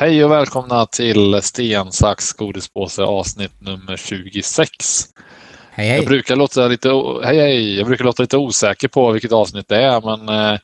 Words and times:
Hej 0.00 0.24
och 0.24 0.30
välkomna 0.30 0.86
till 0.86 1.42
Sten, 1.42 1.92
sax, 1.92 2.32
godispåse 2.32 3.02
avsnitt 3.02 3.60
nummer 3.60 3.96
26. 3.96 4.68
Hej 5.70 5.88
Jag 5.88 5.94
hej. 5.94 6.06
brukar 6.06 6.36
låta 6.36 6.66
lite, 6.66 6.88
hej, 7.24 7.38
hej. 7.38 7.76
Jag 7.76 7.86
brukar 7.86 8.04
låta 8.04 8.22
lite 8.22 8.36
osäker 8.36 8.88
på 8.88 9.12
vilket 9.12 9.32
avsnitt 9.32 9.68
det 9.68 9.76
är, 9.76 10.00
men 10.00 10.28
eh, 10.28 10.58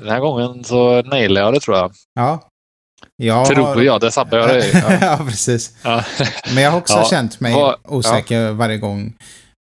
den 0.00 0.08
här 0.10 0.20
gången 0.20 0.64
så 0.64 1.02
nailar 1.02 1.40
jag 1.40 1.54
det 1.54 1.60
tror 1.60 1.76
jag. 1.76 1.92
Ja. 2.14 2.48
Jag 3.16 3.46
Tror 3.46 3.84
jag, 3.84 4.00
det 4.00 4.10
sabbar 4.10 4.38
jag 4.38 4.48
det. 4.48 4.70
Ja. 4.74 4.98
Ja. 5.18 5.24
precis. 5.28 5.76
Ja. 5.82 6.04
Men 6.54 6.62
jag 6.62 6.70
har 6.70 6.78
också 6.78 6.94
Ja, 6.94 7.04
känt 7.10 7.40
mig 7.40 7.54
osäker 7.84 8.50
varje 8.50 8.78
gång 8.78 9.14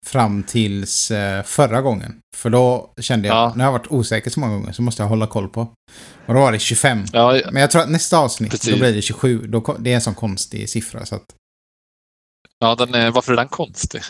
fram 0.06 0.44
tills 0.44 1.12
eh, 1.12 1.44
förra 1.44 1.82
gången. 1.82 2.16
För 2.38 2.50
då 2.50 2.94
kände 3.00 3.28
jag, 3.28 3.38
Ja. 3.38 3.54
nu 3.56 3.64
har 3.64 3.68
jag 3.68 3.80
varit 3.80 3.92
osäker 3.92 4.30
så 4.32 4.40
många 4.40 4.54
gånger 4.54 4.72
så 4.72 4.82
måste 4.82 5.04
jag 5.04 5.08
hålla 5.10 5.28
koll 5.28 5.48
på. 5.50 5.62
Och 6.26 6.34
då 6.34 6.40
var 6.40 6.52
det 6.52 6.60
25. 6.60 7.06
Ja, 7.14 7.40
Men 7.52 7.62
jag 7.62 7.72
tror 7.72 7.82
att 7.82 7.90
nästa 7.90 8.18
avsnitt, 8.18 8.52
Precis. 8.52 8.74
då 8.74 8.80
blir 8.80 8.94
det 8.94 9.02
27. 9.02 9.48
Då, 9.48 9.76
det 9.80 9.92
är 9.92 9.96
en 9.96 10.02
sån 10.02 10.16
konstig 10.16 10.70
siffra 10.70 11.06
så 11.06 11.16
att 11.16 11.26
ja, 12.60 12.76
den 12.76 12.96
är, 12.96 13.12
varför 13.12 13.34
är 13.34 13.38
den 13.38 13.48
konstig? 13.48 14.02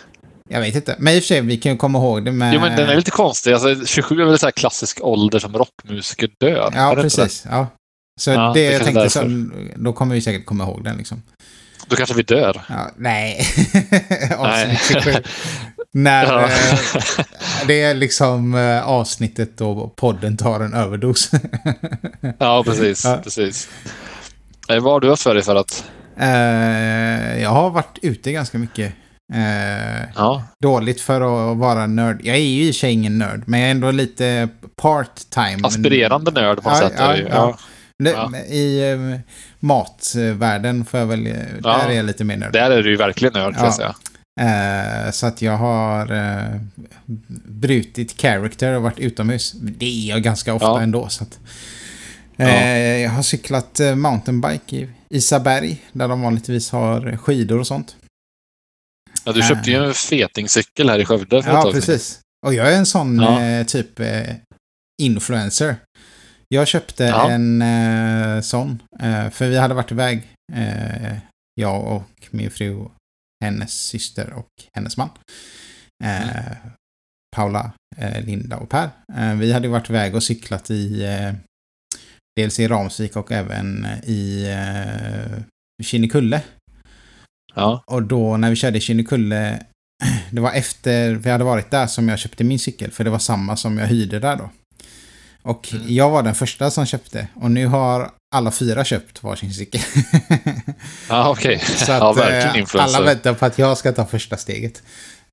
jag 0.49 0.62
vet 0.62 0.76
inte. 0.76 0.95
Men 0.99 1.13
i 1.13 1.20
och 1.20 1.23
för 1.23 1.27
sig, 1.27 1.41
vi 1.41 1.57
kan 1.57 1.71
ju 1.71 1.77
komma 1.77 1.99
ihåg 1.99 2.26
det 2.26 2.32
med... 2.32 2.54
Jo, 2.54 2.59
men 2.62 2.76
den 2.77 2.90
är 2.90 2.95
lite 2.95 3.12
konstig. 3.12 3.54
Alltså, 3.54 3.85
27 3.85 4.21
är 4.21 4.26
väl 4.26 4.40
så 4.40 4.45
här 4.45 4.52
klassisk 4.52 4.99
ålder 5.02 5.40
som 5.40 5.54
rockmusiker 5.57 6.29
dör? 6.40 6.71
Ja, 6.76 6.95
precis. 6.95 7.45
Ja. 7.49 7.68
Så 8.20 8.31
Ja, 8.31 8.51
det, 8.55 8.67
det 8.67 8.73
jag 8.73 8.84
tänkte, 8.84 9.09
så, 9.09 9.48
då 9.76 9.93
kommer 9.93 10.15
vi 10.15 10.21
säkert 10.21 10.45
komma 10.45 10.63
ihåg 10.63 10.84
den 10.84 10.98
liksom. 10.98 11.21
Då 11.87 11.95
kanske 11.95 12.15
vi 12.15 12.23
dör. 12.23 12.62
Ja, 12.70 12.90
nej. 12.98 13.48
Nej. 13.73 14.34
Avsnitt 14.37 14.81
27. 15.04 15.13
När 15.93 16.26
Ja. 16.26 16.43
eh, 16.43 16.79
det 17.67 17.82
är 17.82 17.93
liksom 17.93 18.55
eh, 18.55 18.87
avsnittet 18.87 19.57
då 19.57 19.87
podden 19.95 20.37
tar 20.37 20.59
en 20.59 20.73
överdos. 20.73 21.32
ja, 22.37 22.63
precis. 22.63 23.05
Ja. 23.05 23.20
precis. 23.23 23.70
Eh, 24.70 24.79
vad 24.79 24.93
har 24.93 24.99
du 24.99 25.09
haft 25.09 25.23
för 25.23 25.34
dig 25.34 25.43
för 25.43 25.55
att... 25.55 25.84
Eh, 26.20 27.41
jag 27.41 27.49
har 27.49 27.70
varit 27.70 27.98
ute 28.01 28.32
ganska 28.32 28.57
mycket. 28.57 28.93
Ja, 30.15 30.43
dåligt 30.63 31.01
för 31.01 31.21
att 31.51 31.57
vara 31.57 31.87
nörd. 31.87 32.20
Jag 32.23 32.35
är 32.35 32.39
ju 32.41 32.63
i 32.63 32.71
och 32.71 32.84
ingen 32.84 33.17
nörd, 33.17 33.43
men 33.45 33.59
jag 33.59 33.67
är 33.67 33.71
ändå 33.71 33.91
lite 33.91 34.49
part-time. 34.82 35.67
aspirerande 35.67 36.32
nörd 36.32 36.63
på 36.63 36.70
något 36.70 36.79
Ja, 36.82 36.89
sätt. 36.89 37.26
ja, 37.29 37.57
ja. 38.10 38.38
I 38.38 38.91
eh, 38.91 39.20
matvärlden 39.60 40.85
får 40.85 40.99
jag 40.99 41.07
väl... 41.07 41.27
eh, 41.27 41.34
Ja. 41.63 41.77
Där 41.77 41.90
är 41.90 41.94
jag 41.94 42.05
lite 42.05 42.24
mer 42.24 42.38
nörd. 42.38 42.54
Där 42.54 42.71
är 42.71 42.84
du 42.84 42.90
ju 42.90 42.96
verkligen 42.98 43.34
nörd, 43.34 43.55
Ja. 43.57 43.63
jag 43.66 43.74
säga. 43.74 43.96
Eh, 44.41 45.12
så 45.12 45.26
att 45.27 45.41
jag 45.41 45.57
har 45.57 46.12
eh, 46.12 46.60
brutit 47.46 48.22
character 48.22 48.74
och 48.76 48.82
varit 48.84 48.99
utomhus. 48.99 49.52
Det 49.62 49.85
är 49.85 50.10
jag 50.10 50.22
ganska 50.24 50.54
ofta 50.54 50.66
Ja. 50.68 50.82
ändå. 50.82 51.10
Så 51.10 51.24
att, 51.24 51.40
eh, 52.38 52.98
Jag 53.02 53.10
har 53.10 53.24
cyklat 53.24 53.79
eh, 53.79 53.96
mountainbike 53.96 54.76
i 54.76 54.90
Isaberg, 55.10 55.82
där 55.91 56.07
de 56.07 56.22
vanligtvis 56.22 56.72
har 56.72 57.18
skidor 57.18 57.60
och 57.60 57.68
sånt. 57.68 57.96
Ja, 59.24 59.32
du 59.32 59.41
köpte 59.41 59.72
ju 59.72 59.85
en 59.85 59.94
fetingcykel 59.94 60.90
här 60.90 60.99
i 60.99 61.05
Skövde 61.05 61.44
för 61.44 61.52
Ja, 61.52 61.70
precis. 61.74 62.20
Och 62.46 62.54
jag 62.54 62.74
är 62.74 62.77
en 62.77 62.85
sån 62.85 63.20
eh, 63.20 63.66
typ 63.66 63.99
eh, 63.99 64.35
influencer. 65.02 65.75
Jag 66.53 66.68
köpte 66.68 67.03
Ja. 67.03 67.30
en 67.31 67.62
eh, 67.62 68.41
sån, 68.41 68.84
eh, 69.00 69.30
för 69.30 69.50
vi 69.50 69.57
hade 69.57 69.74
varit 69.74 69.91
iväg, 69.91 70.28
eh, 70.53 71.18
jag 71.56 71.88
och 71.88 72.28
min 72.31 72.51
fru, 72.51 72.85
hennes 73.44 73.72
syster 73.73 74.34
och 74.34 74.47
hennes 74.75 74.97
man. 74.97 75.09
Eh, 76.03 76.22
Mm. 76.38 76.56
Paula, 77.35 77.72
eh, 77.97 78.25
Linda 78.25 78.57
och 78.57 78.69
Per. 78.69 78.89
Eh, 79.17 79.34
vi 79.34 79.53
hade 79.53 79.67
varit 79.67 79.89
iväg 79.89 80.16
och 80.16 80.23
cyklat 80.23 80.72
i 80.72 81.03
eh, 81.06 81.34
dels 82.35 82.59
i 82.59 82.68
Ramsvik 82.68 83.16
och 83.16 83.31
även 83.31 83.85
i 84.03 84.45
eh, 84.50 85.39
Kinnekulle. 85.83 86.41
Ja, 87.56 87.83
Och 87.88 88.03
då 88.03 88.38
när 88.38 88.50
vi 88.50 88.56
körde 88.56 88.78
i 88.78 88.81
Kinnekulle, 88.81 89.63
det 90.31 90.41
var 90.41 90.51
efter 90.51 91.12
vi 91.16 91.29
hade 91.29 91.44
varit 91.44 91.72
där 91.72 91.88
som 91.88 92.09
jag 92.09 92.19
köpte 92.19 92.44
min 92.44 92.59
cykel, 92.59 92.91
för 92.91 93.03
det 93.03 93.09
var 93.09 93.19
samma 93.19 93.56
som 93.57 93.78
jag 93.78 93.88
hyrde 93.88 94.19
där 94.19 94.35
då. 94.35 94.50
Och 95.44 95.74
Mm. 95.74 95.85
jag 95.96 96.09
var 96.09 96.24
den 96.24 96.35
första 96.35 96.72
som 96.72 96.85
köpte, 96.85 97.28
och 97.35 97.52
nu 97.52 97.66
har 97.68 98.12
alla 98.35 98.52
fyra 98.52 98.85
köpt 98.85 99.24
varsin 99.24 99.53
cykel. 99.53 99.81
ja 101.09 101.29
okej. 101.38 101.59
Så 101.59 101.91
Ja, 101.91 102.12
att 102.12 102.18
verkligen 102.18 102.68
eh, 102.75 102.84
alla 102.84 103.02
väntar 103.02 103.34
på 103.34 103.46
att 103.46 103.57
jag 103.59 103.78
ska 103.78 103.91
ta 103.91 104.06
första 104.06 104.38
steget. 104.38 104.84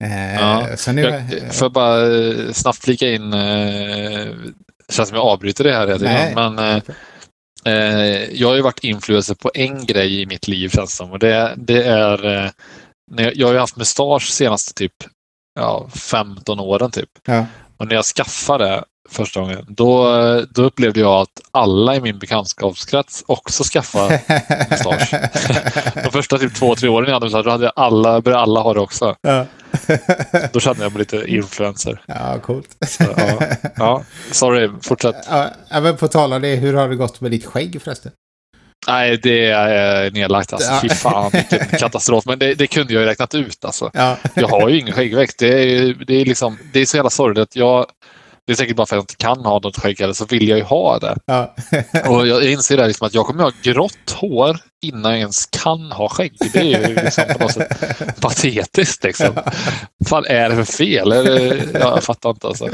Eh, 0.04 0.34
Ja. 0.34 0.76
Så 0.76 0.92
nu... 0.92 1.02
Jag, 1.02 1.54
får 1.54 1.70
bara 1.70 2.16
eh, 2.16 2.52
snabbt 2.52 2.78
flika 2.84 3.08
in, 3.08 3.32
eh, 3.32 4.26
känns 4.92 5.08
som 5.08 5.16
jag 5.16 5.26
avbryter 5.26 5.64
det 5.64 5.74
här 5.74 5.98
Nej. 5.98 6.32
men 6.34 6.82
jag 8.32 8.48
har 8.48 8.54
ju 8.56 8.62
varit 8.62 8.84
influencer 8.84 9.34
på 9.34 9.50
en 9.54 9.86
grej 9.86 10.22
i 10.22 10.26
mitt 10.26 10.48
liv 10.48 10.68
känns 10.68 10.90
det 10.90 10.96
som 10.96 11.10
och 11.12 11.18
det, 11.18 11.54
det 11.56 11.84
är 11.84 12.18
när 13.10 13.32
jag, 13.36 13.46
har 13.46 13.54
ju 13.54 13.60
haft 13.60 13.76
mustasch 13.76 14.28
senaste 14.28 14.74
typ 14.74 14.92
ja, 15.60 15.88
15 15.94 16.60
åren 16.60 16.90
typ. 16.90 17.08
Ja. 17.26 17.46
Och 17.76 17.86
när 17.88 17.94
jag 17.94 18.04
skaffade 18.04 18.64
det 18.64 18.84
första 19.08 19.40
gången, 19.40 19.64
då, 19.68 20.06
då 20.50 20.62
upplevde 20.62 21.00
jag 21.00 21.12
att 21.12 21.40
alla 21.50 21.96
i 21.96 22.00
min 22.00 22.18
bekantskapskrets 22.18 23.24
också 23.26 23.64
skaffade 23.64 24.20
mustasch. 24.70 25.14
De 26.04 26.10
första 26.12 26.38
typ 26.38 26.54
två, 26.54 26.74
tre 26.74 26.88
åren 26.88 27.06
jag 27.06 27.14
hade 27.14 27.26
mustasch, 27.26 27.44
då 27.44 27.50
hade 27.50 27.70
alla, 27.70 28.20
började 28.20 28.42
alla 28.42 28.60
ha 28.60 28.74
det 28.74 28.80
också. 28.80 29.16
ja. 29.20 29.46
Då 30.52 30.60
kände 30.60 30.82
jag 30.82 30.92
mig 30.92 30.98
lite 30.98 31.24
influencer. 31.26 32.02
ja, 32.06 32.38
coolt. 32.38 32.76
Så, 32.86 33.04
ja. 33.16 33.40
ja, 33.76 34.04
sorry, 34.30 34.70
fortsätt. 34.82 35.16
Ja, 35.30 35.50
men 35.70 35.96
på 35.96 36.08
tal 36.08 36.32
om 36.32 36.42
det, 36.42 36.54
hur 36.56 36.74
har 36.74 36.88
det 36.88 36.96
gått 36.96 37.20
med 37.20 37.30
ditt 37.30 37.46
skägg 37.46 37.82
förresten? 37.82 38.12
Nej, 38.86 39.16
det 39.22 39.50
är 39.50 40.10
nedlagt 40.10 40.52
alltså. 40.52 40.72
Ja. 40.72 40.78
Fy 40.82 40.88
fan 40.88 41.30
vilken 41.32 41.78
katastrof. 41.78 42.26
Men 42.26 42.38
det, 42.38 42.54
det 42.54 42.66
kunde 42.66 42.92
jag 42.92 43.00
ju 43.00 43.06
räknat 43.08 43.34
ut 43.34 43.64
alltså. 43.64 43.90
Ja. 43.94 44.16
Jag 44.34 44.48
har 44.48 44.68
ju 44.68 44.78
ingen 44.78 44.94
skäggväxt. 44.94 45.38
Det 45.38 45.48
är, 45.48 45.94
det 46.06 46.14
är, 46.14 46.24
liksom, 46.24 46.58
det 46.72 46.80
är 46.80 46.86
så 46.86 46.96
jävla 46.96 47.10
sorgligt 47.10 47.56
jag 47.56 47.86
det 48.48 48.52
är 48.52 48.56
säkert 48.56 48.76
bara 48.76 48.86
för 48.86 48.96
att 48.96 48.98
jag 48.98 49.02
inte 49.02 49.16
kan 49.16 49.44
ha 49.44 49.58
något 49.58 49.76
skägg 49.76 50.00
eller 50.00 50.12
så 50.12 50.24
vill 50.24 50.48
jag 50.48 50.58
ju 50.58 50.64
ha 50.64 50.98
det. 50.98 51.16
ja. 51.26 51.54
Och 52.08 52.26
jag 52.26 52.44
inser 52.44 52.76
det 52.76 52.86
liksom 52.86 53.06
att 53.06 53.14
jag 53.14 53.26
kommer 53.26 53.42
ha 53.42 53.52
grått 53.62 54.10
hår 54.14 54.56
innan 54.82 55.12
jag 55.12 55.20
ens 55.20 55.46
kan 55.46 55.92
ha 55.92 56.08
skägg. 56.08 56.32
Det 56.52 56.74
är 56.74 56.88
ju 56.88 56.94
liksom 56.94 57.24
på 57.32 57.38
något 57.38 57.52
sätt 57.52 58.20
patetiskt 58.20 59.04
liksom. 59.04 59.34
Vad 59.98 60.26
är 60.26 60.48
det 60.48 60.64
för 60.64 60.72
fel? 60.72 61.12
Jag 61.74 62.04
fattar 62.04 62.30
inte 62.30 62.46
alltså. 62.46 62.68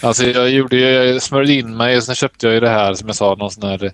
Alltså 0.00 0.26
jag 0.26 0.50
gjorde 0.50 0.76
jag 0.76 1.22
smörjde 1.22 1.52
in 1.52 1.76
mig 1.76 1.96
och 1.96 2.02
sen 2.02 2.14
köpte 2.14 2.46
jag 2.46 2.54
ju 2.54 2.60
det 2.60 2.68
här 2.68 2.94
som 2.94 3.08
jag 3.08 3.16
sa, 3.16 3.34
någon 3.34 3.50
sån 3.50 3.70
här 3.70 3.92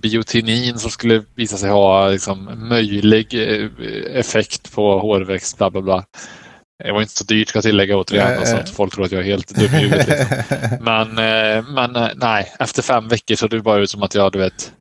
biotinin 0.00 0.78
som 0.78 0.90
skulle 0.90 1.22
visa 1.34 1.56
sig 1.56 1.70
ha 1.70 2.08
liksom, 2.08 2.68
möjlig 2.68 3.34
eh, 3.34 3.68
effekt 4.18 4.72
på 4.72 4.98
hårväxt, 4.98 5.58
bla 5.58 5.70
bla 5.70 5.80
bla. 5.80 6.04
Det 6.84 6.92
var 6.92 7.00
inte 7.00 7.16
så 7.16 7.24
dyrt 7.24 7.48
ska 7.48 7.56
jag 7.56 7.64
tillägga 7.64 7.96
återigen, 7.96 8.28
Nej, 8.28 8.36
alltså, 8.38 8.56
att 8.56 8.70
folk 8.70 8.94
tror 8.94 9.04
att 9.04 9.12
jag 9.12 9.20
är 9.20 9.24
helt 9.24 9.48
dum 9.48 9.64
i 9.64 9.78
huvudet. 9.78 10.08
Liksom. 10.08 10.78
Men, 10.80 11.08
eh, 11.08 11.64
men 11.68 11.96
eh, 11.96 12.08
nej, 12.14 12.52
efter 12.58 12.82
fem 12.82 13.08
veckor 13.08 13.34
så 13.34 13.48
det 13.48 13.60
bara 13.60 13.78
ut 13.78 13.90
som 13.90 14.02
att 14.02 14.14
jag, 14.14 14.32
du 14.32 14.38
vet, 14.38 14.72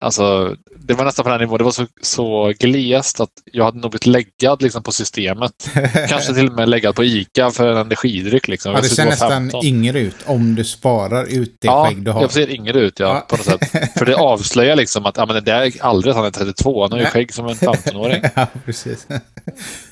Alltså, 0.00 0.56
det 0.76 0.94
var 0.94 1.04
nästan 1.04 1.22
på 1.22 1.28
den 1.30 1.40
nivån. 1.40 1.58
Det 1.58 1.64
var 1.64 1.70
så, 1.70 1.86
så 2.02 2.52
glest 2.58 3.20
att 3.20 3.30
jag 3.52 3.64
hade 3.64 3.78
nog 3.78 3.90
blivit 3.90 4.06
läggad 4.06 4.62
liksom, 4.62 4.82
på 4.82 4.92
systemet. 4.92 5.70
Kanske 6.08 6.34
till 6.34 6.48
och 6.48 6.54
med 6.54 6.68
läggad 6.68 6.94
på 6.94 7.04
ICA 7.04 7.50
för 7.50 7.68
en 7.68 7.76
energidryck. 7.76 8.48
Liksom. 8.48 8.72
Ja, 8.72 8.78
skulle 8.78 8.94
ser 8.94 9.04
nästan 9.04 9.30
15. 9.30 9.64
yngre 9.64 10.00
ut 10.00 10.16
om 10.26 10.54
du 10.54 10.64
sparar 10.64 11.24
ut 11.24 11.56
det 11.60 11.66
Ja, 11.66 11.86
skägg 11.86 12.02
du 12.04 12.10
har. 12.10 12.20
jag 12.20 12.32
ser 12.32 12.50
yngre 12.50 12.80
ut 12.80 13.00
ja, 13.00 13.06
Ja. 13.06 13.26
på 13.28 13.36
något 13.36 13.44
sätt. 13.46 13.92
För 13.98 14.06
det 14.06 14.16
avslöjar 14.16 14.76
liksom 14.76 15.06
att 15.06 15.16
ja, 15.16 15.26
men 15.26 15.34
det 15.34 15.40
där 15.40 15.60
är 15.60 15.72
aldrig 15.80 16.10
att 16.10 16.16
han 16.16 16.26
är 16.26 16.30
32. 16.30 16.82
Han 16.82 16.92
har 16.92 16.98
ju 16.98 17.04
skägg 17.04 17.34
som 17.34 17.46
en 17.46 17.54
15-åring. 17.54 18.22
ja, 18.34 18.46
precis. 18.64 19.06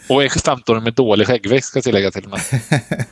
Och 0.09 0.25
är 0.25 0.29
15-åring 0.29 0.83
med 0.85 0.95
dålig 0.95 1.27
skäggväxt 1.27 1.69
ska 1.69 1.77
jag 1.77 1.85
tillägga 1.85 2.11
till 2.11 2.29
med. 2.29 2.41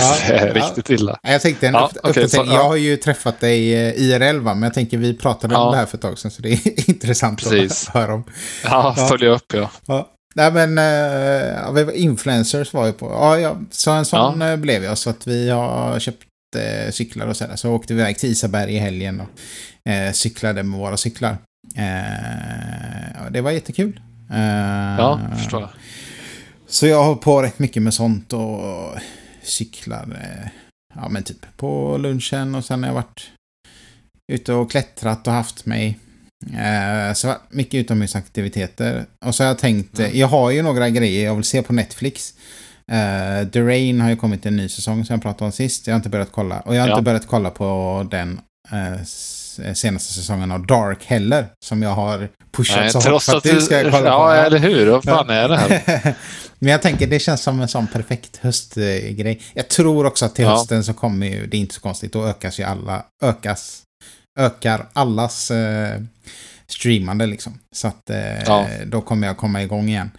Ja, 0.00 0.16
ja. 0.28 0.54
riktigt 0.54 0.90
illa. 0.90 1.18
Jag 1.22 1.40
tänkte 1.40 1.68
en 1.68 1.74
Ja, 1.74 1.90
uppdatering. 1.94 2.28
så- 2.28 2.44
ja. 2.46 2.52
Jag 2.54 2.64
har 2.64 2.76
ju 2.76 2.96
träffat 2.96 3.40
dig 3.40 3.74
eh, 3.74 3.94
IRL 4.02 4.40
va, 4.40 4.54
men 4.54 4.62
jag 4.62 4.74
tänker 4.74 4.98
vi 4.98 5.14
pratade 5.14 5.54
om 5.56 5.62
Ja. 5.62 5.70
det 5.70 5.76
här 5.76 5.86
för 5.86 5.96
ett 5.96 6.02
tag 6.02 6.18
sedan 6.18 6.30
så 6.30 6.42
det 6.42 6.52
är 6.52 6.90
intressant 6.90 7.38
Precis. 7.42 7.88
att 7.88 7.94
höra 7.94 8.14
om. 8.14 8.24
Ja, 8.64 8.94
Ja. 8.96 9.06
följa 9.08 9.28
upp 9.28 9.52
ja. 9.54 9.70
Ja. 9.86 10.08
Nej 10.34 10.52
men, 10.52 10.76
ja, 11.54 11.70
var- 11.72 11.92
influencers 11.96 12.72
var 12.72 12.86
ju 12.86 12.92
på. 12.92 13.06
Ja, 13.06 13.38
ja, 13.38 13.56
så 13.70 13.90
en 13.90 14.04
sån 14.04 14.42
eh, 14.42 14.56
blev 14.56 14.84
jag. 14.84 14.98
Så 14.98 15.10
att 15.10 15.26
vi 15.26 15.50
har 15.50 15.98
köpt 15.98 16.22
eh, 16.56 16.90
cyklar 16.90 17.26
och 17.26 17.36
sådär. 17.36 17.56
Så 17.56 17.70
åkte 17.72 17.94
vi 17.94 18.00
iväg 18.00 18.18
till 18.18 18.30
Isaberg 18.30 18.74
i 18.74 18.78
helgen 18.78 19.20
och 19.20 19.90
eh, 19.90 20.12
cyklade 20.12 20.62
med 20.62 20.78
våra 20.78 20.96
cyklar. 20.96 21.36
Ja, 23.14 23.30
det 23.30 23.40
var 23.40 23.50
jättekul. 23.50 24.00
Ja, 24.98 25.20
förstår 25.36 25.60
jag. 25.60 25.70
Så 26.68 26.86
jag 26.86 27.04
har 27.04 27.14
på 27.14 27.42
rätt 27.42 27.58
mycket 27.58 27.82
med 27.82 27.94
sånt 27.94 28.32
och 28.32 28.94
cyklar. 29.42 30.18
eh, 30.22 30.50
Ja 30.94 31.08
men 31.08 31.22
typ 31.22 31.46
på 31.56 31.96
lunchen 31.98 32.54
och 32.54 32.64
sen 32.64 32.82
har 32.82 32.90
jag 32.90 32.94
varit 32.94 33.30
ute 34.32 34.52
och 34.52 34.70
klättrat 34.70 35.26
och 35.26 35.32
haft 35.32 35.66
mig 35.66 35.98
Eh, 36.46 37.12
så 37.14 37.34
mycket 37.50 37.74
utomhusaktiviteter. 37.74 39.06
Och 39.24 39.34
så 39.34 39.42
har 39.42 39.48
jag 39.48 39.58
tänkt, 39.58 39.98
mm. 39.98 40.18
jag 40.18 40.26
har 40.26 40.50
ju 40.50 40.62
några 40.62 40.90
grejer 40.90 41.24
jag 41.24 41.34
vill 41.34 41.44
se 41.44 41.62
på 41.62 41.72
Netflix. 41.72 42.34
Uh, 42.92 43.48
The 43.48 43.60
Rain 43.60 44.00
har 44.00 44.10
ju 44.10 44.16
kommit 44.16 44.46
en 44.46 44.56
ny 44.56 44.68
säsong 44.68 45.04
som 45.04 45.14
jag 45.14 45.22
pratade 45.22 45.44
om 45.44 45.52
sist. 45.52 45.86
Jag 45.86 45.94
har 45.94 45.96
inte 45.96 46.08
börjat 46.08 46.32
kolla. 46.32 46.60
Och 46.60 46.74
jag 46.74 46.80
har 46.80 46.88
ja. 46.88 46.94
inte 46.94 47.04
börjat 47.04 47.26
kolla 47.26 47.50
på 47.50 48.06
den 48.10 48.40
uh, 48.72 49.04
senaste 49.74 50.12
säsongen 50.12 50.52
av 50.52 50.66
Dark 50.66 51.04
heller. 51.04 51.46
Som 51.64 51.82
jag 51.82 51.90
har 51.90 52.28
pushat 52.52 52.76
Nej, 52.76 52.90
så 52.90 53.10
hårt 53.10 53.22
för 53.22 53.36
att 53.36 53.42
du 53.42 53.60
ska 53.60 53.82
kolla 53.82 54.08
ja, 54.08 54.18
på. 54.18 54.34
Ja, 54.34 54.34
eller 54.34 54.58
hur? 54.58 54.86
Vad 54.86 55.04
fan 55.04 55.30
är 55.30 55.48
det 55.48 55.56
här? 55.56 56.14
Men 56.58 56.72
jag 56.72 56.82
tänker, 56.82 57.06
det 57.06 57.18
känns 57.18 57.42
som 57.42 57.60
en 57.60 57.68
sån 57.68 57.86
perfekt 57.86 58.36
höstgrej. 58.36 59.40
Jag 59.54 59.68
tror 59.68 60.06
också 60.06 60.24
att 60.24 60.34
till 60.34 60.44
ja. 60.44 60.50
hösten 60.50 60.84
så 60.84 60.94
kommer 60.94 61.26
ju, 61.26 61.46
det 61.46 61.56
är 61.56 61.58
inte 61.58 61.74
så 61.74 61.80
konstigt, 61.80 62.12
då 62.12 62.26
ökas 62.26 62.60
ju 62.60 62.64
alla, 62.64 63.04
ökas, 63.22 63.82
ökar 64.38 64.86
allas 64.92 65.50
eh, 65.50 66.00
streamande 66.66 67.26
liksom. 67.26 67.58
Så 67.74 67.88
att 67.88 68.10
eh, 68.10 68.42
ja. 68.46 68.66
då 68.86 69.00
kommer 69.00 69.26
jag 69.26 69.36
komma 69.36 69.62
igång 69.62 69.88
igen. 69.88 70.10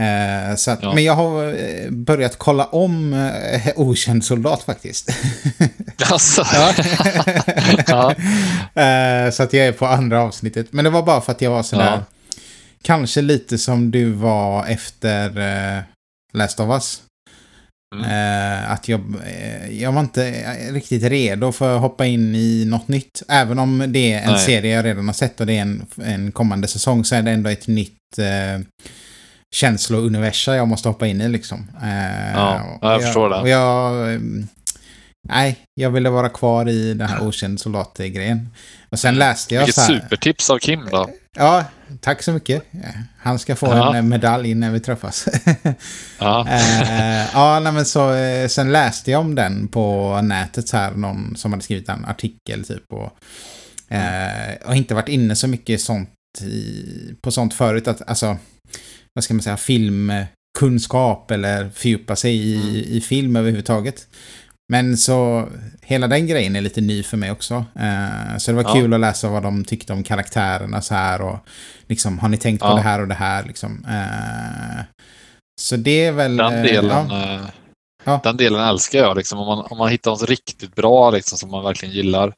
Eh, 0.00 0.56
så 0.56 0.70
att, 0.70 0.82
ja. 0.82 0.94
Men 0.94 1.04
jag 1.04 1.14
har 1.14 1.46
eh, 1.46 1.90
börjat 1.90 2.38
kolla 2.38 2.64
om 2.64 3.12
eh, 3.12 3.72
Okänd 3.76 4.24
soldat 4.24 4.62
faktiskt. 4.62 5.10
Alltså. 6.10 6.44
ja. 7.86 8.10
eh, 8.82 9.30
så 9.30 9.42
att 9.42 9.52
jag 9.52 9.66
är 9.66 9.72
på 9.72 9.86
andra 9.86 10.22
avsnittet. 10.22 10.66
Men 10.70 10.84
det 10.84 10.90
var 10.90 11.02
bara 11.02 11.20
för 11.20 11.32
att 11.32 11.42
jag 11.42 11.50
var 11.50 11.62
sådär. 11.62 11.84
Ja. 11.84 12.04
Kanske 12.82 13.22
lite 13.22 13.58
som 13.58 13.90
du 13.90 14.10
var 14.10 14.66
efter 14.66 15.38
eh, 15.76 15.82
Last 16.32 16.60
of 16.60 16.70
Us. 16.70 17.02
Mm. 17.94 18.10
Eh, 18.10 18.70
att 18.70 18.88
jag, 18.88 19.00
eh, 19.26 19.82
jag 19.82 19.92
var 19.92 20.00
inte 20.00 20.30
riktigt 20.72 21.02
redo 21.02 21.52
för 21.52 21.74
att 21.74 21.80
hoppa 21.80 22.06
in 22.06 22.34
i 22.34 22.64
något 22.64 22.88
nytt. 22.88 23.22
Även 23.28 23.58
om 23.58 23.84
det 23.88 24.12
är 24.12 24.22
en 24.22 24.32
Nej. 24.32 24.40
serie 24.40 24.74
jag 24.74 24.84
redan 24.84 25.06
har 25.06 25.14
sett 25.14 25.40
och 25.40 25.46
det 25.46 25.58
är 25.58 25.62
en, 25.62 25.86
en 26.04 26.32
kommande 26.32 26.68
säsong 26.68 27.04
så 27.04 27.14
är 27.14 27.22
det 27.22 27.30
ändå 27.30 27.50
ett 27.50 27.66
nytt 27.66 28.18
känslouniversa 29.54 30.56
jag 30.56 30.68
måste 30.68 30.88
hoppa 30.88 31.06
in 31.06 31.20
i 31.20 31.28
liksom. 31.28 31.66
Eh, 31.82 32.32
ja, 32.34 32.78
jag, 32.82 32.94
jag 32.94 33.02
förstår 33.02 33.28
det. 33.28 33.36
Och 33.36 33.48
jag, 33.48 34.08
mm, 34.14 34.48
nej, 35.28 35.58
jag 35.74 35.90
ville 35.90 36.10
vara 36.10 36.28
kvar 36.28 36.68
i 36.68 36.94
den 36.94 37.08
här 37.08 37.26
okänd 37.26 37.60
soldat-grejen. 37.60 38.50
Och 38.90 38.98
sen 38.98 39.14
läste 39.14 39.54
jag 39.54 39.60
Vilket 39.60 39.74
så 39.74 39.80
här, 39.80 40.00
supertips 40.00 40.50
av 40.50 40.58
Kim 40.58 40.88
då. 40.90 41.10
Ja, 41.36 41.64
tack 42.00 42.22
så 42.22 42.32
mycket. 42.32 42.62
Han 43.18 43.38
ska 43.38 43.56
få 43.56 43.66
ja. 43.66 43.96
en 43.96 44.08
medalj 44.08 44.54
när 44.54 44.70
vi 44.70 44.80
träffas. 44.80 45.28
ja. 46.18 46.48
eh, 46.48 47.32
ja, 47.32 47.60
nej, 47.60 47.72
men 47.72 47.84
så, 47.84 48.14
eh, 48.14 48.48
sen 48.48 48.72
läste 48.72 49.10
jag 49.10 49.20
om 49.20 49.34
den 49.34 49.68
på 49.68 50.20
nätet 50.22 50.68
så 50.68 50.76
här, 50.76 50.90
någon 50.90 51.36
som 51.36 51.52
hade 51.52 51.64
skrivit 51.64 51.88
en 51.88 52.04
artikel 52.04 52.64
typ. 52.64 52.92
Och, 52.92 53.96
eh, 53.96 54.54
och 54.66 54.76
inte 54.76 54.94
varit 54.94 55.08
inne 55.08 55.36
så 55.36 55.48
mycket 55.48 55.80
sånt 55.80 56.10
i, 56.40 56.84
på 57.22 57.30
sånt 57.30 57.54
förut. 57.54 57.88
Att, 57.88 58.08
alltså, 58.08 58.36
vad 59.14 59.24
ska 59.24 59.34
man 59.34 59.42
säga, 59.42 59.56
filmkunskap 59.56 61.30
eller 61.30 61.70
fördjupa 61.70 62.16
sig 62.16 62.36
i, 62.36 62.56
mm. 62.56 62.76
i 62.76 63.00
film 63.00 63.36
överhuvudtaget. 63.36 64.06
Men 64.68 64.96
så 64.96 65.48
hela 65.82 66.06
den 66.06 66.26
grejen 66.26 66.56
är 66.56 66.60
lite 66.60 66.80
ny 66.80 67.02
för 67.02 67.16
mig 67.16 67.30
också. 67.30 67.54
Uh, 67.54 68.38
så 68.38 68.50
det 68.50 68.56
var 68.56 68.62
ja. 68.62 68.72
kul 68.72 68.94
att 68.94 69.00
läsa 69.00 69.28
vad 69.28 69.42
de 69.42 69.64
tyckte 69.64 69.92
om 69.92 70.02
karaktärerna 70.02 70.82
så 70.82 70.94
här 70.94 71.22
och 71.22 71.38
liksom 71.88 72.18
har 72.18 72.28
ni 72.28 72.36
tänkt 72.36 72.60
ja. 72.62 72.70
på 72.70 72.76
det 72.76 72.82
här 72.82 73.00
och 73.00 73.08
det 73.08 73.14
här 73.14 73.44
liksom. 73.44 73.84
Uh, 73.88 74.82
så 75.60 75.76
det 75.76 76.04
är 76.04 76.12
väl... 76.12 76.36
Den 76.36 76.62
delen, 76.62 77.10
uh, 77.10 77.46
ja. 78.04 78.20
den 78.22 78.36
delen 78.36 78.60
älskar 78.60 78.98
jag 78.98 79.16
liksom. 79.16 79.38
Om 79.38 79.46
man, 79.46 79.66
om 79.70 79.78
man 79.78 79.90
hittar 79.90 80.10
något 80.10 80.28
riktigt 80.28 80.74
bra 80.74 81.10
liksom 81.10 81.38
som 81.38 81.50
man 81.50 81.64
verkligen 81.64 81.94
gillar. 81.94 82.34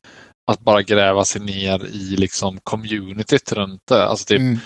Att 0.50 0.60
bara 0.60 0.82
gräva 0.82 1.24
sig 1.24 1.40
ner 1.40 1.86
i 1.86 2.16
liksom 2.16 2.58
communityt 2.62 3.52
runt 3.52 3.80
det. 3.88 4.04
Alltså 4.04 4.24
typ, 4.24 4.40
mm 4.40 4.58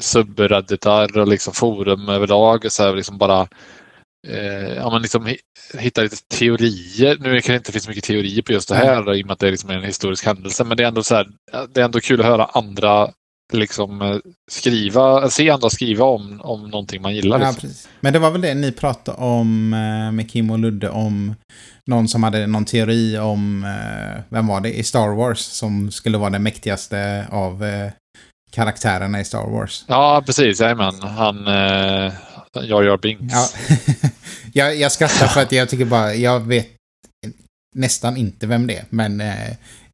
subredditar 0.00 1.18
och 1.18 1.28
liksom 1.28 1.52
forum 1.52 2.08
överlag. 2.08 2.64
Och 2.64 2.72
så 2.72 2.82
här, 2.82 2.94
liksom 2.94 3.18
bara 3.18 3.48
eh, 4.28 4.74
ja, 4.76 4.90
man 4.90 5.02
liksom 5.02 5.34
hitta 5.74 6.02
lite 6.02 6.16
teorier. 6.16 7.16
Nu 7.20 7.32
kanske 7.32 7.52
det 7.52 7.56
inte 7.56 7.72
finns 7.72 7.88
mycket 7.88 8.04
teorier 8.04 8.42
på 8.42 8.52
just 8.52 8.68
det 8.68 8.76
här 8.76 9.02
mm. 9.02 9.14
i 9.14 9.22
och 9.22 9.26
med 9.26 9.32
att 9.32 9.38
det 9.38 9.50
liksom 9.50 9.70
är 9.70 9.74
en 9.74 9.84
historisk 9.84 10.26
händelse. 10.26 10.64
Men 10.64 10.76
det 10.76 10.82
är 10.82 10.88
ändå, 10.88 11.02
så 11.02 11.14
här, 11.14 11.28
det 11.74 11.80
är 11.80 11.84
ändå 11.84 12.00
kul 12.00 12.20
att 12.20 12.26
höra 12.26 12.44
andra 12.44 13.10
liksom 13.52 14.02
eh, 14.02 14.16
skriva, 14.50 15.30
se 15.30 15.50
andra 15.50 15.70
skriva 15.70 16.04
om, 16.04 16.40
om 16.40 16.70
någonting 16.70 17.02
man 17.02 17.14
gillar. 17.14 17.40
Ja, 17.40 17.50
liksom. 17.50 17.70
Men 18.00 18.12
det 18.12 18.18
var 18.18 18.30
väl 18.30 18.40
det 18.40 18.54
ni 18.54 18.72
pratade 18.72 19.18
om 19.18 19.72
eh, 19.72 20.12
med 20.12 20.30
Kim 20.30 20.50
och 20.50 20.58
Ludde 20.58 20.90
om 20.90 21.34
någon 21.86 22.08
som 22.08 22.22
hade 22.22 22.46
någon 22.46 22.64
teori 22.64 23.18
om, 23.18 23.64
eh, 23.64 24.22
vem 24.28 24.46
var 24.46 24.60
det, 24.60 24.78
i 24.78 24.82
Star 24.82 25.14
Wars 25.14 25.38
som 25.38 25.90
skulle 25.90 26.18
vara 26.18 26.30
den 26.30 26.42
mäktigaste 26.42 27.26
av 27.30 27.64
karaktärerna 28.56 29.20
i 29.20 29.24
Star 29.24 29.50
Wars. 29.50 29.84
Ja, 29.88 30.22
precis. 30.26 30.60
Jajamän. 30.60 31.00
Han... 31.02 31.46
Eh, 31.46 32.12
Jar 32.62 32.82
Jar 32.82 32.96
Binks. 32.96 33.34
Ja. 33.34 33.48
jag, 34.52 34.76
jag 34.76 34.92
skrattar 34.92 35.26
för 35.26 35.42
att 35.42 35.52
jag 35.52 35.68
tycker 35.68 35.84
bara... 35.84 36.14
Jag 36.14 36.40
vet 36.40 36.66
nästan 37.74 38.16
inte 38.16 38.46
vem 38.46 38.66
det 38.66 38.76
är. 38.76 38.84
Men 38.90 39.20
eh, 39.20 39.34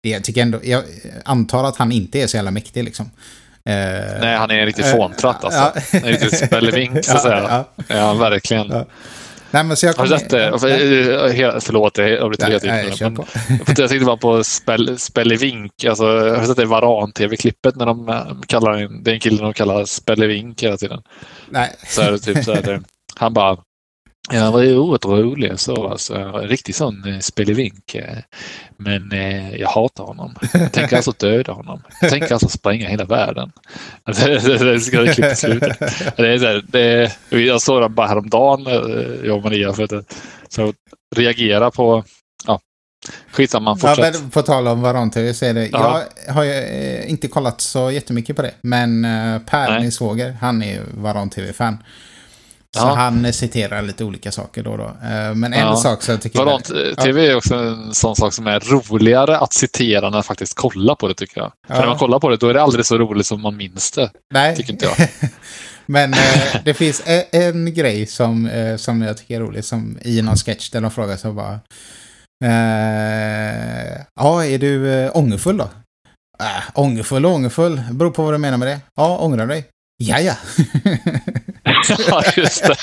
det, 0.02 0.08
jag 0.08 0.24
tycker 0.24 0.42
ändå... 0.42 0.58
Jag 0.62 0.82
antar 1.24 1.64
att 1.64 1.76
han 1.76 1.92
inte 1.92 2.18
är 2.22 2.26
så 2.26 2.36
jävla 2.36 2.50
mäktig 2.50 2.84
liksom. 2.84 3.10
Eh, 3.68 4.20
Nej, 4.20 4.36
han 4.36 4.50
är 4.50 4.58
en 4.58 4.66
riktig 4.66 4.90
fåntratt 4.90 5.44
alltså. 5.44 5.72
Ja. 5.92 5.98
En 5.98 6.08
riktig 6.08 6.38
spelevink 6.38 7.04
så 7.04 7.12
att 7.12 7.22
säga. 7.22 7.64
Ja 7.88 8.14
verkligen. 8.14 8.84
Nej, 9.52 9.64
men 9.64 9.76
så 9.76 9.86
jag. 9.86 9.94
Har 9.94 10.06
du 10.06 10.18
sett 10.18 10.30
det? 10.30 10.44
Ja. 10.44 10.58
Förlåt, 11.60 11.98
jag 11.98 12.18
avbryter 12.18 12.46
helt 12.46 12.64
nej, 12.64 12.94
jag, 13.76 13.88
tänkte 13.88 14.04
bara 14.04 14.16
på 14.16 14.44
spell, 14.44 14.98
Spellevink. 14.98 15.84
Alltså, 15.84 16.04
har 16.04 16.40
du 16.40 16.46
sett 16.46 16.56
det 16.56 16.64
Varan-tv-klippet 16.64 17.76
när 17.76 17.86
de 17.86 18.08
eh, 18.08 18.26
kallar 18.46 18.72
en, 18.72 19.02
det 19.02 19.10
är 19.10 19.14
en 19.14 19.20
kille 19.20 19.42
de 19.42 19.52
kallar 19.52 19.84
Spellevink 19.84 20.62
hela 20.62 20.76
tiden? 20.76 21.02
Nej. 21.48 21.76
Så 21.86 22.02
är 22.02 22.12
det 22.12 22.18
typ 22.18 22.44
så 22.44 22.54
här, 22.54 22.80
han 23.16 23.34
bara 23.34 23.56
Ja, 24.30 24.40
han 24.40 24.52
var 24.52 24.62
ju 24.62 24.78
oerhört 24.78 25.04
rolig 25.04 25.60
så 25.60 25.88
alltså. 25.88 26.14
En 26.14 26.48
riktig 26.48 26.74
sån 26.74 27.04
eh, 27.04 27.18
spelevink. 27.18 27.94
Eh. 27.94 28.18
Men 28.76 29.12
eh, 29.12 29.56
jag 29.56 29.68
hatar 29.68 30.04
honom. 30.04 30.34
Jag 30.52 30.72
tänker 30.72 30.96
alltså 30.96 31.12
döda 31.18 31.52
honom. 31.52 31.82
Jag 32.00 32.10
tänker 32.10 32.32
alltså 32.32 32.48
spränga 32.48 32.88
hela 32.88 33.04
världen. 33.04 33.52
det 34.06 34.80
ska 34.80 35.00
det 35.00 35.14
klippa 35.14 35.34
slutet. 35.34 35.78
Det 36.16 36.28
är 36.28 36.38
så 36.38 36.46
här, 36.46 36.64
det, 36.68 37.12
jag 37.30 37.62
såg 37.62 37.82
den 37.82 37.94
bara 37.94 38.06
häromdagen, 38.06 38.66
eh, 38.66 39.26
jag 39.26 39.36
och 39.36 39.42
Maria, 39.42 39.72
för 39.72 39.84
att 39.96 40.16
så 40.48 40.72
reagera 41.16 41.70
på 41.70 42.04
ja, 42.46 42.60
Skitsamma, 43.30 43.76
fortsätt. 43.76 44.14
Ja, 44.14 44.20
på 44.32 44.42
tal 44.42 44.68
om 44.68 44.82
Varan-TV 44.82 45.34
så 45.34 45.44
är 45.44 45.54
det, 45.54 45.70
Aha. 45.74 46.02
jag 46.26 46.34
har 46.34 46.44
ju 46.44 47.04
inte 47.06 47.28
kollat 47.28 47.60
så 47.60 47.90
jättemycket 47.90 48.36
på 48.36 48.42
det. 48.42 48.54
Men 48.60 49.02
Per, 49.46 49.80
min 49.80 49.92
svåger, 49.92 50.36
han 50.40 50.62
är 50.62 50.82
Varan-TV-fan. 50.94 51.78
Så 52.76 52.86
ja. 52.86 52.94
han 52.94 53.32
citerar 53.32 53.82
lite 53.82 54.04
olika 54.04 54.32
saker 54.32 54.62
då 54.62 54.70
och 54.70 54.78
då. 54.78 54.84
Eh, 54.84 55.34
men 55.34 55.52
en 55.52 55.60
ja. 55.60 55.76
sak 55.76 56.02
så 56.02 56.10
jag 56.10 56.22
tycker... 56.22 56.38
Varant, 56.38 56.70
jag... 56.74 56.96
TV 56.96 57.26
är 57.26 57.36
också 57.36 57.54
en 57.54 57.94
sån 57.94 58.16
sak 58.16 58.32
som 58.32 58.46
är 58.46 58.60
roligare 58.60 59.38
att 59.38 59.52
citera 59.52 60.06
än 60.06 60.14
att 60.14 60.26
faktiskt 60.26 60.54
kolla 60.54 60.94
på 60.94 61.08
det 61.08 61.14
tycker 61.14 61.40
jag. 61.40 61.52
Ja. 61.68 61.74
För 61.74 61.80
när 61.80 61.88
man 61.88 61.98
kollar 61.98 62.18
på 62.18 62.28
det 62.28 62.36
då 62.36 62.48
är 62.48 62.54
det 62.54 62.62
aldrig 62.62 62.86
så 62.86 62.98
roligt 62.98 63.26
som 63.26 63.40
man 63.40 63.56
minns 63.56 63.90
det. 63.90 64.10
Nej. 64.34 64.56
Tycker 64.56 64.72
inte 64.72 64.84
jag. 64.84 65.08
Men 65.86 66.12
eh, 66.12 66.18
det 66.64 66.74
finns 66.74 67.02
en, 67.06 67.22
en, 67.32 67.74
grej 67.74 68.06
som, 68.06 68.46
eh, 68.46 68.76
som 68.76 69.02
jag 69.02 69.16
tycker 69.16 69.36
är 69.36 69.40
rolig, 69.40 69.64
som 69.64 69.98
i 70.02 70.22
någon 70.22 70.36
sketch 70.36 70.70
där 70.70 70.80
de 70.80 70.90
frågar 70.90 71.16
så 71.16 71.32
bara... 71.32 71.60
Eh, 72.44 74.00
ja, 74.14 74.44
är 74.44 74.58
du 74.58 74.90
eh, 74.90 75.16
ångerfull 75.16 75.56
då? 75.56 75.68
Äh, 76.40 76.62
ångerfull 76.74 77.26
och 77.26 77.32
ångerfull, 77.32 77.82
beror 77.90 78.10
på 78.10 78.22
vad 78.22 78.34
du 78.34 78.38
menar 78.38 78.58
med 78.58 78.68
det. 78.68 78.80
Ja, 78.94 79.18
ångrar 79.18 79.46
dig. 79.46 79.64
Ja, 79.96 80.20
ja. 80.20 80.34
ja, 82.08 82.22
just 82.36 82.64
det. 82.64 82.76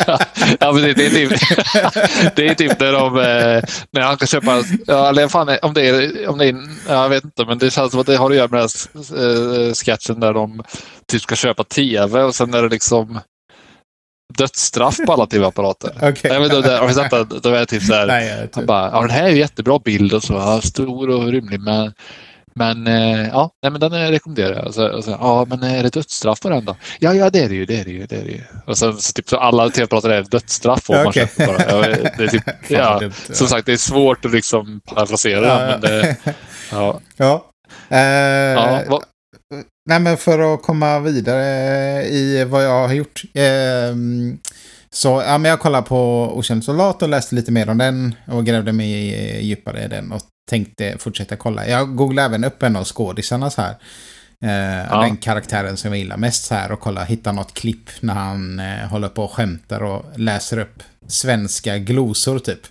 Ja, 0.60 0.72
men 0.72 0.82
det, 0.82 0.94
det, 0.94 1.06
är 1.06 1.10
typ, 1.10 1.30
det 2.36 2.48
är 2.48 2.56
typ 2.56 2.80
när 2.80 2.94
de, 2.94 3.18
eh, 3.18 3.64
när 3.92 4.02
han 4.02 4.18
kan 4.18 4.28
köpa, 4.28 4.64
ja, 4.88 5.10
eller 5.10 5.28
fan, 5.28 5.58
om 5.62 5.74
det 5.74 5.88
är, 5.90 6.28
om 6.28 6.38
det 6.38 6.46
är, 6.46 6.56
jag 6.88 7.10
vet 7.10 7.24
inte, 7.24 7.46
men 7.46 7.58
det 7.58 7.72
känns 7.72 7.92
som 7.92 8.00
att 8.02 8.08
det 8.08 8.18
har 8.18 8.30
att 8.30 8.38
göra 8.38 8.48
med 8.48 8.60
den 8.60 8.70
här 9.20 9.68
eh, 9.68 9.74
sketchen 9.74 10.20
där 10.20 10.34
de 10.34 10.64
typ 11.08 11.22
ska 11.22 11.36
köpa 11.36 11.64
tv 11.64 12.22
och 12.22 12.36
sen 12.36 12.54
är 12.54 12.62
det 12.62 12.70
liksom 12.70 13.20
dödsstraff 14.38 14.98
på 15.06 15.14
alla 15.14 15.26
tv-apparater. 15.26 15.92
Okay. 16.10 16.32
Jag 16.32 16.42
vet 16.42 16.54
inte, 16.54 16.72
har 16.72 16.88
du 16.88 16.94
sett 16.94 17.12
det? 17.12 17.50
Det 17.50 17.60
är 17.60 17.66
typ 17.66 17.84
så 17.84 17.94
här, 17.94 18.08
Nej, 18.08 18.50
han 18.54 18.66
bara, 18.66 18.92
ja, 18.92 19.02
den 19.02 19.10
här 19.10 19.24
är 19.24 19.30
jättebra 19.30 19.80
bild 19.80 20.14
och 20.14 20.24
så, 20.24 20.62
stor 20.62 21.10
och 21.10 21.28
rymlig, 21.28 21.60
men 21.60 21.94
men 22.60 22.88
eh, 22.88 23.28
ja, 23.28 23.52
nej, 23.64 23.72
men 23.72 23.82
den 23.82 24.12
rekommenderar 24.12 24.56
jag. 24.56 24.68
Och 24.68 24.74
så, 24.74 24.88
och 24.90 25.04
så, 25.04 25.12
ja, 25.12 25.46
men 25.50 25.64
är 25.64 25.84
det 25.84 25.94
dödsstraff 25.94 26.42
på 26.42 26.50
den 26.50 26.66
då? 26.66 26.76
Ja, 27.00 27.14
ja, 27.14 27.30
det 27.30 27.40
är 27.40 27.50
det 27.50 27.56
ju. 27.56 27.66
Det 27.66 27.80
är 27.80 27.86
det 27.86 27.92
ju. 27.92 28.06
Det 28.06 28.16
är 28.16 28.24
det 28.24 28.32
ju. 28.32 28.42
Och 28.66 28.78
sen 28.78 28.98
så 28.98 29.14
typ 29.14 29.30
så 29.30 29.38
alla 29.38 29.70
tv-pratare 29.70 30.18
är 30.18 30.24
dödsstraff. 30.24 30.90
Och 30.90 31.06
okay. 31.06 31.28
man 31.38 31.48
bara. 31.48 31.64
Ja, 31.70 31.96
det 32.18 32.24
är 32.24 32.28
typ, 32.28 32.44
ja, 32.68 33.02
som 33.32 33.48
sagt, 33.48 33.66
det 33.66 33.74
är 33.74 33.78
svårt 33.78 34.26
att 34.26 34.32
liksom 34.32 34.82
parafrasera 34.86 35.48
ja, 35.48 35.68
men 35.68 35.82
det, 35.82 36.16
ja. 36.72 37.00
ja. 37.18 37.46
Eh, 37.90 38.00
ja 38.00 39.02
nej, 39.90 40.00
men 40.00 40.18
för 40.18 40.54
att 40.54 40.62
komma 40.62 41.00
vidare 41.00 42.04
i 42.04 42.46
vad 42.46 42.66
jag 42.66 42.88
har 42.88 42.94
gjort. 42.94 43.22
Eh, 43.34 43.96
så 44.92 45.24
ja, 45.26 45.38
men 45.38 45.50
jag 45.50 45.60
kollade 45.60 45.88
på 45.88 46.32
Okänd 46.38 46.64
soldat 46.64 47.02
och 47.02 47.10
läste 47.10 47.36
lite 47.36 47.52
mer 47.52 47.70
om 47.70 47.78
den 47.78 48.16
och 48.28 48.46
grävde 48.46 48.72
mig 48.72 49.46
djupare 49.46 49.84
i 49.84 49.88
den 49.88 50.12
och 50.12 50.22
tänkte 50.50 50.98
fortsätta 50.98 51.36
kolla. 51.36 51.68
Jag 51.68 51.96
googlade 51.96 52.26
även 52.26 52.44
upp 52.44 52.64
en 52.64 52.76
av 52.76 52.84
skådisarna 52.84 53.50
så 53.50 53.62
här. 53.62 53.76
Eh, 54.46 54.88
ja. 54.90 55.02
Den 55.02 55.18
karaktären 55.18 55.78
som 55.78 55.92
jag 55.92 56.00
gillar 56.00 56.18
mest 56.18 56.46
så 56.46 56.56
här 56.56 56.72
och 56.72 56.80
kolla, 56.80 57.04
hitta 57.04 57.32
något 57.32 57.54
klipp 57.54 57.90
när 58.00 58.14
han 58.14 58.60
eh, 58.60 58.88
håller 58.88 59.10
på 59.10 59.24
och 59.24 59.32
skämtar 59.32 59.84
och 59.84 60.06
läser 60.16 60.58
upp 60.58 60.84
svenska 61.08 61.78
glosor 61.78 62.40
typ. 62.40 62.62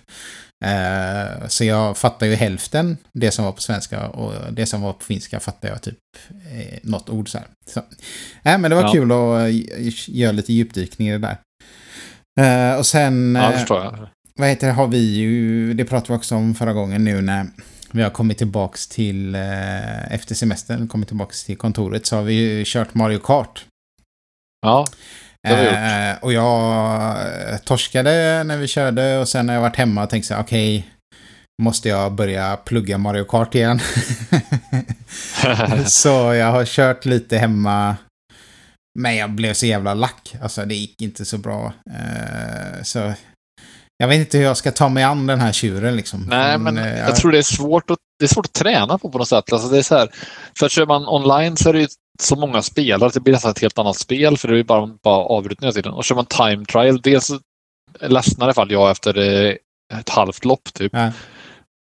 Eh, 0.65 1.47
så 1.47 1.63
jag 1.63 1.97
fattar 1.97 2.27
ju 2.27 2.35
hälften 2.35 2.97
det 3.13 3.31
som 3.31 3.45
var 3.45 3.51
på 3.51 3.61
svenska 3.61 4.07
och 4.07 4.53
det 4.53 4.65
som 4.65 4.81
var 4.81 4.93
på 4.93 5.03
finska 5.03 5.39
fattar 5.39 5.69
jag 5.69 5.81
typ 5.81 5.97
eh, 6.29 6.79
något 6.83 7.09
ord 7.09 7.29
så 7.29 7.37
här. 7.37 7.47
Så. 7.67 7.79
Äh, 8.43 8.57
men 8.57 8.71
det 8.71 8.75
var 8.75 8.83
ja. 8.83 8.91
kul 8.91 9.11
att 9.11 10.07
göra 10.07 10.31
lite 10.31 10.53
djupdykning 10.53 11.07
i 11.07 11.11
det 11.11 11.17
där. 11.17 11.37
Uh, 12.39 12.77
och 12.77 12.85
sen... 12.85 13.35
Ja, 13.35 13.49
det 13.49 13.57
förstår 13.57 13.83
jag. 13.83 14.07
Vad 14.39 14.49
heter 14.49 14.67
det, 14.67 14.73
har 14.73 14.87
vi 14.87 14.97
ju, 14.97 15.73
det 15.73 15.85
pratade 15.85 16.13
vi 16.13 16.19
också 16.19 16.35
om 16.35 16.55
förra 16.55 16.73
gången 16.73 17.03
nu 17.03 17.21
när 17.21 17.47
vi 17.91 18.01
har 18.01 18.09
kommit 18.09 18.37
tillbaks 18.37 18.87
till, 18.87 19.35
uh, 19.35 20.13
efter 20.13 20.35
semestern, 20.35 20.87
kommit 20.87 21.07
tillbaks 21.07 21.43
till 21.43 21.57
kontoret 21.57 22.05
så 22.05 22.15
har 22.15 22.23
vi 22.23 22.33
ju 22.33 22.63
kört 22.65 22.93
Mario 22.93 23.19
Kart. 23.19 23.65
Ja, 24.61 24.87
det 25.43 25.49
har 25.49 25.57
vi 25.57 25.63
gjort. 25.63 25.73
Uh, 25.73 26.23
och 26.23 26.33
jag 26.33 27.65
torskade 27.65 28.43
när 28.43 28.57
vi 28.57 28.67
körde 28.67 29.17
och 29.17 29.27
sen 29.27 29.45
när 29.45 29.53
jag 29.53 29.61
varit 29.61 29.75
hemma 29.75 30.03
och 30.03 30.09
tänkte 30.09 30.27
så 30.27 30.39
okej, 30.39 30.77
okay, 30.77 30.89
måste 31.61 31.89
jag 31.89 32.11
börja 32.11 32.57
plugga 32.57 32.97
Mario 32.97 33.23
Kart 33.23 33.55
igen. 33.55 33.79
så 35.85 36.33
jag 36.33 36.51
har 36.51 36.65
kört 36.65 37.05
lite 37.05 37.37
hemma 37.37 37.97
men 38.99 39.15
jag 39.15 39.29
blev 39.29 39.53
så 39.53 39.65
jävla 39.65 39.93
lack. 39.93 40.35
Alltså 40.41 40.65
det 40.65 40.75
gick 40.75 41.01
inte 41.01 41.25
så 41.25 41.37
bra. 41.37 41.73
Uh, 41.89 42.83
så 42.83 43.13
jag 44.01 44.07
vet 44.07 44.19
inte 44.19 44.37
hur 44.37 44.45
jag 44.45 44.57
ska 44.57 44.71
ta 44.71 44.89
mig 44.89 45.03
an 45.03 45.27
den 45.27 45.39
här 45.39 45.51
tjuren 45.51 45.95
liksom. 45.95 46.25
Nej, 46.29 46.57
men, 46.57 46.75
men 46.75 46.85
uh, 46.85 46.99
jag 46.99 47.15
tror 47.15 47.31
det 47.31 47.37
är 47.37 47.41
svårt 47.41 47.91
att, 47.91 47.97
det 48.19 48.25
är 48.25 48.29
svårt 48.29 48.45
att 48.45 48.53
träna 48.53 48.97
på 48.97 49.11
på 49.11 49.17
något 49.17 49.27
sätt. 49.27 49.53
Alltså 49.53 49.69
det 49.69 49.77
är 49.77 49.81
så 49.81 49.97
här, 49.97 50.09
för 50.59 50.69
kör 50.69 50.85
man 50.85 51.07
online 51.07 51.57
så 51.57 51.69
är 51.69 51.73
det 51.73 51.79
ju 51.79 51.87
så 52.21 52.35
många 52.35 52.61
spelare 52.61 53.07
att 53.07 53.13
det 53.13 53.19
blir 53.19 53.33
nästan 53.33 53.51
ett 53.51 53.61
helt 53.61 53.77
annat 53.77 53.95
spel 53.95 54.37
för 54.37 54.47
det 54.47 54.59
är 54.59 54.63
bara, 54.63 54.87
bara 55.03 55.15
avbrytning 55.15 55.67
hela 55.67 55.73
tiden. 55.73 55.93
Och 55.93 56.03
kör 56.03 56.15
man 56.15 56.25
time 56.25 56.65
trial, 56.65 57.01
dels 57.01 57.31
ledsnar 57.99 58.45
i 58.45 58.47
alla 58.47 58.53
fall 58.53 58.71
jag 58.71 58.91
efter 58.91 59.17
eh, 59.17 59.55
ett 59.99 60.09
halvt 60.09 60.45
lopp 60.45 60.73
typ. 60.73 60.91
Ja. 60.93 61.11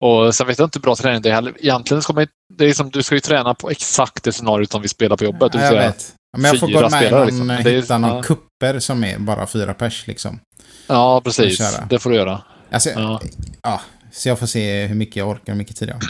Och 0.04 0.35
sen 0.35 0.46
vet 0.46 0.58
jag 0.58 0.66
inte 0.66 0.78
hur 0.78 0.82
bra 0.82 0.96
träning 0.96 1.23
det 1.23 1.28
är 1.28 1.35
heller. 1.35 1.54
Egentligen 1.58 2.02
ska 2.02 2.12
man 2.12 2.26
det 2.54 2.64
är 2.64 2.73
som, 2.73 2.90
du 2.90 3.02
ska 3.02 3.14
ju 3.14 3.20
träna 3.20 3.54
på 3.54 3.70
exakt 3.70 4.25
det 4.25 4.32
scenario 4.32 4.66
som 4.66 4.82
vi 4.82 4.88
spelar 4.88 5.16
på 5.16 5.25
jobbet. 5.25 5.54
Ja, 5.54 5.61
jag 5.61 5.73
vet. 5.73 6.14
Men 6.37 6.44
jag 6.44 6.61
får 6.61 6.73
gå 6.73 6.80
med 6.80 6.92
spelare, 6.92 7.11
någon, 7.11 7.26
liksom. 7.26 7.50
hitta 7.50 7.94
är, 7.94 7.99
någon 7.99 8.16
ja. 8.16 8.23
kupper 8.23 8.78
som 8.78 9.04
är 9.04 9.18
bara 9.18 9.46
fyra 9.46 9.75
pers 9.75 10.06
liksom. 10.06 10.40
Ja, 10.87 11.21
precis. 11.21 11.75
Det 11.90 11.99
får 11.99 12.11
du 12.11 12.16
göra. 12.16 12.43
Alltså, 12.71 12.90
ja. 12.90 13.21
ja. 13.62 13.81
Så 14.12 14.28
jag 14.28 14.38
får 14.38 14.47
se 14.47 14.87
hur 14.87 14.95
mycket 14.95 15.16
jag 15.16 15.28
orkar, 15.28 15.52
hur 15.52 15.59
mycket 15.59 15.76
tid 15.76 15.88
jag 15.88 15.95
har. 15.95 16.02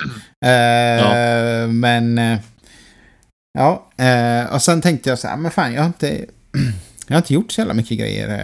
Uh, 0.44 1.00
ja. 1.00 1.66
Men... 1.66 2.18
Uh, 2.18 2.38
ja, 3.58 3.90
uh, 4.00 4.54
och 4.54 4.62
sen 4.62 4.82
tänkte 4.82 5.10
jag 5.10 5.18
så 5.18 5.28
här, 5.28 5.36
men 5.36 5.50
fan, 5.50 5.72
jag 5.72 5.80
har 5.80 5.86
inte... 5.86 6.08
jag 7.06 7.14
har 7.14 7.18
inte 7.18 7.34
gjort 7.34 7.52
så 7.52 7.60
jävla 7.60 7.74
mycket 7.74 7.98
grejer. 7.98 8.40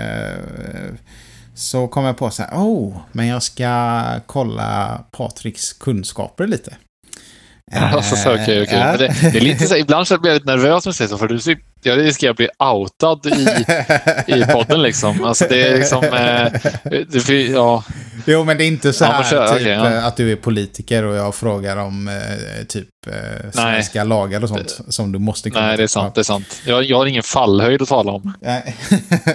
så 1.54 1.88
kom 1.88 2.04
jag 2.04 2.16
på 2.16 2.30
så 2.30 2.42
här, 2.42 2.50
oh, 2.52 2.96
men 3.12 3.26
jag 3.26 3.42
ska 3.42 4.04
kolla 4.26 5.00
Patriks 5.10 5.72
kunskaper 5.72 6.46
lite. 6.46 6.76
Alltså, 7.72 8.16
så, 8.16 8.32
okay, 8.32 8.62
okay. 8.62 8.78
Ja. 8.78 8.96
Det, 8.96 9.06
det, 9.32 9.38
är 9.38 9.40
lite 9.40 9.66
så, 9.66 9.76
ibland 9.84 10.08
så 10.08 10.18
blir 10.18 10.30
jag 10.30 10.36
lite 10.38 10.50
nervös 10.50 10.86
med 10.86 10.94
så 10.94 11.18
för 11.18 11.28
du, 11.28 11.38
jag 11.82 11.98
riskerar 11.98 12.30
att 12.30 12.36
bli 12.36 12.48
outad 12.58 13.26
i, 13.26 13.64
i 14.26 14.44
podden 14.44 14.82
liksom. 14.82 15.24
Alltså 15.24 15.46
det 15.48 15.68
är 15.68 15.78
liksom, 15.78 16.04
eh, 16.04 16.52
det, 17.26 17.42
ja. 17.42 17.84
Jo, 18.26 18.44
men 18.44 18.58
det 18.58 18.64
är 18.64 18.68
inte 18.68 18.92
så 18.92 19.04
här 19.04 19.34
ja, 19.34 19.48
typ, 19.48 19.60
okay, 19.60 19.72
ja. 19.72 20.06
att 20.06 20.16
du 20.16 20.32
är 20.32 20.36
politiker 20.36 21.02
och 21.02 21.16
jag 21.16 21.34
frågar 21.34 21.76
om 21.76 22.08
eh, 22.08 22.64
typ 22.68 22.88
eh, 23.06 23.50
svenska 23.52 23.98
Nej. 23.98 24.08
lagar 24.08 24.42
och 24.42 24.48
sånt 24.48 24.80
som 24.88 25.12
du 25.12 25.18
måste 25.18 25.50
kunna. 25.50 25.66
Nej, 25.66 25.76
det 25.76 25.82
är 25.82 25.86
sant. 25.86 26.14
Det 26.14 26.20
är 26.20 26.22
sant. 26.22 26.62
Jag, 26.66 26.84
jag 26.84 26.96
har 26.96 27.06
ingen 27.06 27.22
fallhöjd 27.22 27.82
att 27.82 27.88
tala 27.88 28.12
om. 28.12 28.34
Nej. 28.40 28.76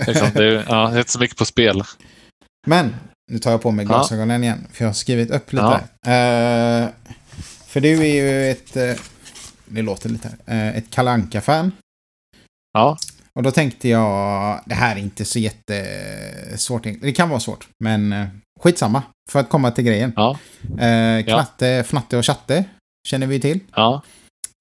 liksom, 0.08 0.27
det, 0.34 0.46
är, 0.46 0.51
ja, 0.68 0.89
det 0.89 0.96
är 0.96 1.00
inte 1.00 1.12
så 1.12 1.20
mycket 1.20 1.38
på 1.38 1.46
spel. 1.46 1.84
Men, 2.68 2.96
nu 3.32 3.39
tar 3.39 3.51
jag 3.51 3.62
på 3.62 3.72
mig 3.72 3.86
glasögonen 3.86 4.44
igen, 4.44 4.68
för 4.74 4.84
jag 4.84 4.89
har 4.89 4.94
skrivit 4.94 5.32
upp 5.32 5.54
lite. 5.54 5.82
Uh, 6.08 6.89
för 7.68 7.82
du 7.82 8.00
är 8.00 8.13
ju 8.13 8.51
ett, 8.51 8.77
eh, 8.77 8.96
det 9.66 9.82
låter 9.82 10.10
lite 10.10 10.30
här, 10.46 10.68
eh, 10.70 10.77
ett 10.77 10.89
kalanka 10.89 11.42
fan 11.42 11.72
Ja. 12.77 12.98
Och 13.34 13.43
då 13.43 13.51
tänkte 13.51 13.89
jag, 13.89 14.62
det 14.65 14.75
här 14.75 14.96
är 14.96 15.00
inte 15.00 15.25
så 15.25 15.39
jättesvårt. 15.39 16.88
Det 17.01 17.12
kan 17.12 17.29
vara 17.29 17.39
svårt, 17.39 17.67
men 17.84 18.13
eh, 18.13 18.27
skitsamma. 18.60 19.03
För 19.31 19.39
att 19.39 19.50
komma 19.50 19.72
till 19.72 19.84
grejen. 19.84 20.13
Ja. 20.15 20.38
Knatte, 21.25 21.67
ja. 21.67 21.79
Fnatte 21.84 22.17
och 22.17 22.25
Chatte 22.25 22.65
känner 23.07 23.27
vi 23.27 23.39
till. 23.39 23.60
Ja. 23.75 24.01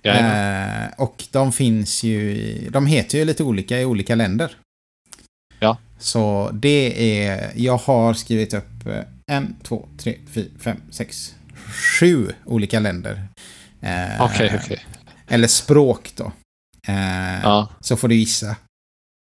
Eh, 0.04 0.88
och 0.96 1.24
de 1.30 1.52
finns 1.52 2.02
ju, 2.02 2.70
de 2.70 2.86
heter 2.86 3.18
ju 3.18 3.24
lite 3.24 3.42
olika 3.42 3.80
i 3.80 3.84
olika 3.84 4.14
länder. 4.14 4.56
Ja. 5.58 5.76
Så 5.98 6.50
det 6.52 7.20
är, 7.26 7.50
jag 7.54 7.76
har 7.76 8.14
skrivit 8.14 8.54
upp 8.54 8.88
en, 9.26 9.56
två, 9.62 9.88
tre, 9.98 10.18
fyra, 10.32 10.48
fem, 10.60 10.76
sex, 10.90 11.34
sju 12.00 12.32
olika 12.44 12.80
länder. 12.80 13.28
Eh, 13.80 14.24
Okej, 14.24 14.46
okay, 14.46 14.58
okay, 14.58 14.78
Eller 15.28 15.48
språk 15.48 16.12
då. 16.16 16.32
Eh, 16.86 17.42
ja. 17.42 17.68
Så 17.80 17.96
får 17.96 18.08
du 18.08 18.14
gissa. 18.14 18.56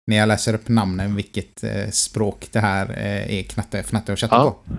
När 0.07 0.17
jag 0.17 0.27
läser 0.27 0.53
upp 0.53 0.67
namnen 0.67 1.15
vilket 1.15 1.63
eh, 1.63 1.89
språk 1.89 2.47
det 2.51 2.59
här 2.59 2.89
eh, 2.89 3.39
är 3.39 3.43
knatte, 3.43 3.83
fnatte 3.83 4.11
och 4.11 4.19
chatte 4.19 4.35
ja. 4.35 4.51
på. 4.51 4.73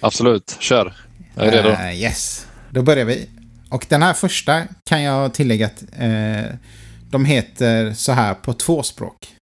Absolut, 0.00 0.56
kör. 0.60 0.94
Jag 1.34 1.46
är 1.46 1.52
redo. 1.52 1.68
Uh, 1.68 1.94
yes, 1.94 2.46
då 2.70 2.82
börjar 2.82 3.04
vi. 3.04 3.28
Och 3.70 3.86
den 3.88 4.02
här 4.02 4.14
första 4.14 4.62
kan 4.84 5.02
jag 5.02 5.34
tillägga 5.34 5.66
att 5.66 5.82
eh, 5.98 6.54
de 7.10 7.24
heter 7.24 7.92
så 7.92 8.12
här 8.12 8.34
på 8.34 8.52
två 8.52 8.82
språk. 8.82 9.34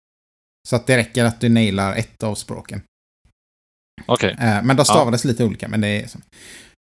Så 0.68 0.76
att 0.76 0.86
det 0.86 0.96
räcker 0.96 1.24
att 1.24 1.40
du 1.40 1.48
nailar 1.48 1.96
ett 1.96 2.22
av 2.22 2.34
språken. 2.34 2.82
Okej. 4.06 4.34
Okay. 4.34 4.48
Eh, 4.48 4.62
men 4.62 4.76
de 4.76 4.84
stavades 4.84 5.24
ja. 5.24 5.28
lite 5.28 5.44
olika, 5.44 5.68
men 5.68 5.80
det 5.80 5.88
är. 5.88 6.08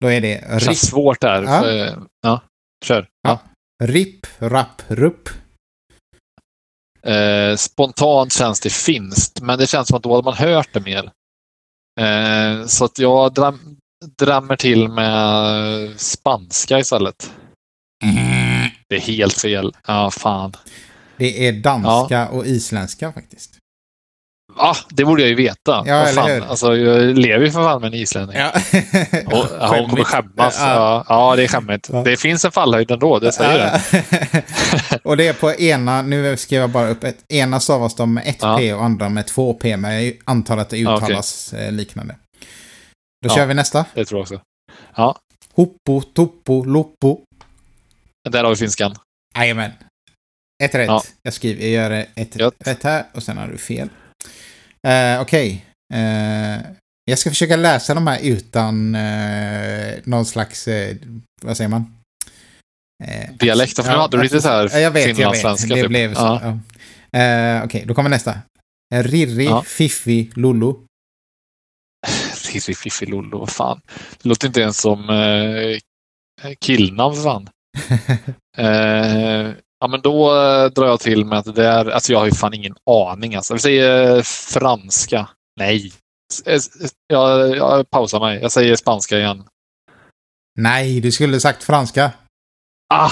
Då 0.00 0.08
är 0.08 0.20
det... 0.20 0.44
Det 0.50 0.60
känns 0.60 0.88
svårt 0.88 1.20
där. 1.20 1.42
Ja. 1.42 1.60
För, 1.60 2.02
ja. 2.22 2.42
Kör. 2.84 3.08
Ja. 3.22 3.40
Ripp, 3.84 4.26
rapp, 4.38 4.82
rupp. 4.88 5.28
Eh, 7.02 7.56
spontant 7.56 8.32
känns 8.32 8.60
det 8.60 8.70
finskt, 8.70 9.40
men 9.40 9.58
det 9.58 9.66
känns 9.66 9.88
som 9.88 9.96
att 9.96 10.02
då 10.02 10.14
hade 10.14 10.24
man 10.24 10.34
hört 10.34 10.68
det 10.72 10.80
mer. 10.80 11.10
Eh, 12.00 12.66
så 12.66 12.84
att 12.84 12.98
jag 12.98 13.34
dram, 13.34 13.76
drämmer 14.18 14.56
till 14.56 14.88
med 14.88 16.00
spanska 16.00 16.78
istället. 16.78 17.32
Mm. 18.04 18.70
Det 18.88 18.96
är 18.96 19.00
helt 19.00 19.40
fel. 19.40 19.76
Ja, 19.86 20.10
fan. 20.10 20.52
Det 21.16 21.48
är 21.48 21.52
danska 21.52 22.14
ja. 22.14 22.28
och 22.28 22.46
isländska 22.46 23.12
faktiskt. 23.12 23.57
Ja, 24.56 24.76
det 24.88 25.04
borde 25.04 25.22
jag 25.22 25.28
ju 25.28 25.34
veta. 25.34 25.84
Ja, 25.86 25.94
eller 26.06 26.38
fan. 26.38 26.50
Alltså, 26.50 26.76
jag 26.76 27.18
lever 27.18 27.44
ju 27.44 27.52
för 27.52 27.62
fan 27.62 27.80
med 27.80 27.88
en 27.88 27.94
islänning. 27.94 28.36
Ja. 28.36 28.50
och, 29.26 29.68
hon 29.68 29.88
kommer 29.88 30.04
skämmas. 30.04 30.56
Ja. 30.60 31.04
ja, 31.08 31.36
det 31.36 31.42
är 31.42 31.48
skämmigt. 31.48 31.90
Ja. 31.92 32.02
Det 32.02 32.16
finns 32.16 32.44
en 32.44 32.52
fallhöjd 32.52 32.90
ändå, 32.90 33.18
det 33.18 33.32
säger 33.32 33.58
ja. 33.58 33.80
det. 33.90 35.00
och 35.04 35.16
det 35.16 35.28
är 35.28 35.32
på 35.32 35.54
ena, 35.54 36.02
nu 36.02 36.36
skrev 36.36 36.60
jag 36.60 36.70
bara 36.70 36.88
upp 36.88 37.04
ett, 37.04 37.24
ena 37.28 37.60
stavas 37.60 37.94
de 37.94 38.14
med 38.14 38.26
ett 38.26 38.40
P 38.58 38.72
och 38.72 38.84
andra 38.84 39.08
med 39.08 39.26
två 39.26 39.54
P, 39.54 39.76
men 39.76 40.04
jag 40.04 40.16
antar 40.24 40.56
att 40.56 40.68
det 40.68 40.76
uttalas 40.76 41.52
okay. 41.52 41.66
Eh, 41.66 41.72
liknande. 41.72 42.16
Då 43.22 43.34
kör 43.34 43.46
vi 43.46 43.54
nästa. 43.54 43.84
Det 43.94 44.04
tror 44.04 44.18
jag 44.18 44.22
också. 44.22 44.40
Ja. 44.94 45.18
Hoppo, 45.54 46.02
toppo, 46.02 46.64
loppo. 46.64 47.20
Där 48.30 48.44
har 48.44 48.50
vi 48.50 48.56
finskan. 48.56 48.94
Jajamän. 49.38 49.70
Ett 50.64 50.74
rätt. 50.74 51.14
Jag 51.22 51.34
skriver, 51.34 51.62
jag 51.62 51.70
gör 51.70 52.06
ett 52.14 52.36
Jött. 52.36 52.54
rätt 52.58 52.82
här 52.82 53.04
och 53.14 53.22
sen 53.22 53.38
har 53.38 53.48
du 53.48 53.58
fel. 53.58 53.88
Uh, 54.86 55.20
Okej. 55.20 55.64
Okay. 55.90 56.02
Eh, 56.02 56.60
jag 57.04 57.18
ska 57.18 57.30
försöka 57.30 57.56
läsa 57.56 57.94
de 57.94 58.06
här 58.06 58.20
utan 58.22 58.94
uh, 58.94 59.98
någon 60.04 60.24
slags, 60.24 60.68
uh, 60.68 60.96
vad 61.42 61.56
säger 61.56 61.68
man? 61.68 61.94
Dialekt, 63.32 63.76
för 63.76 63.82
nu 63.82 63.88
hade 63.88 64.16
du 64.16 64.22
lite 64.22 64.42
så 64.42 64.48
här 64.48 64.78
jag 64.78 64.90
vet, 64.90 65.04
finlandssvenska. 65.04 65.74
Det 65.74 65.80
typ. 65.80 65.88
blev 65.88 66.14
så. 66.14 66.20
Ja. 66.20 66.58
Okej, 67.08 67.64
okay, 67.64 67.84
då 67.84 67.94
kommer 67.94 68.10
nästa. 68.10 68.38
Rirri, 68.94 69.44
ja. 69.44 69.62
Fiffi, 69.62 70.30
Lollo. 70.34 70.84
Rirri, 72.52 72.74
Fiffi, 72.74 73.06
Lollo, 73.06 73.38
vad 73.38 73.50
fan. 73.50 73.80
Det 74.22 74.28
låter 74.28 74.46
inte 74.46 74.60
ens 74.60 74.80
som 74.80 75.10
uh, 75.10 75.78
killnamn 76.60 77.16
fan. 77.16 77.48
Ja, 79.80 79.88
men 79.88 80.00
då 80.00 80.36
eh, 80.36 80.64
drar 80.64 80.86
jag 80.86 81.00
till 81.00 81.24
med 81.24 81.38
att 81.38 81.54
det 81.54 81.66
är, 81.66 81.90
alltså 81.90 82.12
jag 82.12 82.18
har 82.18 82.26
ju 82.26 82.32
fan 82.32 82.54
ingen 82.54 82.74
aning 82.90 83.34
alltså. 83.34 83.54
Vi 83.54 83.60
säger 83.60 84.16
eh, 84.16 84.22
franska. 84.22 85.28
Nej. 85.60 85.92
Eh, 86.46 86.60
jag, 87.06 87.56
jag 87.56 87.90
pausar 87.90 88.20
mig. 88.20 88.40
Jag 88.42 88.52
säger 88.52 88.76
spanska 88.76 89.18
igen. 89.18 89.44
Nej, 90.58 91.00
du 91.00 91.12
skulle 91.12 91.40
sagt 91.40 91.64
franska. 91.64 92.10
Ah! 92.94 93.10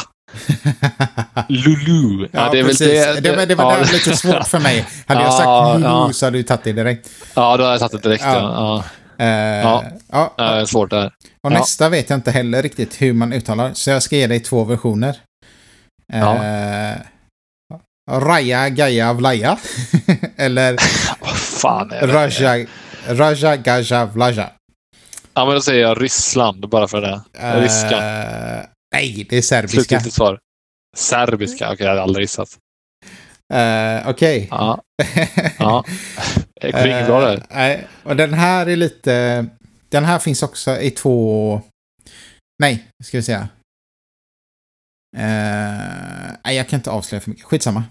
Lulu. 1.48 2.28
Ja, 2.32 2.44
ja 2.44 2.52
det 2.52 2.58
är 2.58 2.64
precis. 2.64 3.06
väl 3.06 3.22
det. 3.22 3.36
Det, 3.36 3.46
det 3.46 3.54
var 3.54 3.78
ja. 3.78 3.84
lite 3.92 4.16
svårt 4.16 4.46
för 4.46 4.58
mig. 4.58 4.86
Hade 5.06 5.22
jag 5.22 5.32
sagt 5.32 5.74
Lulu 5.74 5.84
ja. 5.84 6.12
så 6.12 6.26
hade 6.26 6.38
du 6.38 6.42
tagit 6.42 6.64
det 6.64 6.72
direkt. 6.72 7.10
Ja, 7.34 7.56
då 7.56 7.64
hade 7.64 7.74
jag 7.74 7.80
tagit 7.80 8.02
det 8.02 8.08
direkt. 8.08 8.24
Ja. 8.24 8.84
Ja. 9.18 9.24
Uh, 9.24 9.84
ja. 10.10 10.34
ja. 10.36 10.66
svårt 10.66 10.90
där. 10.90 11.12
Och 11.42 11.52
nästa 11.52 11.88
vet 11.88 12.10
jag 12.10 12.16
inte 12.16 12.30
heller 12.30 12.62
riktigt 12.62 13.02
hur 13.02 13.12
man 13.12 13.32
uttalar, 13.32 13.74
så 13.74 13.90
jag 13.90 14.02
ska 14.02 14.16
ge 14.16 14.26
dig 14.26 14.40
två 14.40 14.64
versioner. 14.64 15.16
Ja. 16.12 16.44
Eh, 16.44 16.96
Raja 18.10 18.68
Gaja 18.68 19.12
Vlaja. 19.12 19.58
Eller 20.36 20.76
Vad 21.20 21.36
fan 21.36 21.90
är 21.92 22.06
det? 22.06 22.12
Raja, 22.12 22.66
Raja 23.08 23.56
Gaja 23.56 24.04
Vlaja. 24.06 24.50
Ja, 25.34 25.44
men 25.44 25.54
då 25.54 25.60
säger 25.60 25.82
jag 25.82 26.02
Ryssland 26.02 26.68
bara 26.68 26.88
för 26.88 27.00
det. 27.00 27.20
Eh, 27.38 27.60
Ryska. 27.60 28.00
nej, 28.92 29.26
det 29.30 29.36
är 29.36 29.42
serbiska. 29.42 29.74
Slutgiltigt 29.76 30.14
svar. 30.14 30.38
Serbiska. 30.96 31.72
Okej, 31.72 31.84
jag 31.84 31.88
hade 31.90 32.02
aldrig 32.02 32.22
gissat. 32.24 32.48
Eh, 33.54 34.08
Okej. 34.08 34.48
Ja. 34.50 34.82
Ja. 35.58 35.84
Det 36.60 36.72
går 36.72 36.86
inget 36.86 37.06
bra 37.06 37.20
där. 37.20 37.34
Eh, 37.36 37.42
Nej, 37.50 37.86
och 38.02 38.16
den 38.16 38.34
här 38.34 38.66
är 38.66 38.76
lite... 38.76 39.46
Den 39.88 40.04
här 40.04 40.18
finns 40.18 40.42
också 40.42 40.76
i 40.80 40.90
två... 40.90 41.60
Nej, 42.62 42.84
ska 43.04 43.16
vi 43.18 43.22
säga. 43.22 43.48
Eh, 45.16 46.36
nej, 46.44 46.56
jag 46.56 46.68
kan 46.68 46.78
inte 46.78 46.90
avslöja 46.90 47.20
för 47.20 47.30
mycket. 47.30 47.44
Skitsamma. 47.44 47.84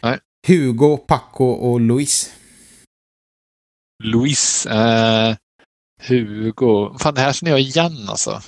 Nej. 0.00 0.18
Hugo, 0.46 0.96
Paco 0.96 1.44
och 1.44 1.80
Luis. 1.80 2.36
Luis. 4.02 4.66
Eh, 4.66 5.36
Hugo. 6.02 6.98
Fan, 6.98 7.14
det 7.14 7.20
här 7.20 7.32
känner 7.32 7.50
jag 7.50 7.60
igen 7.60 8.08
alltså. 8.08 8.42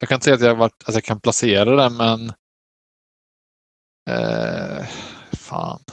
Jag 0.00 0.08
kan 0.08 0.16
inte 0.16 0.24
säga 0.24 0.34
att 0.34 0.42
jag, 0.42 0.54
varit, 0.54 0.84
att 0.84 0.94
jag 0.94 1.04
kan 1.04 1.20
placera 1.20 1.76
det, 1.76 1.90
men... 1.90 2.32
Eh, 4.10 4.86
fan. 5.32 5.84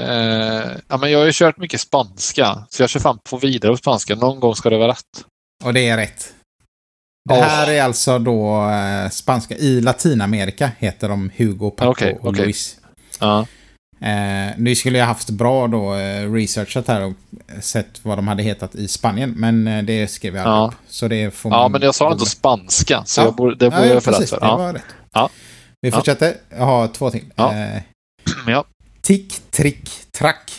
Eh, 0.00 0.76
ja, 0.88 0.96
men 0.96 1.10
jag 1.10 1.18
har 1.18 1.26
ju 1.26 1.32
kört 1.34 1.56
mycket 1.56 1.80
spanska, 1.80 2.66
så 2.70 2.82
jag 2.82 2.90
kör 2.90 3.00
fan 3.00 3.18
på 3.30 3.36
vidare 3.36 3.72
på 3.72 3.76
spanska. 3.76 4.14
Någon 4.14 4.40
gång 4.40 4.54
ska 4.54 4.70
det 4.70 4.78
vara 4.78 4.90
rätt. 4.90 5.26
Och 5.64 5.74
det 5.74 5.88
är 5.88 5.96
rätt. 5.96 6.34
Det 7.28 7.34
här 7.34 7.70
är 7.70 7.82
alltså 7.82 8.18
då 8.18 8.70
eh, 8.70 9.08
spanska. 9.10 9.54
I 9.56 9.80
Latinamerika 9.80 10.70
heter 10.78 11.08
de 11.08 11.30
Hugo, 11.36 11.70
Paco 11.70 11.90
Okej, 11.90 12.18
och 12.20 12.28
okej. 12.28 12.44
Luis. 12.44 12.76
Ja, 13.20 13.46
Eh, 14.00 14.50
nu 14.56 14.74
skulle 14.74 14.98
jag 14.98 15.06
haft 15.06 15.30
bra 15.30 15.66
då 15.68 15.94
eh, 15.94 16.32
researchat 16.32 16.88
här 16.88 17.02
och 17.04 17.12
sett 17.62 18.04
vad 18.04 18.18
de 18.18 18.28
hade 18.28 18.42
hetat 18.42 18.74
i 18.74 18.88
Spanien. 18.88 19.30
Men 19.36 19.66
eh, 19.66 19.82
det 19.84 20.08
skrev 20.08 20.36
jag 20.36 20.46
Ja. 20.46 20.70
upp. 20.72 20.78
Så 20.88 21.08
det 21.08 21.34
får 21.34 21.50
man 21.50 21.58
ja 21.60 21.68
men 21.68 21.82
jag 21.82 21.94
sa 21.94 22.08
googla. 22.08 22.26
spanska, 22.26 23.02
så 23.06 23.20
Ja. 23.20 23.24
jag 23.24 23.34
borde, 23.34 23.54
det 23.56 23.70
borde 23.70 23.82
Ja, 23.82 23.86
jag 23.88 23.96
rätt 23.96 24.04
precis. 24.04 24.30
för. 24.30 24.40
Det 24.40 24.46
Ja. 24.46 24.56
var 24.56 24.72
rätt. 24.72 24.82
Ja. 25.12 25.30
Vi 25.80 25.90
fortsätter. 25.92 26.34
Jag 26.50 26.64
har 26.64 26.88
två 26.88 27.10
till. 27.10 27.24
Ja. 27.34 27.54
Eh, 27.54 27.82
ja. 28.46 28.64
tick, 29.00 29.40
trick, 29.50 29.90
track. 30.12 30.52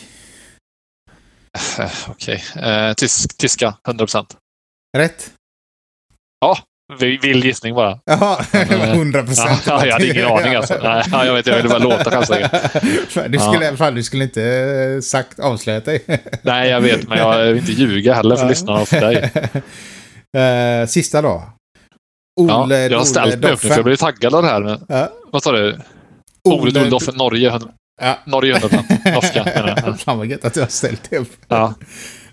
Eh, 1.78 1.90
Okej. 2.08 2.44
Eh, 2.56 2.92
tysk, 2.94 3.36
tyska, 3.38 3.74
100 3.88 4.02
procent. 4.06 4.36
Rätt? 6.52 7.24
Vill 7.24 7.44
gissning 7.44 7.74
bara. 7.74 7.98
Jaha, 8.04 8.44
Men, 8.52 8.70
eh, 8.80 8.90
100 8.94 9.18
Ja, 9.18 9.24
procent. 9.26 9.62
ja, 9.66 9.86
jag 9.86 9.92
hade 9.92 10.06
ingen 10.10 10.26
aning 10.26 10.54
alltså. 10.54 10.74
Nej, 10.82 11.02
ja, 11.12 11.24
jag 11.26 11.34
vet, 11.34 11.46
jag 11.46 11.56
ville 11.56 11.68
bara 11.68 11.78
låta 11.78 12.10
självsäker. 12.10 13.28
Du 13.28 13.38
skulle, 13.38 13.76
fan, 13.76 13.94
du 13.94 14.02
skulle 14.02 14.24
inte 14.24 14.42
eh, 14.44 15.00
sagt 15.00 15.38
avslöjat 15.40 15.84
dig. 15.84 16.04
Nej, 16.42 16.70
jag 16.70 16.80
vet, 16.80 17.08
men 17.08 17.18
jag 17.18 17.46
vill 17.52 17.56
inte 17.56 17.72
ljuga 17.72 18.14
heller 18.14 18.36
för 18.36 18.42
Ja. 18.44 18.48
lyssnarna 18.48 18.80
och 18.80 18.88
för 18.88 19.00
dig. 19.00 19.30
Eh, 20.82 20.86
sista 20.86 21.22
då. 21.22 21.42
Ja, 22.48 22.62
Ole 22.64 22.88
jag 22.88 22.98
har 22.98 23.04
ställt 23.04 23.40
mig 23.42 23.52
upp 23.52 23.62
nu 23.62 23.68
för 23.68 23.76
jag 23.76 23.84
blev 23.84 23.96
taggad 23.96 24.34
av 24.34 24.42
det 24.42 24.48
här. 24.48 24.60
Men, 24.60 24.84
Ja. 24.88 25.08
vad 25.32 25.42
sa 25.42 25.52
du? 25.52 25.78
Ole 26.48 26.70
Doldoffen, 26.70 27.14
Norge, 27.16 27.48
100 27.50 27.68
Ja. 28.02 28.18
Norge 28.24 28.52
100 28.52 28.68
procent. 28.68 29.04
Norska 29.14 29.44
menar 29.44 29.82
jag. 29.86 30.00
Fan 30.00 30.18
vad 30.18 30.26
gött 30.26 30.44
att 30.44 30.54
du 30.54 30.60
har 30.60 30.66
ställt 30.68 31.10
det 31.10 31.18
upp. 31.18 31.32
Ja. 31.48 31.74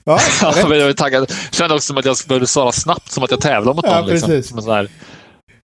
Ja, 0.03 0.19
Ja, 0.41 0.53
men 0.69 0.79
jag 0.79 0.89
är 0.89 0.93
taggad. 0.93 1.31
Kände 1.51 1.75
också 1.75 1.85
som 1.87 1.97
att 1.97 2.05
jag 2.05 2.15
behövde 2.27 2.47
svara 2.47 2.71
snabbt, 2.71 3.11
som 3.11 3.23
att 3.23 3.31
jag 3.31 3.41
tävlar 3.41 3.73
mot 3.73 3.85
Ja, 3.87 3.99
någon. 3.99 4.09
Liksom. 4.09 4.29
precis. 4.29 4.49
Som 4.49 4.57
en 4.57 4.63
sån 4.63 4.73
här, 4.73 4.87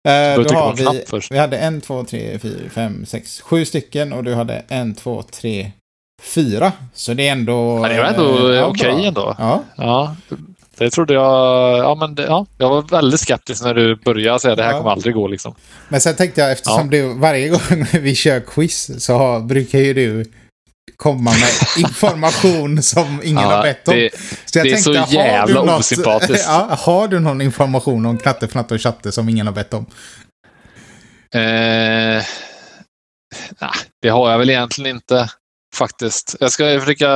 Eh, 0.08 0.12
behöver 0.12 0.44
då 0.44 0.56
har 0.56 0.74
vi, 0.94 1.03
först. 1.08 1.32
vi 1.32 1.38
hade 1.38 1.58
en, 1.58 1.82
två, 1.82 2.04
tre, 2.04 2.39
fyra, 2.39 2.69
fem, 2.69 3.06
sex, 3.06 3.41
sju 3.41 3.65
stycken 3.65 4.13
och 4.13 4.23
du 4.23 4.34
hade 4.34 4.63
en, 4.67 4.95
två, 4.95 5.23
tre, 5.32 5.71
fyra. 6.23 6.71
Så 6.93 7.13
det 7.13 7.28
är 7.28 7.32
ändå... 7.32 7.80
ja, 7.84 7.89
det 7.93 7.97
var 7.97 8.06
ändå 8.06 8.50
eh, 8.50 8.56
ja, 8.56 8.65
okej 8.65 8.91
bra. 8.95 9.04
ändå. 9.06 9.36
Ja, 9.38 9.63
Ja, 9.78 10.15
det 10.78 10.89
trodde 10.89 11.13
jag. 11.13 11.78
Ja, 11.78 11.95
men 11.95 12.15
det, 12.15 12.23
ja, 12.23 12.45
jag 12.58 12.69
var 12.69 12.82
väldigt 12.82 13.19
skeptisk 13.19 13.63
när 13.63 13.73
du 13.73 13.95
började 13.95 14.39
säga 14.39 14.56
det 14.56 14.63
här 14.63 14.71
Ja. 14.71 14.78
kommer 14.78 14.91
aldrig 14.91 15.13
gå. 15.15 15.28
Liksom. 15.28 15.56
men 15.89 16.02
sen 16.02 16.15
tänkte 16.15 16.41
jag 16.41 16.52
eftersom 16.52 16.89
Ja. 16.91 16.97
du 17.02 17.13
varje 17.19 17.50
gång 17.50 17.86
vi 18.02 18.15
kör 18.15 18.39
quiz 18.39 19.06
så 19.06 19.13
har, 19.13 19.39
brukar 19.39 19.80
ju 19.80 19.93
du 19.93 20.26
komma 20.95 21.32
med 21.32 21.50
information 21.78 22.84
som 22.84 23.21
ingen 23.23 23.43
har 23.43 23.62
bett 23.63 23.88
om. 23.88 23.93
det, 23.95 24.10
så 24.45 24.60
jag 24.60 24.65
det 24.65 24.71
är 24.71 24.78
så 24.78 24.93
har 24.93 25.08
du 25.08 25.13
jävla 25.13 25.63
något- 25.63 25.80
osympatiskt. 25.80 26.45
ja, 26.47 26.78
har 26.80 27.08
du 27.08 27.19
någon 27.19 27.41
information 27.41 28.06
om 28.06 28.17
knatte, 28.17 28.47
fnatte 28.47 28.73
och 28.73 28.82
chatte 28.82 29.12
som 29.12 29.30
ingen 29.30 29.47
har 29.47 29.54
bett 29.54 29.73
om? 29.73 29.86
eh, 31.34 32.23
nej, 33.62 33.71
det 34.02 34.10
har 34.10 34.32
jag 34.32 34.38
väl 34.38 34.50
egentligen 34.50 34.95
inte 34.95 35.30
faktiskt. 35.76 36.36
Jag 36.39 36.52
ska 36.52 36.80
försöka 36.80 37.08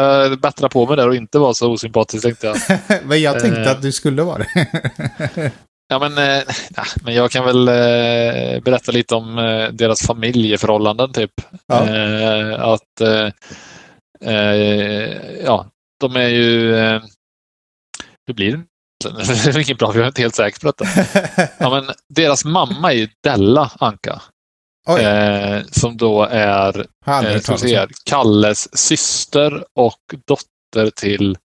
bättra 0.41 0.69
på 0.69 0.85
mig 0.87 0.97
där 0.97 1.07
och 1.07 1.15
inte 1.15 1.39
vara 1.39 1.53
så 1.53 1.71
osympatisk 1.71 2.23
tänkte 2.23 2.47
jag. 2.47 2.57
men 3.05 3.21
jag 3.21 3.39
tänkte 3.39 3.61
Eh. 3.61 3.71
att 3.71 3.81
du 3.81 3.91
skulle 3.91 4.23
vara 4.23 4.37
det. 4.37 5.51
Ja, 5.91 5.99
men, 5.99 6.17
eh, 6.17 6.43
men 7.03 7.13
jag 7.13 7.31
kan 7.31 7.45
väl 7.45 7.67
eh, 7.67 8.61
berätta 8.61 8.91
lite 8.91 9.15
om 9.15 9.37
eh, 9.37 9.69
deras 9.71 10.07
familjeförhållanden 10.07 11.13
typ. 11.13 11.31
Ja. 11.67 11.87
Eh, 11.87 12.63
att 12.63 13.01
eh, 13.01 13.29
eh, 14.33 15.43
ja, 15.45 15.65
de 15.99 16.15
är 16.15 16.27
ju... 16.27 16.75
Eh, 16.75 17.01
hur 18.27 18.33
blir 18.33 18.51
det? 18.51 18.63
Det 19.43 19.49
är 19.49 19.59
inget 19.59 19.77
bra, 19.77 19.91
jag 19.95 20.03
är 20.03 20.07
inte 20.07 20.21
helt 20.21 20.35
säker 20.35 20.59
på 20.59 20.67
detta. 20.67 20.85
Ja, 21.57 21.69
men 21.69 21.95
deras 22.09 22.45
mamma 22.45 22.91
är 22.91 22.95
ju 22.95 23.09
Della 23.23 23.71
Anka. 23.79 24.21
Som 25.71 25.97
då 25.97 26.23
är 26.23 26.79
eh, 26.79 27.87
Kalles 28.05 28.77
syster 28.77 29.65
och 29.75 30.15
dotter 30.27 30.89
till 30.95 31.37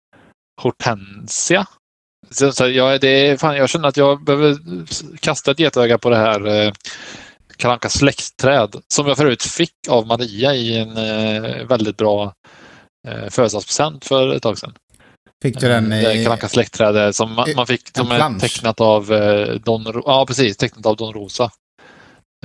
Hortensia. 0.62 1.68
Så, 2.32 2.52
så 2.52 2.68
jag, 2.70 3.02
det 3.02 3.30
är, 3.30 3.38
fan, 3.38 3.56
jag 3.58 3.70
känner 3.70 3.88
att 3.88 3.98
jag 3.98 4.24
behöver 4.24 4.58
kasta 5.20 5.52
ett 5.52 5.60
getöga 5.60 5.98
på 5.98 6.10
det 6.10 6.18
här 6.18 6.48
eh, 6.48 6.72
Kalanka 7.58 7.90
släktträd 7.90 8.76
som 8.94 9.08
jag 9.08 9.18
förut 9.18 9.44
fick 9.44 9.72
av 9.90 10.08
Maria 10.08 10.56
i 10.56 10.78
en 10.78 10.98
eh, 10.98 11.66
väldigt 11.68 11.98
bra 11.98 12.34
eh, 13.08 13.30
födelsedagspresent 13.30 14.06
för 14.06 14.36
ett 14.36 14.44
tag 14.44 14.58
sedan. 14.58 14.74
Fick 15.44 15.60
du 15.60 15.68
den 15.68 15.92
Eh, 15.92 16.22
i... 16.22 16.24
Kalanka 16.24 16.48
släktträd 16.50 17.16
som 17.16 17.34
man, 17.34 17.50
i- 17.50 17.56
man 17.56 17.68
fick 17.68 17.98
som 17.98 18.12
är 18.12 18.16
plansch? 18.18 18.42
tecknat 18.42 18.82
av 18.82 19.14
eh, 19.14 19.54
Don, 19.56 20.02
ja, 20.06 20.26
precis, 20.28 20.58
tecknat 20.58 20.86
av 20.86 20.96
Don 20.96 21.14
Rosa. 21.14 21.52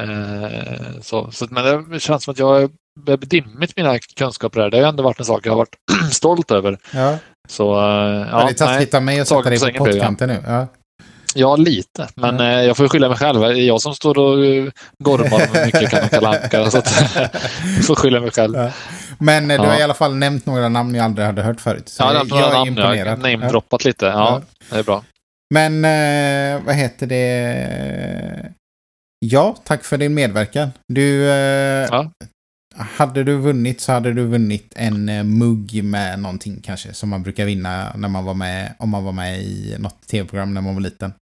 Eh, 0.00 1.00
så, 1.02 1.30
så, 1.30 1.46
men 1.50 1.90
det 1.90 2.00
känns 2.00 2.24
som 2.24 2.32
att 2.32 2.38
jag 2.38 2.70
börjar 3.00 3.18
bli 3.18 3.28
dimmigt 3.28 3.76
mina 3.76 3.98
kunskaper 3.98 4.60
där. 4.60 4.70
Det 4.70 4.80
har 4.80 4.88
ändå 4.88 5.02
varit 5.02 5.18
en 5.18 5.24
sak 5.26 5.46
jag 5.46 5.52
har 5.52 5.56
varit 5.56 5.76
stolt 6.12 6.50
över. 6.50 6.78
Ja, 6.94 7.18
Så, 7.50 7.72
eh, 7.74 7.80
ja, 7.80 8.26
ja, 8.30 8.44
det 8.44 8.50
är 8.50 8.54
taskigt 8.54 8.94
av 8.94 9.02
mig 9.02 9.20
att 9.20 9.28
sätta 9.28 9.50
dig 9.50 9.58
på 9.58 9.68
ja. 9.68 9.84
pottkanten 9.84 10.28
nu. 10.28 10.38
Ja. 10.46 10.66
ja, 11.34 11.56
lite. 11.56 12.08
Men 12.14 12.34
Mm. 12.34 12.46
eh, 12.58 12.64
jag 12.64 12.76
får 12.76 12.88
skylla 12.88 13.08
mig 13.08 13.16
själv. 13.18 13.40
Det 13.40 13.46
är 13.46 13.52
jag 13.66 13.80
som 13.80 13.94
står 13.94 14.18
och 14.18 14.44
eh, 14.46 14.64
gormar 15.04 15.52
med 15.52 15.66
mycket 15.66 15.90
Kalle 15.90 16.08
Kalanka. 16.08 16.70
Så 16.70 16.78
att, 16.78 17.14
jag 17.76 17.84
får 17.84 17.94
skylla 17.94 18.20
mig 18.20 18.30
själv. 18.30 18.56
Ja. 18.56 18.70
Men 19.18 19.50
eh, 19.50 19.60
du 19.60 19.64
Ja. 19.66 19.72
har 19.72 19.80
i 19.80 19.82
alla 19.82 19.94
fall 19.94 20.14
nämnt 20.16 20.46
några 20.46 20.68
namn 20.68 20.94
jag 20.94 21.04
aldrig 21.04 21.26
hade 21.26 21.42
hört 21.42 21.60
förut. 21.60 21.88
Så 21.88 22.02
Ja, 22.02 22.12
jag, 22.14 22.26
är 22.32 22.36
jag 22.36 22.38
är 22.38 22.42
namn. 22.42 22.76
Jag 22.76 22.84
har 22.84 22.94
imponerad. 22.94 23.18
Ja. 23.18 23.28
namedroppat 23.38 23.84
lite. 23.84 24.06
Ja, 24.06 24.42
det 24.70 24.76
är 24.78 24.82
bra. 24.82 25.04
Men 25.54 25.84
eh, 25.84 26.62
vad 26.66 26.74
heter 26.74 27.06
det? 27.06 28.52
Ja, 29.26 29.56
tack 29.64 29.84
för 29.84 29.96
din 29.98 30.14
medverkan. 30.14 30.70
Du, 30.88 31.30
eh, 31.30 31.86
Ja. 31.90 32.10
Hade 32.80 33.24
du 33.24 33.36
vunnit 33.36 33.80
så 33.80 33.92
hade 33.92 34.12
du 34.12 34.26
vunnit 34.26 34.72
en 34.76 35.08
eh, 35.08 35.24
mugg 35.24 35.84
med 35.84 36.18
någonting 36.18 36.60
kanske 36.62 36.94
som 36.94 37.08
man 37.08 37.22
brukar 37.22 37.44
vinna 37.44 37.92
när 37.96 38.08
man 38.08 38.24
var 38.24 38.34
med, 38.34 38.74
om 38.78 38.88
man 38.88 39.04
var 39.04 39.12
med 39.12 39.42
i 39.42 39.76
något 39.78 40.06
tv-program 40.06 40.54
när 40.54 40.60
man 40.60 40.74
var 40.74 40.80
liten. 40.82 41.12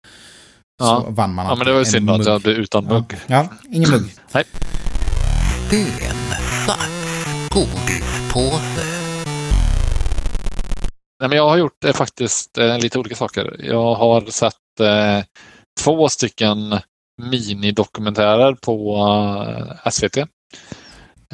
Ja. 0.78 0.86
Så 1.06 1.10
vann 1.10 1.34
man 1.34 1.46
Ja, 1.46 1.54
men 1.54 1.66
det 1.66 1.72
var 1.72 1.78
ju 1.78 1.84
synd 1.84 2.10
att 2.10 2.26
jag 2.26 2.40
blev 2.40 2.56
utan 2.56 2.84
Ja. 2.84 2.92
mugg. 2.94 3.16
Ja, 3.26 3.48
ingen 3.70 3.90
mugg. 3.90 4.14
Bensnack. 5.70 6.90
Godpåse. 7.54 8.84
Nej, 11.20 11.28
men 11.28 11.32
jag 11.38 11.48
har 11.48 11.56
gjort 11.56 11.84
eh, 11.84 11.92
faktiskt 11.92 12.58
eh, 12.58 12.78
lite 12.78 12.98
olika 12.98 13.16
saker. 13.16 13.56
Jag 13.64 13.94
har 13.94 14.20
sett 14.30 14.54
eh, 14.80 15.24
två 15.80 16.08
stycken 16.08 16.78
minidokumentärer 17.22 18.54
på 18.54 18.96
eh, 19.84 19.90
SVT. 19.90 20.16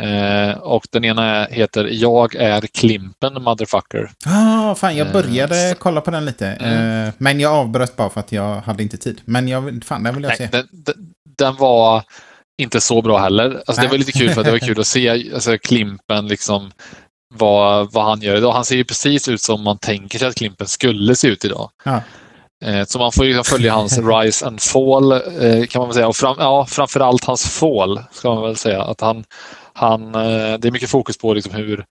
Eh, 0.00 0.58
och 0.58 0.86
den 0.92 1.04
ena 1.04 1.44
heter 1.44 1.88
Jag 1.92 2.34
är 2.34 2.60
Klimpen 2.60 3.42
motherfucker. 3.42 4.10
Ah, 4.26 4.74
fan, 4.74 4.96
jag 4.96 5.06
Eh, 5.06 5.12
började 5.12 5.70
så- 5.70 5.74
kolla 5.78 6.00
på 6.00 6.10
den 6.10 6.24
lite. 6.24 6.46
Mm. 6.48 7.06
Eh, 7.08 7.12
men 7.18 7.40
jag 7.40 7.52
avbröt 7.52 7.96
bara 7.96 8.10
för 8.10 8.20
att 8.20 8.32
jag 8.32 8.60
hade 8.60 8.82
inte 8.82 8.96
tid. 8.96 9.20
Men 9.24 9.48
jag, 9.48 9.82
fan, 9.84 10.02
den 10.02 10.14
vill 10.14 10.24
jag 10.24 10.28
Nej, 10.30 10.36
se. 10.38 10.46
den, 10.46 10.66
den, 10.72 10.94
den 11.38 11.56
var 11.56 12.02
inte 12.62 12.80
så 12.80 13.02
bra 13.02 13.18
heller. 13.18 13.62
Alltså, 13.66 13.82
det 13.82 13.88
var 13.88 13.98
lite 13.98 14.12
kul 14.12 14.30
för 14.30 14.40
att 14.40 14.44
det 14.46 14.52
var 14.52 14.58
kul 14.58 14.80
att 14.80 14.86
se 14.86 15.08
alltså, 15.34 15.58
Klimpen 15.58 16.28
liksom 16.28 16.72
vad, 17.34 17.92
vad 17.92 18.04
han 18.04 18.20
gör 18.20 18.36
idag. 18.36 18.52
Han 18.52 18.64
ser 18.64 18.76
ju 18.76 18.84
precis 18.84 19.28
ut 19.28 19.40
som 19.40 19.62
man 19.62 19.78
tänker 19.78 20.18
sig 20.18 20.28
att 20.28 20.34
Klimpen 20.34 20.66
skulle 20.66 21.14
se 21.14 21.28
ut 21.28 21.44
idag. 21.44 21.70
Ja. 21.84 22.00
Eh, 22.64 22.84
så 22.84 22.98
man 22.98 23.12
får 23.12 23.26
ju 23.26 23.42
följa 23.42 23.72
hans 23.74 23.98
rise 24.22 24.46
and 24.46 24.60
fall 24.62 25.12
eh, 25.12 25.66
kan 25.68 25.80
man 25.80 25.88
väl 25.88 25.94
säga. 25.94 26.08
Och 26.08 26.16
fram, 26.16 26.36
ja, 26.38 26.66
framförallt 26.66 27.24
hans 27.24 27.44
fall 27.58 28.00
ska 28.12 28.34
man 28.34 28.42
väl 28.42 28.56
säga. 28.56 28.82
Att 28.82 29.00
han, 29.00 29.24
han, 29.74 30.14
eh, 30.14 30.58
det 30.58 30.68
är 30.68 30.72
mycket 30.72 30.90
fokus 30.90 31.18
på 31.18 31.34
liksom 31.34 31.54
hur... 31.54 31.84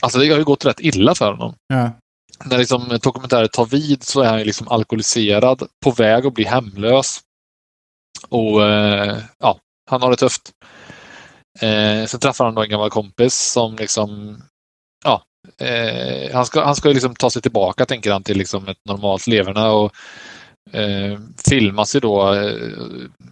Alltså 0.00 0.18
det 0.18 0.30
har 0.30 0.38
ju 0.38 0.44
gått 0.44 0.64
rätt 0.64 0.80
illa 0.80 1.14
för 1.14 1.30
honom. 1.30 1.54
Ja. 1.66 1.90
När 2.44 2.58
liksom 2.58 2.98
dokumentären 3.02 3.48
tar 3.48 3.66
vid 3.66 4.02
så 4.02 4.20
är 4.20 4.28
han 4.28 4.38
liksom 4.38 4.68
alkoholiserad, 4.68 5.68
på 5.84 5.90
väg 5.90 6.26
att 6.26 6.34
bli 6.34 6.44
hemlös. 6.44 7.20
Och 8.28 8.66
eh, 8.66 9.18
ja, 9.38 9.58
han 9.90 10.02
har 10.02 10.10
det 10.10 10.16
tufft. 10.16 10.52
Eh, 11.60 12.06
sen 12.06 12.20
träffar 12.20 12.44
han 12.44 12.54
då 12.54 12.62
en 12.62 12.70
gammal 12.70 12.90
kompis 12.90 13.34
som 13.34 13.76
liksom, 13.76 14.38
ja, 15.04 15.22
eh, 15.58 16.34
han 16.34 16.46
ska, 16.46 16.64
han 16.64 16.76
ska 16.76 16.88
liksom 16.88 17.14
ta 17.14 17.30
sig 17.30 17.42
tillbaka 17.42 17.86
tänker 17.86 18.12
han 18.12 18.22
till 18.22 18.38
liksom 18.38 18.68
ett 18.68 18.84
normalt 18.84 19.26
leverne 19.26 19.68
och 19.68 19.92
eh, 20.72 21.18
filmas 21.48 21.96
ju 21.96 22.00
då 22.00 22.34
eh, 22.34 22.54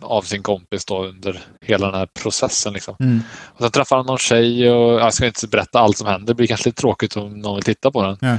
av 0.00 0.22
sin 0.22 0.42
kompis 0.42 0.84
då 0.84 1.04
under 1.04 1.40
hela 1.64 1.86
den 1.86 2.00
här 2.00 2.08
processen. 2.22 2.72
Liksom. 2.72 2.96
Mm. 3.00 3.22
Och 3.44 3.60
sen 3.60 3.70
träffar 3.70 3.96
han 3.96 4.06
någon 4.06 4.18
tjej 4.18 4.70
och 4.70 5.00
jag 5.00 5.14
ska 5.14 5.26
inte 5.26 5.48
berätta 5.48 5.78
allt 5.78 5.98
som 5.98 6.06
händer. 6.06 6.26
Det 6.26 6.34
blir 6.34 6.46
kanske 6.46 6.68
lite 6.68 6.80
tråkigt 6.80 7.16
om 7.16 7.40
någon 7.40 7.54
vill 7.54 7.64
titta 7.64 7.90
på 7.90 8.02
den. 8.02 8.16
Ja. 8.20 8.38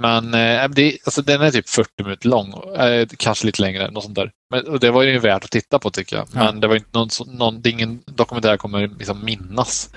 Men 0.00 0.34
eh, 0.34 0.68
det, 0.68 0.98
alltså, 1.04 1.22
den 1.22 1.42
är 1.42 1.50
typ 1.50 1.68
40 1.68 1.90
minuter 2.02 2.28
lång, 2.28 2.52
eh, 2.76 3.08
kanske 3.16 3.46
lite 3.46 3.62
längre. 3.62 3.90
Något 3.90 4.04
sånt 4.04 4.14
där. 4.14 4.30
Men, 4.50 4.66
och 4.66 4.80
det 4.80 4.90
var 4.90 5.02
ju 5.02 5.18
värt 5.18 5.44
att 5.44 5.50
titta 5.50 5.78
på 5.78 5.90
tycker 5.90 6.16
jag. 6.16 6.28
Ja. 6.32 6.44
Men 6.44 6.60
det 6.60 6.66
var 6.66 6.76
inte 6.76 6.98
någon, 6.98 7.08
någon, 7.26 7.62
det 7.62 7.68
är 7.68 7.72
ingen 7.72 8.00
dokumentär 8.06 8.48
jag 8.48 8.58
kommer 8.58 8.88
liksom 8.98 9.24
minnas. 9.24 9.90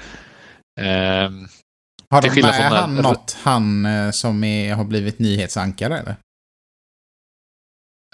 Ehm, 0.80 1.48
Har 2.10 2.22
de 2.22 2.42
med 2.42 2.54
han 2.54 2.96
något, 2.96 3.38
han 3.44 3.86
eh, 3.86 4.12
som 4.12 4.44
är, 4.44 4.74
har 4.74 4.84
blivit 4.84 5.20
nyhetsankare 5.20 6.00
eller? 6.00 6.16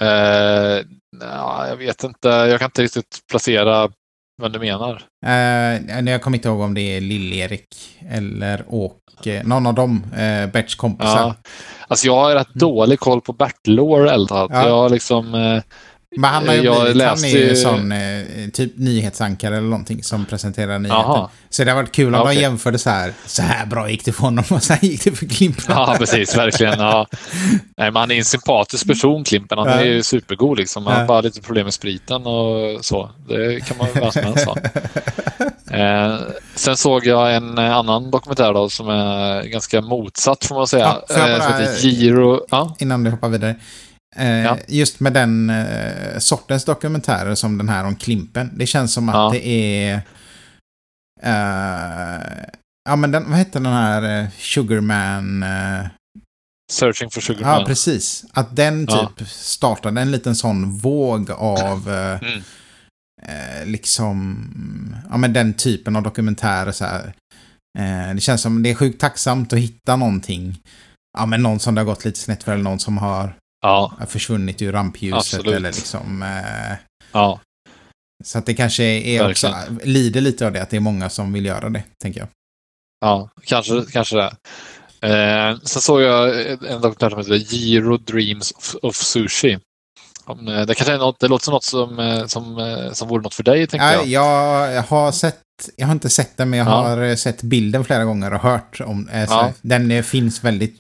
Eh, 0.01 0.85
ja, 1.21 1.67
jag 1.67 1.75
vet 1.75 2.03
inte, 2.03 2.27
jag 2.27 2.59
kan 2.59 2.65
inte 2.65 2.81
riktigt 2.81 3.19
placera 3.29 3.89
vad 4.41 4.53
du 4.53 4.59
menar. 4.59 5.01
Eh, 5.25 6.05
jag 6.09 6.21
kommer 6.21 6.37
inte 6.37 6.47
ihåg 6.47 6.59
om 6.59 6.73
det 6.73 6.97
är 6.97 7.01
Lill-Erik 7.01 7.97
eller 8.09 8.65
Åke. 8.67 9.43
Någon 9.45 9.67
av 9.67 9.73
dem, 9.73 10.03
eh, 10.13 10.51
Berts 10.51 10.75
kompisar. 10.75 11.19
Ja. 11.19 11.35
Alltså 11.87 12.07
jag 12.07 12.15
har 12.15 12.35
rätt 12.35 12.53
dålig 12.53 12.99
koll 12.99 13.21
på 13.21 13.33
Bert 13.33 13.67
Lore 13.67 14.11
Eldhard. 14.11 14.51
Ja. 14.53 14.67
Jag 14.67 14.75
har 14.75 14.89
liksom... 14.89 15.35
Eh, 15.35 15.61
Men 16.15 16.29
han 16.33 16.47
har 16.47 16.55
ju 16.55 16.61
Jag 16.61 16.81
blivit, 16.83 17.03
han 17.03 17.11
läste 17.21 17.27
är 17.27 17.49
ju 17.49 17.55
sån 17.55 17.91
eh, 17.91 18.23
typ 18.53 18.77
nyhetsankare 18.77 19.57
eller 19.57 19.67
någonting 19.67 20.03
som 20.03 20.25
presenterar 20.25 20.79
nyheter. 20.79 21.01
Jaha. 21.01 21.29
Så 21.49 21.63
det 21.63 21.71
har 21.71 21.75
varit 21.75 21.91
kul 21.91 22.15
om 22.15 22.21
Ja, 22.27 22.33
de 22.33 22.39
jämförde 22.41 22.77
så 22.79 22.89
här. 22.89 23.13
Så 23.25 23.41
här 23.41 23.65
bra 23.65 23.89
gick 23.89 24.05
det 24.05 24.11
för 24.11 24.21
honom 24.21 24.43
och 24.49 24.63
så 24.63 24.73
här 24.73 24.83
gick 24.85 25.03
det 25.03 25.11
för 25.11 25.25
Klimpen. 25.25 25.63
Ja, 25.67 25.95
precis. 25.99 26.37
Verkligen. 26.37 26.79
Ja. 26.79 27.07
Nej, 27.77 27.91
men 27.91 27.95
han 27.95 28.11
är 28.11 28.15
en 28.15 28.25
sympatisk 28.25 28.87
person, 28.87 29.23
Klimpen. 29.23 29.57
Han 29.57 29.67
Ja. 29.67 29.73
är 29.73 29.85
ju 29.85 30.03
supergod. 30.03 30.57
Liksom. 30.57 30.85
Han 30.85 30.93
har 30.95 31.01
Ja. 31.01 31.07
bara 31.07 31.21
lite 31.21 31.41
problem 31.41 31.63
med 31.63 31.73
spriten 31.73 32.25
och 32.25 32.85
så. 32.85 33.09
Det 33.27 33.65
kan 33.67 33.77
man 33.77 33.87
väl 33.93 34.23
helst 34.23 34.45
ha. 34.45 34.57
Eh, 35.71 36.17
sen 36.55 36.77
såg 36.77 37.05
jag 37.05 37.35
en 37.35 37.57
annan 37.57 38.11
dokumentär 38.11 38.53
då, 38.53 38.69
som 38.69 38.89
är 38.89 39.43
ganska 39.43 39.81
motsatt, 39.81 40.45
får 40.45 40.55
man 40.55 40.67
säga. 40.67 40.95
Ja, 41.09 41.15
jag 41.17 41.29
eh, 41.31 41.39
som 41.41 41.51
bara- 41.51 41.59
heter 41.59 41.87
Giro. 41.87 42.45
Ja, 42.49 42.75
Innan 42.79 43.03
du 43.03 43.09
hoppar 43.11 43.29
vidare. 43.29 43.55
Eh, 44.15 44.27
Ja. 44.43 44.57
Just 44.67 44.99
med 44.99 45.13
den 45.13 45.49
eh, 45.49 46.17
sortens 46.19 46.65
dokumentärer 46.65 47.35
som 47.35 47.57
den 47.57 47.69
här 47.69 47.83
om 47.85 47.95
Klimpen. 47.95 48.51
Det 48.55 48.65
känns 48.65 48.93
som 48.93 49.09
att 49.09 49.15
Ja. 49.15 49.29
det 49.33 49.47
är... 49.47 50.01
eh, 51.21 52.45
ja, 52.89 52.95
men 52.95 53.11
den, 53.11 53.29
vad 53.29 53.37
heter 53.39 53.59
den 53.59 53.73
här 53.73 54.27
Sugarman? 54.37 55.43
eh, 55.43 55.85
Searching 56.71 57.09
for 57.09 57.21
Sugar 57.21 57.59
ja, 57.59 57.65
precis. 57.67 58.25
Att 58.33 58.55
den 58.55 58.85
Ja. 58.89 59.11
typ 59.17 59.27
startade 59.29 60.01
en 60.01 60.11
liten 60.11 60.35
sån 60.35 60.71
våg 60.77 61.31
av... 61.31 61.89
eh, 61.89 62.19
Mm. 62.21 62.41
liksom, 63.71 64.47
ja 65.09 65.17
men 65.17 65.33
den 65.33 65.53
typen 65.53 65.95
av 65.95 66.03
dokumentärer 66.03 66.71
så 66.71 66.85
här. 66.85 67.13
Det 68.15 68.21
känns 68.21 68.41
som 68.41 68.63
det 68.63 68.69
är 68.69 68.75
sjukt 68.75 69.01
tacksamt 69.01 69.53
att 69.53 69.59
hitta 69.59 69.95
någonting. 69.95 70.59
Ja 71.17 71.25
men 71.25 71.43
någon 71.43 71.59
som 71.59 71.75
det 71.75 71.81
har 71.81 71.85
gått 71.85 72.05
lite 72.05 72.19
snett 72.19 72.43
för 72.43 72.51
eller 72.53 72.63
någon 72.63 72.79
som 72.79 72.97
har 72.97 73.35
Ja, 73.61 73.93
försvunnit 74.07 74.61
ur 74.61 74.71
rampljuset 74.71 75.17
Absolut. 75.17 75.55
eller 75.55 75.71
liksom. 75.71 76.21
Eh, 76.23 76.77
ja, 77.11 77.39
så 78.23 78.37
att 78.37 78.45
det 78.45 78.53
kanske 78.53 78.83
är 78.83 79.29
också, 79.31 79.55
lider 79.83 80.21
lite 80.21 80.45
av 80.47 80.53
det 80.53 80.61
att 80.61 80.69
det 80.69 80.77
är 80.77 80.81
många 80.81 81.09
som 81.09 81.33
vill 81.33 81.45
göra 81.45 81.69
det, 81.69 81.83
tänker 82.01 82.19
jag. 82.19 82.29
ja, 83.01 83.29
kanske, 83.43 83.83
kanske 83.91 84.15
det. 84.15 84.31
Eh, 85.01 85.57
sen 85.63 85.81
såg 85.81 86.01
jag 86.01 86.39
en 86.51 86.81
dokumentär 86.81 87.09
som 87.09 87.17
heter 87.19 87.35
Giro 87.35 87.97
Dreams 87.97 88.51
of, 88.51 88.75
of 88.81 88.95
Sushi. 88.95 89.51
Eh, 90.29 90.65
Det 90.65 90.75
kanske 90.75 90.93
är 90.93 90.97
något, 90.97 91.19
det 91.19 91.27
låter 91.27 91.45
som 91.45 91.51
något 91.53 91.63
som, 91.63 91.99
eh, 91.99 92.25
som, 92.25 92.57
eh, 92.57 92.91
som 92.91 93.07
vore 93.07 93.21
något 93.23 93.33
för 93.33 93.43
dig, 93.43 93.67
tänkte 93.67 93.85
Ja, 93.85 94.03
jag. 94.05 94.71
jag 94.73 94.83
har 94.83 95.11
sett, 95.11 95.41
jag 95.75 95.85
har 95.87 95.91
inte 95.93 96.09
sett 96.09 96.37
den 96.37 96.49
men 96.49 96.59
jag 96.59 96.67
Ja. 96.67 96.71
har 96.71 97.15
sett 97.15 97.41
bilden 97.41 97.83
flera 97.85 98.03
gånger 98.03 98.33
och 98.33 98.39
hört 98.41 98.81
om, 98.81 99.09
eh, 99.09 99.23
Ja. 99.23 99.53
den 99.61 100.03
finns 100.03 100.43
väldigt 100.43 100.77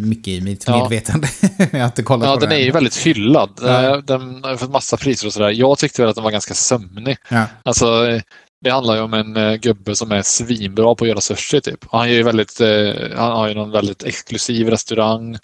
mycket 0.00 0.28
i 0.28 0.40
mitt 0.40 0.64
Ja. 0.66 0.78
medvetande. 0.82 1.28
jag 1.72 1.78
har 1.78 1.86
inte 1.86 2.02
kollat 2.02 2.28
Ja, 2.28 2.34
på 2.34 2.40
den 2.40 2.52
är 2.52 2.56
ju 2.64 2.70
väldigt 2.70 2.96
hyllad. 2.96 3.50
Ja. 3.62 3.82
Eh, 3.84 3.98
Den 3.98 4.44
har 4.44 4.56
fått 4.56 4.70
massa 4.70 4.96
priser 4.96 5.26
och 5.26 5.32
sådär. 5.32 5.50
Jag 5.50 5.78
tyckte 5.78 6.02
väl 6.02 6.08
att 6.08 6.14
den 6.14 6.24
var 6.24 6.30
ganska 6.30 6.54
sömnig. 6.54 7.16
Ja. 7.28 7.44
Alltså, 7.62 7.86
det 8.64 8.70
handlar 8.70 8.94
ju 8.94 9.00
om 9.00 9.14
en 9.14 9.36
eh, 9.36 9.54
gubbe 9.54 9.96
som 9.96 10.12
är 10.12 10.22
svinbra 10.22 10.94
på 10.94 11.04
att 11.04 11.08
göra 11.08 11.20
sushi. 11.20 11.60
Typ. 11.60 11.84
Och 11.86 11.98
han, 11.98 12.08
gör 12.08 12.16
ju 12.16 12.22
väldigt, 12.22 12.60
eh, 12.60 12.92
han 13.16 13.32
har 13.32 13.48
ju 13.48 13.54
någon 13.54 13.70
väldigt 13.70 14.02
exklusiv 14.04 14.68
restaurang. 14.70 15.38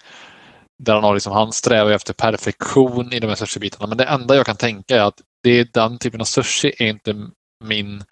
Där 0.83 0.93
han, 0.93 1.03
har 1.03 1.13
liksom, 1.13 1.33
han 1.33 1.53
strävar 1.53 1.91
efter 1.91 2.13
perfektion 2.13 3.13
i 3.13 3.19
de 3.19 3.27
här 3.27 3.35
sushibitarna. 3.35 3.87
Men 3.87 3.97
det 3.97 4.03
enda 4.03 4.35
jag 4.35 4.45
kan 4.45 4.55
tänka 4.55 4.95
är 4.95 5.01
att 5.01 5.21
det 5.43 5.59
är 5.59 5.67
den 5.73 5.97
typen 5.97 6.21
av 6.21 6.25
sushi 6.25 6.73
är 6.79 6.87
inte 6.87 7.15
min 7.63 8.03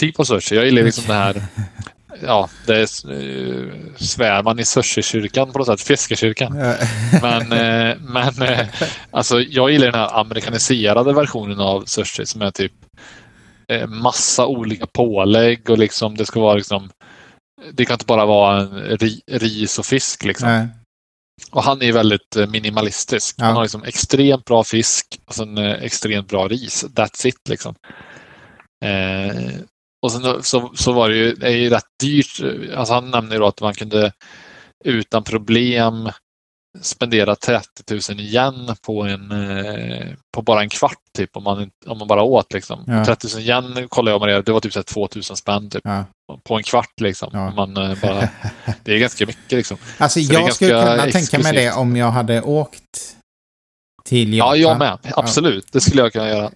typ 0.00 0.20
av 0.20 0.24
sushi. 0.24 0.54
Jag 0.56 0.64
gillar 0.64 0.82
liksom 0.82 1.04
det 1.06 1.14
här 1.14 1.42
Ja, 2.22 2.48
det 2.66 2.76
är, 2.76 2.80
eh, 3.12 3.72
svär 3.96 4.42
man 4.42 4.58
i 4.58 4.64
sushi-kyrkan 4.64 5.52
på 5.52 5.58
något 5.58 5.66
sätt, 5.66 5.80
fiskekyrkan. 5.80 6.52
Men, 7.22 7.52
eh, 7.52 7.96
men 8.00 8.42
eh, 8.42 8.66
alltså, 9.10 9.40
jag 9.40 9.70
gillar 9.70 9.86
den 9.86 10.00
här 10.00 10.20
amerikaniserade 10.20 11.12
versionen 11.12 11.60
av 11.60 11.84
sushi 11.84 12.26
som 12.26 12.42
är 12.42 12.50
typ 12.50 12.72
massa 13.88 14.46
olika 14.46 14.86
pålägg 14.86 15.70
och 15.70 15.78
liksom 15.78 16.16
det 16.16 16.26
ska 16.26 16.40
vara 16.40 16.54
liksom 16.54 16.90
det 17.72 17.84
kan 17.84 17.94
inte 17.94 18.06
bara 18.06 18.26
vara 18.26 18.60
en 18.60 18.98
ri, 18.98 19.20
ris 19.30 19.78
och 19.78 19.86
fisk 19.86 20.24
liksom. 20.24 20.48
Nej. 20.48 20.68
Och 21.50 21.62
han 21.62 21.82
är 21.82 21.92
väldigt 21.92 22.36
minimalistisk. 22.48 23.34
Ja. 23.38 23.44
Han 23.44 23.54
har 23.54 23.62
liksom 23.62 23.84
extremt 23.84 24.44
bra 24.44 24.64
fisk 24.64 25.06
och 25.26 25.34
sen 25.34 25.58
extremt 25.58 26.28
bra 26.28 26.48
ris. 26.48 26.84
That's 26.84 27.26
it 27.26 27.48
liksom. 27.48 27.74
Eh, 28.84 29.50
och 30.02 30.12
sen 30.12 30.42
så, 30.42 30.72
så 30.74 30.92
var 30.92 31.08
det 31.08 31.16
ju, 31.16 31.34
det 31.34 31.46
är 31.46 31.56
ju 31.56 31.70
rätt 31.70 31.84
dyrt. 32.02 32.40
Alltså 32.76 32.94
han 32.94 33.10
nämner 33.10 33.32
ju 33.32 33.38
då 33.40 33.46
att 33.46 33.60
man 33.60 33.74
kunde 33.74 34.12
utan 34.84 35.24
problem 35.24 36.10
spendera 36.82 37.36
30 37.36 37.66
000 38.10 38.20
igen 38.20 38.76
på, 38.86 39.02
en, 39.02 39.30
eh, 39.32 40.06
på 40.34 40.42
bara 40.42 40.62
en 40.62 40.68
kvart 40.68 40.98
typ 41.16 41.36
om 41.36 41.44
man, 41.44 41.70
om 41.86 41.98
man 41.98 42.08
bara 42.08 42.22
åt. 42.22 42.52
Liksom. 42.52 42.84
Ja. 42.86 43.04
30 43.04 43.26
000 43.34 43.40
igen 43.42 43.88
kollade 43.88 44.14
jag 44.14 44.20
med 44.20 44.28
det, 44.28 44.42
det 44.42 44.52
var 44.52 44.60
typ 44.60 44.72
så 44.72 44.78
här 44.78 44.84
2 44.84 45.08
000 45.14 45.22
spänn 45.24 45.70
typ, 45.70 45.82
Ja. 45.84 46.04
på 46.44 46.56
en 46.56 46.62
kvart. 46.62 47.00
Liksom. 47.00 47.30
Ja. 47.32 47.50
Man, 47.50 47.76
eh, 47.76 47.98
bara, 48.02 48.28
det 48.84 48.94
är 48.94 48.98
ganska 48.98 49.26
mycket. 49.26 49.52
Liksom. 49.52 49.76
Alltså 49.98 50.20
Så 50.20 50.32
jag 50.34 50.54
skulle 50.54 50.70
kunna 50.70 50.96
tänka 50.96 51.38
mig 51.38 51.52
det 51.52 51.58
exklusivt. 51.58 51.76
om 51.76 51.96
jag 51.96 52.10
hade 52.10 52.42
åkt 52.42 53.16
till 54.04 54.34
Ja, 54.34 54.56
Japan. 54.56 54.60
jag 54.60 54.78
med. 55.02 55.12
Absolut, 55.16 55.72
det 55.72 55.80
skulle 55.80 56.02
jag 56.02 56.12
kunna 56.12 56.28
göra. 56.28 56.50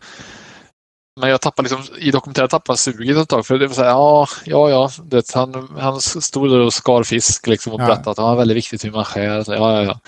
Men 1.20 1.30
jag 1.30 1.40
tappade 1.40 1.68
liksom, 1.68 1.96
i 1.98 2.10
dokumentären 2.10 2.48
tappade 2.48 2.72
jag 2.72 2.78
suget 2.78 3.16
ett 3.16 3.28
tag. 3.28 3.46
För 3.46 3.58
det 3.58 3.66
var 3.66 3.74
så 3.74 3.82
här, 3.82 3.88
ja, 3.90 4.28
ja, 4.44 4.70
ja. 4.70 4.90
Det, 5.04 5.34
han, 5.34 5.68
han 5.78 6.00
stod 6.00 6.50
där 6.50 6.58
och 6.58 6.74
skar 6.74 7.02
fisk 7.02 7.46
liksom, 7.46 7.72
och 7.72 7.80
Ja. 7.80 7.86
berättade 7.86 8.10
att 8.10 8.16
det 8.16 8.22
var 8.22 8.36
väldigt 8.36 8.56
viktigt 8.56 8.84
hur 8.84 8.90
man 8.90 9.04
skär. 9.04 9.44
Ja, 9.46 9.54
ja, 9.54 9.82
ja. 9.82 10.00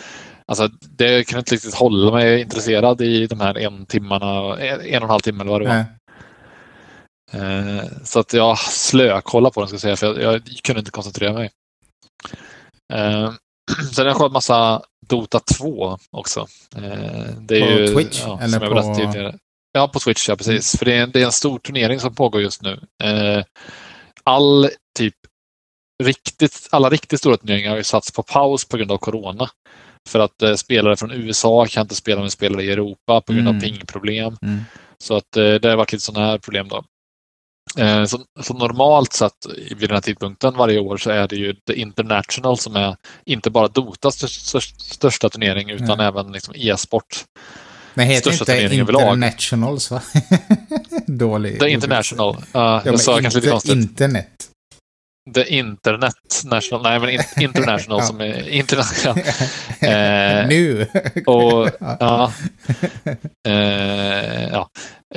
Alltså, 0.46 0.68
det 0.80 1.24
kunde 1.24 1.38
inte 1.38 1.54
riktigt 1.54 1.74
hålla 1.74 2.12
mig 2.12 2.40
intresserad 2.40 3.00
i 3.00 3.26
de 3.26 3.40
här 3.40 3.58
en 3.58 3.86
timmarna, 3.86 4.58
en, 4.58 4.80
en 4.80 4.96
och 5.02 5.02
en 5.02 5.10
halv 5.10 5.20
timme 5.20 5.40
eller 5.42 5.50
vad 5.52 5.60
det 5.60 5.68
var. 5.68 5.74
Eh, 7.32 7.84
så 8.04 8.20
att 8.20 8.32
jag 8.32 8.58
slökollade 8.58 9.54
på 9.54 9.60
den 9.60 9.68
ska 9.68 9.74
jag 9.74 9.80
säga, 9.80 9.96
för 9.96 10.20
jag, 10.20 10.34
jag 10.34 10.42
kunde 10.62 10.78
inte 10.78 10.90
koncentrera 10.90 11.32
mig. 11.32 11.50
Eh, 12.92 13.32
sen 13.92 14.04
har 14.04 14.10
jag 14.10 14.16
kollat 14.16 14.32
massa 14.32 14.82
Dota 15.06 15.40
2 15.40 15.98
också. 16.10 16.46
Eh, 16.76 16.82
det 17.40 17.56
är 17.56 17.60
På 17.60 17.80
ju, 17.80 17.94
Twitch, 17.94 18.22
Ja, 18.26 18.40
eller 18.42 18.58
på-. 18.60 19.38
Ja, 19.76 19.88
på 19.88 20.00
Twitch, 20.00 20.28
ja 20.28 20.36
precis. 20.36 20.78
För 20.78 20.84
det 20.84 20.94
är, 20.94 21.02
en, 21.02 21.10
det 21.10 21.20
är 21.20 21.24
en 21.24 21.32
stor 21.32 21.58
turnering 21.58 22.00
som 22.00 22.14
pågår 22.14 22.42
just 22.42 22.62
nu. 22.62 22.80
Eh, 23.04 23.44
all 24.24 24.70
typ 24.98 25.14
riktigt, 26.02 26.68
alla 26.70 26.90
riktigt 26.90 27.20
stora 27.20 27.36
turneringar 27.36 27.70
har 27.70 27.76
ju 27.76 27.84
satts 27.84 28.12
på 28.12 28.22
paus 28.22 28.64
på 28.64 28.76
grund 28.76 28.92
av 28.92 28.98
Corona. 28.98 29.48
För 30.08 30.18
att 30.18 30.42
eh, 30.42 30.54
spelare 30.54 30.96
från 30.96 31.10
USA 31.10 31.66
kan 31.66 31.82
inte 31.82 31.94
spela 31.94 32.20
med 32.20 32.32
spelare 32.32 32.64
i 32.64 32.70
Europa 32.70 33.20
på 33.20 33.32
grund 33.32 33.48
Mm. 33.48 33.56
av 33.56 33.60
pingproblem. 33.60 34.36
Mm. 34.42 34.60
Så 34.98 35.16
att 35.16 35.36
eh, 35.36 35.54
det 35.54 35.68
har 35.68 35.76
varit 35.76 35.92
lite 35.92 36.04
sådana 36.04 36.26
här 36.26 36.38
problem 36.38 36.68
då. 36.68 36.84
Eh, 37.78 38.04
så, 38.04 38.20
så, 38.40 38.54
normalt 38.54 39.12
sett 39.12 39.46
vid 39.76 39.88
den 39.88 39.96
här 39.96 40.00
tidpunkten 40.00 40.54
varje 40.56 40.80
år 40.80 40.96
så 40.96 41.10
är 41.10 41.28
det 41.28 41.36
ju 41.36 41.54
The 41.54 41.74
International 41.74 42.58
som 42.58 42.76
är 42.76 42.96
inte 43.24 43.50
bara 43.50 43.68
Dotas 43.68 44.14
största, 44.14 44.60
största 44.78 45.28
turnering 45.28 45.70
utan 45.70 45.90
mm. 45.90 46.06
även 46.06 46.32
liksom 46.32 46.54
e-sport. 46.56 47.24
Men 47.96 48.06
heter 48.06 48.30
största 48.30 48.56
inte 48.56 48.74
Internationals 48.74 49.90
va? 49.90 50.02
Dålig. 51.06 51.60
The 51.60 51.68
International. 51.68 52.36
Uh, 52.36 52.42
ja, 52.52 52.82
jag 52.84 53.00
sa 53.00 53.20
kanske 53.20 53.40
lite 53.40 53.50
konstigt. 53.50 53.72
Internet. 53.72 54.50
The 55.34 55.54
Internet 55.54 56.42
National, 56.44 56.82
nej 56.82 57.00
men 57.00 57.10
International 57.44 58.02
som 58.02 58.20
är 58.20 58.48
internationell. 58.48 59.24
Eh, 59.80 60.48
nu! 60.48 60.86
och, 61.26 61.70
ja. 61.80 62.32
Eh, 63.48 64.48
ja. 64.48 64.70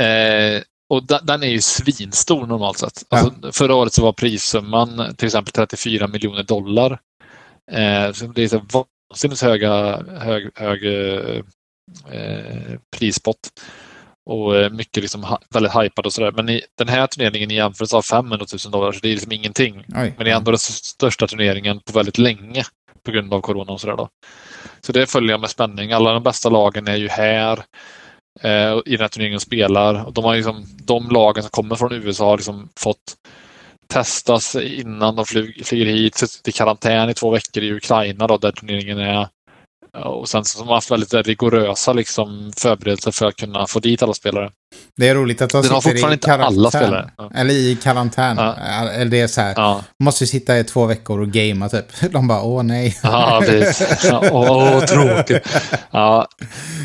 Eh, 0.04 0.62
och 0.90 1.04
den 1.24 1.44
är 1.44 1.48
ju 1.48 1.62
svinstor 1.62 2.48
normalt 2.48 2.78
sett. 2.78 3.04
Alltså, 3.10 3.34
ja. 3.42 3.52
Förra 3.52 3.76
året 3.76 3.94
så 3.94 4.04
var 4.04 4.14
prissumman 4.14 5.16
till 5.18 5.26
exempel 5.26 5.52
34 5.52 6.08
miljoner 6.08 6.44
dollar. 6.44 7.00
Eh, 7.72 8.12
så 8.12 8.26
det 8.26 8.44
är 8.44 8.48
så 8.48 8.86
vansinnigt 9.12 9.42
höga, 9.42 10.04
hög, 10.20 10.50
hög 10.56 10.86
eh, 10.86 11.44
prispott. 12.98 13.50
Och 14.30 14.58
eh, 14.58 14.70
mycket 14.70 15.04
liksom 15.04 15.38
väldigt 15.50 15.76
hypad 15.76 16.06
och 16.06 16.14
sådär. 16.14 16.32
Men 16.32 16.50
i 16.50 16.62
den 16.78 16.88
här 16.88 17.08
turneringen 17.08 17.52
i 17.52 17.56
jämförelse 17.56 17.98
av 17.98 18.02
500 18.02 18.46
000 18.66 18.72
dollar 18.72 18.92
så 18.92 19.00
det 19.00 19.08
är 19.08 19.14
liksom 19.14 19.32
ingenting. 19.32 19.76
Oj. 19.96 20.14
Men 20.18 20.26
det 20.26 20.32
är 20.32 20.36
ändå 20.36 20.52
den 20.52 20.60
största 20.60 21.28
turneringen 21.28 21.80
på 21.80 21.94
väldigt 21.94 22.18
länge 22.18 22.64
på 23.04 23.12
grund 23.12 23.34
av 23.34 23.42
corona 23.42 23.72
och 23.72 23.82
sådär 23.82 23.96
då. 23.98 24.10
Så 24.82 24.92
det 24.92 25.08
följer 25.08 25.32
jag 25.32 25.40
med 25.40 25.50
spänning. 25.50 25.92
Alla 25.92 26.14
de 26.14 26.24
bästa 26.24 26.50
lagen 26.50 26.88
är 26.88 26.96
ju 26.96 27.08
här 27.08 27.60
eh, 28.42 28.78
i 28.86 28.92
den 28.92 29.02
här 29.02 29.08
turneringen 29.08 29.36
och 29.36 29.42
spelar. 29.42 30.12
de, 30.12 30.24
har 30.24 30.36
liksom, 30.36 30.66
de 30.84 31.10
lagen 31.10 31.44
som 31.44 31.50
kommer 31.50 31.76
från 31.76 31.94
USA 31.94 32.26
har 32.26 32.38
liksom 32.38 32.70
fått 32.80 33.16
testas 33.94 34.56
innan 34.56 35.16
de 35.16 35.26
flyg, 35.26 35.66
flyger 35.66 35.86
hit, 35.86 36.16
suttit 36.16 36.48
i 36.48 36.52
karantän 36.52 37.10
i 37.10 37.14
två 37.14 37.30
veckor 37.30 37.64
i 37.64 37.74
Ukraina 37.74 38.28
då, 38.28 38.38
där 38.38 38.52
turneringen 38.52 39.00
är. 39.00 39.28
Och 39.94 40.30
sen 40.30 40.46
så 40.46 40.60
har 40.60 40.66
man 40.66 40.76
haft 40.76 40.92
väldigt 40.92 41.14
rigorösa 41.14 41.94
liksom, 41.94 42.52
förberedelser 42.58 43.12
för 43.12 43.26
att 43.26 43.36
kunna 43.36 43.68
få 43.68 43.80
dit 43.80 44.04
alla 44.04 44.14
spelare. 44.14 44.52
Det 44.98 45.08
är 45.08 45.16
roligt 45.16 45.42
att 45.42 45.50
de 45.50 45.64
sitter 45.64 45.82
fortfarande 45.82 46.16
i 46.16 46.20
karantän. 46.20 46.60
Alla 46.60 46.70
spelare. 46.70 47.12
Ja. 47.18 47.32
Eller 47.36 47.54
i 47.54 47.78
karantän. 47.84 48.38
Ja. 48.38 48.56
Eller 48.56 49.12
det 49.12 49.22
är 49.22 49.28
så 49.28 49.42
här. 49.42 49.54
Ja. 49.56 49.84
Måste 50.04 50.28
sitta 50.28 50.60
i 50.60 50.64
två 50.64 50.86
veckor 50.86 51.22
och 51.22 51.28
gamea 51.28 51.70
typ. 51.70 51.86
De 52.12 52.28
bara, 52.28 52.42
åh 52.42 52.64
nej. 52.64 52.98
Ja, 53.04 53.42
precis. 53.46 54.04
Ja, 54.04 54.24
åh, 54.32 54.86
tråkigt. 54.86 55.48
Ja. 55.92 56.28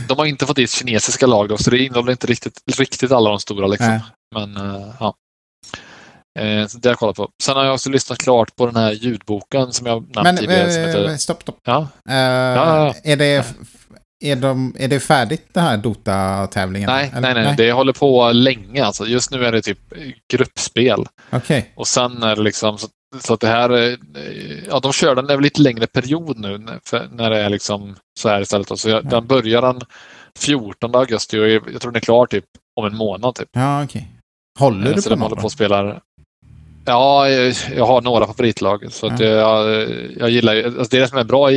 De 0.09 0.19
har 0.19 0.27
inte 0.27 0.47
fått 0.47 0.57
dit 0.57 0.71
kinesiska 0.71 1.27
lag 1.27 1.49
då, 1.49 1.57
så 1.57 1.71
det 1.71 1.79
innehåller 1.79 2.13
inte 2.13 2.27
riktigt, 2.27 2.61
riktigt 2.77 3.13
alla 3.13 3.31
de 3.31 3.41
stora 3.41 3.67
liksom. 3.67 4.01
Men, 4.35 4.57
uh, 4.57 4.95
ja. 5.01 5.15
Eh, 6.39 6.67
så 6.67 6.79
det 6.79 6.89
har 6.89 6.93
jag 6.93 6.99
kollat 6.99 7.17
på. 7.17 7.31
Sen 7.43 7.57
har 7.57 7.65
jag 7.65 7.75
också 7.75 7.91
lyssnat 7.91 8.19
klart 8.19 8.57
på 8.57 8.67
den 8.67 8.77
här 8.77 8.93
ljudboken 8.93 9.73
som 9.73 9.87
jag 9.87 10.01
nämnt 10.01 10.23
Men, 10.23 10.37
tidigare. 10.37 10.73
Som 10.73 10.83
heter... 10.83 11.17
Stopp, 11.17 11.43
stopp. 11.43 11.59
Ja. 11.65 11.89
Uh, 12.09 12.15
ja. 12.15 12.95
Är 13.05 13.17
det 13.17 13.47
är, 14.25 14.37
de, 14.37 14.75
är 14.79 14.89
det 14.89 15.01
färdigt 15.01 15.49
det 15.53 15.61
här 15.61 15.77
Dota-tävlingen? 15.77 16.91
Nej, 16.91 17.11
nej, 17.13 17.35
nej, 17.35 17.45
nej, 17.45 17.55
det 17.57 17.73
håller 17.73 17.93
på 17.93 18.33
länge. 18.33 18.85
Alltså. 18.85 19.07
Just 19.07 19.31
nu 19.31 19.45
är 19.45 19.53
det 19.53 19.63
typ 19.63 19.79
gruppspel. 20.33 21.07
Okay. 21.33 21.63
Och 21.75 21.89
sen 21.89 22.23
är 22.23 22.37
det 22.37 22.43
liksom 22.43 22.79
så, 22.79 22.89
så 23.21 23.35
att 23.35 23.41
det 23.41 23.49
här, 23.49 23.99
ja 24.69 24.81
de 24.81 24.93
kör 24.93 25.15
den 25.15 25.31
över 25.31 25.43
lite 25.43 25.63
längre 25.63 25.87
period 25.87 26.39
nu 26.39 26.59
när 27.11 27.31
det 27.31 27.41
är 27.41 27.49
liksom 27.49 27.97
så 28.21 28.29
här 28.29 28.41
istället. 28.41 28.79
Så 28.79 28.89
jag, 28.89 29.07
den 29.07 29.27
börjar 29.27 29.63
den 29.63 29.81
14 30.39 30.95
augusti 30.95 31.39
och 31.39 31.49
jag, 31.49 31.81
tror 31.81 31.93
den 31.93 31.97
är 31.97 32.01
klar 32.01 32.27
typ 32.27 32.45
om 32.81 32.87
en 32.87 32.97
månad. 32.97 33.35
Typ. 33.35 33.49
Ja, 33.53 33.85
okej. 33.85 34.01
Okay. 34.01 34.11
Håller 34.59 34.95
du 34.95 35.03
så 35.03 35.09
på 35.09 35.15
de 35.15 35.23
håller 35.23 35.37
på 35.37 35.47
att 35.47 35.53
spela 35.53 36.01
Ja, 36.87 37.29
jag 37.29 37.87
har 37.87 38.01
några 38.01 38.27
favoritlag. 38.27 38.93
Så 38.93 39.07
att 39.07 39.21
jag, 39.21 39.91
jag 40.17 40.31
gillar, 40.31 40.65
alltså 40.65 40.91
det 40.91 40.97
är 40.97 41.01
det 41.01 41.09
som 41.09 41.19
är 41.19 41.25
bra 41.25 41.49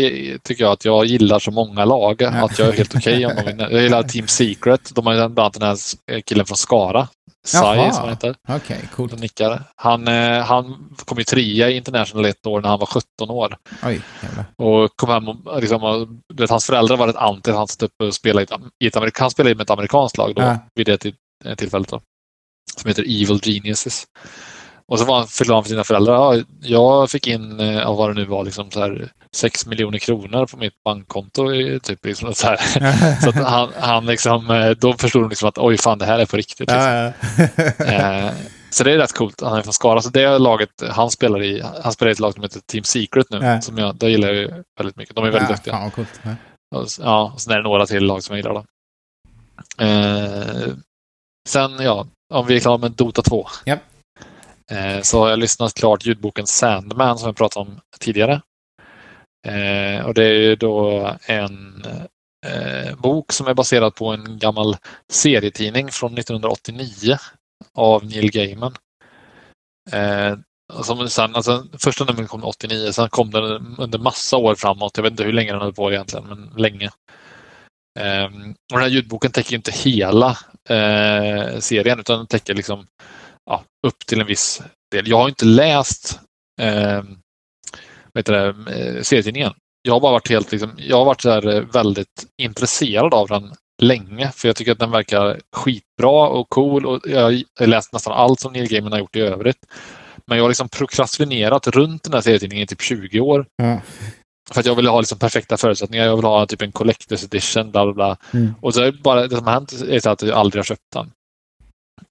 tycker 0.44 0.64
jag, 0.64 0.72
att 0.72 0.86
jag 0.86 1.06
gillar 1.06 1.40
så 1.40 1.52
många 1.52 1.86
lag. 1.86 2.24
Att 2.24 2.60
jag 2.60 2.68
är 2.68 2.72
helt 2.72 2.96
okej 2.96 3.26
okay 3.26 3.26
om 3.26 3.46
de 3.46 3.52
vinner. 3.52 3.70
Jag 3.70 3.82
gillar 3.82 4.04
Team 4.04 4.28
Secret. 4.28 4.92
De 4.96 5.08
har 5.08 5.14
bland 5.14 5.40
annat 5.40 5.54
den 5.54 5.64
här 5.64 5.78
killen 6.22 6.46
från 6.46 6.58
Skara. 6.58 7.08
Sai 7.48 7.92
som 7.92 8.02
han 8.02 8.10
heter. 8.10 8.36
Okay, 8.48 8.78
cool. 8.96 9.20
nickar. 9.20 9.64
Han, 9.76 10.08
eh, 10.08 10.44
han 10.44 10.90
kom 11.06 11.18
ju 11.18 11.24
trea 11.24 11.70
i 11.70 11.78
International 11.78 12.26
ett 12.26 12.48
år 12.48 12.62
när 12.62 12.70
han 12.70 12.80
var 12.80 12.86
17 12.86 13.30
år. 13.30 13.58
Oj, 13.84 14.02
och 14.56 14.96
kom 14.96 15.10
hem 15.10 15.28
och, 15.28 15.62
liksom, 15.62 15.84
och 15.84 16.08
vet, 16.34 16.50
hans 16.50 16.66
föräldrar 16.66 16.98
var 16.98 17.08
rätt 17.08 17.16
anti 17.16 17.52
han 17.52 17.68
upp 17.82 17.92
och 18.04 18.14
spelade 18.14 18.42
i 18.84 18.88
ett, 18.88 18.96
ett, 18.96 19.18
han 19.18 19.32
spelade 19.32 19.56
med 19.56 19.64
ett 19.64 19.70
amerikanskt 19.70 20.18
lag 20.18 20.36
då, 20.36 20.42
ja. 20.42 20.58
vid 20.76 20.86
det 20.88 20.98
tillfället. 21.58 21.90
Då, 21.90 22.02
som 22.78 22.88
heter 22.88 23.04
Evil 23.04 23.40
Geniuses. 23.44 24.06
Och 24.92 25.00
så 25.00 25.06
var 25.06 25.18
han 25.18 25.28
förklarade 25.28 25.64
för 25.64 25.70
sina 25.70 25.84
föräldrar. 25.84 26.16
Ja, 26.16 26.44
jag 26.62 27.12
fick 27.12 27.28
in, 27.28 27.60
ja, 27.60 27.94
vad 27.94 28.10
det 28.10 28.14
nu 28.14 28.26
var, 28.26 28.44
liksom 28.44 28.72
så 28.72 28.80
här, 28.80 29.10
6 29.36 29.66
miljoner 29.66 29.98
kronor 29.98 30.46
på 30.46 30.58
mitt 30.58 30.84
bankkonto. 30.84 31.50
Typ, 31.84 32.06
liksom, 32.06 32.34
så 32.34 32.48
här. 32.48 32.58
så 33.22 33.30
att 33.30 33.36
han, 33.36 33.70
han 33.80 34.06
liksom, 34.06 34.52
eh, 34.52 34.70
då 34.70 34.94
förstod 34.94 35.24
de 35.24 35.30
liksom 35.30 35.50
att 35.50 35.58
oj 35.58 35.78
fan 35.78 35.98
det 35.98 36.06
här 36.06 36.20
är 36.20 36.26
på 36.26 36.38
riktigt. 36.38 36.60
Liksom. 36.60 36.78
Ja, 36.78 37.14
ja. 37.78 37.86
Eh, 37.86 38.32
så 38.70 38.84
det 38.84 38.92
är 38.92 38.98
rätt 38.98 39.14
coolt. 39.14 39.42
Han 39.42 39.58
är 39.58 39.62
från 39.62 39.74
Skara. 39.74 40.02
Så 40.02 40.10
det 40.10 40.40
laget 40.40 40.70
han 40.90 41.12
spelar 41.12 41.44
i, 41.44 41.64
han 41.84 41.92
spelar 41.92 42.10
i 42.10 42.12
ett 42.12 42.20
lag 42.20 42.34
som 42.34 42.44
heter 42.44 42.60
Team 42.60 42.84
Secret 42.84 43.30
nu. 43.30 43.38
Ja. 43.42 43.62
Som 43.62 43.78
jag, 43.78 43.96
det 43.96 44.10
gillar 44.10 44.34
jag 44.34 44.64
väldigt 44.78 44.96
mycket. 44.96 45.16
De 45.16 45.26
är 45.26 45.32
väldigt 45.32 45.50
ja, 45.50 45.56
duktiga. 45.56 45.74
Fan, 45.74 45.92
coolt. 45.92 46.22
Ja. 46.24 46.36
Och, 46.76 46.88
ja, 47.00 47.32
och 47.34 47.42
sen 47.42 47.54
är 47.54 47.58
det 47.58 47.64
några 47.64 47.86
till 47.86 48.04
lag 48.04 48.24
som 48.24 48.36
jag 48.36 48.40
gillar. 48.40 48.54
Då. 48.54 48.66
Eh, 49.86 50.74
sen, 51.48 51.72
ja, 51.80 52.08
om 52.34 52.48
vi 52.48 52.56
är 52.56 52.60
klara 52.60 52.78
med 52.78 52.92
Dota 52.92 53.22
2. 53.22 53.48
Yep. 53.66 53.80
Eh, 54.72 55.02
så 55.02 55.20
har 55.20 55.30
jag 55.30 55.40
lyssnat 55.40 55.74
klart 55.74 56.06
ljudboken 56.06 56.48
Sandman 56.48 57.18
som 57.18 57.28
jag 57.28 57.36
pratade 57.36 57.70
om 57.70 57.80
tidigare. 58.00 58.42
Eh, 59.48 60.06
och 60.06 60.14
det 60.14 60.24
är 60.24 60.56
då 60.56 61.12
en 61.26 61.86
eh, 62.46 62.96
bok 62.96 63.32
som 63.32 63.48
är 63.48 63.54
baserad 63.54 63.96
på 63.96 64.08
en 64.08 64.40
gammal 64.40 64.78
serietidning 65.12 65.92
från 65.92 66.18
1989 66.18 67.18
av 67.74 68.06
Neil 68.06 68.32
Gaiman. 68.32 68.76
Som 70.84 71.10
sen, 71.10 71.36
alltså, 71.36 71.66
första 71.80 72.06
numret 72.06 72.30
kom 72.30 72.44
89, 72.44 72.92
sen 72.92 73.10
kom 73.10 73.32
den 73.32 73.76
under 73.78 74.00
massa 74.00 74.38
år 74.38 74.56
framåt. 74.56 74.98
Jag 74.98 75.04
vet 75.04 75.12
inte 75.12 75.24
hur 75.24 75.34
länge 75.34 75.52
den 75.52 75.62
höll 75.62 75.74
på 75.74 75.92
egentligen, 75.92 76.28
men 76.28 76.54
länge. 76.58 76.88
och 78.72 78.80
den 78.80 78.82
här 78.82 78.88
ljudboken 78.88 79.32
täcker 79.32 79.56
inte 79.56 79.72
hela 79.72 80.38
serien 81.60 82.00
utan 82.00 82.18
den 82.18 82.28
täcker 82.28 82.54
liksom 82.54 82.88
ja, 83.48 83.64
upp 83.88 84.06
till 84.06 84.22
en 84.22 84.28
viss 84.28 84.62
del. 84.92 85.08
Jag 85.08 85.18
har 85.18 85.30
inte 85.30 85.46
läst 85.46 86.20
eh, 86.62 87.04
det, 88.14 88.38
eh, 88.38 89.02
serietidningen. 89.02 89.54
Jag 89.82 89.94
har 89.94 90.00
bara 90.00 90.12
varit 90.12 90.30
helt 90.30 90.52
liksom, 90.52 90.72
jag 90.78 90.98
har 90.98 91.06
varit 91.06 91.22
så 91.22 91.50
eh, 91.50 91.62
väldigt 91.62 92.26
intresserad 92.42 93.14
av 93.14 93.28
den 93.28 93.54
länge 93.82 94.32
för 94.32 94.48
jag 94.48 94.56
tycker 94.56 94.72
att 94.72 94.80
den 94.80 94.92
verkar 94.92 95.40
skitbra 95.56 96.28
och 96.28 96.50
cool 96.50 96.86
och 96.86 97.02
jag 97.06 97.22
har 97.22 97.68
läst 97.68 97.94
nästan 97.94 98.14
allt 98.14 98.40
som 98.40 98.54
Neil 98.54 98.70
Gaiman 98.70 98.92
har 98.92 99.00
gjort 99.00 99.16
i 99.16 99.22
övrigt. 99.22 99.66
Men 100.26 100.38
jag 100.38 100.44
har 100.44 100.50
liksom 100.50 100.70
prokrastinerat 100.70 101.68
runt 101.68 102.04
den 102.04 102.14
här 102.14 102.22
serietidningen 102.22 102.64
i 102.64 102.68
typ 102.68 102.82
20 102.82 103.20
år. 103.20 103.46
Mm. 103.62 103.80
För 104.52 104.60
att 104.60 104.66
jag 104.66 104.76
vill 104.76 104.88
ha 104.88 105.00
liksom 105.00 105.20
perfekta 105.20 105.58
förutsättningar. 105.58 106.06
Jag 106.06 106.16
vill 106.16 106.26
ha 106.26 106.46
typ 106.46 106.62
en 106.62 106.72
collector's 106.72 107.26
edition. 107.26 107.72
Bla 107.72 107.86
bla 107.86 107.94
bla. 107.94 108.18
Mm. 108.34 108.54
Och 108.62 108.74
så 108.74 108.82
är 108.82 108.86
det 108.86 109.02
bara 109.02 109.28
det 109.28 109.36
som 109.36 109.46
har 109.46 109.54
hänt 109.54 109.74
är 109.88 110.08
att 110.08 110.22
jag 110.22 110.38
aldrig 110.38 110.60
har 110.60 110.66
köpt 110.66 110.94
den. 110.94 111.12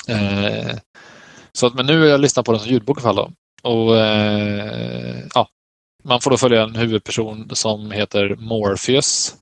Eh, 0.09 0.77
så 1.57 1.66
att, 1.66 1.75
men 1.75 1.87
nu 1.87 2.01
har 2.01 2.07
jag 2.07 2.21
lyssnat 2.21 2.47
på 2.47 2.53
den 2.53 2.61
som 2.61 2.71
ljudbok 2.71 2.99
i 2.99 3.07
alla 3.07 3.14
fall. 3.14 3.33
Då. 3.62 3.71
Och, 3.71 3.97
eh, 3.97 5.25
ja, 5.35 5.49
man 6.05 6.21
får 6.21 6.31
då 6.31 6.37
följa 6.37 6.62
en 6.62 6.77
huvudperson 6.77 7.51
som 7.53 7.90
heter 7.90 8.37
Morpheus. 8.38 9.37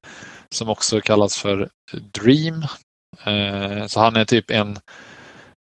Som 0.55 0.68
också 0.68 1.00
kallas 1.00 1.38
för 1.38 1.68
Dream. 1.92 2.62
Eh, 3.24 3.87
så 3.87 4.00
han 4.00 4.16
är 4.16 4.24
typ 4.24 4.50
en 4.50 4.79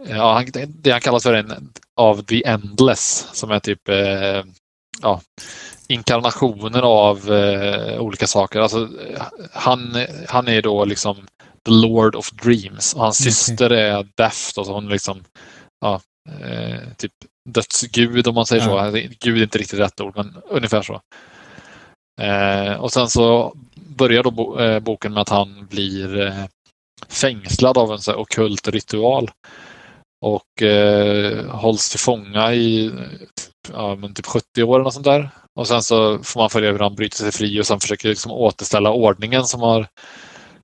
Ja, 0.09 0.33
han, 0.33 0.47
det 0.69 0.91
han 0.91 1.01
kallas 1.01 1.23
för 1.23 1.35
en 1.35 1.73
av 1.97 2.23
the 2.23 2.47
endless 2.47 3.29
som 3.33 3.51
är 3.51 3.59
typ 3.61 3.89
eh, 3.89 4.45
ja, 5.03 5.21
inkarnationer 5.89 6.83
av 6.83 7.33
eh, 7.33 8.01
olika 8.01 8.27
saker. 8.27 8.61
Alltså, 8.61 8.89
han, 9.53 10.07
han 10.29 10.49
är 10.49 10.63
då 10.63 10.85
liksom 10.85 11.17
the 11.67 11.71
Lord 11.71 12.15
of 12.15 12.31
Dreams 12.31 12.95
och 12.95 13.01
hans 13.01 13.21
okay. 13.21 13.33
syster 13.33 13.71
är 13.71 14.07
Death. 14.17 14.59
Och 14.59 14.67
så 14.67 14.73
hon 14.73 14.89
liksom, 14.89 15.25
ja, 15.81 16.01
eh, 16.29 16.81
typ 16.97 17.13
dödsgud 17.49 18.29
om 18.29 18.35
man 18.35 18.47
säger 18.47 18.69
ja. 18.69 18.91
så. 18.91 18.99
Gud 19.21 19.39
är 19.39 19.43
inte 19.43 19.59
riktigt 19.59 19.81
rätt 19.81 20.01
ord, 20.01 20.17
men 20.17 20.37
ungefär 20.49 20.83
så. 20.83 21.01
Eh, 22.21 22.75
och 22.75 22.93
sen 22.93 23.09
så 23.09 23.55
börjar 23.75 24.23
då 24.23 24.31
bo, 24.31 24.59
eh, 24.59 24.81
boken 24.81 25.13
med 25.13 25.21
att 25.21 25.29
han 25.29 25.67
blir 25.71 26.21
eh, 26.21 26.45
fängslad 27.09 27.79
av 27.79 27.93
en 27.93 27.99
så 27.99 28.11
här 28.11 28.19
okult 28.19 28.69
ritual 28.69 29.31
och 30.25 30.63
eh, 30.63 31.47
hålls 31.51 31.91
till 31.91 32.01
fånga 32.01 32.55
i 32.55 32.93
ja, 33.73 33.97
men 33.97 34.15
typ 34.15 34.27
70 34.27 34.63
år 34.63 34.81
eller 34.81 34.91
sånt 34.91 35.05
där. 35.05 35.31
Och 35.61 35.69
sen 35.69 35.83
så 35.83 36.19
får 36.23 36.41
man 36.41 36.51
följa 36.51 36.73
hur 36.73 36.79
han 36.79 36.95
bryter 36.95 37.17
sig 37.17 37.33
fri 37.33 37.61
och 37.61 37.67
sen 37.67 37.81
försöker 37.81 38.09
liksom 38.09 38.33
återställa 38.33 38.91
ordningen 38.91 39.45
som 39.45 39.61
har 39.61 39.87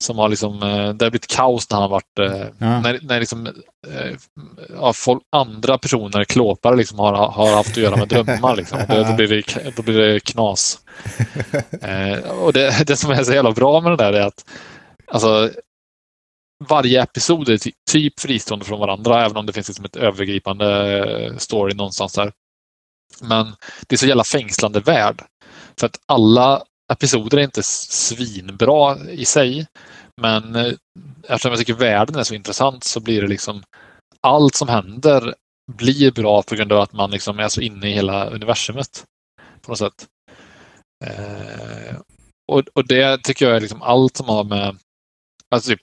Som 0.00 0.18
har 0.18 0.28
liksom, 0.28 0.62
eh, 0.62 0.88
det 0.94 1.04
har 1.04 1.10
blivit 1.10 1.26
kaos 1.26 1.70
när 1.70 1.80
han 1.80 1.90
varit, 1.90 2.18
eh, 2.18 2.36
Ja. 2.58 2.80
när, 2.80 2.98
när 3.02 3.20
liksom, 3.20 3.46
eh, 3.46 4.16
ja, 4.76 4.92
folk, 4.92 5.22
andra 5.36 5.78
personer, 5.78 6.24
klåpare, 6.24 6.76
liksom 6.76 6.98
har, 6.98 7.12
har 7.14 7.56
haft 7.56 7.70
att 7.70 7.76
göra 7.76 7.96
med 7.96 8.08
drömmar. 8.08 8.56
Liksom. 8.56 8.78
Det, 8.88 9.04
då, 9.04 9.12
blir 9.16 9.28
det, 9.28 9.76
då 9.76 9.82
blir 9.82 9.98
det 9.98 10.20
knas. 10.20 10.78
Eh, 11.82 12.18
och 12.30 12.52
det, 12.52 12.86
det 12.86 12.96
som 12.96 13.10
är 13.10 13.24
så 13.24 13.32
jävla 13.32 13.52
bra 13.52 13.80
med 13.80 13.92
det 13.92 13.96
där 13.96 14.12
är 14.12 14.20
att 14.22 14.44
alltså, 15.06 15.50
varje 16.68 17.02
episod 17.02 17.48
är 17.48 17.58
ty- 17.58 17.72
typ 17.90 18.20
fristående 18.20 18.64
från 18.64 18.80
varandra, 18.80 19.24
även 19.24 19.36
om 19.36 19.46
det 19.46 19.52
finns 19.52 19.68
liksom 19.68 19.84
ett 19.84 19.96
övergripande 19.96 21.34
story 21.38 21.74
någonstans 21.74 22.12
där. 22.14 22.32
Men 23.22 23.46
det 23.88 23.94
är 23.94 23.98
så 23.98 24.06
jävla 24.06 24.24
fängslande 24.24 24.80
värld. 24.80 25.22
För 25.80 25.86
att 25.86 26.00
alla 26.06 26.62
episoder 26.92 27.38
är 27.38 27.42
inte 27.42 27.62
svinbra 27.62 28.98
i 29.10 29.24
sig. 29.24 29.66
Men 30.20 30.56
eh, 30.56 30.72
eftersom 31.22 31.50
jag 31.50 31.58
tycker 31.58 31.74
världen 31.74 32.16
är 32.16 32.22
så 32.22 32.34
intressant 32.34 32.84
så 32.84 33.00
blir 33.00 33.22
det 33.22 33.28
liksom 33.28 33.62
allt 34.20 34.54
som 34.54 34.68
händer 34.68 35.34
blir 35.72 36.12
bra 36.12 36.42
på 36.42 36.54
grund 36.54 36.72
av 36.72 36.80
att 36.80 36.92
man 36.92 37.10
liksom 37.10 37.38
är 37.38 37.48
så 37.48 37.60
inne 37.60 37.88
i 37.88 37.92
hela 37.92 38.26
universumet. 38.26 39.04
På 39.60 39.70
något 39.70 39.78
sätt. 39.78 40.06
Eh, 41.04 41.96
och, 42.52 42.62
och 42.74 42.86
det 42.86 43.22
tycker 43.22 43.46
jag 43.46 43.56
är 43.56 43.60
liksom 43.60 43.82
allt 43.82 44.16
som 44.16 44.28
har 44.28 44.44
med... 44.44 44.76
Alltså 45.50 45.70
typ, 45.70 45.82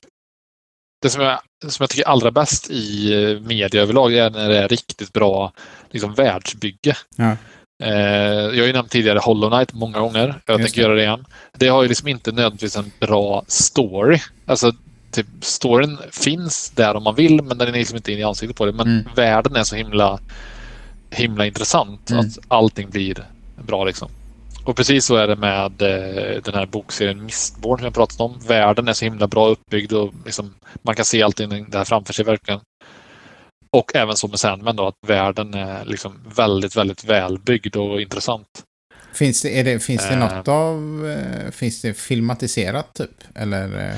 det 1.02 1.10
som 1.10 1.22
jag, 1.22 1.40
som 1.68 1.84
jag 1.84 1.90
tycker 1.90 2.08
allra 2.08 2.32
bäst 2.32 2.70
i 2.70 3.14
eh, 3.14 3.40
media 3.40 3.82
överlag 3.82 4.14
är 4.14 4.30
när 4.30 4.50
det 4.50 4.58
är 4.58 4.68
riktigt 4.68 5.14
bra 5.14 5.54
liksom, 5.90 6.14
världsbygge. 6.14 6.98
Ja. 7.16 7.38
Eh, 7.84 7.90
jag 7.94 8.62
har 8.62 8.68
ju 8.68 8.74
nämnt 8.74 8.92
tidigare 8.92 9.20
Hollow 9.20 9.50
Knight 9.50 9.74
många 9.74 10.00
gånger. 10.00 10.42
Jag 10.46 10.60
Just 10.60 10.74
tänker 10.76 10.82
det. 10.82 10.88
göra 10.88 10.96
det 10.96 11.02
igen. 11.04 11.26
Det 11.58 11.68
har 11.68 11.82
ju 11.84 11.88
liksom 11.90 12.08
inte 12.08 12.32
nödvändigtvis 12.32 12.76
en 12.78 12.92
bra 13.00 13.44
story. 13.48 14.20
Alltså, 14.46 14.72
typ, 15.12 15.28
storyn 15.42 15.98
finns 16.12 16.70
där 16.76 16.96
om 16.96 17.04
man 17.04 17.16
vill, 17.16 17.44
men 17.44 17.58
den 17.58 17.68
är 17.68 17.72
liksom 17.72 17.96
inte 17.98 18.12
in 18.12 18.20
i 18.20 18.24
ansiktet 18.24 18.58
på 18.58 18.66
det. 18.66 18.72
Men 18.72 18.88
Mm. 18.88 19.06
världen 19.16 19.56
är 19.56 19.64
så 19.64 19.76
himla, 19.76 20.20
himla 21.12 21.46
intressant 21.46 22.10
Mm. 22.12 22.20
att 22.26 22.38
allting 22.48 22.90
blir 22.90 23.26
bra. 23.66 23.84
liksom. 23.84 24.10
Och 24.66 24.76
precis 24.76 25.06
så 25.06 25.16
är 25.16 25.28
det 25.28 25.36
med 25.36 25.82
eh, 25.82 26.42
den 26.44 26.54
här 26.54 26.66
bokserien 26.66 27.26
Mistborn 27.26 27.78
som 27.78 27.86
jag 27.86 27.94
pratat 27.94 28.20
om. 28.22 28.40
Världen 28.48 28.88
är 28.88 28.94
så 28.94 29.06
himla 29.06 29.28
bra 29.28 29.48
uppbyggd 29.48 29.94
och 29.94 30.14
liksom, 30.26 30.54
man 30.82 30.96
kan 30.96 31.06
se 31.06 31.24
allting 31.24 31.70
där 31.70 31.84
framför 31.84 32.14
sig 32.14 32.26
verkligen. 32.26 32.60
Och 33.78 33.96
även 33.96 34.16
så 34.16 34.28
med 34.28 34.40
Sandman 34.40 34.76
då, 34.76 34.88
att 34.88 34.96
världen 35.08 35.54
är 35.54 35.86
liksom 35.86 36.20
väldigt, 36.36 36.76
väldigt 36.76 37.04
välbyggd 37.04 37.76
och 37.76 38.02
intressant. 38.02 38.48
Finns 39.14 39.42
det, 39.42 39.64
det, 39.64 39.80
finns 39.80 40.02
det 40.08 40.14
Eh. 40.14 40.20
något 40.20 40.48
av... 40.48 41.08
eh, 41.10 41.52
Finns 41.52 41.82
det 41.82 41.94
filmatiserat 41.94 42.94
typ? 42.94 43.24
Eller? 43.36 43.90
eh, 43.90 43.96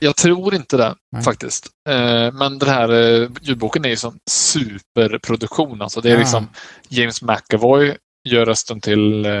Jag 0.00 0.16
tror 0.16 0.54
inte 0.54 0.76
det 0.76 0.94
Nej. 1.12 1.22
faktiskt. 1.22 1.66
Eh, 1.88 2.32
Men 2.32 2.58
den 2.58 2.68
här 2.68 2.88
eh, 3.22 3.28
ljudboken 3.42 3.84
är 3.84 3.88
ju 3.88 3.96
som 3.96 4.18
superproduktion. 4.30 5.82
Alltså 5.82 6.00
det 6.00 6.08
är 6.08 6.12
Ja. 6.12 6.18
liksom 6.18 6.48
James 6.88 7.22
McAvoy 7.22 7.96
gör 8.28 8.46
rösten 8.46 8.80
till 8.80 9.26
eh, 9.26 9.32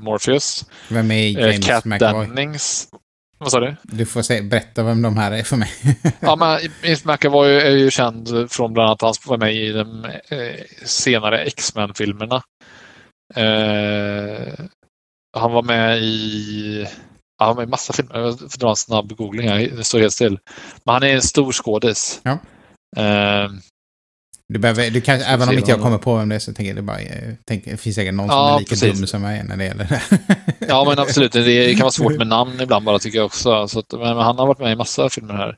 Morpheus. 0.00 0.64
Vem 0.88 1.10
är 1.10 1.38
Eh, 1.38 1.44
James 1.50 1.66
Kat 1.66 1.84
McAvoy? 1.84 2.26
Dennings. 2.26 2.88
Vad 3.38 3.50
sa 3.50 3.60
du? 3.60 3.76
Du 3.82 4.06
får 4.06 4.22
säga, 4.22 4.42
berätta 4.42 4.82
vem 4.82 5.02
de 5.02 5.16
här 5.16 5.32
är 5.32 5.42
för 5.42 5.56
mig. 5.56 5.70
Ja, 6.20 6.36
men 6.36 6.58
James 6.82 7.04
McAvoy 7.04 7.56
är 7.56 7.70
ju 7.70 7.90
känd 7.90 8.50
från 8.50 8.72
bland 8.72 8.88
annat 8.88 9.02
att 9.02 9.16
han 9.24 9.30
var 9.30 9.38
med 9.38 9.54
i 9.54 9.72
de 9.72 10.04
eh, 10.04 10.64
senare 10.84 11.44
X-Men-filmerna. 11.44 12.42
Eh, 13.34 14.64
han 15.36 15.52
var 15.52 15.62
med 15.62 15.98
i 16.02 16.86
ja, 17.38 17.46
han 17.46 17.48
var 17.48 17.62
med 17.62 17.68
i 17.68 17.70
massa 17.70 17.92
filmer. 17.92 18.18
Jag 18.18 18.38
får 18.38 18.58
dra 18.58 18.70
en 18.70 18.76
snabb 18.76 19.16
googling 19.16 19.48
här. 19.48 19.58
Det 19.76 19.84
står 19.84 20.00
helt 20.00 20.12
still. 20.12 20.38
Men 20.84 20.92
han 20.92 21.02
är 21.02 21.14
en 21.14 21.22
stor 21.22 21.52
skådis. 21.52 22.20
Ja. 22.22 22.38
Eh, 22.96 23.50
Du 24.52 24.58
behöver, 24.58 24.90
du 24.90 25.00
kan, 25.00 25.20
även 25.20 25.48
om 25.48 25.58
inte 25.58 25.70
jag 25.70 25.80
kommer 25.80 25.98
på 25.98 26.16
vem 26.16 26.28
det 26.28 26.34
är 26.34 26.38
så 26.38 26.52
tänker 26.54 26.68
jag 26.68 26.76
det 26.76 26.82
bara... 26.82 27.00
eh, 27.00 27.34
Tänker, 27.46 27.70
det 27.70 27.76
finns 27.76 27.96
säkert 27.96 28.14
någon 28.14 28.28
som 28.28 28.36
Ja, 28.36 28.54
är 28.54 28.58
lika 28.58 28.68
precis. 28.68 28.98
dum 28.98 29.06
som 29.06 29.22
jag 29.24 29.36
är 29.36 29.44
när 29.44 29.56
det 29.56 29.64
gäller 29.64 29.84
det. 29.84 30.02
Ja, 30.68 30.84
men 30.84 30.98
absolut. 30.98 31.32
Det 31.32 31.72
kan 31.74 31.80
vara 31.80 31.90
svårt 31.90 32.18
med 32.18 32.26
namn 32.36 32.60
ibland 32.60 32.84
bara 32.84 32.98
tycker 32.98 33.18
jag 33.18 33.26
också. 33.26 33.68
Så 33.68 33.78
att, 33.78 33.92
men, 33.92 34.16
han 34.16 34.38
har 34.38 34.46
varit 34.46 34.58
med 34.58 34.72
i 34.72 34.76
massa 34.76 35.08
filmer 35.08 35.34
här. 35.34 35.56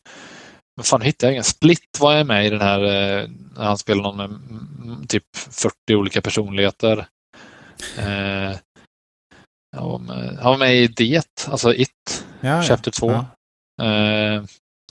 Men 0.76 0.84
fan 0.84 1.02
hittar 1.02 1.26
jag 1.26 1.32
ingen. 1.32 1.44
Split 1.44 1.98
var 2.00 2.14
jag 2.14 2.26
med 2.26 2.46
i 2.46 2.50
den 2.50 2.60
här 2.60 2.80
eh, 2.84 3.28
när 3.56 3.64
han 3.64 3.78
spelade 3.78 4.08
någon 4.08 4.16
med 4.16 4.26
mm, 4.90 5.06
typ 5.06 5.24
40 5.36 5.72
olika 5.94 6.20
personligheter. 6.20 7.06
Eh, 7.98 8.56
han, 9.76 10.06
var 10.44 10.56
med, 10.58 10.76
i 10.76 10.86
Det, 10.86 11.48
alltså 11.48 11.74
It, 11.74 12.24
Ja. 12.40 12.62
Chapter 12.62 12.90
2. 12.90 13.10
Ja. 13.76 13.86
Eh, 13.86 14.44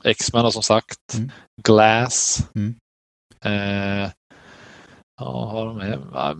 X-Men 0.04 0.52
som 0.52 0.64
sagt. 0.64 1.14
Mm. 1.14 1.32
Glass. 1.64 2.48
Mm. 2.56 2.76
Eh, 3.48 4.12
ja, 5.20 5.46
har 5.52 5.66
de 5.66 5.78
med? 5.78 6.00
Ja, 6.14 6.36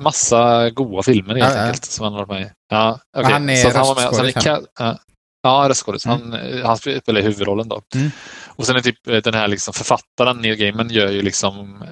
Massa 0.00 0.70
goa 0.70 1.02
filmer 1.02 1.34
helt 1.34 1.54
Ja, 1.54 1.60
ja. 1.60 1.66
enkelt 1.66 1.84
som 1.84 2.04
han 2.04 2.12
har 2.12 2.26
varit 2.26 2.40
med 2.40 2.42
i. 2.42 2.50
Ja, 2.68 3.00
okej. 3.16 3.32
han 3.32 3.50
är 3.50 3.64
röstskådis, 3.64 4.44
ja, 4.78 4.98
ja, 5.42 5.66
röstskådis. 5.68 6.06
Mm. 6.06 6.32
Han, 6.32 6.62
han 6.62 6.76
spelar 6.76 7.20
huvudrollen 7.20 7.68
då. 7.68 7.82
Mm. 7.94 8.10
Och 8.46 8.66
sen 8.66 8.76
är 8.76 8.80
typ 8.80 9.06
eh, 9.06 9.16
den 9.16 9.34
här 9.34 9.48
liksom 9.48 9.74
författaren 9.74 10.38
Neil 10.40 10.56
Gaiman 10.56 10.90
gör 10.90 11.10
ju 11.10 11.22
liksom 11.22 11.84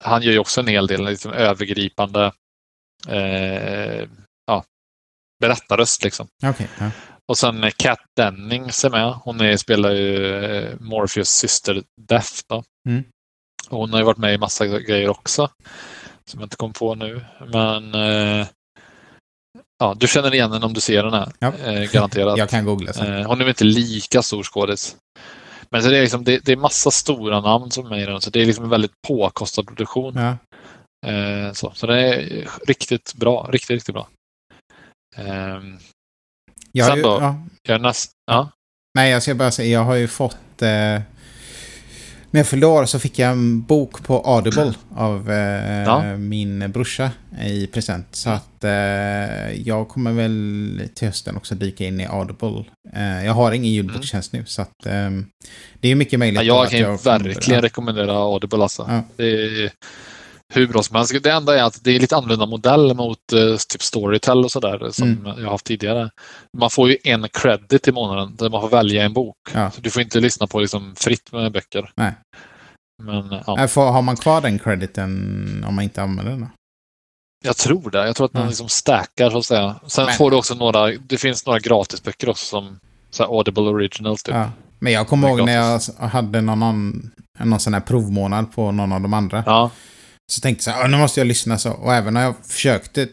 han 0.00 0.22
gör 0.22 0.32
ju 0.32 0.38
också 0.38 0.60
en 0.60 0.66
hel 0.68 0.86
del 0.86 1.04
liksom 1.04 1.32
övergripande 1.32 2.32
eh, 3.08 4.08
ja, 4.46 4.64
berättarröst 5.40 6.04
liksom. 6.04 6.28
Okej, 6.46 6.68
ja. 6.78 6.90
Och 7.28 7.38
sen 7.38 7.70
Kat 7.76 7.98
Dennings 8.16 8.84
är 8.84 8.90
med. 8.90 9.12
Hon 9.12 9.40
är, 9.40 9.56
spelar 9.56 9.90
ju 9.90 10.36
eh, 10.44 10.76
Morpheus 10.80 11.28
syster 11.28 11.82
Death. 12.08 12.32
Då. 12.48 12.62
Mm. 12.88 13.04
Och 13.68 13.78
hon 13.78 13.92
har 13.92 13.98
ju 13.98 14.04
varit 14.04 14.18
med 14.18 14.34
i 14.34 14.38
massa 14.38 14.66
grejer 14.66 15.08
också. 15.08 15.50
Som 16.24 16.40
jag 16.40 16.46
inte 16.46 16.56
kom 16.56 16.72
på 16.72 16.94
nu. 16.94 17.24
Men 17.46 17.94
eh, 17.94 18.46
ja, 19.78 19.94
du 19.96 20.08
känner 20.08 20.34
igen 20.34 20.52
henne 20.52 20.66
om 20.66 20.74
du 20.74 20.80
ser 20.80 21.02
den 21.02 21.12
här. 21.12 21.32
Ja. 21.38 21.52
Eh, 21.64 21.90
garanterat. 21.90 22.38
Jag 22.38 22.50
kan 22.50 22.64
googla 22.64 22.92
sen. 22.92 23.14
Eh, 23.14 23.26
hon 23.26 23.40
är 23.40 23.44
väl 23.44 23.48
inte 23.48 23.64
lika 23.64 24.22
stor 24.22 24.42
skådis. 24.42 24.96
Men 25.70 25.82
så 25.82 25.88
det, 25.88 25.98
är 25.98 26.02
liksom, 26.02 26.24
det, 26.24 26.38
det 26.44 26.52
är 26.52 26.56
massa 26.56 26.90
stora 26.90 27.40
namn 27.40 27.70
som 27.70 27.86
är 27.86 27.90
med 27.90 28.02
i 28.02 28.06
den. 28.06 28.20
Så 28.20 28.30
det 28.30 28.40
är 28.40 28.46
liksom 28.46 28.64
en 28.64 28.70
väldigt 28.70 29.02
påkostad 29.08 29.66
produktion. 29.66 30.14
Ja. 30.16 30.36
Eh, 31.10 31.52
så, 31.52 31.72
så 31.74 31.86
det 31.86 32.00
är 32.02 32.48
riktigt 32.66 33.14
bra. 33.14 33.48
Riktigt, 33.52 33.70
riktigt 33.70 33.94
bra. 33.94 34.08
Ehm, 35.16 35.78
Jag 36.72 36.86
Sen 36.86 36.96
ju, 36.96 37.02
då? 37.02 37.18
ja. 37.20 37.46
jag 37.62 37.80
näst, 37.80 38.10
ja. 38.26 38.50
Nej, 38.94 39.10
jag 39.10 39.22
ska 39.22 39.34
bara 39.34 39.50
säga, 39.50 39.78
jag 39.78 39.84
har 39.84 39.94
ju 39.94 40.08
fått... 40.08 40.62
När 42.30 42.40
jag 42.40 42.46
fyllde 42.46 42.66
år 42.66 42.84
så 42.84 42.98
fick 42.98 43.18
jag 43.18 43.30
en 43.30 43.62
bok 43.62 44.02
på 44.04 44.18
Audible 44.24 44.74
av 44.96 45.30
eh, 45.30 45.82
Ja. 45.82 46.16
min 46.16 46.70
brorsa 46.72 47.10
i 47.44 47.66
present. 47.66 48.06
Så 48.10 48.30
att 48.30 48.64
eh, 48.64 48.70
jag 49.68 49.88
kommer 49.88 50.12
väl 50.12 50.88
till 50.94 51.08
hösten 51.08 51.36
också 51.36 51.54
dyka 51.54 51.84
in 51.84 52.00
i 52.00 52.06
Audible. 52.06 52.64
Eh, 52.94 53.24
jag 53.26 53.32
har 53.32 53.52
ingen 53.52 53.72
ljudbokstjänst 53.72 54.32
nu, 54.32 54.44
så 54.46 54.62
att 54.62 54.86
eh, 54.86 55.10
det 55.80 55.88
är 55.88 55.94
mycket 55.94 56.18
möjligt 56.18 56.42
Ja, 56.42 56.68
jag 56.70 56.70
kan 56.84 56.98
får- 56.98 57.18
verkligen 57.18 57.62
rekommendera 57.62 58.12
Audible. 58.12 58.62
Alltså. 58.62 58.86
Ja. 58.88 59.02
Det 59.16 59.24
är 59.44 59.70
hur 60.54 60.66
bra 60.68 60.82
som 60.82 60.96
helst. 60.96 61.22
Det 61.22 61.30
enda 61.32 61.58
är 61.58 61.62
att 61.62 61.84
det 61.84 61.96
är 61.96 62.00
lite 62.00 62.16
annorlunda 62.16 62.46
modell 62.46 62.94
mot 62.94 63.32
eh, 63.32 63.56
typ 63.68 63.82
Storytel 63.82 64.44
och 64.44 64.50
sådär 64.52 64.90
som 64.90 65.08
Mm. 65.08 65.42
jag 65.42 65.50
haft 65.50 65.66
tidigare. 65.66 66.10
Man 66.58 66.70
får 66.70 66.88
ju 66.88 66.96
en 67.04 67.28
credit 67.28 67.88
i 67.88 67.92
månaden 67.92 68.36
där 68.36 68.50
man 68.50 68.60
får 68.60 68.68
välja 68.68 69.04
en 69.04 69.12
bok. 69.12 69.36
Ja. 69.54 69.70
Så 69.70 69.80
du 69.80 69.90
får 69.90 70.02
inte 70.02 70.20
lyssna 70.20 70.46
på 70.46 70.60
liksom 70.60 70.94
fritt 70.96 71.32
med 71.32 71.52
böcker. 71.52 71.90
Nej. 71.96 72.12
Men 73.02 73.40
ja, 73.46 73.68
får, 73.68 73.86
har 73.92 74.02
man 74.02 74.16
kvar 74.16 74.40
den 74.40 74.58
crediten 74.58 75.64
om 75.68 75.74
man 75.74 75.84
inte 75.84 76.02
använder 76.02 76.32
den? 76.32 76.40
då? 76.40 76.46
jag 77.44 77.56
tror 77.56 77.90
det. 77.90 78.06
Jag 78.06 78.16
tror 78.16 78.24
att 78.26 78.32
man 78.32 78.42
Ja. 78.42 78.48
liksom 78.48 78.68
stackar 78.68 79.30
så 79.30 79.38
att 79.38 79.44
säga. 79.44 79.76
Sen 79.86 80.04
Men- 80.04 80.14
får 80.14 80.30
du 80.30 80.36
också 80.36 80.54
några, 80.54 80.86
det 80.86 81.16
finns 81.18 81.46
några 81.46 81.58
gratisböcker 81.58 82.28
också 82.28 82.46
som 82.46 82.78
så 83.10 83.24
Audible 83.24 83.62
Originals. 83.62 84.22
Typ. 84.22 84.34
Ja. 84.34 84.50
Men 84.78 84.92
jag 84.92 85.08
kommer 85.08 85.28
ihåg 85.28 85.44
när 85.46 85.52
jag 85.54 85.70
gratis. 85.70 85.96
hade 85.98 86.40
någon, 86.40 86.62
annan, 86.62 87.10
någon 87.38 87.60
sån 87.60 87.74
här 87.74 87.80
provmånad 87.80 88.52
på 88.54 88.72
någon 88.72 88.92
av 88.92 89.00
de 89.00 89.14
andra. 89.14 89.42
Ja. 89.46 89.70
Så 90.32 90.40
tänkte 90.40 90.70
jag 90.70 90.74
så 90.74 90.78
här, 90.80 90.84
"Ah, 90.84 90.88
nu 90.88 90.96
måste 90.96 91.20
jag 91.20 91.26
lyssna 91.26 91.58
så. 91.58 91.70
Och 91.72 91.94
även 91.94 92.14
när 92.14 92.22
jag 92.22 92.34
försökte 92.46 93.08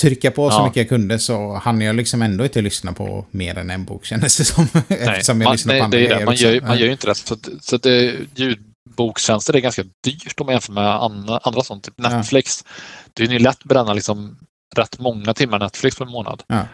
trycka 0.00 0.30
på 0.30 0.50
så 0.50 0.56
Ja. 0.56 0.64
mycket 0.64 0.76
jag 0.76 0.88
kunde 0.88 1.18
så 1.18 1.54
hann 1.54 1.80
jag 1.80 1.96
liksom 1.96 2.22
ändå 2.22 2.44
inte 2.44 2.62
lyssna 2.62 2.92
på 2.92 3.26
mer 3.30 3.58
än 3.58 3.70
en 3.70 3.84
bok 3.84 4.04
kändes 4.04 4.36
det 4.38 4.44
som. 4.44 4.64
Eftersom 4.88 5.40
jag 5.40 5.46
man, 5.46 5.52
lyssnar 5.52 5.72
nej, 5.74 5.80
på 5.80 5.84
andra 5.84 5.98
det 5.98 6.06
är 6.06 6.18
det. 6.18 6.24
Man, 6.24 6.34
gör, 6.34 6.60
man 6.60 6.70
Ja. 6.70 6.76
gör 6.76 6.86
ju 6.86 6.92
inte 6.92 7.06
det. 7.06 7.14
Så, 7.14 7.36
så 7.60 7.76
det, 7.76 8.14
ljudbokstjänster 8.34 9.56
är 9.56 9.60
ganska 9.60 9.82
dyrt 10.04 10.40
om 10.40 10.46
man 10.46 10.52
jämför 10.54 10.72
med 10.72 10.84
andra, 10.94 11.38
andra 11.42 11.62
sånt. 11.62 11.84
Typ 11.84 11.94
Ja. 11.96 12.08
Netflix. 12.16 12.64
Det 13.12 13.22
är 13.22 13.28
ju 13.28 13.38
lätt 13.38 13.58
att 13.58 13.64
bränna 13.64 13.92
liksom 13.94 14.36
rätt 14.76 14.98
många 14.98 15.34
timmar 15.34 15.58
Netflix 15.58 15.96
på 15.96 16.04
en 16.04 16.10
månad. 16.10 16.42
Ja. 16.46 16.66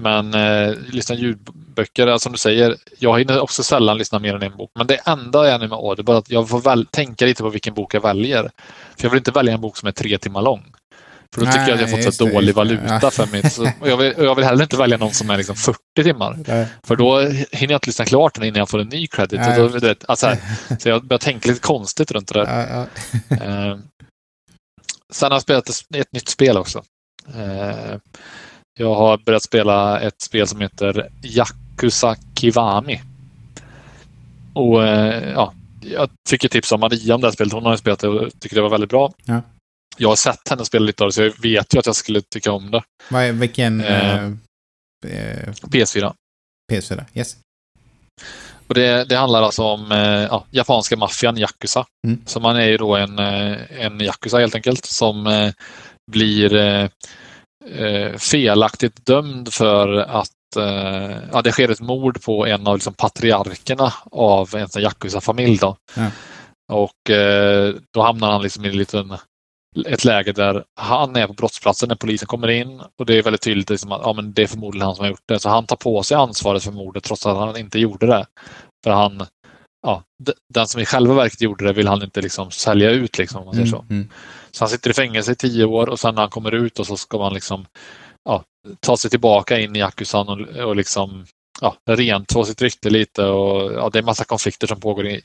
Men 0.00 0.34
eh, 0.34 0.74
lyssna 0.90 1.14
ljudböcker, 1.14 2.06
alltså, 2.06 2.26
som 2.26 2.32
du 2.32 2.38
säger, 2.38 2.76
jag 2.98 3.18
hinner 3.18 3.40
också 3.40 3.62
sällan 3.62 3.98
lyssna 3.98 4.18
mer 4.18 4.34
än 4.34 4.42
en 4.42 4.56
bok. 4.56 4.70
Men 4.74 4.86
det 4.86 4.96
enda 4.96 5.52
är 5.52 5.58
nu 5.58 5.68
med 5.68 5.78
Audible 5.78 6.16
att 6.16 6.30
jag 6.30 6.48
får 6.48 6.60
väl, 6.60 6.86
tänka 6.86 7.24
lite 7.24 7.42
på 7.42 7.48
vilken 7.48 7.74
bok 7.74 7.94
jag 7.94 8.00
väljer. 8.00 8.42
För 8.96 9.04
jag 9.04 9.10
vill 9.10 9.18
inte 9.18 9.30
välja 9.30 9.54
en 9.54 9.60
bok 9.60 9.76
som 9.76 9.88
är 9.88 9.92
tre 9.92 10.18
timmar 10.18 10.42
lång. 10.42 10.64
För 11.34 11.40
då 11.40 11.46
tycker 11.46 11.68
jag 11.68 11.72
att 11.72 11.80
jag 11.80 12.04
fått 12.04 12.14
så 12.14 12.24
det, 12.24 12.32
dålig 12.32 12.54
valuta 12.54 12.98
Ja. 13.02 13.10
för 13.10 13.26
mitt... 13.26 13.52
Så, 13.52 13.70
jag, 13.84 13.96
vill, 13.96 14.14
jag 14.18 14.34
vill 14.34 14.44
heller 14.44 14.62
inte 14.62 14.76
välja 14.76 14.96
någon 14.96 15.14
som 15.14 15.30
är 15.30 15.36
liksom 15.36 15.56
40 15.56 15.78
timmar. 16.02 16.38
Nej. 16.46 16.66
För 16.82 16.96
då 16.96 17.20
hinner 17.20 17.72
jag 17.72 17.76
inte 17.76 17.86
lyssna 17.86 18.04
klart 18.04 18.34
den 18.34 18.44
innan 18.44 18.58
jag 18.58 18.68
får 18.68 18.78
en 18.78 18.88
ny 18.88 19.06
credit. 19.06 19.40
Nej. 19.40 19.60
Och 19.60 19.72
då, 19.72 19.78
vet, 19.78 20.04
alltså, 20.08 20.26
här, 20.26 20.38
så 20.78 20.88
jag 20.88 21.04
börjar 21.04 21.18
tänka 21.18 21.48
lite 21.48 21.60
konstigt 21.60 22.10
runt 22.10 22.28
det 22.28 22.44
där. 22.44 22.68
Ja, 22.70 22.86
ja. 23.28 23.36
Eh, 23.36 23.78
sen 25.12 25.30
har 25.30 25.34
jag 25.34 25.42
spelat 25.42 25.68
ett, 25.68 25.96
ett 25.96 26.12
nytt 26.12 26.28
spel 26.28 26.56
också. 26.56 26.82
Eh, 27.34 27.96
jag 28.78 28.94
har 28.94 29.18
börjat 29.18 29.42
spela 29.42 30.00
ett 30.00 30.22
spel 30.22 30.46
som 30.46 30.60
heter 30.60 31.10
Yakuza 31.22 32.16
Kiwami. 32.34 33.00
Och 34.52 34.86
eh, 34.86 35.32
ja, 35.32 35.52
jag 35.80 36.10
fick 36.28 36.44
ett 36.44 36.52
tips 36.52 36.72
av 36.72 36.78
Maria 36.78 37.14
om 37.14 37.20
det 37.20 37.26
här 37.26 37.32
spelet. 37.32 37.52
Hon 37.52 37.64
har 37.64 37.76
spelat 37.76 37.98
det 37.98 38.08
och 38.08 38.40
tycker 38.40 38.56
det 38.56 38.62
var 38.62 38.70
väldigt 38.70 38.90
bra. 38.90 39.12
Ja. 39.24 39.42
Jag 39.96 40.08
har 40.08 40.16
sett 40.16 40.48
henne 40.48 40.64
spela 40.64 40.84
lite 40.84 41.04
av 41.04 41.08
det 41.08 41.12
så 41.12 41.22
jag 41.22 41.42
vet 41.42 41.74
ju 41.74 41.78
att 41.78 41.86
jag 41.86 41.96
skulle 41.96 42.20
tycka 42.20 42.52
om 42.52 42.70
det. 42.70 42.82
Vad 43.08 43.34
vilken... 43.34 43.80
Eh. 43.80 44.14
eh, 44.14 44.32
eh, 45.06 45.52
PS4. 45.62 46.14
PS4? 46.72 47.04
Yes. 47.14 47.36
Och 48.66 48.74
det, 48.74 49.04
det 49.04 49.16
handlar 49.16 49.42
alltså 49.42 49.62
om 49.62 49.92
eh, 49.92 49.98
ja, 49.98 50.44
japanska 50.50 50.96
maffian 50.96 51.38
Yakuza. 51.38 51.86
Mm. 52.06 52.22
Så 52.26 52.40
man 52.40 52.56
är 52.56 52.66
ju 52.66 52.76
då 52.76 52.96
en, 52.96 53.18
en 53.18 54.00
Yakuza 54.00 54.38
helt 54.38 54.54
enkelt 54.54 54.84
som 54.84 55.52
blir 56.10 56.88
felaktigt 58.18 59.06
dömd 59.06 59.52
för 59.52 59.96
att 59.98 60.56
eh, 60.56 61.16
ja, 61.32 61.42
det 61.42 61.52
sker 61.52 61.68
ett 61.68 61.80
mord 61.80 62.22
på 62.22 62.46
en 62.46 62.66
av 62.66 62.76
liksom, 62.76 62.94
patriarkerna 62.94 63.92
av 64.12 64.54
en 64.54 64.68
sån 64.68 64.82
Yakuza-familj. 64.82 65.58
Då. 65.58 65.76
Ja. 65.96 66.10
Och 66.72 67.10
eh, 67.10 67.74
då 67.94 68.02
hamnar 68.02 68.32
han 68.32 68.42
liksom 68.42 68.64
i 68.64 68.68
en 68.68 68.76
liten, 68.76 69.16
ett 69.86 70.04
läge 70.04 70.32
där 70.32 70.64
han 70.80 71.16
är 71.16 71.26
på 71.26 71.32
brottsplatsen 71.32 71.88
när 71.88 71.96
polisen 71.96 72.26
kommer 72.26 72.48
in 72.48 72.80
och 72.98 73.06
det 73.06 73.18
är 73.18 73.22
väldigt 73.22 73.42
tydligt 73.42 73.70
liksom, 73.70 73.92
att 73.92 74.00
ja, 74.04 74.12
men 74.12 74.32
det 74.32 74.42
är 74.42 74.46
förmodligen 74.46 74.86
han 74.86 74.96
som 74.96 75.04
har 75.04 75.10
gjort 75.10 75.28
det. 75.28 75.38
Så 75.38 75.48
han 75.48 75.66
tar 75.66 75.76
på 75.76 76.02
sig 76.02 76.16
ansvaret 76.16 76.62
för 76.62 76.72
mordet 76.72 77.04
trots 77.04 77.26
att 77.26 77.36
han 77.36 77.56
inte 77.56 77.78
gjorde 77.78 78.06
det. 78.06 78.26
För 78.84 78.90
han, 78.90 79.26
ja, 79.86 80.02
den 80.54 80.66
som 80.66 80.80
i 80.80 80.86
själva 80.86 81.14
verket 81.14 81.40
gjorde 81.40 81.64
det 81.64 81.72
vill 81.72 81.88
han 81.88 82.02
inte 82.02 82.22
liksom 82.22 82.50
sälja 82.50 82.90
ut. 82.90 83.18
Liksom, 83.18 83.40
om 83.40 83.46
man 83.46 83.54
säger 83.54 83.66
så. 83.66 83.84
Mm. 83.90 84.08
Så 84.50 84.64
han 84.64 84.68
sitter 84.68 84.90
i 84.90 84.94
fängelse 84.94 85.32
i 85.32 85.36
tio 85.36 85.64
år 85.64 85.88
och 85.88 86.00
sen 86.00 86.14
när 86.14 86.22
han 86.22 86.30
kommer 86.30 86.54
ut 86.54 86.78
och 86.78 86.86
så 86.86 86.96
ska 86.96 87.18
man 87.18 87.34
liksom 87.34 87.66
ja, 88.24 88.44
ta 88.80 88.96
sig 88.96 89.10
tillbaka 89.10 89.58
in 89.58 89.76
i 89.76 89.78
Yakuzan 89.78 90.28
och, 90.28 90.40
och 90.64 90.76
liksom 90.76 91.26
ja, 91.60 91.76
rentvå 91.86 92.44
sitt 92.44 92.62
rykte 92.62 92.90
lite 92.90 93.24
och 93.24 93.72
ja, 93.72 93.90
det 93.92 93.98
är 93.98 94.02
massa 94.02 94.24
konflikter 94.24 94.66
som 94.66 94.80
pågår 94.80 95.06
i, 95.06 95.22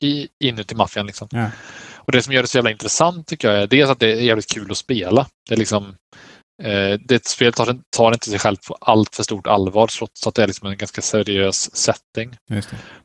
i, 0.00 0.28
inuti 0.44 0.74
maffian. 0.74 1.06
Liksom. 1.06 1.28
Ja. 1.30 1.50
Och 1.94 2.12
det 2.12 2.22
som 2.22 2.32
gör 2.32 2.42
det 2.42 2.48
så 2.48 2.58
jävla 2.58 2.70
intressant 2.70 3.26
tycker 3.26 3.50
jag 3.50 3.62
är 3.62 3.66
dels 3.66 3.90
att 3.90 4.00
det 4.00 4.12
är 4.12 4.20
jävligt 4.20 4.54
kul 4.54 4.70
att 4.70 4.76
spela. 4.76 5.26
Det 5.48 5.54
är 5.54 5.58
liksom 5.58 5.96
eh, 6.62 7.00
det 7.00 7.26
spel 7.26 7.52
tar, 7.52 7.78
tar 7.96 8.12
inte 8.12 8.30
sig 8.30 8.38
själv 8.38 8.56
på 8.68 8.76
allt 8.80 9.16
för 9.16 9.22
stort 9.22 9.46
allvar 9.46 9.86
trots 9.86 10.26
att 10.26 10.34
det 10.34 10.42
är 10.42 10.46
liksom 10.46 10.68
en 10.68 10.76
ganska 10.76 11.02
seriös 11.02 11.76
setting. 11.76 12.36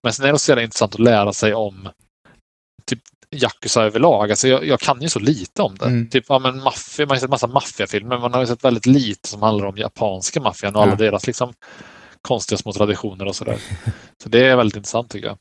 Men 0.04 0.14
sen 0.14 0.26
är 0.26 0.28
det 0.28 0.34
också 0.34 0.52
jävla 0.52 0.64
intressant 0.64 0.94
att 0.94 1.00
lära 1.00 1.34
sig 1.34 1.54
om 1.54 1.90
typ 2.86 3.00
Yakuza 3.32 3.84
överlag. 3.84 4.30
Alltså 4.30 4.48
jag, 4.48 4.66
jag 4.68 4.80
kan 4.80 5.02
ju 5.02 5.10
så 5.10 5.20
lite 5.20 5.62
om 5.62 5.76
det. 5.78 5.86
Mm. 5.86 6.10
Typ, 6.10 6.26
ja, 6.28 6.40
men 6.40 6.64
maffia, 6.64 7.06
man 7.06 7.16
har 7.16 7.20
sett 7.20 7.30
massa 7.30 7.48
maffiafilmer, 7.48 8.10
men 8.10 8.22
man 8.22 8.34
har 8.34 8.46
sett 8.46 8.64
väldigt 8.64 8.86
lite 8.86 9.30
som 9.30 9.42
handlar 9.42 9.66
om 9.66 9.78
japanska 9.78 10.42
maffian 10.42 10.76
och 10.76 10.82
alla 10.82 10.92
Ja. 10.92 10.96
deras 10.98 11.28
liksom, 11.28 11.54
konstiga 12.22 12.58
små 12.58 12.74
traditioner 12.74 13.26
och 13.28 13.36
sådär. 13.36 13.58
Så 14.24 14.30
det 14.30 14.46
är 14.48 14.56
väldigt 14.56 14.76
intressant 14.78 15.12
tycker 15.12 15.28
jag. 15.28 15.38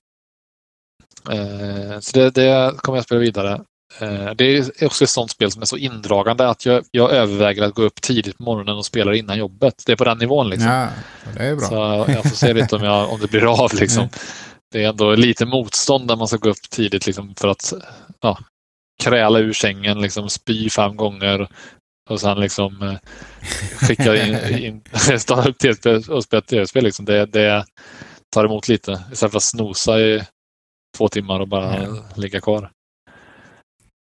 Eh, 1.31 2.01
så 2.01 2.19
det, 2.19 2.31
det 2.31 2.75
kommer 2.77 2.99
jag 2.99 3.05
spela 3.05 3.21
vidare. 3.21 3.61
Eh, 4.01 4.31
det 4.37 4.45
är 4.59 4.87
också 4.87 5.05
ett 5.05 5.11
sånt 5.11 5.31
spel 5.31 5.51
som 5.53 5.63
är 5.63 5.67
så 5.67 5.77
indragande 5.77 6.49
att 6.49 6.67
jag, 6.67 6.85
jag 6.91 7.11
överväger 7.11 7.63
att 7.63 7.75
gå 7.75 7.83
upp 7.83 8.01
tidigt 8.03 8.37
på 8.39 8.43
morgonen 8.43 8.77
och 8.77 8.87
spela 8.87 9.15
innan 9.15 9.39
jobbet. 9.39 9.75
Det 9.87 9.93
är 9.93 9.97
på 9.97 10.05
den 10.05 10.19
nivån. 10.19 10.51
Liksom. 10.51 10.71
Ja, 10.71 10.89
det 11.37 11.45
är 11.45 11.57
bra. 11.57 11.69
Så 11.69 11.75
jag 12.13 12.23
får 12.23 12.37
se 12.37 12.53
lite 12.53 12.77
om, 12.77 12.83
jag, 12.85 13.13
om 13.13 13.21
det 13.21 13.31
blir 13.31 13.63
av. 13.65 13.71
Liksom. 13.75 14.09
Det 14.73 14.85
är 14.85 14.89
ändå 14.89 15.15
lite 15.15 15.47
motstånd 15.47 16.07
när 16.07 16.17
man 16.17 16.29
ska 16.29 16.37
gå 16.37 16.51
upp 16.51 16.71
tidigt 16.71 17.07
liksom, 17.07 17.35
för 17.35 17.49
att 17.49 17.73
ja, 18.21 18.39
kräla 19.03 19.39
ur 19.39 19.53
sängen, 19.53 20.01
liksom, 20.01 20.31
spy 20.31 20.71
fem 20.71 20.97
gånger 20.97 21.49
och 22.11 22.21
sen 22.21 22.41
liksom 22.41 22.83
eh, 22.83 22.97
skicka 23.81 24.27
in, 24.27 24.59
in 24.65 24.83
starta 25.21 25.49
upp 25.49 25.59
tv-spel 25.59 26.03
och 26.11 26.25
spela 26.25 26.41
tv-spel. 26.43 26.85
Liksom. 26.85 27.05
Det, 27.05 27.27
det 27.27 27.65
tar 28.35 28.45
emot 28.45 28.69
lite 28.69 28.93
istället 29.13 29.33
för 29.33 29.39
att 29.39 29.43
snosa 29.43 30.01
i 30.01 30.23
två 30.99 31.09
timmar 31.09 31.41
och 31.41 31.49
bara 31.49 31.83
Ja. 31.83 32.05
ligga 32.17 32.41
kvar. 32.41 32.71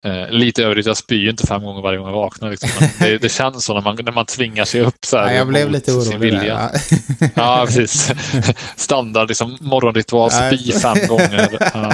Eh, 0.06 0.30
lite 0.30 0.64
övrigt, 0.64 0.86
jag 0.86 0.96
spyr 0.96 1.16
ju 1.16 1.30
inte 1.30 1.46
fem 1.46 1.62
gånger 1.62 1.82
varje 1.82 1.98
gång 1.98 2.06
jag 2.06 2.14
vaknar. 2.14 2.50
Liksom. 2.50 2.68
Det, 2.98 3.18
det 3.18 3.28
känns 3.32 3.64
så 3.64 3.74
när 3.74 3.80
man, 3.80 3.96
när 4.04 4.12
man 4.12 4.26
tvingar 4.26 4.64
sig 4.64 4.80
upp. 4.80 5.04
Så 5.04 5.16
här, 5.16 5.26
Ja, 5.26 5.32
jag 5.32 5.46
blev 5.46 5.70
lite 5.70 5.92
orolig 5.92 6.32
där. 6.32 6.44
Ja. 6.44 6.70
Ja, 7.34 7.66
precis. 7.66 8.12
Standard 8.76 9.28
liksom, 9.28 9.58
morgonritual, 9.60 10.30
spy 10.30 10.72
fem 10.72 10.96
gånger. 11.08 11.48
Ja. 11.74 11.92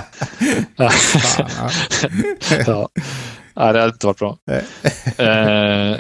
Ja. 0.77 0.91
Fan, 0.91 1.71
ja. 2.67 2.89
Det 3.55 3.61
hade 3.61 3.85
inte 3.85 4.07
varit 4.07 4.19
bra. 4.19 4.39
Eh, 5.17 5.99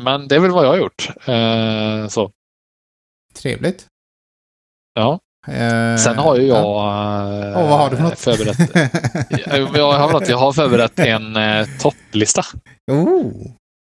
men 0.00 0.28
det 0.28 0.34
är 0.34 0.38
väl 0.38 0.50
vad 0.50 0.64
jag 0.64 0.70
har 0.70 0.76
gjort. 0.76 1.08
Eh, 1.26 2.08
så. 2.08 2.30
Trevligt. 3.34 3.86
Ja. 4.94 5.20
Eh, 5.48 5.96
Sen 5.96 6.18
har 6.18 6.36
ju 6.36 6.46
jag 6.46 6.56
ja. 6.56 7.44
eh, 7.46 7.68
vad 7.68 7.78
har 7.78 7.90
för 7.90 8.16
förberett. 8.16 8.58
jag, 9.46 9.58
jag, 9.76 9.92
har 9.92 10.24
jag 10.28 10.38
har 10.38 10.52
förberett 10.52 10.98
en 10.98 11.36
eh, 11.36 11.66
topplista. 11.80 12.42
oh. 12.92 13.32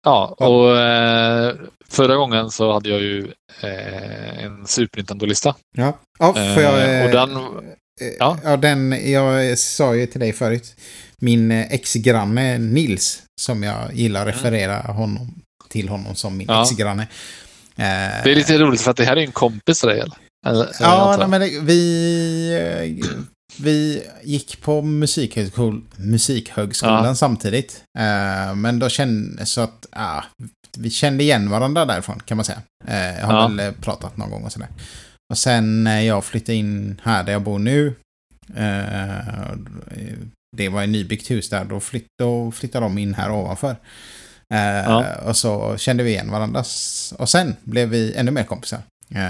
Ja, 0.06 0.26
och 0.38 0.78
eh, 0.78 1.56
förra 1.90 2.16
gången 2.16 2.52
så 2.52 2.74
hade 2.74 2.90
jag 2.90 3.02
ju 3.02 3.32
eh, 3.62 4.44
en 4.46 4.68
Super 4.68 4.98
Nintendo-lista. 4.98 5.56
Ja, 5.78 5.98
ja 6.20 6.34
får 6.34 6.64
jag... 6.64 7.00
Eh, 7.00 7.06
och 7.06 7.12
den, 7.12 7.36
eh, 7.36 8.08
ja. 8.20 8.38
ja, 8.44 8.58
den... 8.58 9.12
Jag 9.12 9.58
sa 9.58 9.96
ju 9.96 10.06
till 10.06 10.20
dig 10.20 10.34
förut. 10.34 10.76
Min 11.20 11.52
eh, 11.52 11.74
ex-granne 11.74 12.58
Nils, 12.58 13.24
som 13.42 13.64
jag 13.64 13.94
gillar 13.94 14.22
att 14.22 14.28
referera 14.28 14.78
honom, 14.78 15.34
till 15.70 15.90
honom 15.90 16.16
som 16.16 16.38
min 16.38 16.50
Mm. 16.50 16.56
Ja. 16.58 16.64
ex-granne. 16.64 17.04
Eh, 17.76 18.24
det 18.24 18.32
är 18.32 18.36
lite 18.36 18.58
roligt 18.58 18.82
för 18.82 18.92
att 18.92 18.98
det 18.98 19.06
här 19.06 19.18
är 19.18 19.22
en 19.22 19.32
kompis 19.32 19.80
till 19.80 19.90
dig. 19.90 20.00
Eller? 20.00 20.16
Eller, 20.46 20.70
Ja, 20.80 21.16
nej, 21.20 21.28
men 21.28 21.42
det, 21.42 21.60
vi, 21.60 22.96
eh, 23.02 23.06
vi 23.60 24.04
gick 24.24 24.62
på 24.62 24.82
musikhögskol, 24.82 25.82
musikhögskolan 25.98 27.06
Ja. 27.06 27.16
samtidigt. 27.16 27.84
Eh, 28.00 28.56
men 28.56 28.80
då 28.80 28.90
kände 28.90 29.46
så 29.46 29.62
att 29.62 29.86
ja, 29.92 30.24
vi 30.78 30.90
kände 30.90 31.24
igen 31.24 31.50
varandra 31.50 31.86
därifrån 31.86 32.20
kan 32.26 32.38
man 32.38 32.46
säga. 32.46 32.62
Eh, 32.88 33.20
jag 33.20 33.26
har 33.28 33.34
Ja. 33.42 33.48
väl 33.48 33.60
eh, 33.60 33.72
pratat 33.82 34.18
någon 34.18 34.30
gång 34.32 34.44
och 34.44 34.52
sådär. 34.52 34.68
Och 35.32 35.38
sen 35.38 35.84
när 35.84 36.02
jag 36.02 36.26
flyttade 36.26 36.56
in 36.56 37.02
här 37.04 37.24
där 37.24 37.32
jag 37.34 37.42
bor 37.44 37.60
nu. 37.60 37.96
Eh, 38.56 39.54
det 40.58 40.70
var 40.70 40.84
ett 40.84 40.90
nybyggt 40.90 41.32
hus 41.32 41.50
där. 41.50 41.66
Då, 41.66 41.80
flytt, 41.80 42.08
då 42.20 42.52
flyttade 42.52 42.86
de 42.86 42.98
in 42.98 43.14
här 43.14 43.32
ovanför. 43.32 43.76
Eh, 44.54 44.60
Ja. 44.84 45.16
Och 45.16 45.38
så 45.38 45.78
kände 45.78 46.04
vi 46.04 46.10
igen 46.10 46.32
varandra. 46.32 46.64
Och 47.20 47.30
sen 47.30 47.56
blev 47.64 47.90
vi 47.90 48.14
ännu 48.16 48.32
mer 48.32 48.44
kompisar. 48.44 48.80
Eh, 49.16 49.22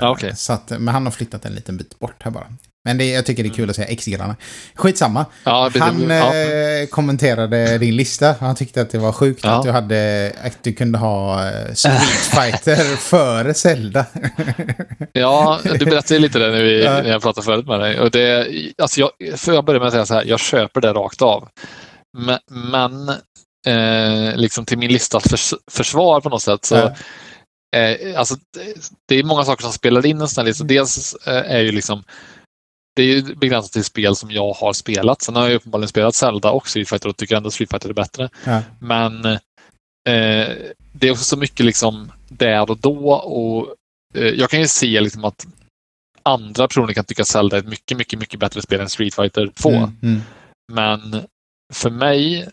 Ja, 0.00 0.10
okej. 0.10 0.36
så 0.36 0.52
att, 0.52 0.70
men 0.70 0.88
han 0.88 1.04
har 1.06 1.10
flyttat 1.10 1.44
en 1.44 1.52
liten 1.52 1.76
bit 1.76 1.98
bort 1.98 2.22
här 2.22 2.30
bara. 2.30 2.46
Men 2.84 2.98
det, 2.98 3.04
jag 3.10 3.26
tycker 3.26 3.42
det 3.42 3.48
är 3.48 3.54
kul 3.54 3.70
att 3.70 3.76
säga 3.76 3.88
ex-granne. 3.88 4.36
Skitsamma. 4.74 5.26
Ja, 5.44 5.70
Han 5.80 6.10
ja. 6.10 6.34
eh, 6.34 6.86
kommenterade 6.90 7.78
din 7.78 7.96
lista. 7.96 8.34
Han 8.40 8.54
tyckte 8.54 8.80
att 8.82 8.90
det 8.90 8.98
var 8.98 9.12
sjukt 9.12 9.40
Ja. 9.44 9.50
att, 9.50 9.62
du 9.62 9.70
hade, 9.70 10.32
att 10.44 10.62
du 10.62 10.72
kunde 10.72 10.98
ha 10.98 11.48
eh, 11.50 11.72
Street 11.74 12.00
Fighter 12.02 12.96
före 12.96 13.54
Zelda. 13.54 14.06
ja, 15.12 15.60
du 15.78 15.84
berättade 15.84 16.20
lite 16.20 16.38
det 16.38 16.50
när, 16.50 16.62
vi, 16.62 16.84
när 16.84 17.04
jag 17.10 17.22
pratade 17.22 17.44
förut 17.44 17.66
med 17.66 17.80
dig. 17.80 18.00
Och 18.00 18.10
det, 18.10 18.46
alltså 18.82 19.00
jag, 19.00 19.10
för 19.40 19.52
jag 19.52 19.64
börjar 19.64 19.80
med 19.80 19.86
att 19.86 19.92
säga 19.92 20.06
så 20.06 20.14
här, 20.14 20.24
jag 20.24 20.40
köper 20.40 20.80
det 20.80 20.92
rakt 20.92 21.22
av. 21.22 21.48
Men, 22.18 22.38
men 22.48 23.08
eh, 23.66 24.36
liksom 24.36 24.64
till 24.64 24.78
min 24.78 24.92
listas 24.92 25.22
förs, 25.28 25.54
försvar 25.70 26.20
på 26.20 26.28
något 26.28 26.42
sätt 26.42 26.64
så. 26.64 26.90
Eh, 27.76 28.18
alltså, 28.18 28.36
det, 29.08 29.14
är 29.14 29.24
många 29.24 29.44
saker 29.44 29.62
som 29.62 29.72
spelar 29.72 30.06
in 30.06 30.20
en 30.20 30.28
sån 30.28 30.42
här 30.42 30.46
lista. 30.46 30.64
Dels 30.64 31.14
eh, 31.14 31.52
är 31.52 31.60
ju 31.60 31.72
liksom 31.72 32.04
det 32.96 33.02
är 33.02 33.06
ju 33.06 33.34
begränsat 33.34 33.72
till 33.72 33.84
spel 33.84 34.16
som 34.16 34.30
jag 34.30 34.52
har 34.52 34.72
spelat. 34.72 35.22
Sen 35.22 35.36
har 35.36 35.48
jag 35.48 35.54
uppenbarligen 35.54 35.88
spelat 35.88 36.14
Zelda 36.14 36.50
och 36.50 36.68
Street 36.68 36.88
Fighter 36.88 37.08
och 37.08 37.16
tycker 37.16 37.36
ändå 37.36 37.50
Street 37.50 37.70
Fighter 37.70 37.88
är 37.88 37.94
bättre. 37.94 38.28
Ja. 38.44 38.62
Men 38.78 39.24
eh, 39.24 40.48
det 40.92 41.08
är 41.08 41.10
också 41.10 41.24
så 41.24 41.36
mycket 41.36 41.66
liksom 41.66 42.12
där 42.28 42.70
och 42.70 42.78
då 42.78 43.12
och 43.12 43.74
eh, 44.14 44.28
jag 44.28 44.50
kan 44.50 44.60
ju 44.60 44.68
se 44.68 45.00
liksom 45.00 45.24
att 45.24 45.46
andra 46.22 46.68
personer 46.68 46.92
kan 46.92 47.04
tycka 47.04 47.24
Zelda 47.24 47.56
är 47.56 47.60
ett 47.60 47.68
mycket, 47.68 47.98
mycket, 47.98 48.18
mycket 48.18 48.40
bättre 48.40 48.62
spel 48.62 48.80
än 48.80 48.88
Street 48.88 49.14
Fighter 49.14 49.50
2. 49.54 49.70
Mm, 49.70 49.96
mm. 50.02 50.20
Men 50.72 51.22
för 51.72 51.90
mig 51.90 52.48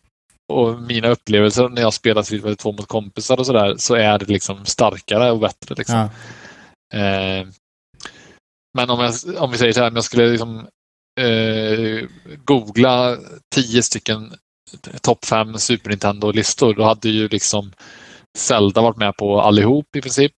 och 0.49 0.81
mina 0.81 1.07
upplevelser 1.07 1.69
när 1.69 1.81
jag 1.81 1.93
spelar 1.93 2.21
Street 2.21 2.41
Fighter 2.41 2.63
2 2.63 2.71
mot 2.71 2.87
kompisar 2.87 3.37
och 3.39 3.45
sådär 3.45 3.75
så 3.77 3.95
är 3.95 4.19
det 4.19 4.25
liksom 4.25 4.65
starkare 4.65 5.31
och 5.31 5.39
bättre. 5.39 5.75
Liksom. 5.77 6.09
Ja. 6.93 6.99
Eh, 6.99 7.47
men 8.77 8.89
om, 8.89 8.99
jag, 8.99 9.13
om 9.43 9.51
vi 9.51 9.57
säger 9.57 9.73
så 9.73 9.79
här, 9.79 9.87
om 9.89 9.95
jag 9.95 10.03
skulle 10.03 10.29
liksom, 10.29 10.67
eh, 11.21 12.07
googla 12.43 13.17
tio 13.55 13.83
stycken 13.83 14.33
topp 15.01 15.25
fem 15.25 15.57
Super 15.57 15.89
Nintendo-listor, 15.89 16.73
då 16.73 16.83
hade 16.83 17.09
ju 17.09 17.27
liksom 17.27 17.71
Zelda 18.37 18.81
varit 18.81 18.97
med 18.97 19.17
på 19.17 19.41
allihop 19.41 19.95
i 19.95 20.01
princip. 20.01 20.33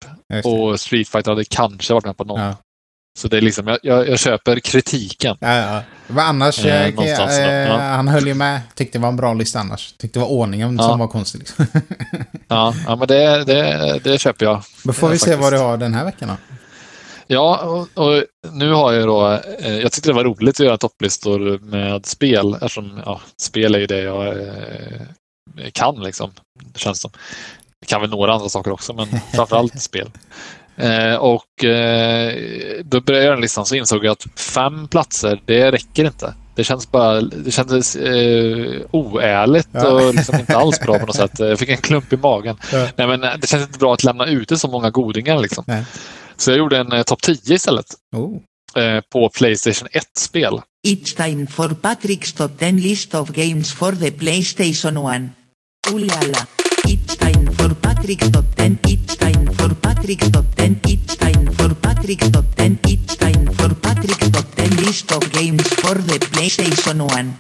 Och 0.45 0.81
Street 0.81 1.09
Fighter 1.09 1.31
hade 1.31 1.45
kanske 1.45 1.95
varit 1.95 2.05
med 2.05 2.17
på 2.17 2.25
någon. 2.25 2.41
Ja. 2.41 2.57
Så 3.19 3.29
det 3.29 3.37
är 3.37 3.41
liksom, 3.41 3.67
jag, 3.67 3.79
jag, 3.83 4.09
jag 4.09 4.19
köper 4.19 4.61
kritiken. 4.61 5.37
Ja, 5.41 5.55
ja. 5.57 5.83
Men 6.07 6.19
annars, 6.27 6.65
Eh, 6.65 6.87
eh, 6.87 6.95
någonstans 6.95 7.37
då, 7.37 7.43
eh, 7.43 7.51
ja. 7.69 7.79
han 7.79 8.09
höll 8.09 8.27
ju 8.27 8.35
med. 8.35 8.61
Tyckte 8.75 8.99
det 8.99 9.03
var 9.03 9.09
en 9.09 9.17
bra 9.17 9.35
lista 9.35 9.59
annars. 9.61 9.93
Tyckte 9.99 10.19
det 10.19 10.25
var 10.25 10.31
ordningen 10.31 10.77
Ja. 10.77 10.89
som 10.89 10.99
var 10.99 11.09
konstig. 11.09 11.39
Liksom. 11.39 11.67
Ja, 12.49 12.75
ja 12.87 12.97
men 12.97 13.09
det, 13.09 13.45
det, 13.45 14.01
det 14.05 14.19
köper 14.19 14.47
jag. 14.47 14.63
Då 14.85 14.93
får 14.93 15.09
vi 15.09 15.19
se 15.19 15.25
faktiskt. 15.25 15.43
vad 15.43 15.53
du 15.53 15.59
har 15.59 15.77
den 15.77 15.95
här 15.95 16.05
veckan 16.05 16.29
då. 16.29 16.35
Ja, 17.27 17.59
och, 17.59 18.05
och 18.07 18.25
nu 18.53 18.73
har 18.73 18.93
jag 18.93 19.07
då, 19.09 19.33
eh, 19.61 19.79
jag 19.79 19.93
tyckte 19.93 20.09
det 20.09 20.15
var 20.15 20.25
roligt 20.25 20.61
att 20.61 20.67
göra 20.67 20.77
topplistor 20.77 21.59
med 21.59 22.07
spel 22.07 22.55
eftersom 22.55 23.03
ja, 23.07 23.21
spel 23.43 23.75
är 23.75 23.79
ju 23.79 23.87
det 23.87 24.01
jag 24.01 24.27
eh, 24.27 25.71
kan 25.73 26.03
liksom. 26.03 26.31
Det 26.73 26.79
känns 26.81 27.01
som. 27.01 27.11
Jag 27.81 27.89
kan 27.89 28.01
väl 28.01 28.11
några 28.11 28.35
andra 28.35 28.49
saker 28.49 28.73
också, 28.73 28.93
men 28.93 29.07
framförallt 29.35 29.83
spel. 29.83 30.11
Eh, 30.81 31.15
och 31.15 31.65
eh, 31.65 32.33
då 32.85 33.01
började 33.01 33.17
jag 33.19 33.25
göra 33.25 33.35
den 33.35 33.41
listan 33.43 33.67
så 33.67 33.75
insåg 33.75 34.05
jag 34.05 34.13
att 34.13 34.27
fem 34.41 34.89
platser, 34.89 35.41
det 35.45 35.73
räcker 35.73 36.05
inte. 36.05 36.35
Det 36.55 36.65
känns 36.65 36.91
bara, 36.91 37.21
det 37.21 37.51
kändes 37.51 37.97
eh, 37.97 38.81
oärligt 38.91 39.69
Ja. 39.73 39.89
och 39.89 40.15
liksom 40.15 40.39
inte 40.41 40.57
alls 40.57 40.81
bra 40.81 40.99
på 40.99 41.07
något 41.07 41.17
sätt. 41.17 41.39
Jag 41.39 41.59
fick 41.59 41.69
en 41.69 41.77
klump 41.77 42.13
i 42.13 42.17
magen. 42.17 42.57
Ja. 42.73 42.89
Nej, 42.97 43.07
men 43.07 43.25
eh, 43.25 43.31
det 43.41 43.47
känns 43.47 43.63
inte 43.67 43.79
bra 43.79 43.95
att 43.95 44.05
lämna 44.05 44.27
ute 44.27 44.57
så 44.59 44.69
många 44.69 44.91
godingar. 44.91 45.39
Liksom. 45.39 45.65
Nej. 45.67 45.85
Så 46.37 46.51
jag 46.51 46.59
gjorde 46.59 46.79
en 46.79 46.93
eh, 46.93 47.03
topp 47.03 47.23
10 47.23 47.55
istället 47.55 47.87
Oh. 48.17 48.37
eh, 48.83 49.01
på 49.13 49.29
Playstation 49.29 49.89
1-spel. 49.89 50.61
It's 50.89 51.17
time 51.17 51.47
for 51.47 51.69
Patrick's 51.69 52.37
top 52.37 52.59
10 52.59 52.73
list 52.81 53.15
of 53.15 53.29
games 53.31 53.73
for 53.73 53.93
the 53.93 54.11
PlayStation 54.11 54.97
1. 54.97 55.31
Ooh 55.93 55.99
la 55.99 56.15
la. 56.29 56.47
It's 56.89 57.17
time 57.17 57.53
for 57.53 57.69
Patrick's 57.75 58.31
top 58.33 58.45
10. 58.57 58.79
It's 58.83 59.17
time 59.17 59.50
for 59.61 59.75
Patrick's 59.75 60.31
top 60.31 60.45
10. 60.57 60.81
It's 60.85 61.17
time 61.17 61.53
for 61.53 61.75
Patrick's 61.75 62.31
top 62.31 62.45
10. 62.57 62.79
It's 62.85 63.17
time 63.17 63.47
for 63.59 63.75
Patrick's 63.75 64.31
top 64.31 64.47
10 64.57 64.77
list 64.87 65.13
of 65.13 65.33
games 65.33 65.69
for 65.83 65.95
the 65.95 66.19
PlayStation 66.33 67.01
1. 67.01 67.35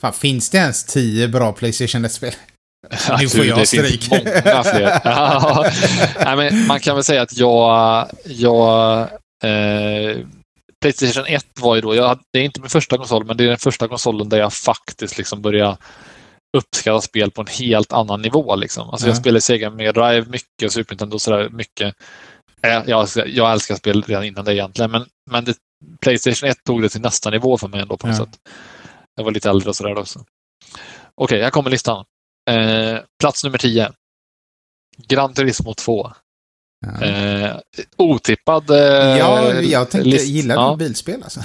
Fan, 0.00 0.12
finns 0.12 0.50
det 0.50 0.58
ens 0.58 0.84
tio 0.84 1.28
bra 1.28 1.52
Playstation 1.52 2.04
1-spel? 2.06 2.32
Nu 3.20 3.28
får 3.28 3.44
jag 3.44 3.58
det 3.58 3.66
stryk. 3.66 4.04
finns 4.04 4.10
många 4.10 4.64
fler. 4.64 5.00
Ja. 5.04 5.66
Nej, 6.24 6.36
men 6.36 6.66
man 6.66 6.80
kan 6.80 6.94
väl 6.94 7.04
säga 7.04 7.22
att 7.22 7.36
jag... 7.36 8.08
jag 8.24 9.00
eh, 9.44 10.16
Playstation 10.80 11.26
1 11.26 11.46
var 11.60 11.74
ju 11.74 11.80
då, 11.80 11.94
jag, 11.94 12.18
det 12.32 12.38
är 12.38 12.42
inte 12.42 12.60
min 12.60 12.70
första 12.70 12.96
konsol, 12.96 13.24
men 13.24 13.36
det 13.36 13.44
är 13.44 13.48
den 13.48 13.58
första 13.58 13.88
konsolen 13.88 14.28
där 14.28 14.38
jag 14.38 14.52
faktiskt 14.52 15.18
liksom 15.18 15.42
började 15.42 15.76
uppskatta 16.56 17.00
spel 17.00 17.30
på 17.30 17.40
en 17.40 17.46
helt 17.46 17.92
annan 17.92 18.22
nivå. 18.22 18.56
Liksom. 18.56 18.90
Alltså 18.90 19.06
jag 19.06 19.14
Ja. 19.16 19.20
spelade 19.20 19.40
Sega 19.40 19.70
Mega 19.70 19.92
Drive 19.92 20.26
mycket 20.30 20.66
och 20.66 20.72
Super 20.72 20.94
Nintendo 20.94 21.18
sådär 21.18 21.48
mycket. 21.48 21.94
Jag, 22.86 23.08
jag 23.26 23.52
älskar 23.52 23.74
spel 23.74 24.02
redan 24.02 24.24
innan 24.24 24.44
det 24.44 24.54
egentligen, 24.54 24.90
men, 24.90 25.06
men 25.30 25.44
det, 25.44 25.56
Playstation 26.00 26.48
1 26.48 26.56
tog 26.64 26.82
det 26.82 26.88
till 26.88 27.00
nästa 27.00 27.30
nivå 27.30 27.58
för 27.58 27.68
mig 27.68 27.80
ändå 27.80 27.96
på 27.96 28.06
något 28.06 28.18
Ja. 28.18 28.24
sätt. 28.24 28.38
Jag 29.16 29.24
var 29.24 29.30
lite 29.32 29.50
äldre 29.50 29.68
och 29.68 29.76
sådär 29.76 29.98
också. 29.98 30.24
Okej, 31.14 31.42
här 31.42 31.50
kommer 31.50 31.70
listan. 31.70 32.04
Eh, 32.50 32.98
plats 33.20 33.44
nummer 33.44 33.58
10. 33.58 33.92
Gran 35.08 35.34
Turismo 35.34 35.74
2. 35.74 36.12
Ja. 37.00 37.06
Eh, 37.06 37.56
otippad 37.96 38.70
eh, 38.70 38.76
ja, 39.18 39.52
jag 39.52 39.90
tänkte, 39.90 40.10
list. 40.10 40.26
gillar 40.26 40.54
Ja. 40.54 40.70
du 40.78 40.84
bilspel 40.84 41.22
alltså? 41.22 41.40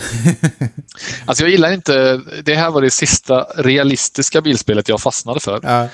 Alltså 1.25 1.43
jag 1.43 1.51
gillar 1.51 1.71
inte, 1.71 2.21
det 2.43 2.55
här 2.55 2.71
var 2.71 2.81
det 2.81 2.91
sista 2.91 3.47
realistiska 3.55 4.41
bilspelet 4.41 4.89
jag 4.89 5.01
fastnade 5.01 5.39
för. 5.39 5.59
ja. 5.63 5.87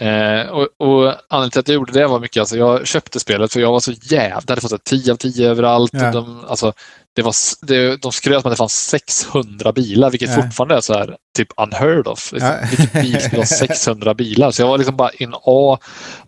Eh, 0.00 0.46
och, 0.48 0.68
och 0.78 1.14
anledningen 1.28 1.50
till 1.50 1.60
att 1.60 1.68
jag 1.68 1.74
gjorde 1.74 1.92
det 1.92 2.06
var 2.06 2.20
mycket, 2.20 2.40
alltså 2.40 2.56
jag 2.56 2.86
köpte 2.86 3.20
spelet 3.20 3.52
för 3.52 3.60
jag 3.60 3.72
var 3.72 3.80
så 3.80 3.92
jävla, 4.02 4.40
det 4.40 4.50
hade 4.52 4.60
fått 4.60 4.72
ett 4.72 4.84
10 4.84 5.12
av 5.12 5.16
10 5.16 5.50
överallt. 5.50 5.90
Ja. 5.94 6.10
De, 6.12 6.44
alltså, 6.48 6.72
det 7.16 7.22
var, 7.22 7.34
det, 7.66 7.96
de 7.96 8.12
skröt 8.12 8.44
med 8.44 8.50
att 8.50 8.52
det 8.52 8.56
fanns 8.56 8.86
600 8.86 9.72
bilar, 9.72 10.10
vilket 10.10 10.28
Ja. 10.30 10.42
fortfarande 10.42 10.74
är 10.76 10.80
så 10.80 10.94
här 10.94 11.16
typ 11.36 11.48
unheard 11.56 12.06
of. 12.06 12.32
Liksom. 12.32 12.50
Ja. 12.50 12.68
Vilket 12.70 12.92
bilspel 12.92 13.38
har 13.38 13.44
600 13.68 14.14
bilar? 14.14 14.50
Så 14.50 14.62
jag 14.62 14.68
var 14.68 14.78
liksom 14.78 14.96
bara 14.96 15.10
in 15.10 15.34
awe 15.34 15.78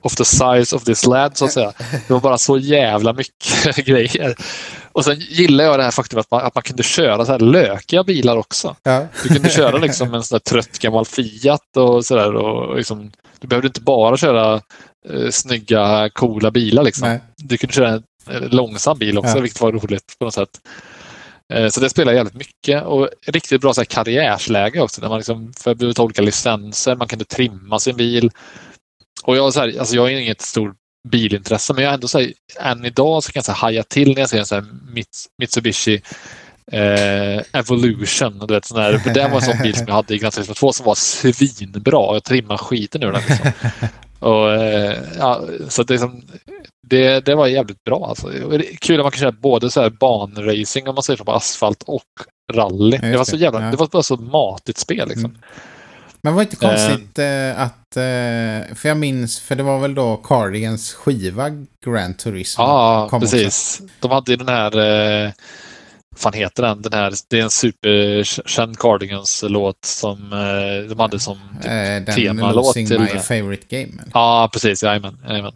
of 0.03 0.15
the 0.15 0.25
size 0.25 0.77
of 0.77 0.85
this 0.85 1.07
lad, 1.07 1.37
så 1.37 1.45
att 1.45 1.53
säga. 1.53 1.73
Det 2.07 2.11
var 2.13 2.21
bara 2.21 2.39
så 2.39 2.59
jävla 2.59 3.13
mycket 3.13 3.77
grejer. 3.87 4.35
Och 4.93 5.05
sen 5.05 5.17
gillar 5.21 5.65
jag 5.65 5.79
det 5.79 5.85
här 5.85 5.91
faktum 5.91 6.19
att 6.21 6.31
man, 6.31 6.45
att 6.47 6.55
man 6.55 6.63
kunde 6.63 6.83
köra 6.83 7.25
så 7.27 7.33
här 7.33 7.39
lökiga 7.39 8.05
bilar 8.05 8.37
också. 8.37 8.77
Ja. 8.83 9.07
Du 9.23 9.29
kunde 9.29 9.51
köra 9.51 9.79
liksom 9.79 10.15
en 10.15 10.23
sån 10.23 10.41
trött 10.41 10.79
gammal 10.79 11.05
Fiat 11.07 11.77
och 11.77 12.05
sådär. 12.05 12.35
Och 12.35 12.77
liksom, 12.77 13.11
du 13.41 13.47
behövde 13.49 13.67
inte 13.69 13.81
bara 13.81 14.17
köra 14.17 14.55
eh, 15.11 15.31
snygga, 15.31 16.11
coola 16.13 16.51
bilar. 16.51 16.83
Liksom. 16.83 17.09
Nej. 17.09 17.21
Du 17.37 17.57
kunde 17.57 17.75
köra 17.75 17.89
en 17.89 18.03
långsam 18.31 18.99
bil 18.99 19.19
också, 19.19 19.37
Ja. 19.37 19.41
vilket 19.41 19.61
var 19.61 19.73
roligt 19.73 20.17
på 20.19 20.25
något 20.25 20.35
sätt. 20.35 20.61
Eh, 21.53 21.69
så 21.69 21.81
det 21.81 21.91
spelar 21.91 22.13
jävligt 22.13 22.35
mycket 22.35 22.83
och 22.85 23.09
riktigt 23.27 23.61
bra 23.61 23.75
så 23.75 23.81
här, 23.81 23.85
karriärsläge 23.87 24.81
också. 24.81 25.01
Där 25.01 25.09
man 25.09 25.19
liksom 25.19 25.53
ta 25.95 26.03
olika 26.03 26.23
licenser, 26.23 26.97
man 26.97 27.09
kunde 27.09 27.25
trimma 27.25 27.79
sin 27.79 27.97
bil. 27.97 28.31
Och 29.23 29.37
jag, 29.37 29.53
så 29.53 29.61
här, 29.61 29.79
alltså 29.79 29.95
jag 29.95 30.03
har 30.03 30.09
inget 30.09 30.41
stort 30.43 30.77
bilintresse, 31.09 31.75
men 31.75 31.85
jag 31.85 31.95
ändå 31.95 32.09
så 32.09 32.19
här, 32.19 32.33
än 32.61 32.85
idag 32.85 33.23
så 33.25 33.33
kan 33.33 33.39
jag 33.39 33.45
så 33.45 33.53
här, 33.53 33.59
haja 33.59 33.83
till 33.83 34.15
när 34.15 34.21
jag 34.21 34.29
ser 34.29 34.39
en 34.39 34.47
så 34.47 34.55
här 34.55 34.63
Mits- 34.95 35.27
Mitsubishi 35.39 36.03
eh, 36.73 37.43
Evolution. 37.53 38.39
Du 38.49 38.55
vet, 38.55 38.65
sån 38.65 39.01
för 39.01 39.15
det 39.15 39.29
var 39.29 39.37
en 39.37 39.43
sån 39.43 39.63
bil 39.63 39.75
som 39.77 39.85
jag 39.87 39.95
hade 39.95 40.15
i 40.15 40.19
Gran 40.19 40.33
Turismo 40.33 40.55
2 40.55 40.73
som 40.73 40.87
var 40.87 40.95
svinbra. 40.95 42.15
Jag 42.15 42.25
trimmade 42.25 42.59
skiten 42.59 43.03
ur 43.03 43.13
den. 43.13 43.23
Liksom. 43.29 43.51
Och, 44.19 44.53
eh, 44.53 44.99
ja, 45.19 45.45
så 45.69 45.83
det, 45.83 45.95
är 45.95 45.99
som, 45.99 46.23
det, 46.91 47.21
det 47.25 47.35
var 47.35 47.47
jävligt 47.47 47.85
bra. 47.85 48.07
Alltså. 48.09 48.29
Kul 48.81 49.01
att 49.01 49.05
man 49.05 49.13
kan 49.13 49.21
köra 49.21 49.33
både 49.33 49.71
så 49.71 49.81
här 49.83 49.91
banracing 49.91 50.89
om 50.89 50.95
man 50.95 51.03
säger 51.03 51.17
så, 51.17 51.25
på 51.25 51.33
asfalt 51.33 51.83
och 51.87 52.03
rally. 52.53 52.97
Det 52.99 53.17
var 53.17 53.25
så 53.25 53.37
jävla, 53.37 53.65
Ja. 53.65 53.71
det 53.71 53.77
var 53.77 53.87
bara 53.87 54.03
så 54.03 54.17
matigt 54.17 54.79
spel. 54.79 55.09
Liksom. 55.09 55.25
Mm. 55.31 55.37
Men 56.23 56.35
var 56.35 56.41
det 56.41 56.45
inte 56.45 56.57
konstigt 56.57 57.19
eh, 57.19 57.61
att... 57.63 57.97
Eh, 57.97 58.75
för 58.77 58.89
jag 58.89 58.97
minns, 58.97 59.41
för 59.41 59.55
det 59.55 59.63
var 59.63 59.79
väl 59.79 59.95
då 59.95 60.17
Cardigans 60.17 60.93
skiva 60.95 61.51
Grand 61.87 62.19
Turismo 62.19 62.65
Ja, 62.65 63.07
kom 63.11 63.23
också. 63.23 63.37
precis. 63.37 63.83
De 64.01 64.11
hade 64.11 64.31
ju 64.31 64.37
den 64.37 64.49
här, 64.49 64.79
eh, 65.27 65.31
fan 66.17 66.33
heter 66.33 66.63
den? 66.63 66.83
den 66.83 66.93
här, 66.93 67.13
det 67.31 67.39
är 67.39 67.43
en 67.43 67.51
superkänd 67.51 68.79
Cardigans-låt 68.79 69.85
som 69.85 70.33
eh, 70.33 70.89
de 70.91 70.99
hade 71.01 71.19
som 71.21 71.39
typ, 71.63 71.67
Eh, 71.71 71.73
den 71.73 72.05
temalåt 72.05 72.55
Losing 72.67 72.87
till 72.87 73.01
My 73.01 73.07
det. 73.13 73.21
Favorite 73.21 73.67
Game. 73.69 73.93
eller? 73.93 74.11
Ja, 74.15 74.51
precis. 74.53 74.83
Jajamän. 74.83 75.19
jajamän. 75.29 75.53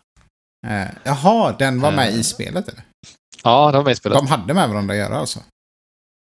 Eh, 0.67 0.89
jaha, 1.05 1.55
den 1.59 1.81
var 1.81 1.93
med 1.93 2.09
Eh, 2.09 2.15
i 2.15 2.23
spelet 2.25 2.69
eller? 2.69 2.83
Ja, 3.43 3.71
det 3.71 3.77
var 3.77 3.85
med 3.85 3.93
i 3.93 3.97
spelet. 3.97 4.19
De 4.19 4.27
hade 4.27 4.55
med 4.55 4.69
varandra 4.69 4.95
att 4.95 4.99
göra 4.99 5.17
alltså? 5.17 5.41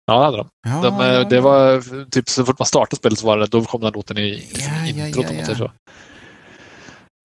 Ja, 0.06 0.18
det 0.18 0.24
hade 0.24 0.36
de. 0.36 0.48
Ja, 0.68 0.82
de 0.82 1.00
eh, 1.00 1.06
ja, 1.06 1.24
det 1.24 1.40
var 1.40 1.82
typ 2.10 2.28
så 2.28 2.44
fort 2.44 2.58
man 2.58 2.66
startade 2.66 2.96
spelet 2.96 3.18
så 3.18 3.26
var 3.26 3.38
det, 3.38 3.46
då 3.46 3.64
kom 3.64 3.80
den 3.80 3.92
låten 3.92 4.18
i 4.18 4.30
liksom, 4.30 4.72
Ja, 4.72 4.86
introt 4.86 5.24
ja, 5.24 5.28
om 5.30 5.36
man 5.36 5.38
ja. 5.38 5.44
säger 5.44 5.58
så. 5.58 5.72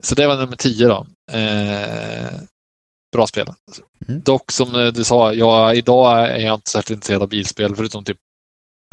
Så 0.04 0.16
det 0.16 0.28
var 0.28 0.38
nummer 0.38 0.56
10 0.56 0.88
då. 0.88 1.08
Eh, 1.32 2.32
bra 3.16 3.28
spel. 3.28 3.48
Mm. 4.08 4.22
Dock 4.22 4.52
som 4.52 4.76
eh, 4.76 4.88
du 4.88 5.04
sa, 5.04 5.34
jag, 5.34 5.76
idag 5.76 6.30
är 6.30 6.46
jag 6.46 6.54
inte 6.54 6.72
särskilt 6.72 6.98
intresserad 6.98 7.22
av 7.22 7.30
bilspel 7.30 7.76
förutom 7.76 8.04
typ 8.04 8.18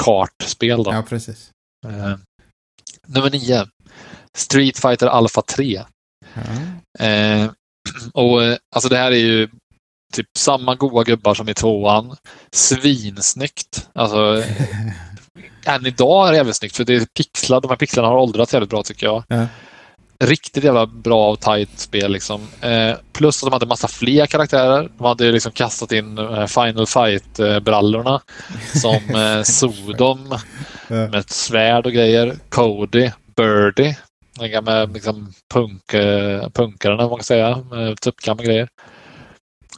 kartspel. 0.02 0.82
Då. 0.82 0.92
Ja, 0.92 1.02
precis. 1.02 1.50
Eh, 1.86 2.16
nummer 3.06 3.30
9. 3.30 3.66
Street 4.36 4.78
Fighter 4.78 5.06
Alpha 5.06 5.42
3. 5.42 5.84
Ja. 6.34 6.42
Eh, 7.06 7.50
och 8.12 8.42
eh, 8.44 8.56
alltså 8.74 8.88
det 8.88 8.96
här 8.96 9.10
är 9.12 9.16
ju 9.16 9.48
typ 10.12 10.26
samma 10.38 10.74
goa 10.74 11.04
gubbar 11.04 11.34
som 11.34 11.48
i 11.48 11.54
tvåan. 11.54 12.16
Svinsnyggt. 12.52 13.88
Alltså, 13.94 14.42
än 15.64 15.86
idag 15.86 16.26
är 16.26 16.30
det 16.32 16.36
jävligt 16.36 16.56
snyggt 16.56 16.76
för 16.76 16.84
det 16.84 16.94
är 16.94 17.06
pixlar. 17.16 17.60
De 17.60 17.68
här 17.68 17.76
pixlarna 17.76 18.08
har 18.08 18.16
åldrats 18.16 18.52
jävligt 18.52 18.70
bra 18.70 18.82
tycker 18.82 19.06
jag. 19.06 19.24
Ja. 19.28 19.46
Riktigt 20.24 20.64
jävla 20.64 20.86
bra 20.86 21.30
och 21.30 21.40
tight 21.40 21.78
spel 21.78 22.12
liksom. 22.12 22.40
Eh, 22.60 22.94
plus 23.12 23.42
att 23.42 23.46
de 23.46 23.52
hade 23.52 23.66
massa 23.66 23.88
fler 23.88 24.26
karaktärer. 24.26 24.90
De 24.98 25.04
hade 25.06 25.24
ju 25.24 25.32
liksom 25.32 25.52
kastat 25.52 25.92
in 25.92 26.18
eh, 26.18 26.46
Final 26.46 26.86
Fight-brallorna 26.86 28.20
som 28.74 29.14
eh, 29.14 29.42
Sodom 29.44 30.38
Ja. 30.90 30.96
med 30.96 31.14
ett 31.14 31.30
svärd 31.30 31.86
och 31.86 31.92
grejer. 31.92 32.36
Cody, 32.48 33.10
Birdie, 33.36 33.96
den 34.38 34.50
gamla 34.50 34.84
liksom, 34.84 35.32
punk, 35.54 35.94
eh, 35.94 36.48
punkarna 36.48 36.96
man 36.96 37.08
kan 37.16 37.24
säga, 37.24 37.64
med 37.70 38.00
tuppkam 38.00 38.38
och 38.38 38.44
grejer. 38.44 38.68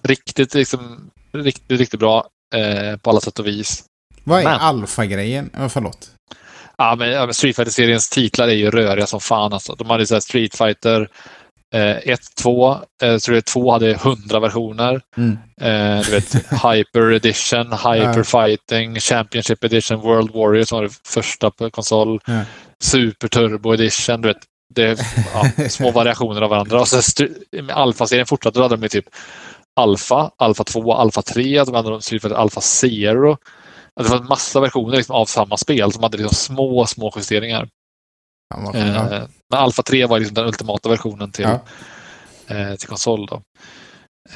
Riktigt, 0.03 0.55
liksom, 0.55 1.11
riktigt, 1.33 1.81
riktigt 1.81 2.01
bra 2.01 2.29
eh, 2.55 2.97
på 2.97 3.11
alla 3.11 3.21
sätt 3.21 3.39
och 3.39 3.47
vis. 3.47 3.85
Vad 4.25 4.41
är 4.41 4.45
Men- 4.45 4.61
alfa-grejen? 4.61 5.51
Förlåt. 5.69 6.11
Ja, 6.79 6.97
men, 6.99 7.35
Street 7.35 7.57
Fighter-seriens 7.57 8.11
titlar 8.11 8.49
är 8.49 8.53
ju 8.53 8.71
röriga 8.71 9.07
som 9.07 9.21
fan. 9.21 9.53
Alltså. 9.53 9.75
De 9.75 9.91
hade 9.91 10.07
så 10.07 10.15
här 10.15 10.21
Street 10.21 10.57
Fighter, 10.57 11.09
Eh, 11.75 11.97
1, 11.97 12.21
2, 12.43 12.73
eh, 13.03 13.17
tror 13.19 13.35
det 13.35 13.43
2 13.43 13.73
hade 13.73 13.95
100 13.95 14.41
versioner. 14.41 15.01
Mm. 15.17 15.39
Eh, 15.61 16.05
du 16.07 16.11
vet, 16.13 16.35
Hyper 16.51 17.13
Edition, 17.13 17.73
Hyper. 17.73 18.23
Fighting, 18.23 19.01
Championship 19.01 19.65
Edition, 19.65 20.01
World 20.01 20.31
Warrior 20.35 20.65
som 20.65 20.79
var 20.79 20.83
det 20.83 20.95
första 21.07 21.51
på 21.51 21.71
konsol. 21.71 22.21
Ja. 22.27 22.43
Super 22.83 23.29
Turbo 23.29 23.75
Edition, 23.75 24.21
du 24.21 24.29
vet. 24.29 24.39
Det 24.75 24.83
är 24.83 24.99
ja, 25.59 25.69
små 25.69 25.91
variationer 25.91 26.43
av 26.43 26.51
varandra. 26.51 26.81
Och 26.81 26.93
st- 26.93 27.29
med 27.63 27.71
Alpha-serien 27.71 28.27
fortsatte, 28.27 28.59
då 28.59 28.63
hade 28.63 28.77
de 28.77 28.83
ju 28.83 28.89
typ 28.89 29.05
Alpha, 29.81 30.31
Alpha 30.39 30.65
2, 30.65 30.93
Alpha 30.95 31.23
3, 31.23 31.65
de 31.65 31.75
hade 31.75 32.01
de 32.21 32.35
Alpha 32.35 32.61
Zero. 32.61 33.37
Det 34.01 34.09
var 34.09 34.17
en 34.17 34.25
massa 34.27 34.61
versioner 34.61 34.97
liksom 34.97 35.15
av 35.17 35.27
samma 35.27 35.57
spel 35.57 35.93
som 35.93 36.03
hade 36.03 36.17
liksom 36.19 36.35
små, 36.37 36.87
små 36.87 37.13
justeringar. 37.17 37.69
Vad- 38.55 38.77
Eh, 38.77 38.95
ja. 38.95 39.09
Men 39.51 39.61
Alpha 39.61 39.83
3 39.83 40.07
var 40.07 40.19
liksom 40.19 40.35
den 40.35 40.47
ultimata 40.47 40.89
versionen 40.89 41.33
till, 41.33 41.45
Ja. 41.45 41.61
eh, 42.57 42.75
till 42.77 42.89
konsol. 42.89 43.27
Då. 43.27 43.43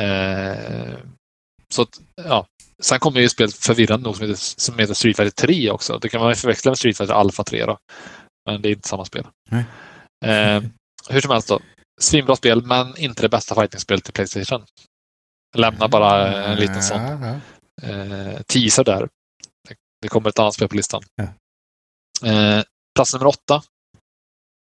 Eh, 0.05 0.95
så 1.75 1.83
att, 1.83 2.01
ja. 2.25 2.47
Sen 2.83 2.99
kommer 2.99 3.21
ju 3.21 3.29
spelet 3.29 3.55
förvirrande 3.55 4.05
nog 4.05 4.17
som 4.17 4.27
heter, 4.29 4.41
som 4.61 4.79
heter 4.79 4.95
Street 4.95 5.17
Fighter 5.17 5.47
3 5.47 5.71
också. 5.71 5.99
Det 5.99 6.09
kan 6.09 6.21
man 6.21 6.31
ju 6.31 6.35
förväxla 6.37 6.71
med 6.71 6.79
Street 6.79 6.97
Fighter 6.97 7.15
Alpha 7.15 7.45
3 7.45 7.65
då. 7.67 7.79
Men 8.47 8.63
det 8.63 8.69
är 8.69 8.73
inte 8.73 8.89
samma 8.89 9.05
spel. 9.05 9.27
Nej. 9.51 9.65
Eh, 10.25 10.63
hur 11.09 11.21
som 11.21 11.31
helst 11.31 11.49
då. 11.49 11.61
Svinbra 12.01 12.37
spel, 12.37 12.63
men 12.65 12.97
inte 12.97 13.23
det 13.23 13.29
bästa 13.29 13.55
fighting-spelet 13.55 14.05
till 14.05 14.13
Playstation. 14.13 14.65
Lämna 15.57 15.89
bara 15.89 16.45
en 16.45 16.57
liten 16.59 16.83
sån 16.83 17.01
eh, 17.83 18.41
teaser 18.47 18.85
där. 18.85 19.09
Det, 20.03 20.09
kommer 20.09 20.29
ett 20.29 20.39
annat 20.39 20.55
spel 20.55 20.69
på 20.69 20.77
listan. 20.77 21.03
Eh, 22.25 22.63
plats 22.95 23.15
nummer 23.15 23.27
åtta. 23.27 23.63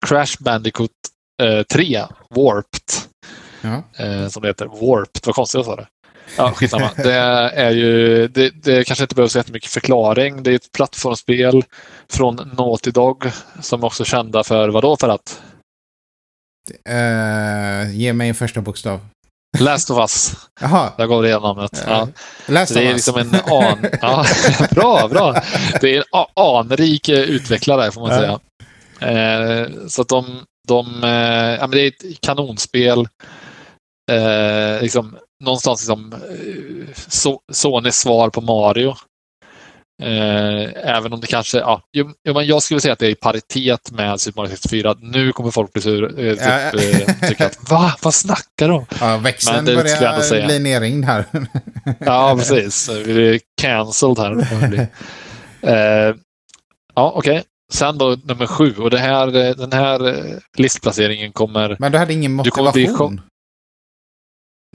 Crash 0.07 0.37
Bandicoot 0.41 0.91
eh, 1.43 1.63
3, 1.63 2.07
Warped. 2.31 3.11
Ja. 3.61 3.83
Eh, 4.05 4.29
som 4.29 4.43
det 4.43 4.49
heter. 4.49 4.67
Warped, 4.67 5.23
vad 5.27 5.35
konstigt 5.35 5.59
jag 5.59 5.65
sa 5.65 5.77
det. 5.77 5.89
Ja, 6.37 6.53
skitsamma. 6.53 6.91
det 6.97 7.15
är 7.15 7.71
ju, 7.71 8.29
det, 8.29 8.51
det 8.51 8.85
kanske 8.85 9.05
inte 9.05 9.15
behövs 9.15 9.37
jättemycket 9.37 9.71
förklaring. 9.71 10.43
Det 10.43 10.51
är 10.51 10.55
ett 10.55 10.73
plattformsspel 10.73 11.65
från 12.09 12.37
Naughty 12.59 12.91
Dog 12.91 13.31
som 13.61 13.83
är 13.83 13.87
också 13.87 14.05
kända 14.05 14.45
för 14.45 14.69
vadå 14.69 14.97
för 14.97 15.09
att? 15.09 15.43
Eh, 16.89 17.97
ge 17.97 18.13
mig 18.13 18.29
en 18.29 18.35
första 18.35 18.61
bokstav. 18.61 19.01
Last 19.59 19.91
of 19.91 19.99
Us. 19.99 20.35
Jaha. 20.61 20.93
Jag 20.99 21.09
gav 21.09 21.23
det 21.23 21.39
namnet. 21.39 21.85
Ja. 21.87 22.09
Last 22.47 22.75
det 22.75 22.81
är 22.81 22.85
of 22.85 22.91
us. 22.91 22.95
liksom 22.95 23.17
en 23.17 23.35
an... 23.35 23.87
Ja, 24.03 24.25
bra, 24.71 25.09
bra. 25.09 25.43
Det 25.81 25.97
är 25.97 25.99
en 25.99 26.25
anrik 26.37 27.09
eh, 27.09 27.21
utvecklare 27.21 27.93
får 27.93 28.01
man 28.01 28.11
säga. 28.11 28.41
Eh, 29.01 29.69
så 29.89 30.03
att 30.03 30.09
de, 30.09 30.45
de 30.69 30.87
ja, 31.61 31.67
men 31.67 31.71
det 31.71 31.81
är 31.81 31.89
ett 31.89 32.21
kanonspel. 32.21 33.09
Eh, 34.11 34.83
liksom, 34.83 35.17
någonstans 35.43 35.81
liksom, 35.81 36.13
eh, 36.13 36.95
so 36.95 37.41
Sonys 37.53 37.97
svar 37.97 38.31
på 38.31 38.41
Mario. 38.41 38.95
Eh, 40.03 40.95
även 40.97 41.13
om 41.13 41.21
det 41.21 41.27
kanske, 41.27 41.59
ja, 41.59 41.83
jo, 41.93 42.11
jo, 42.29 42.35
men 42.35 42.47
jag 42.47 42.63
skulle 42.63 42.81
säga 42.81 42.93
att 42.93 42.99
det 42.99 43.07
är 43.07 43.11
i 43.11 43.15
paritet 43.15 43.91
med 43.93 44.21
Super 44.21 44.41
Mario 44.41 44.51
64. 44.51 44.97
Nu 45.01 45.33
kommer 45.33 45.51
folk 45.51 45.73
bli 45.73 45.83
sur, 45.83 46.05
eh, 46.27 46.35
typ, 46.35 47.07
Ja. 47.09 47.29
tycka 47.29 47.47
att 47.47 47.71
va, 47.71 47.95
vad 48.03 48.15
snackar 48.15 48.69
de? 48.69 48.87
Ja, 49.01 49.17
växeln 49.17 49.65
Men 49.65 49.75
börjar 49.75 50.47
bli 50.47 50.59
nerringd 50.59 51.05
här. 51.05 51.25
Ja, 51.99 52.35
precis. 52.39 52.89
Vi 52.91 53.15
blir 53.15 53.41
cancelled 53.61 54.19
här. 54.19 54.87
ja, 56.95 57.13
okej. 57.17 57.43
Sen 57.73 57.99
då 57.99 58.17
nummer 58.25 58.47
sju. 58.47 58.75
Och 58.79 58.91
det 58.91 58.99
här, 58.99 59.27
den 59.55 59.73
här 59.73 60.25
listplaceringen 60.57 61.33
kommer... 61.33 61.77
Men 61.79 61.93
du 61.93 61.99
hade 61.99 62.13
ingen 62.13 62.33
motivation? 62.33 63.21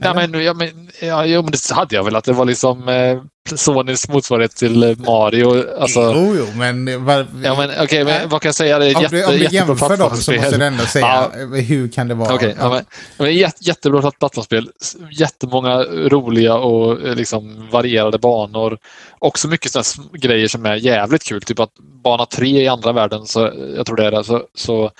Eller? 0.02 0.14
men, 0.28 0.44
ja, 0.44 0.54
men, 0.54 0.90
ja, 1.00 1.24
jo, 1.26 1.42
men 1.42 1.50
det 1.50 1.70
hade 1.74 1.96
jag 1.96 2.04
väl. 2.04 2.16
Att 2.16 2.24
det 2.24 2.32
var 2.32 2.44
liksom 2.44 2.88
eh, 2.88 3.22
Sonys 3.56 4.08
motsvarighet 4.08 4.56
till 4.56 4.82
eh, 4.82 4.96
Mario. 4.98 5.78
Alltså, 5.80 6.00
Jo, 6.00 6.34
jo, 6.38 6.46
men... 6.56 7.04
Var... 7.04 7.26
ja, 7.44 7.56
men, 7.56 7.70
okej, 7.80 8.04
men 8.04 8.28
vad 8.28 8.42
kan 8.42 8.48
jag 8.48 8.54
säga? 8.54 8.78
Det 8.78 8.86
är 8.90 8.96
om, 8.96 9.02
jätte, 9.02 9.16
du, 9.16 9.24
om 9.24 9.32
du 9.32 9.44
jämför 9.50 9.96
dem 9.96 10.16
så 10.16 10.32
måste 10.32 10.56
du 10.58 10.64
ändå 10.64 10.84
säga 10.84 11.06
Ja. 11.34 11.44
hur 11.60 11.88
kan 11.88 12.08
det 12.08 12.14
vara? 12.14 12.34
Okej, 12.34 12.54
ja. 12.58 12.68
men, 12.70 12.84
men 13.18 13.28
jät- 13.32 13.56
jättebra 13.60 14.00
platt- 14.00 14.18
plattformsspel. 14.18 14.70
Jättemånga 15.12 15.76
roliga 15.84 16.54
och 16.54 17.06
eh, 17.06 17.14
liksom 17.14 17.68
varierade 17.70 18.18
banor. 18.18 18.78
Också 19.18 19.48
mycket 19.48 19.72
sådana 19.72 20.08
grejer 20.12 20.48
som 20.48 20.66
är 20.66 20.74
jävligt 20.74 21.24
kul. 21.24 21.42
Typ 21.42 21.60
att 21.60 21.72
bana 22.04 22.26
tre 22.26 22.62
i 22.62 22.68
andra 22.68 22.92
världen, 22.92 23.26
så, 23.26 23.52
jag 23.76 23.86
tror 23.86 23.96
det 23.96 24.06
är 24.06 24.10
det, 24.10 24.24
så, 24.24 24.42
så 24.54 24.90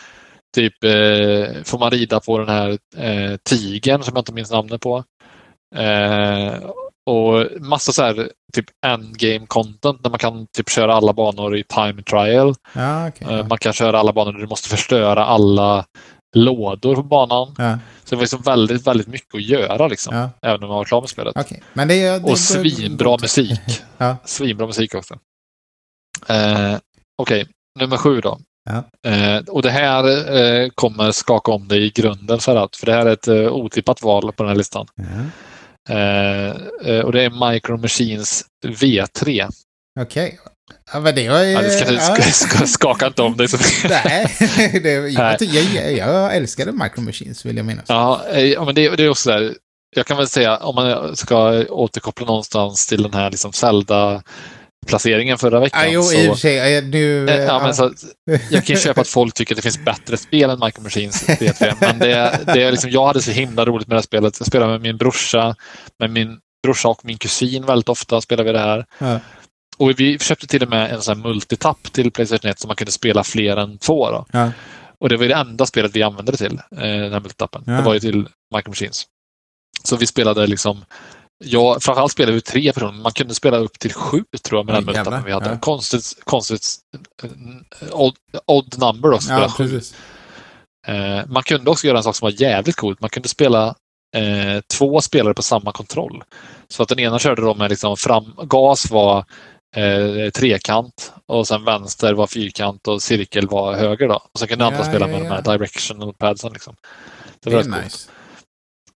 typ 0.56 0.84
eh, 0.84 1.62
får 1.64 1.78
man 1.78 1.90
rida 1.90 2.20
på 2.20 2.38
den 2.38 2.48
här 2.48 2.78
eh, 2.96 3.36
tigern 3.36 4.02
som 4.02 4.12
jag 4.14 4.20
inte 4.20 4.32
minns 4.32 4.50
namnet 4.50 4.80
på. 4.80 5.04
Eh, 5.76 6.54
och 7.10 7.46
massa 7.60 7.92
så 7.92 8.02
här 8.02 8.30
typ 8.54 8.66
endgame 8.86 9.46
content 9.46 10.02
där 10.02 10.10
man 10.10 10.18
kan 10.18 10.46
typ 10.56 10.70
köra 10.70 10.94
alla 10.94 11.12
banor 11.12 11.56
i 11.56 11.64
time 11.64 12.02
trial. 12.02 12.54
Ja, 12.74 13.08
okej. 13.08 13.26
Eh, 13.30 13.46
Man 13.46 13.58
kan 13.58 13.72
köra 13.72 13.98
alla 13.98 14.12
banor 14.12 14.32
där 14.32 14.40
du 14.40 14.46
måste 14.46 14.68
förstöra 14.68 15.24
alla 15.24 15.84
lådor 16.36 16.94
på 16.94 17.02
banan. 17.02 17.54
Ja, 17.58 17.78
Så 18.04 18.10
det 18.10 18.16
var 18.16 18.22
liksom 18.22 18.42
väldigt, 18.42 18.86
väldigt 18.86 19.06
mycket 19.08 19.34
att 19.34 19.42
göra 19.42 19.88
liksom. 19.88 20.16
ja, 20.16 20.30
Även 20.42 20.62
om 20.62 20.68
man 20.68 20.76
var 20.78 20.84
klar 20.84 21.00
med 21.00 21.10
spelet. 21.10 21.36
okej. 21.36 21.62
Men 21.72 21.88
det 21.88 21.94
det 22.18 22.30
Och 22.32 22.38
svinbra 22.38 23.16
musik. 23.20 23.60
Ja. 23.98 24.16
Svinbra 24.24 24.66
musik 24.66 24.94
också. 24.94 25.14
Eh, 26.26 26.76
Okej, 27.22 27.46
nummer 27.80 27.96
sju 27.96 28.20
då. 28.20 28.38
Ja. 28.68 29.10
Eh, 29.10 29.38
och 29.48 29.62
det 29.62 29.70
här 29.70 30.04
eh, 30.36 30.68
kommer 30.74 31.12
skaka 31.12 31.52
om 31.52 31.68
dig 31.68 31.86
i 31.86 31.90
grunden 31.90 32.38
för 32.38 32.56
att, 32.56 32.76
för 32.76 32.86
det 32.86 32.92
här 32.92 33.06
är 33.06 33.12
ett 33.12 33.28
eh, 33.28 33.52
otippat 33.52 34.02
val 34.02 34.32
på 34.32 34.42
den 34.42 34.48
här 34.48 34.56
listan. 34.56 34.86
Ja. 34.94 35.04
Eh, 35.94 36.56
eh, 36.84 37.00
och 37.00 37.12
det 37.12 37.22
är 37.22 37.50
Micro 37.52 37.76
Machines 37.76 38.44
V3. 38.66 39.48
Okej. 40.00 40.38
Ja, 40.92 41.00
men 41.00 41.14
det 41.14 41.28
var 41.28 41.42
ju... 41.42 41.50
Ja, 41.50 41.62
det 41.62 41.70
ska, 41.70 41.92
ja. 41.92 42.00
ska, 42.00 42.22
ska, 42.22 42.66
skaka 42.66 43.06
inte 43.06 43.22
om 43.22 43.36
dig. 43.36 43.48
Nej, 43.88 44.36
det, 44.82 44.90
jag, 44.90 45.42
jag, 45.42 45.92
jag, 45.92 46.36
älskade 46.36 46.72
Micro 46.72 47.00
Machines 47.00 47.46
vill 47.46 47.56
jag 47.56 47.66
minnas. 47.66 47.84
Ja, 47.88 48.24
eh, 48.32 48.44
ja 48.44 48.64
men 48.64 48.74
det, 48.74 48.96
det 48.96 49.04
är 49.04 49.10
också 49.10 49.30
där. 49.30 49.54
Jag 49.96 50.06
kan 50.06 50.16
väl 50.16 50.28
säga 50.28 50.56
om 50.56 50.74
man 50.74 51.16
ska 51.16 51.64
återkoppla 51.68 52.26
någonstans 52.26 52.86
till 52.86 53.02
den 53.02 53.14
här 53.14 53.30
liksom 53.30 53.52
Zelda-placeringen 54.86 55.38
förra 55.38 55.60
veckan. 55.60 55.80
Ah, 55.80 55.86
jo, 55.86 56.02
så, 56.02 56.14
i 56.14 56.28
och 56.28 56.32
för 56.32 56.40
sig. 56.40 56.82
Nu, 56.82 57.28
eh, 57.28 57.36
ja, 57.36 57.60
men 57.62 57.74
så, 57.74 57.92
jag 58.50 58.64
kan 58.64 58.76
köpa 58.76 59.00
att 59.00 59.08
folk 59.08 59.34
tycker 59.34 59.54
att 59.54 59.56
det 59.56 59.62
finns 59.62 59.84
bättre 59.84 60.16
spel 60.16 60.50
än 60.50 60.60
Micro 60.60 60.82
Machines 60.82 61.28
V3. 61.28 61.74
Men 61.80 61.98
det, 61.98 62.40
det 62.46 62.62
är 62.62 62.70
liksom, 62.70 62.90
jag 62.90 63.06
hade 63.06 63.22
så 63.22 63.30
himla 63.30 63.64
roligt 63.64 63.88
med 63.88 63.94
det 63.94 63.98
här 63.98 64.02
spelet. 64.02 64.40
Jag 64.40 64.46
spelade 64.46 64.72
med 64.72 64.80
min 64.80 64.96
brorsa, 64.96 65.56
med 65.98 66.10
min 66.10 66.38
brorsa 66.62 66.88
och 66.88 67.04
min 67.04 67.18
kusin 67.18 67.66
väldigt 67.66 67.88
ofta 67.88 68.20
spelade 68.20 68.52
vi 68.52 68.58
det 68.58 68.64
här. 68.64 68.86
Ja. 68.98 69.20
Och 69.78 70.00
vi 70.00 70.18
köpte 70.18 70.46
till 70.46 70.62
och 70.62 70.68
med 70.68 70.92
en 70.92 71.02
sån 71.02 71.20
multitapp 71.20 71.92
till 71.92 72.10
Playstation 72.10 72.50
1 72.50 72.60
så 72.60 72.66
man 72.66 72.76
kunde 72.76 72.92
spela 72.92 73.24
fler 73.24 73.56
än 73.56 73.78
två. 73.78 74.10
Då. 74.10 74.26
Ja. 74.32 74.52
Och 75.00 75.08
det 75.08 75.16
var 75.16 75.26
det 75.26 75.34
enda 75.34 75.66
spelet 75.66 75.96
vi 75.96 76.02
använde 76.02 76.32
det 76.32 76.38
till, 76.38 76.60
eh, 76.72 76.78
den 76.80 77.12
här 77.12 77.20
multitappen. 77.20 77.62
Ja. 77.66 77.72
Det 77.72 77.82
var 77.82 77.94
ju 77.94 78.00
till 78.00 78.28
Micro 78.54 78.68
Machines. 78.68 79.06
Så 79.84 79.96
vi 79.96 80.06
spellade 80.06 80.46
liksom 80.46 80.84
Ja, 81.44 81.78
framförallt 81.80 82.12
spelade 82.12 82.34
vi 82.34 82.40
tre 82.40 82.72
personer. 82.72 82.92
Man 82.92 83.12
kunde 83.12 83.34
spela 83.34 83.56
upp 83.56 83.78
till 83.78 83.92
sju 83.92 84.24
tror 84.42 84.58
jag 84.58 84.66
med 84.66 84.78
Oj, 84.78 84.84
den 84.84 84.94
jävlar. 84.94 85.22
vi 85.26 85.32
hade. 85.32 85.50
Ja. 85.50 85.58
Konstigt, 85.58 86.04
konstigt 86.24 86.62
eh, 87.22 87.88
odd, 87.92 88.14
odd 88.46 88.78
number 88.78 89.12
också. 89.12 89.32
Ja, 89.32 89.54
precis. 89.56 89.94
Eh, 90.86 91.26
man 91.26 91.42
kunde 91.42 91.70
också 91.70 91.86
göra 91.86 91.96
en 91.98 92.04
sak 92.04 92.16
som 92.16 92.26
var 92.26 92.42
jävligt 92.42 92.76
coolt. 92.76 93.00
Man 93.00 93.10
kunde 93.10 93.28
spela 93.28 93.74
eh, 94.16 94.60
två 94.74 95.00
spelare 95.00 95.34
på 95.34 95.42
samma 95.42 95.72
kontroll. 95.72 96.22
Så 96.68 96.82
att 96.82 96.88
den 96.88 96.98
ena 96.98 97.18
körde 97.18 97.42
då 97.42 97.54
med 97.54 97.70
liksom 97.70 97.96
fram, 97.96 98.34
gas 98.42 98.90
var 98.90 99.24
eh, 99.76 100.30
trekant 100.30 101.12
och 101.26 101.46
sen 101.48 101.64
vänster 101.64 102.14
var 102.14 102.26
fyrkant 102.26 102.88
och 102.88 103.02
cirkel 103.02 103.48
var 103.48 103.74
höger. 103.74 104.08
Då. 104.08 104.14
Och 104.32 104.38
sen 104.38 104.48
kunde 104.48 104.64
Ja, 104.64 104.70
andra 104.70 104.84
spela 104.84 105.08
ja, 105.08 105.18
med 105.18 105.26
ja. 105.26 105.40
de 105.40 105.50
här 105.50 105.58
directional 105.58 106.14
padsen. 106.14 106.52
Liksom. 106.52 106.76
Det 107.40 107.50
Det 107.50 107.56
är 107.56 107.58
rätt 107.58 107.72
coolt. 107.72 108.10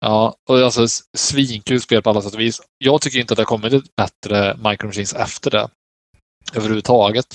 Ja, 0.05 0.35
och 0.49 0.59
alltså 0.59 0.87
svinkul 1.17 1.81
spel 1.81 2.03
på 2.03 2.11
alla 2.11 2.23
sätt 2.23 2.35
och 2.35 2.41
vis. 2.41 2.61
Jag 2.79 3.01
tycker 3.01 3.19
inte 3.19 3.33
att 3.33 3.37
det 3.37 3.41
har 3.41 3.47
kommit 3.47 3.73
ett 3.73 3.97
bättre 3.97 4.57
Micro 4.71 4.87
Machines 4.87 5.15
efter 5.15 5.51
det. 5.51 5.69
Överhuvudtaget. 6.55 7.27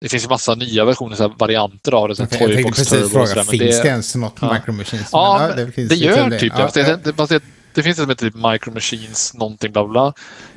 Det 0.00 0.08
finns 0.08 0.24
ju 0.24 0.28
massa 0.28 0.54
nya 0.54 0.84
versioner, 0.84 1.16
så 1.16 1.28
varianter 1.28 1.92
av 1.92 2.08
det. 2.08 2.18
jag 2.18 2.30
tänkte 2.30 2.62
precis 2.62 3.12
fråga, 3.12 3.26
sådär, 3.26 3.42
finns 3.42 3.76
det- 3.76 3.82
det 3.82 3.88
ens 3.88 4.14
något 4.14 4.38
Ja. 4.40 4.52
Micro 4.54 4.72
Machines? 4.72 5.08
Ja, 5.12 5.50
Men, 5.56 5.72
finns 5.72 5.88
Det 5.88 5.94
ju 5.94 6.04
gör 6.06 6.14
tydligen. 6.30 6.40
typ 6.40 6.52
ja, 6.58 6.70
det. 6.74 6.82
Det, 6.82 6.96
det, 7.04 7.12
det, 7.12 7.26
det, 7.28 7.42
det 7.74 7.82
finns 7.82 7.98
ett 7.98 8.02
som 8.02 8.08
heter 8.10 8.26
typ 8.30 8.34
Micro 8.34 8.70
Machines 8.72 9.34
någonting 9.34 9.72
bla 9.72 9.86
bla. 9.86 10.12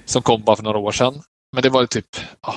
Som 0.05 0.21
kom 0.21 0.43
bara 0.43 0.55
för 0.55 0.63
några 0.63 0.77
år 0.77 0.91
sedan. 0.91 1.21
Men 1.57 1.61
det 1.61 1.69
var 1.69 1.81
ju 1.81 1.87
typ 1.87 2.05
ja, 2.41 2.55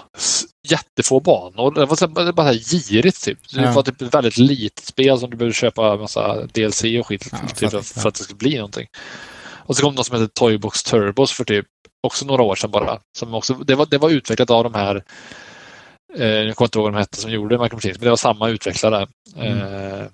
jättefå 0.69 1.21
banor. 1.21 1.75
Det 1.75 1.87
var, 1.87 1.97
så, 1.97 2.07
det 2.07 2.25
var 2.25 2.33
bara 2.33 2.53
girigt 2.55 3.25
typ. 3.25 3.39
Det 3.53 3.61
Ja. 3.63 3.73
var 3.73 3.83
typ 3.83 4.03
ett 4.03 4.15
väldigt 4.15 4.37
litet 4.37 4.85
spel 4.87 5.19
som 5.19 5.31
du 5.31 5.37
behövde 5.37 5.55
köpa 5.55 5.97
massa 5.97 6.47
DLC 6.47 6.85
och 7.01 7.07
skit 7.07 7.29
Ja, 7.33 7.39
fattar, 7.39 7.69
för, 7.69 8.01
för 8.01 8.09
att 8.09 8.15
det 8.15 8.25
skulle 8.25 8.37
bli 8.37 8.57
någonting. 8.57 8.87
Och 9.57 9.77
så 9.77 9.83
kom 9.83 9.95
något 9.95 10.07
som 10.07 10.17
heter 10.21 10.33
Toybox 10.35 10.83
Turbos 10.83 11.33
för 11.33 11.45
typ 11.45 11.67
också 12.07 12.27
några 12.27 12.43
år 12.43 12.55
sedan 12.55 12.71
bara. 12.71 13.01
Som 13.19 13.35
också, 13.35 13.55
det, 13.55 13.75
var, 13.75 13.87
det 13.87 13.99
var 13.99 14.11
utvecklat 14.11 14.51
av 14.51 14.65
de 14.65 14.75
här 14.75 15.03
eh, 16.17 16.27
jag 16.27 16.57
kommer 16.57 16.67
inte 16.67 16.79
ihåg 16.79 16.85
vad 16.85 16.93
de 16.93 16.99
hette 16.99 17.17
som 17.21 17.31
gjorde 17.31 17.59
Micro 17.59 17.77
Machines, 17.77 17.99
men 17.99 18.05
det 18.05 18.11
var 18.11 18.17
samma 18.17 18.49
utvecklare 18.49 19.07
eh, 19.37 20.07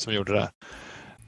som 0.00 0.14
gjorde 0.14 0.32
det. 0.32 0.50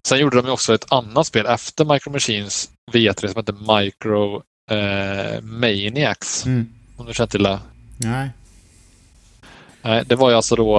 Sen 0.09 0.19
gjorde 0.19 0.43
de 0.43 0.51
också 0.51 0.75
ett 0.75 0.93
annat 0.93 1.27
spel 1.27 1.47
efter 1.47 1.85
Micro 1.85 2.11
Machines 2.11 2.71
V3 2.93 3.27
som 3.27 3.37
hette 3.37 3.53
Micro 3.53 4.43
eh, 4.71 5.41
Maniacs. 5.43 6.47
Mm. 6.47 6.67
Om 7.01 7.07
du 7.07 7.15
känner 7.15 7.29
till 7.29 7.43
det? 7.43 7.59
Nej. 7.97 8.31
Nej, 9.83 10.05
det 10.07 10.17
var 10.17 10.31
ju 10.31 10.37
alltså 10.37 10.57
då 10.57 10.79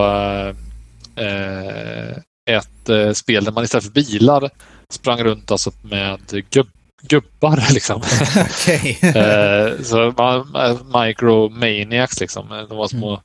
eh, 1.16 2.18
ett 2.50 2.90
eh, 2.90 3.12
spel 3.14 3.46
där 3.46 3.52
man 3.52 3.64
istället 3.64 3.84
för 3.84 3.92
bilar 3.92 4.50
sprang 4.94 5.24
runt 5.24 5.52
alltså 5.52 5.72
med 5.82 6.20
gubb, 6.50 6.68
gubbar. 7.02 7.64
Liksom. 7.74 8.02
Okej. 8.42 9.00
eh, 9.02 9.82
så 9.84 10.14
man, 10.18 10.56
eh, 10.56 11.02
Micromaniacs 11.06 12.20
liksom. 12.20 12.66
De 12.70 12.78
var 12.78 12.88
små 12.88 13.22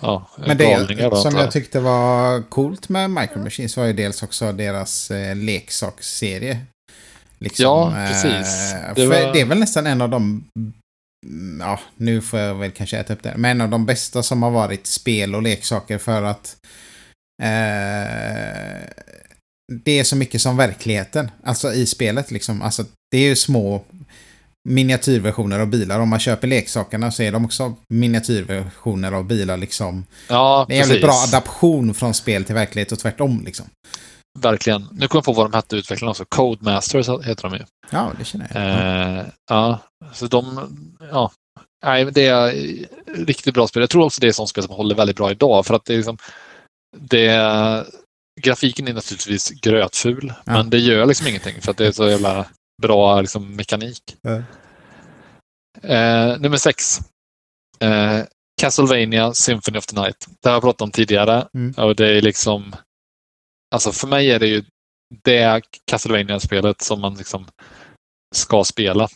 ja, 0.00 0.30
Mm. 0.38 0.48
Men 0.48 0.56
det. 0.58 1.08
Då, 1.10 1.16
som 1.16 1.36
jag 1.36 1.50
tyckte 1.50 1.80
var 1.80 2.42
coolt 2.50 2.88
med 2.88 3.10
Micro 3.10 3.38
Machines 3.38 3.76
var 3.76 3.84
ju 3.84 3.92
dels 3.92 4.22
också 4.22 4.52
deras 4.52 5.10
eh, 5.10 5.36
leksaksserie. 5.36 6.60
Liksom, 7.38 7.64
Ja, 7.64 7.92
precis. 8.08 8.72
Eh, 8.74 8.94
Det 8.94 9.06
för 9.06 9.06
var- 9.24 9.32
det 9.32 9.40
är 9.40 9.44
väl 9.44 9.58
nästan 9.58 9.86
en 9.86 10.00
av 10.02 10.08
de... 10.08 10.44
mm, 11.26 11.60
Ja, 11.60 11.80
nu 11.96 12.20
får 12.20 12.40
jag 12.40 12.54
väl 12.54 12.70
kanske 12.70 12.98
äta 12.98 13.12
upp 13.12 13.22
det. 13.22 13.34
Men 13.36 13.50
en 13.50 13.60
av 13.60 13.68
de 13.68 13.86
bästa 13.86 14.22
som 14.22 14.42
har 14.42 14.50
varit 14.50 14.86
spel 14.86 15.34
och 15.34 15.42
leksaker 15.42 15.98
för 15.98 16.22
att... 16.22 16.56
Eh, 17.42 18.88
det 19.84 19.98
är 19.98 20.04
så 20.04 20.16
mycket 20.16 20.40
som 20.42 20.56
verkligheten. 20.56 21.30
Alltså 21.44 21.72
i 21.72 21.86
spelet 21.86 22.30
liksom. 22.30 22.62
Alltså 22.62 22.84
det 23.10 23.18
är 23.18 23.28
ju 23.28 23.36
små 23.36 23.84
miniatyrversioner 24.68 25.60
av 25.60 25.66
bilar. 25.66 26.00
Om 26.00 26.08
man 26.08 26.18
köper 26.18 26.46
leksakerna 26.48 27.10
så 27.10 27.22
är 27.22 27.32
de 27.32 27.44
också 27.44 27.74
miniatyrversioner 27.88 29.12
av 29.12 29.24
bilar 29.24 29.56
liksom. 29.56 30.06
Ja, 30.28 30.66
Det 30.68 30.74
är 30.78 30.82
en 30.82 30.88
precis. 30.88 31.02
bra 31.02 31.14
adaption 31.28 31.94
från 31.94 32.14
spel 32.14 32.44
till 32.44 32.54
verklighet 32.54 32.92
och 32.92 32.98
tvärtom 32.98 33.42
liksom. 33.44 33.66
Verkligen. 34.38 34.88
Nu 34.92 35.08
kommer 35.08 35.18
jag 35.18 35.24
på 35.24 35.32
vad 35.32 35.50
de 35.50 35.56
hette 35.56 35.76
utvecklarna 35.76 36.10
också. 36.10 36.24
Codemasters 36.24 37.08
heter 37.08 37.42
de 37.48 37.54
ju. 37.56 37.64
Ja, 37.90 38.12
det 38.18 38.24
känner 38.24 38.50
jag. 38.54 39.18
Eh, 39.18 39.26
ja, 39.50 39.78
så 40.12 40.26
de... 40.26 40.68
Ja. 41.10 41.32
Nej, 41.84 42.04
det 42.04 42.26
är 42.26 42.52
riktigt 43.26 43.54
bra 43.54 43.66
spel. 43.68 43.80
Jag 43.82 43.90
tror 43.90 44.04
också 44.04 44.20
det 44.20 44.28
är 44.28 44.32
sånt 44.32 44.48
spel 44.48 44.64
som 44.64 44.74
håller 44.74 44.94
väldigt 44.94 45.16
bra 45.16 45.30
idag. 45.30 45.66
För 45.66 45.74
att 45.74 45.84
det 45.84 45.92
är 45.92 45.96
liksom... 45.96 46.18
Det, 46.96 47.86
grafiken 48.40 48.88
är 48.88 48.92
naturligtvis 48.92 49.50
grötful, 49.50 50.32
Ja. 50.44 50.52
men 50.52 50.70
det 50.70 50.78
gör 50.78 51.06
liksom 51.06 51.26
ingenting 51.26 51.60
för 51.62 51.70
att 51.70 51.76
det 51.76 51.86
är 51.86 51.92
så 51.92 52.08
jävla 52.08 52.46
bra 52.82 53.20
liksom, 53.20 53.56
mekanik. 53.56 54.02
Ja. 54.22 54.42
Eh, 55.82 56.38
nummer 56.40 56.56
sex. 56.56 56.98
Eh, 57.80 58.20
Castlevania 58.60 59.34
Symphony 59.34 59.78
of 59.78 59.86
the 59.86 60.00
Night. 60.00 60.26
Det 60.42 60.48
har 60.48 60.54
jag 60.54 60.62
pratat 60.62 60.80
om 60.82 60.90
tidigare. 60.90 61.48
Mm. 61.54 61.74
Och 61.76 61.96
det 61.96 62.08
är 62.18 62.22
liksom... 62.22 62.74
Alltså 63.74 63.92
för 63.92 64.08
mig 64.08 64.30
är 64.30 64.38
det 64.38 64.46
ju 64.46 64.64
det 65.24 65.62
Castlevania-spelet 65.90 66.82
som 66.82 67.00
man 67.00 67.14
liksom 67.14 67.46
ska 68.36 68.64
spela. 68.64 69.08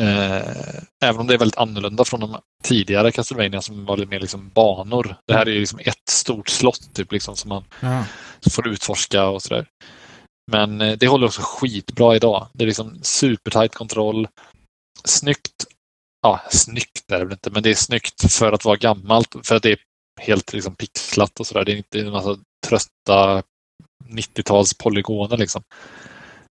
Eh, 0.00 0.80
även 1.04 1.20
om 1.20 1.26
det 1.26 1.34
är 1.34 1.38
väldigt 1.38 1.58
annorlunda 1.58 2.04
från 2.04 2.20
de 2.20 2.40
tidigare 2.64 3.12
Castlevania 3.12 3.62
som 3.62 3.84
var 3.84 3.96
lite 3.96 4.10
mer 4.10 4.20
liksom 4.20 4.48
banor. 4.48 5.16
Det 5.26 5.34
här 5.34 5.46
är 5.46 5.50
ju 5.50 5.60
liksom 5.60 5.78
ett 5.82 6.08
stort 6.10 6.48
slott 6.48 6.94
typ, 6.94 7.12
liksom, 7.12 7.36
som 7.36 7.48
man 7.48 7.64
Ja. 7.80 8.04
får 8.50 8.68
utforska 8.68 9.26
och 9.26 9.42
sådär. 9.42 9.66
Men 10.52 10.80
eh, 10.80 10.98
det 10.98 11.06
håller 11.06 11.26
också 11.26 11.42
skitbra 11.44 12.16
idag. 12.16 12.48
Det 12.52 12.64
är 12.64 12.66
liksom 12.66 12.98
supertight 13.02 13.74
kontroll. 13.74 14.28
Snyggt. 15.04 15.64
Ja, 16.22 16.40
snyggt 16.50 17.10
är 17.12 17.18
det 17.18 17.24
väl 17.24 17.32
inte, 17.32 17.50
men 17.50 17.62
det 17.62 17.70
är 17.70 17.74
snyggt 17.74 18.32
för 18.32 18.52
att 18.52 18.64
vara 18.64 18.76
gammalt. 18.76 19.34
För 19.42 19.54
att 19.56 19.62
det 19.62 19.70
är 19.72 19.78
helt 20.20 20.52
liksom 20.52 20.74
pixlat 20.74 21.40
och 21.40 21.46
sådär. 21.46 21.64
Det 21.64 21.72
är 21.72 21.76
inte 21.76 22.00
en 22.00 22.10
massa 22.10 22.36
trötta 22.66 23.42
90-tals 24.08 24.74
polygoner 24.78 25.36
liksom. 25.36 25.62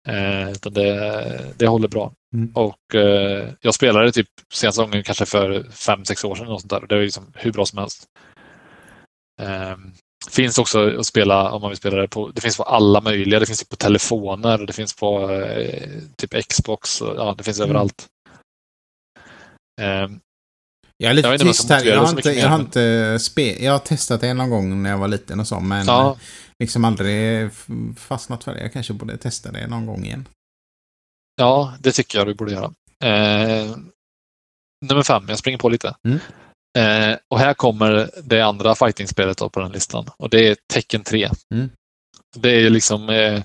Eh, 0.09 0.51
utan 0.51 0.73
det, 0.73 1.55
det 1.59 1.67
håller 1.67 1.89
bra. 1.89 2.13
Mm. 2.37 2.53
Och 2.55 2.95
eh, 2.95 3.49
jag 3.61 3.75
spelade 3.75 4.13
typ 4.13 4.29
senaste 4.55 4.83
gången 4.83 5.03
kanske 5.03 5.27
för 5.27 5.63
fem 5.71 6.05
sex 6.05 6.25
år 6.25 6.35
sedan. 6.35 6.49
Och 6.49 6.61
sånt 6.61 6.71
där. 6.71 6.87
Det 6.87 6.95
är 6.95 7.03
liksom 7.03 7.33
hur 7.35 7.53
bra 7.53 7.67
som 7.67 7.79
helst. 7.79 8.05
Eh, 9.43 9.77
finns 10.31 10.59
också 10.59 10.99
att 10.99 11.07
spela 11.07 11.53
om 11.53 11.61
man 11.61 11.71
vill 11.71 11.79
spela 11.79 11.97
det 11.97 12.09
på. 12.09 12.29
Det 12.29 12.41
finns 12.41 12.57
på 12.57 12.63
alla 12.63 13.01
möjliga. 13.01 13.41
Det 13.41 13.47
finns 13.47 13.69
på 13.69 13.77
telefoner. 13.77 14.59
Det 14.59 14.73
finns 14.73 14.97
på 14.97 15.31
eh, 15.31 15.91
typ 16.17 16.49
Xbox. 16.49 17.01
Och, 17.01 17.17
ja, 17.17 17.35
det 17.39 17.45
finns 17.45 17.61
Mm. 17.61 17.71
överallt. 17.71 18.07
Eh, 21.03 21.07
Jag 21.07 21.11
är 21.11 21.15
lite 21.15 21.29
Jag 21.47 21.57
som 21.57 21.71
här. 21.71 21.85
Jag 21.85 22.01
har, 22.01 22.11
inte, 22.11 22.31
jag, 22.33 22.49
har 22.49 22.61
inte 22.61 23.19
spe, 23.21 23.65
jag 23.65 23.73
har 23.73 23.79
testat 23.79 24.21
det 24.21 24.35
någon 24.35 24.51
gång 24.51 24.83
när 24.83 24.91
jag 24.91 24.99
var 24.99 25.09
liten 25.09 25.41
och 25.41 25.49
så, 25.49 25.61
men 25.61 25.87
ja, 25.87 26.11
eh, 26.11 26.17
liksom 26.59 26.85
aldrig 26.85 27.51
fastnat 27.97 28.45
för 28.45 28.55
det. 28.55 28.61
Jag 28.61 28.73
kanske 28.73 28.93
borde 28.93 29.17
testa 29.17 29.53
det 29.53 29.67
någon 29.67 29.87
gång 29.87 30.05
igen. 30.05 30.29
ja, 31.37 31.75
det 31.81 31.93
tycker 31.93 32.19
jag 32.19 32.27
du 32.27 32.35
borde 32.35 32.53
göra. 32.53 32.73
Eh, 33.05 33.77
nummer 34.87 35.03
fem, 35.03 35.25
jag 35.29 35.39
springer 35.39 35.59
på 35.59 35.69
lite. 35.69 35.95
Mm. 36.09 36.19
Eh, 36.79 37.19
och 37.31 37.39
här 37.39 37.55
kommer 37.55 38.11
det 38.23 38.41
andra 38.41 38.75
fighting-spelet 38.75 39.39
på 39.39 39.61
den 39.61 39.73
listan. 39.73 40.07
Och 40.17 40.31
det 40.31 40.49
är 40.49 40.57
Tekken 40.73 41.03
3. 41.05 41.31
Mm. 41.55 41.71
Det 42.37 42.51
är 42.51 42.71
liksom... 42.71 43.09
Eh, 43.11 43.43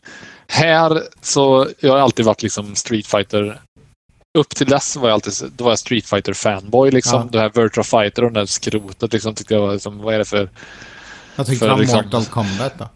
här 0.47 1.03
så... 1.21 1.67
Jag 1.79 1.91
har 1.91 1.99
alltid 1.99 2.25
varit 2.25 2.43
liksom 2.43 2.75
Street 2.75 3.07
Fighter 3.07 3.61
upp 4.37 4.49
till 4.49 4.67
dess 4.67 4.95
var 4.95 5.09
jag 5.09 5.13
alltid 5.13 5.33
då 5.57 5.63
var 5.63 5.71
jag 5.71 5.79
Street 5.79 6.05
Fighter 6.05 6.33
fanboy. 6.33 6.91
Liksom. 6.91 7.21
Ja. 7.21 7.29
Det 7.31 7.39
här 7.39 7.49
Virtua 7.61 7.83
Fighter 7.83 8.23
och 8.23 8.31
det 8.31 8.39
där 8.39 8.45
skrotet. 8.45 9.13
Liksom, 9.13 9.35
tyckte 9.35 9.53
jag 9.53 9.61
var 9.61 9.73
liksom, 9.73 9.97
vad 9.97 10.13
är 10.13 10.17
det 10.17 10.25
för... 10.25 10.49
Jag 11.35 11.45
tyckte 11.47 11.65
För 11.65 11.73
om 11.73 11.79
liksom- 11.79 12.01
Mortal 12.05 12.25
Kombat 12.25 12.73
då. 12.79 12.89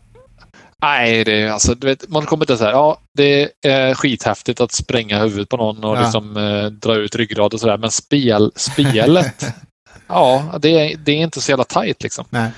Nej, 0.84 1.24
det 1.24 1.42
är 1.42 1.52
alltså, 1.52 1.76
du 1.76 1.88
vet, 1.88 2.10
man 2.10 2.26
kommer 2.26 2.46
till 2.46 2.58
så 2.58 2.64
här, 2.64 2.72
ja, 2.72 2.98
det 3.18 3.52
är 3.62 3.94
skithäftigt 3.94 4.62
att 4.62 4.72
spränga 4.72 5.20
huvudet 5.20 5.50
på 5.50 5.58
någon 5.58 5.84
och 5.84 5.98
Ja. 5.98 6.02
liksom 6.02 6.38
eh, 6.38 6.66
dra 6.66 6.96
ut 6.96 7.16
ryggrad 7.16 7.54
och 7.54 7.60
sådär. 7.60 7.78
Men 7.78 7.92
spel, 7.92 8.52
spelet, 8.56 9.46
ja, 10.08 10.44
det 10.60 10.70
är, 10.70 10.98
det 10.98 11.12
är 11.12 11.18
inte 11.18 11.42
så 11.42 11.52
jävla 11.52 11.64
tajt 11.64 12.04
liksom. 12.04 12.26
Nej. 12.30 12.52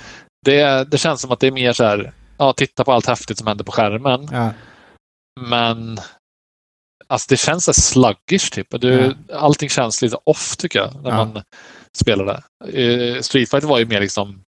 Det, 0.45 0.91
det 0.91 0.97
känns 0.97 1.21
som 1.21 1.31
att 1.31 1.39
det 1.39 1.47
är 1.47 1.51
mer 1.51 1.73
så 1.73 1.83
här, 1.83 2.13
ja, 2.37 2.53
titta 2.53 2.83
på 2.83 2.91
allt 2.91 3.05
häftigt 3.07 3.37
som 3.37 3.47
händer 3.47 3.63
på 3.63 3.71
skärmen. 3.71 4.29
Ja. 4.31 4.49
Men 5.41 5.99
alltså 7.07 7.25
det 7.29 7.37
känns 7.37 7.65
så 7.65 7.73
sluggish 7.73 8.49
typ. 8.51 8.67
Du, 8.81 9.15
Allting 9.33 9.69
känns 9.69 10.01
lite 10.01 10.17
off 10.23 10.57
tycker 10.57 10.79
jag 10.79 11.03
när 11.03 11.09
Ja. 11.09 11.15
man 11.25 11.43
spelar 11.97 12.25
det. 12.25 12.81
Eh, 12.83 13.21
Street 13.21 13.49
Fighter 13.49 13.67
var 13.67 13.79
ju 13.79 13.85
mer 13.85 14.01
liksom 14.01 14.43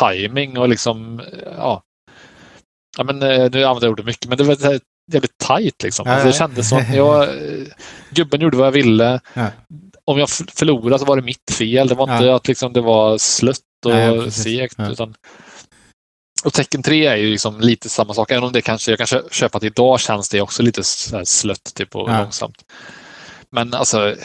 timing 0.00 0.58
och 0.58 0.68
liksom, 0.68 1.22
ja. 1.56 1.82
Ja 2.98 3.04
men 3.04 3.22
eh, 3.22 3.28
nu 3.28 3.64
använder 3.64 3.86
jag 3.86 3.90
ordet 3.92 4.04
mycket, 4.06 4.28
men 4.28 4.38
det 4.38 4.44
var 4.44 4.56
jävligt 5.12 5.38
tight 5.38 5.82
liksom. 5.82 6.06
Ja, 6.08 6.12
Alltså, 6.12 6.26
det 6.28 6.34
ja. 6.34 6.38
kändes 6.38 6.68
som, 6.68 6.84
jag, 6.94 7.22
eh, 7.28 7.66
gubben 8.10 8.40
gjorde 8.40 8.56
vad 8.56 8.66
jag 8.66 8.72
ville. 8.72 9.20
Ja. 9.34 9.46
Om 10.04 10.18
jag 10.18 10.30
förlorade 10.30 10.98
så 10.98 11.04
var 11.04 11.16
det 11.16 11.22
mitt 11.22 11.50
fel. 11.58 11.88
Det 11.88 11.94
var 11.94 12.12
inte 12.14 12.24
Ja. 12.24 12.36
att 12.36 12.48
liksom, 12.48 12.72
det 12.72 12.80
var 12.80 13.18
slött 13.18 13.58
och 13.86 14.32
segt. 14.32 14.74
Ja. 14.78 14.90
Utan, 14.90 15.14
och 16.44 16.52
Tecken 16.52 16.82
3 16.82 17.06
är 17.06 17.16
ju 17.16 17.30
liksom 17.30 17.60
lite 17.60 17.88
samma 17.88 18.14
sak. 18.14 18.30
Även 18.30 18.44
om 18.44 18.52
det 18.52 18.62
kanske, 18.62 18.92
jag 18.92 18.98
kanske 18.98 19.22
köper 19.30 19.56
att 19.58 19.64
idag 19.64 20.00
känns 20.00 20.28
det 20.28 20.40
också 20.40 20.62
lite 20.62 20.82
slött 21.24 21.74
typ, 21.74 21.96
och 21.96 22.10
Ja. 22.10 22.18
långsamt. 22.22 22.56
Men 23.52 23.74
alltså 23.74 24.08
eh, 24.10 24.16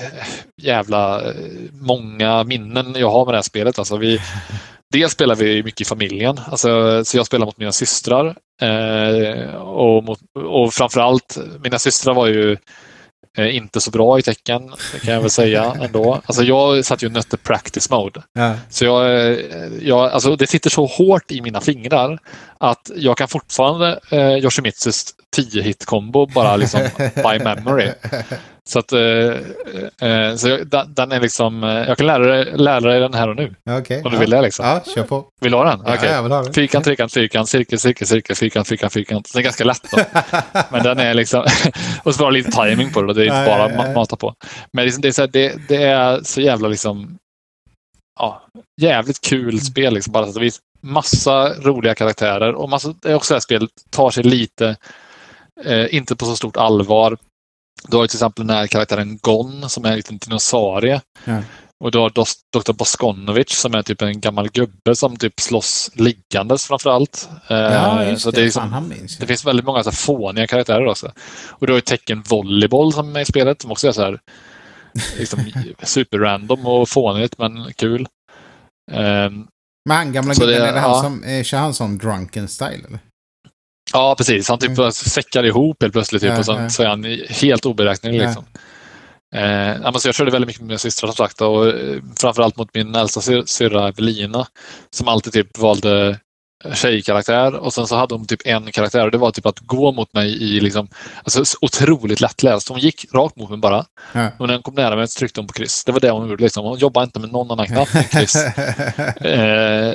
jävla 0.61 1.21
eh, 1.21 1.33
många 1.71 2.43
minnen 2.43 2.95
jag 2.97 3.11
har 3.11 3.25
med 3.25 3.33
det 3.33 3.37
här 3.37 3.41
spelet. 3.43 3.79
Alltså, 3.79 3.97
vi, 3.97 4.19
dels 4.93 5.13
spelar 5.13 5.35
vi 5.35 5.63
mycket 5.63 5.81
i 5.81 5.85
familjen. 5.85 6.39
Alltså, 6.51 7.05
så 7.05 7.17
jag 7.17 7.25
spelar 7.25 7.45
mot 7.45 7.57
mina 7.57 7.71
systrar. 7.71 8.35
Eh, 8.61 9.55
och, 9.55 10.03
mot, 10.03 10.19
och 10.45 10.73
framförallt, 10.73 11.37
mina 11.63 11.79
systrar 11.79 12.13
var 12.13 12.27
ju 12.27 12.57
eh, 13.35 13.55
inte 13.55 13.81
så 13.81 13.91
bra 13.91 14.19
i 14.19 14.21
tecken, 14.21 14.71
kan 15.01 15.13
jag 15.13 15.21
väl 15.21 15.29
säga 15.29 15.75
ändå. 15.81 16.21
Alltså 16.25 16.43
jag 16.43 16.85
satt 16.85 17.03
ju 17.03 17.09
nötte 17.09 17.37
practice 17.37 17.89
mode. 17.89 18.21
Ja. 18.33 18.53
Så 18.69 18.85
jag, 18.85 19.05
eh, 19.05 19.37
jag, 19.81 20.11
alltså 20.11 20.35
det 20.35 20.47
sitter 20.47 20.69
så 20.69 20.85
hårt 20.85 21.31
i 21.31 21.41
mina 21.41 21.61
fingrar 21.61 22.19
att 22.59 22.91
jag 22.95 23.17
kan 23.17 23.27
fortfarande 23.27 23.99
eh, 24.11 24.37
Yoshimitsus 24.37 25.05
10-hit-kombo 25.37 26.25
bara 26.33 26.55
liksom 26.55 26.81
by 27.15 27.43
memory. 27.43 27.91
Så 28.69 28.79
att 28.79 28.91
eh, 28.91 28.99
eh, 30.09 30.35
så 30.35 30.49
jag, 30.49 30.67
den- 30.87 31.11
är 31.11 31.19
liksom, 31.21 31.63
eh, 31.63 31.69
jag 31.69 31.97
kan 31.97 32.07
lära 32.07 32.27
dig, 32.27 32.45
lära 32.57 32.79
dig 32.79 32.99
den 32.99 33.13
här 33.13 33.29
och 33.29 33.35
nu. 33.35 33.55
Okej. 33.69 34.01
Om 34.03 34.09
du 34.11 34.15
ja. 34.15 34.19
vill 34.19 34.29
det 34.29 34.41
liksom. 34.41 34.65
Ja, 34.65 34.81
kör 34.95 35.03
på. 35.03 35.25
Vill 35.41 35.51
du 35.51 35.57
ha 35.57 35.63
den? 35.65 35.81
Ja, 35.85 35.93
Okej. 35.95 36.09
jag 36.11 36.23
vill 36.23 36.31
ha 36.31 36.43
det. 36.43 36.53
Fyrkant, 36.53 36.85
trekant, 36.85 37.13
fyrkant, 37.13 37.49
cirkel, 37.49 37.79
cirkel, 37.79 38.07
cirkel, 38.07 38.35
fyrkant, 38.35 38.67
fyrkant, 38.67 38.93
fyrkant. 38.93 39.33
Den 39.33 39.39
är 39.39 39.43
ganska 39.43 39.63
lätt 39.63 39.91
då. 39.91 39.97
Men 40.71 40.83
den 40.83 40.99
är 40.99 41.13
liksom... 41.13 41.45
och 42.03 42.15
så 42.15 42.19
bara 42.19 42.29
lite 42.29 42.51
timing 42.51 42.91
på 42.91 43.01
det. 43.01 43.13
Det 43.13 43.21
är 43.21 43.25
inte 43.25 43.37
Ja, 43.37 43.45
bara 43.45 43.69
ja, 43.69 43.75
ja. 43.75 43.83
ma- 43.83 43.95
mata 43.95 44.15
på. 44.15 44.33
Men 44.73 44.85
liksom, 44.85 45.01
det, 45.01 45.07
är 45.07 45.11
så 45.11 45.21
här, 45.21 45.29
det, 45.33 45.55
det 45.67 45.83
är 45.83 46.19
så 46.23 46.41
jävla 46.41 46.67
liksom... 46.67 47.17
Ja, 48.19 48.43
jävligt 48.81 49.21
kul 49.21 49.61
spel. 49.61 49.93
Liksom, 49.93 50.13
bara 50.13 50.25
så 50.25 50.29
att 50.29 50.37
vis. 50.37 50.59
Massa 50.85 51.53
roliga 51.53 51.95
karaktärer. 51.95 52.53
Och 52.53 52.69
massa, 52.69 52.93
det 53.01 53.11
är 53.11 53.15
också 53.15 53.33
det 53.33 53.35
här 53.35 53.41
spelet 53.41 53.69
tar 53.89 54.09
sig 54.09 54.23
lite... 54.23 54.75
Eh, 55.63 55.95
inte 55.95 56.15
på 56.15 56.25
så 56.25 56.35
stort 56.35 56.57
allvar. 56.57 57.17
Du 57.87 57.97
har 57.97 58.03
ju 58.03 58.07
till 58.07 58.17
exempel 58.17 58.47
den 58.47 58.55
här 58.55 58.67
karaktären 58.67 59.17
Gon 59.21 59.69
som 59.69 59.85
är 59.85 59.89
en 59.89 59.95
liten 59.95 60.17
dinosaurie. 60.17 61.01
Ja. 61.23 61.41
Och 61.83 61.91
du 61.91 61.97
har 61.97 62.09
Dr. 62.09 62.73
Boskonovic 62.73 63.49
som 63.49 63.75
är 63.75 63.81
typ 63.81 64.01
en 64.01 64.21
gammal 64.21 64.49
gubbe 64.49 64.95
som 64.95 65.17
typ 65.17 65.39
slåss 65.39 65.91
liggandes 65.93 66.65
framför 66.65 66.89
allt. 66.89 67.29
Eh, 67.47 67.57
Ja, 67.57 68.15
så 68.17 68.31
det. 68.31 68.35
det, 68.35 68.41
är 68.41 68.45
liksom, 68.45 68.71
Fan, 68.71 69.07
det 69.19 69.27
finns 69.27 69.45
väldigt 69.45 69.65
många 69.65 69.83
så 69.83 69.89
här 69.89 69.95
fåniga 69.95 70.47
karaktärer 70.47 70.85
också. 70.85 71.11
Och 71.49 71.67
du 71.67 71.73
har 71.73 71.77
ju 71.77 71.81
tecken 71.81 72.21
volleyboll 72.21 72.93
som 72.93 73.15
är 73.15 73.19
i 73.19 73.25
spelet 73.25 73.61
som 73.61 73.71
också 73.71 73.87
är 73.87 73.91
så 73.91 74.01
här 74.01 74.19
liksom, 75.17 75.39
superrandom 75.83 76.65
och 76.65 76.89
fånigt 76.89 77.37
men 77.37 77.73
kul. 77.73 78.07
Ehm, 78.91 79.47
Men 79.89 79.97
han 79.97 80.13
gamla 80.13 80.33
gubben, 80.33 80.55
är 80.61 80.73
det 80.73 80.79
han 80.79 80.89
ja. 80.91 81.01
som, 81.01 81.23
eh, 81.23 81.43
kör 81.43 81.57
han 81.57 81.73
som 81.73 81.97
drunken 81.97 82.47
style 82.47 82.69
eller? 82.87 82.99
ja, 83.93 84.15
precis. 84.17 84.49
Han 84.49 84.59
typ 84.59 84.77
Mm. 84.77 84.91
säckar 84.91 85.43
ihop 85.43 85.81
helt 85.81 85.93
plötsligt 85.93 86.21
typ, 86.21 86.31
Ja, 86.31 86.39
och 86.39 86.45
så, 86.45 86.51
ja. 86.51 86.69
så 86.69 86.83
är 86.83 86.87
han 86.87 87.03
helt 87.29 87.65
oberäknelig. 87.65 88.19
Ja. 88.21 88.25
Liksom. 88.25 88.45
Eh, 89.35 89.41
ja, 89.83 89.91
men 89.91 89.99
så 89.99 90.07
jag 90.07 90.15
körde 90.15 90.31
väldigt 90.31 90.47
mycket 90.47 90.61
med 90.61 90.67
mina 90.67 90.77
systrar 90.77 91.07
som 91.07 91.15
sagt 91.15 91.41
och 91.41 91.67
eh, 91.67 92.01
framförallt 92.19 92.57
mot 92.57 92.69
min 92.73 92.95
äldsta 92.95 93.21
sy- 93.21 93.45
syrra 93.45 93.87
Evelina 93.87 94.47
som 94.95 95.07
alltid 95.07 95.33
typ 95.33 95.57
valde 95.57 96.19
tjejkaraktär 96.73 97.55
och 97.55 97.73
sen 97.73 97.87
så 97.87 97.95
hade 97.95 98.15
hon 98.15 98.25
typ 98.25 98.41
en 98.45 98.71
karaktär 98.71 99.05
och 99.05 99.11
det 99.11 99.17
var 99.17 99.31
typ 99.31 99.45
att 99.45 99.59
gå 99.59 99.91
mot 99.91 100.13
mig 100.13 100.43
i 100.43 100.59
liksom, 100.59 100.87
alltså 101.23 101.45
så 101.45 101.57
otroligt 101.61 102.21
lättläst. 102.21 102.69
Hon 102.69 102.79
gick 102.79 103.05
rakt 103.13 103.35
mot 103.35 103.49
mig 103.49 103.59
bara 103.59 103.85
Ja. 104.13 104.27
och 104.37 104.47
när 104.47 104.53
hon 104.53 104.63
kom 104.63 104.73
nära 104.73 104.95
mig 104.95 105.07
så 105.07 105.19
tryckte 105.19 105.39
hon 105.39 105.47
på 105.47 105.53
kryss. 105.53 105.83
Det 105.85 105.91
var 105.91 105.99
det 105.99 106.09
hon 106.11 106.29
gjorde. 106.29 106.43
Liksom. 106.43 106.65
Hon 106.65 106.77
jobbade 106.77 107.03
inte 107.03 107.19
med 107.19 107.31
någon 107.31 107.51
annan 107.51 107.65
knapp 107.67 107.95
än 107.95 108.03
kryss. 108.03 108.35
Eh, 109.25 109.93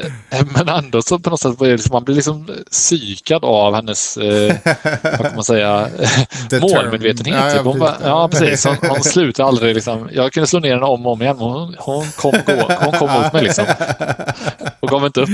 men 0.54 0.68
ändå 0.68 1.02
så 1.02 1.18
på 1.18 1.30
något 1.30 1.40
sätt 1.40 1.60
var 1.60 1.66
det 1.66 1.72
liksom, 1.72 1.92
man 1.92 2.04
blir 2.04 2.14
liksom 2.14 2.48
psykad 2.70 3.44
av 3.44 3.74
hennes, 3.74 4.16
eh, 4.16 4.56
vad 5.02 5.20
kan 5.22 5.34
man 5.34 5.44
säga, 5.44 5.88
målmedvetenhet. 6.60 7.36
Ja, 7.44 7.50
typ. 7.50 7.56
ja, 7.56 7.62
hon 7.62 7.78
bara, 7.78 7.96
ja, 8.04 8.28
precis. 8.28 8.64
Hon, 8.66 8.76
hon 8.90 9.00
slutade 9.02 9.48
aldrig. 9.48 9.74
Liksom. 9.74 10.08
Jag 10.12 10.32
kunde 10.32 10.46
slå 10.46 10.60
ner 10.60 10.72
henne 10.74 10.86
om 10.86 11.06
och 11.06 11.12
om 11.12 11.22
igen. 11.22 11.36
Hon, 11.38 11.76
hon, 11.78 12.04
kom, 12.16 12.32
gå, 12.46 12.72
hon 12.80 12.92
kom 12.92 13.10
mot 13.10 13.32
mig 13.32 13.42
liksom. 13.42 13.64
och 14.80 14.88
gav 14.88 15.06
inte 15.06 15.20
upp. 15.20 15.28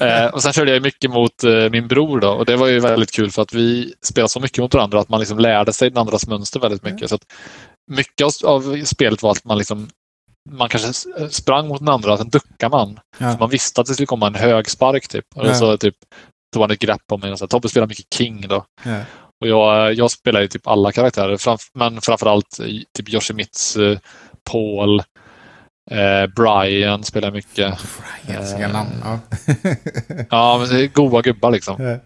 eh, 0.00 0.26
och 0.26 0.42
sen 0.42 0.52
körde 0.52 0.72
jag 0.72 0.82
mycket 0.82 1.10
mot 1.10 1.44
eh, 1.44 1.70
min 1.70 1.88
bror 1.88 2.20
då, 2.20 2.30
och 2.30 2.44
det 2.46 2.56
var 2.56 2.66
ju 2.66 2.80
väldigt 2.80 3.10
kul 3.12 3.30
för 3.30 3.42
att 3.42 3.54
vi 3.54 3.94
spelade 4.02 4.28
så 4.28 4.40
mycket 4.40 4.58
mot 4.58 4.74
varandra 4.74 5.00
att 5.00 5.08
man 5.08 5.20
liksom 5.20 5.38
lärde 5.38 5.72
sig 5.72 5.90
den 5.90 5.98
andras 5.98 6.26
mönster 6.26 6.60
väldigt 6.60 6.82
mycket. 6.84 7.08
Så 7.08 7.14
att 7.14 7.24
mycket 7.90 8.44
av, 8.44 8.84
spelet 8.84 9.22
var 9.22 9.30
att 9.30 9.44
man 9.44 9.58
liksom 9.58 9.88
man 10.50 10.68
kanske 10.68 10.88
s- 10.88 11.06
sprang 11.36 11.68
mot 11.68 11.78
den 11.78 11.88
andra, 11.88 12.16
sen 12.16 12.28
duckade 12.28 12.76
man. 12.76 13.00
Ja. 13.18 13.32
Så 13.32 13.38
man 13.38 13.50
visste 13.50 13.80
att 13.80 13.86
det 13.86 13.94
skulle 13.94 14.06
komma 14.06 14.26
en 14.26 14.34
hög 14.34 14.70
spark 14.70 15.08
typ. 15.08 15.24
Och 15.34 15.46
Ja. 15.46 15.54
så 15.54 15.76
typ 15.76 15.94
tog 16.54 16.62
han 16.62 16.70
ett 16.70 16.78
grepp 16.78 17.02
om 17.12 17.20
mig 17.20 17.32
och 17.32 17.38
så 17.38 17.44
här, 17.44 17.48
Tobbe 17.48 17.68
spelar 17.68 17.86
mycket 17.86 18.14
King 18.14 18.48
då. 18.48 18.64
Ja. 18.84 19.00
Och 19.40 19.48
jag, 19.48 19.94
jag 19.94 20.10
spelar 20.10 20.40
ju 20.40 20.48
typ 20.48 20.66
alla 20.66 20.92
karaktärer, 20.92 21.36
framf- 21.36 21.70
men 21.74 22.00
framförallt 22.00 22.60
typ 22.96 23.08
Yoshimitsu, 23.08 23.98
Paul, 24.50 25.02
eh, 25.90 26.26
Brian 26.26 27.04
spelar 27.04 27.30
mycket. 27.30 27.74
Hälsiga 28.22 28.68
namn. 28.68 28.90
Ja. 29.04 29.18
Ja, 30.30 30.58
men 30.58 30.68
det 30.68 30.84
är 30.84 30.86
goa 30.86 31.22
gubbar 31.22 31.50
liksom. 31.50 31.98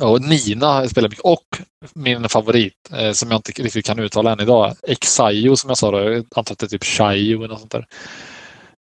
Och 0.00 0.20
Nina 0.22 0.88
spelar 0.88 1.08
mycket. 1.08 1.24
Och 1.24 1.46
min 1.94 2.28
favorit, 2.28 2.72
eh, 2.92 3.12
som 3.12 3.30
jag 3.30 3.38
inte 3.38 3.52
riktigt 3.62 3.86
kan 3.86 3.98
uttala 3.98 4.32
än 4.32 4.40
idag, 4.40 4.74
Exayo 4.82 5.56
som 5.56 5.70
jag 5.70 5.78
sa 5.78 5.90
då. 5.90 6.00
Jag 6.00 6.24
antar 6.36 6.52
att 6.52 6.58
det 6.58 6.66
är 6.66 6.68
typ 6.68 6.84
Shayo 6.84 7.38
eller 7.38 7.48
något 7.48 7.58
sånt 7.60 7.72
där. 7.72 7.86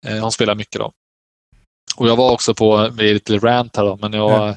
Eh, 0.08 0.22
hon 0.22 0.32
spelar 0.32 0.56
mycket 0.56 0.80
då. 0.80 0.92
Och 1.96 2.08
jag 2.08 2.16
var 2.16 2.32
också 2.32 2.54
på, 2.54 2.78
med 2.78 2.98
lite 3.14 3.38
rant 3.38 3.76
här 3.76 3.84
då, 3.86 3.98
men 4.02 4.14
jag, 4.14 4.32
Ja. 4.32 4.56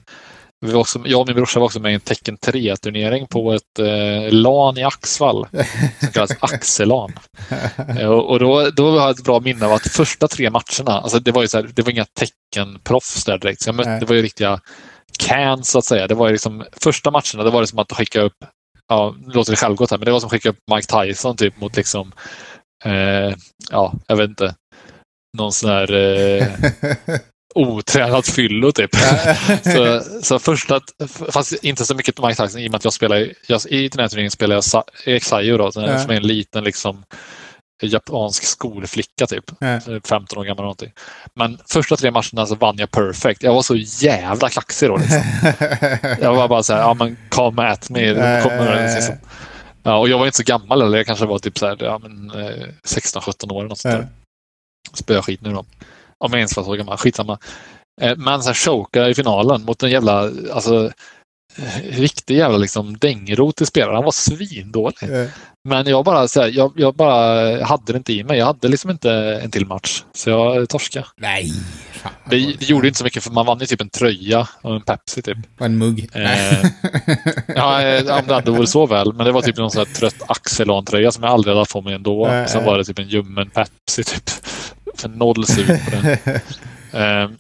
Vi 0.67 0.73
var 0.73 0.81
också, 0.81 1.03
jag 1.05 1.21
och 1.21 1.27
min 1.27 1.37
brorsa 1.37 1.59
var 1.61 1.67
också 1.67 1.81
med 1.81 1.93
i 1.93 1.95
en 1.95 2.01
Tecken 2.01 2.39
3-turnering 2.39 3.27
på 3.27 3.53
ett 3.53 3.79
eh, 3.79 4.33
LAN 4.33 4.79
i 4.79 4.83
Axvall 4.85 5.47
som 6.01 6.09
kallas 6.13 6.31
Axelan. 6.41 7.13
Eh, 7.99 8.07
Och, 8.09 8.31
och 8.31 8.39
då, 8.39 8.71
då 8.71 8.91
har 8.91 8.99
jag 8.99 9.11
ett 9.11 9.25
bra 9.25 9.41
minne 9.41 9.67
av 9.67 9.73
att 9.73 9.87
första 9.89 10.29
tre 10.29 10.51
matcherna, 10.51 11.01
alltså 11.01 11.19
det 11.21 11.33
var 11.33 11.43
ju 11.43 11.49
så 11.49 11.59
här, 11.59 11.71
det 11.75 11.83
var 11.83 11.91
inga 11.93 12.05
teckenproffs 12.05 13.25
där 13.25 13.39
direkt. 13.39 13.63
Så 13.63 13.69
jag 13.69 13.75
mötte, 13.75 13.91
det 14.01 14.07
var 14.07 14.15
ju 14.17 14.23
riktiga 14.23 14.61
cans 15.19 15.71
så 15.71 15.79
att 15.79 15.85
säga. 15.85 16.07
Det 16.07 16.15
var 16.15 16.27
ju 16.27 16.33
liksom, 16.33 16.65
första 16.83 17.11
matcherna, 17.11 17.43
det 17.45 17.51
var 17.51 17.61
det 17.61 17.67
som 17.67 17.79
att 17.79 17.93
skicka 17.93 18.21
upp, 18.21 18.37
ja, 18.89 19.15
nu 19.27 19.33
låter 19.33 19.53
det 19.53 19.57
självgott 19.57 19.91
här, 19.91 19.99
men 19.99 20.05
det 20.05 20.11
var 20.13 20.21
som 20.21 20.27
att 20.27 20.33
skicka 20.33 20.49
upp 20.49 20.59
Mike 20.75 20.87
Tyson 21.05 21.37
typ 21.37 21.61
mot 21.61 21.77
liksom, 21.77 22.13
eh, 22.85 23.35
ja, 23.71 23.93
jag 24.07 24.17
vet 24.17 24.29
inte, 24.31 24.55
någon 25.39 25.53
sån 25.53 25.71
här 25.71 25.93
eh, 25.95 26.47
otränat 27.55 28.29
fyllo 28.29 28.73
typ. 28.73 28.91
så, 29.63 30.03
så 30.23 30.39
första, 30.39 30.81
fast 31.33 31.65
inte 31.65 31.85
så 31.85 31.95
mycket 31.95 32.19
Mike 32.23 32.35
Tyson 32.47 32.61
i 32.61 32.67
och 32.69 32.71
med 32.71 32.79
att 32.79 32.85
jag 32.85 32.93
spelar, 32.93 33.29
jag, 33.47 33.61
i 33.69 33.89
den 33.89 34.01
här 34.01 34.09
turneringen 34.09 34.31
spelar 34.31 34.55
jag 34.55 34.65
Sa- 34.65 34.85
Exayo 35.05 35.57
då, 35.57 35.73
som 35.73 35.83
är- 35.85 36.11
en 36.11 36.23
liten 36.27 36.65
liksom 36.65 37.05
japansk 37.83 38.45
skolflicka 38.45 39.27
typ. 39.27 39.45
Ja. 39.61 39.81
15 40.09 40.39
år 40.39 40.45
gammal 40.45 40.63
någonting. 40.63 40.93
Men 41.35 41.59
första 41.73 41.97
tre 41.97 42.11
matcherna 42.11 42.47
så 42.47 42.55
vann 42.55 42.79
jag 42.79 42.91
perfect. 42.91 43.43
Jag 43.43 43.55
var 43.55 43.63
så 43.63 43.77
jävla 43.77 44.49
kaxig 44.49 44.89
då. 44.89 44.97
Liksom. 44.97 45.23
Jag 46.21 46.35
var 46.35 46.49
bara 46.49 46.63
så 46.63 46.73
här, 46.73 46.81
ja 46.81 46.95
men 46.95 47.17
come 47.29 47.63
at 47.63 47.91
me. 47.91 48.15
Kommer, 48.43 48.95
liksom. 48.97 49.15
ja, 49.83 49.97
och 49.99 50.09
jag 50.09 50.19
var 50.19 50.27
inte 50.27 50.37
så 50.37 50.43
gammal 50.43 50.83
eller 50.83 50.97
jag 50.97 51.07
kanske 51.07 51.27
var 51.27 51.39
typ 51.39 51.59
så 51.59 51.67
här, 51.67 51.77
ja, 51.81 51.99
men, 51.99 52.31
eh, 52.31 52.67
16-17 52.87 53.53
år 53.53 53.59
eller 53.61 53.69
något 53.69 53.79
sånt 53.79 53.95
där. 53.95 54.09
Spöa 54.95 55.23
skit 55.23 55.41
nu 55.43 55.51
då. 55.53 55.65
Om 56.25 56.31
jag 56.33 56.39
ens 56.39 56.57
var 56.57 56.65
så 56.65 56.73
gammal, 56.73 56.97
skitsamma. 56.97 57.39
Eh, 58.01 58.17
Men 58.17 58.43
så 58.43 58.49
här 58.49 58.55
chokade 58.55 59.11
i 59.11 59.15
finalen 59.15 59.65
mot 59.65 59.83
en 59.83 59.91
jävla, 59.91 60.31
alltså 60.53 60.85
eh, 61.59 61.83
riktig 61.91 62.37
jävla 62.37 62.59
liksom 62.59 62.97
dängrot 62.99 63.61
i 63.61 63.67
spelare. 63.67 63.95
Han 63.95 64.05
var 64.05 64.13
svindålig. 64.13 64.97
Ja. 65.01 65.27
Men 65.69 65.87
jag 65.87 66.05
bara, 66.05 66.29
så 66.29 66.41
här, 66.41 66.49
jag, 66.49 66.73
jag 66.77 66.95
bara 66.95 67.65
hade 67.65 67.93
det 67.93 67.97
inte 67.97 68.13
i 68.13 68.25
mig. 68.25 68.39
Jag 68.39 68.47
hade 68.47 68.69
liksom 68.69 68.91
inte 68.91 69.13
en 69.45 69.51
till 69.51 69.67
match. 69.67 70.03
Så 70.15 70.31
jag 70.31 70.69
torskade. 70.69 71.07
Nej. 71.17 71.53
Fan, 71.93 72.13
Det, 72.31 72.37
det 72.37 72.69
gjorde 72.69 72.89
inte 72.89 72.99
så 72.99 73.05
mycket 73.05 73.23
för 73.23 73.31
man 73.31 73.47
vann 73.47 73.59
ju 73.59 73.67
typ 73.67 73.81
en 73.81 73.91
tröja 73.91 74.49
och 74.63 74.75
en 74.75 74.83
Pepsi 74.83 75.23
typ. 75.23 75.39
Och 75.59 75.67
en 75.67 75.79
mugg. 75.79 76.09
Eh, 76.13 76.65
Ja, 77.57 77.83
eh, 77.83 78.19
om 78.19 78.27
det 78.27 78.35
ändå 78.35 78.53
vore 78.53 78.67
så 78.67 78.87
väl. 78.87 79.13
Men 79.15 79.27
det 79.27 79.33
var 79.33 79.43
typ 79.43 79.57
någon 79.57 79.71
sån 79.71 79.87
här 79.87 79.95
trött 79.95 80.23
Axelon-tröja 80.29 81.11
som 81.11 81.25
jag 81.25 81.33
aldrig 81.33 81.51
hade 81.51 81.61
haft 81.61 81.73
på 81.73 81.81
mig 81.83 81.95
ändå. 81.95 82.27
Nej, 82.27 82.49
Sen 82.49 82.65
var 82.65 82.79
det 82.79 82.85
typ 82.85 82.99
en 82.99 83.09
ljummen 83.09 83.51
Pepsi 83.51 84.05
typ. 84.05 84.31
För 85.01 85.09
noll 85.09 85.47
sug 85.47 85.67
på 85.67 85.91
den. 85.91 86.19
Eh, 86.93 87.31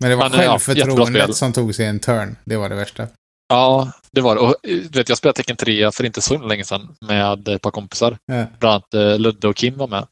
Men 0.00 0.10
det 0.10 0.16
var 0.16 0.30
Men, 0.30 0.40
ja, 0.40 0.58
självförtroendet 0.58 1.22
spel. 1.22 1.34
som 1.34 1.52
tog 1.52 1.74
sig 1.74 1.86
en 1.86 2.00
turn. 2.00 2.36
Det 2.44 2.56
var 2.56 2.68
det 2.68 2.74
värsta. 2.74 3.06
Ja, 3.48 3.92
det 4.12 4.20
var 4.20 4.34
det. 4.34 4.40
Och, 4.40 4.48
eh, 4.48 4.54
du 4.76 4.98
vet, 4.98 5.08
jag 5.08 5.18
spelade 5.18 5.36
Tecken 5.36 5.56
3 5.56 5.90
för 5.92 6.04
inte 6.04 6.20
så 6.20 6.38
länge 6.38 6.64
sedan 6.64 6.96
med 7.00 7.48
ett 7.48 7.62
par 7.62 7.70
kompisar. 7.70 8.18
Ja. 8.26 8.44
Bland 8.58 8.74
annat 8.74 8.94
eh, 8.94 9.18
Ludde 9.18 9.48
och 9.48 9.56
Kim 9.56 9.76
var 9.78 9.88
med. 9.88 10.06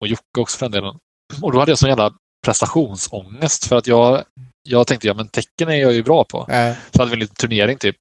Och 0.00 0.06
Jocke 0.08 0.40
också 0.40 0.58
för 0.58 0.66
den 0.66 0.72
delen. 0.72 0.94
Och 1.42 1.52
då 1.52 1.58
hade 1.58 1.70
jag 1.70 1.78
sån 1.78 1.88
jävla 1.88 2.12
prestationsångest 2.46 3.66
för 3.66 3.76
att 3.76 3.86
jag, 3.86 4.22
jag 4.68 4.86
tänkte, 4.86 5.06
ja 5.06 5.14
men 5.14 5.28
tecken 5.28 5.68
är 5.68 5.76
jag 5.76 5.92
ju 5.92 6.02
bra 6.02 6.24
på. 6.24 6.44
Ja. 6.48 6.74
Så 6.90 6.98
hade 6.98 7.10
vi 7.10 7.14
en 7.14 7.20
liten 7.20 7.34
turnering 7.36 7.78
typ. 7.78 7.96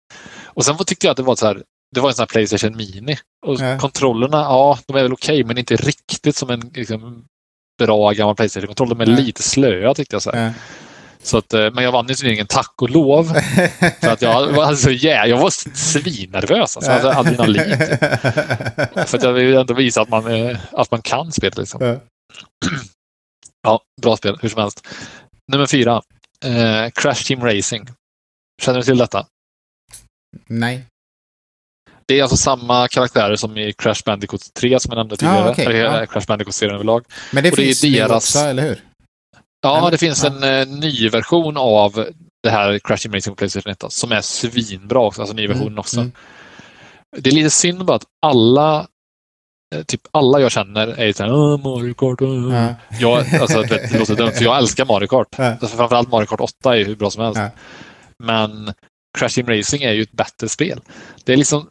Och 0.46 0.66
sen 0.66 0.78
tyckte 0.78 1.08
jag 1.08 1.12
att 1.12 1.18
det 1.18 1.24
var 1.24 1.36
så 1.36 1.46
här, 1.48 1.64
det 1.96 2.00
var 2.02 2.10
en 2.10 2.16
sån 2.16 2.22
här 2.24 2.28
Playstation 2.28 2.78
Mini. 2.78 3.18
Och 3.48 3.60
Ja. 3.62 3.78
kontrollerna, 3.80 4.38
ja, 4.38 4.80
de 4.88 4.98
är 4.98 5.04
väl 5.04 5.14
okej, 5.14 5.44
men 5.44 5.58
inte 5.58 5.76
riktigt 5.76 6.36
som 6.36 6.50
en 6.50 6.60
liksom, 6.74 7.26
bra 7.86 8.12
gammal 8.12 8.36
Playstation-kontroll. 8.36 8.90
De 8.90 9.02
är 9.02 9.06
lite 9.06 9.44
slöa 9.44 9.94
tyckte 9.94 10.16
jag. 10.16 10.22
Så. 10.22 10.32
Ja. 10.34 10.54
så 11.24 11.38
att, 11.38 11.54
eh, 11.54 11.72
men 11.74 11.84
jag 11.84 11.92
vann 11.92 12.08
ju 12.08 12.16
turneringen 12.16 12.48
tack 12.48 12.82
och 12.82 12.90
lov. 12.90 13.24
För 14.02 14.12
att 14.12 14.22
jag 14.22 14.48
var 14.48 14.64
alltså, 14.64 14.92
yeah, 14.92 15.30
jag 15.30 15.38
var 15.38 15.50
svinnervös. 15.78 16.78
Alltså, 16.78 16.92
jag 16.92 17.00
hade 17.00 17.18
adrenalin. 17.18 17.78
typ. 17.78 18.00
För 19.10 19.18
att 19.18 19.24
jag 19.24 19.34
vill 19.34 19.56
ändå 19.58 19.74
visa 19.74 20.02
att 20.02 20.10
man, 20.10 20.28
eh, 20.28 20.58
att 20.72 20.92
man 20.92 21.02
kan 21.02 21.32
spela. 21.32 21.54
Liksom. 21.58 21.86
Ja. 21.86 21.96
Ja, 23.64 23.82
bra 24.02 24.18
spel, 24.18 24.38
hur 24.42 24.50
som 24.50 24.62
helst. 24.62 24.88
Nummer 25.52 25.66
fyra. 25.66 26.02
Eh, 26.46 26.90
Crash 26.90 27.24
Team 27.28 27.44
Racing. 27.44 27.90
Känner 28.62 28.80
du 28.80 28.84
till 28.84 28.98
detta? 28.98 29.26
Nej. 30.48 30.86
Det 32.06 32.20
är 32.20 32.22
alltså 32.24 32.38
samma 32.38 32.88
karaktärer 32.88 33.36
som 33.36 33.58
i 33.58 33.74
Crash 33.74 34.02
Bandicoot 34.06 34.54
3 34.54 34.80
som 34.80 34.90
jag 34.90 34.98
nämnde 34.98 35.18
tidigare. 35.18 35.50
okej, 35.52 35.66
Eller 35.66 35.76
ja. 35.84 36.02
eh, 36.02 36.06
Crash 36.08 36.26
Bandicoot-serien 36.28 36.76
överlag. 36.76 37.06
Men 37.32 37.44
det 37.44 37.50
det 37.50 37.56
finns 37.56 37.84
ju 37.84 37.96
deras- 38.00 38.16
också, 38.18 38.40
eller 38.40 38.64
hur? 38.64 38.80
Ja, 39.62 39.78
Eller? 39.78 39.92
det 39.92 39.98
finns 39.98 40.24
Ja. 40.24 40.30
en 40.30 40.44
eh, 40.44 40.68
ny 40.80 41.10
version 41.10 41.58
av 41.58 42.08
det 42.44 42.50
här 42.50 42.80
Crash 42.80 43.08
på 43.30 43.36
Playstation 43.36 43.72
1 43.72 43.84
som 43.90 44.12
är 44.12 44.22
svinbra 44.22 45.00
också. 45.00 45.22
Alltså 45.22 45.36
ny 45.36 45.48
version 45.48 45.68
Mm, 45.68 45.80
också. 45.80 46.00
mm. 46.00 46.12
Det 47.18 47.30
är 47.30 47.34
lite 47.34 47.50
synd 47.50 47.86
bara 47.86 47.96
att 47.98 48.06
alla 48.26 48.88
eh, 49.76 49.84
Typ 49.84 50.02
alla 50.12 50.40
jag 50.40 50.52
känner 50.52 50.88
är 50.88 51.14
så 51.14 51.24
här, 51.24 51.34
"Åh, 51.34 51.58
Mario 51.64 51.94
Kart. 51.94 52.22
åh." 52.22 52.54
Ja. 52.54 52.76
Jag, 53.00 53.36
alltså, 53.42 53.62
du 53.62 53.68
vet, 53.68 53.92
det 53.92 54.00
låter 54.00 54.16
dumt, 54.16 54.32
för 54.32 54.44
jag 54.44 54.58
älskar 54.58 54.86
Mario 54.86 55.08
Kart. 55.08 55.28
Ja. 55.38 55.46
Alltså, 55.52 55.78
framförallt 55.78 56.12
Mario 56.12 56.26
Kart 56.26 56.40
8 56.42 56.78
är 56.78 56.86
hur 56.86 56.96
bra 56.96 57.10
som 57.10 57.24
helst. 57.24 57.40
Ja. 57.40 57.50
Men 58.24 58.74
Crash 59.20 59.30
Team 59.30 59.48
Racing 59.48 59.84
är 59.84 59.92
ju 59.92 60.02
ett 60.02 60.12
bättre 60.12 60.50
spel. 60.50 60.82
Det 61.26 61.34
är 61.34 61.38
liksom, 61.38 61.68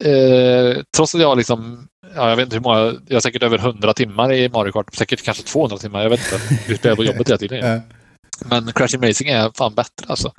eh, 0.00 0.82
trots 0.96 1.14
att 1.14 1.20
jag 1.20 1.36
liksom, 1.36 1.88
ja, 2.14 2.28
jag 2.28 2.36
vet 2.36 2.44
inte 2.44 2.56
hur 2.56 2.62
många, 2.62 2.94
jag 3.06 3.16
har 3.16 3.20
säkert 3.20 3.42
över 3.42 3.58
100 3.58 3.92
timmar 3.92 4.32
i 4.32 4.48
Mario 4.48 4.72
Kart, 4.72 4.94
säkert 4.94 5.22
kanske 5.22 5.42
200 5.42 5.78
timmar, 5.78 6.02
jag 6.02 6.10
vet 6.10 6.32
inte. 6.32 6.58
Vi 6.68 6.76
spelar 6.76 6.96
på 6.96 7.04
jobbet 7.04 7.28
hela 7.28 7.38
tiden. 7.38 7.82
Men 8.44 8.72
Crash 8.72 8.88
Team 8.88 9.02
Racing 9.02 9.30
är 9.30 9.50
fan 9.54 9.74
bättre 9.74 10.06
alltså. 10.06 10.32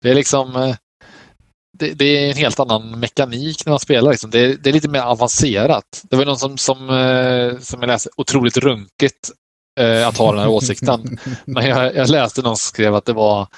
Det 0.00 0.10
är 0.10 0.14
liksom, 0.14 0.56
eh, 0.56 0.74
det, 1.78 1.92
det 1.92 2.04
är 2.04 2.30
en 2.30 2.36
helt 2.36 2.60
annan 2.60 3.00
mekanik 3.00 3.66
när 3.66 3.70
man 3.70 3.80
spelar. 3.80 4.10
Liksom. 4.10 4.30
Det, 4.30 4.56
det, 4.56 4.70
är 4.70 4.74
lite 4.74 4.88
mer 4.88 5.00
avancerat. 5.00 6.02
Det 6.10 6.16
var 6.16 6.24
någon 6.24 6.38
som, 6.38 6.58
som, 6.58 6.90
eh, 6.90 7.58
som 7.58 7.80
jag 7.80 7.88
läste, 7.88 8.10
otroligt 8.16 8.56
runkigt 8.56 9.30
att 10.06 10.16
ha 10.16 10.32
den 10.32 10.40
här 10.40 10.48
åsikten. 10.48 11.18
Men 11.44 11.66
jag, 11.66 11.96
jag 11.96 12.10
läste 12.10 12.42
någon 12.42 12.56
som 12.56 12.68
skrev 12.68 12.94
att 12.94 13.04
det 13.04 13.12
var 13.12 13.48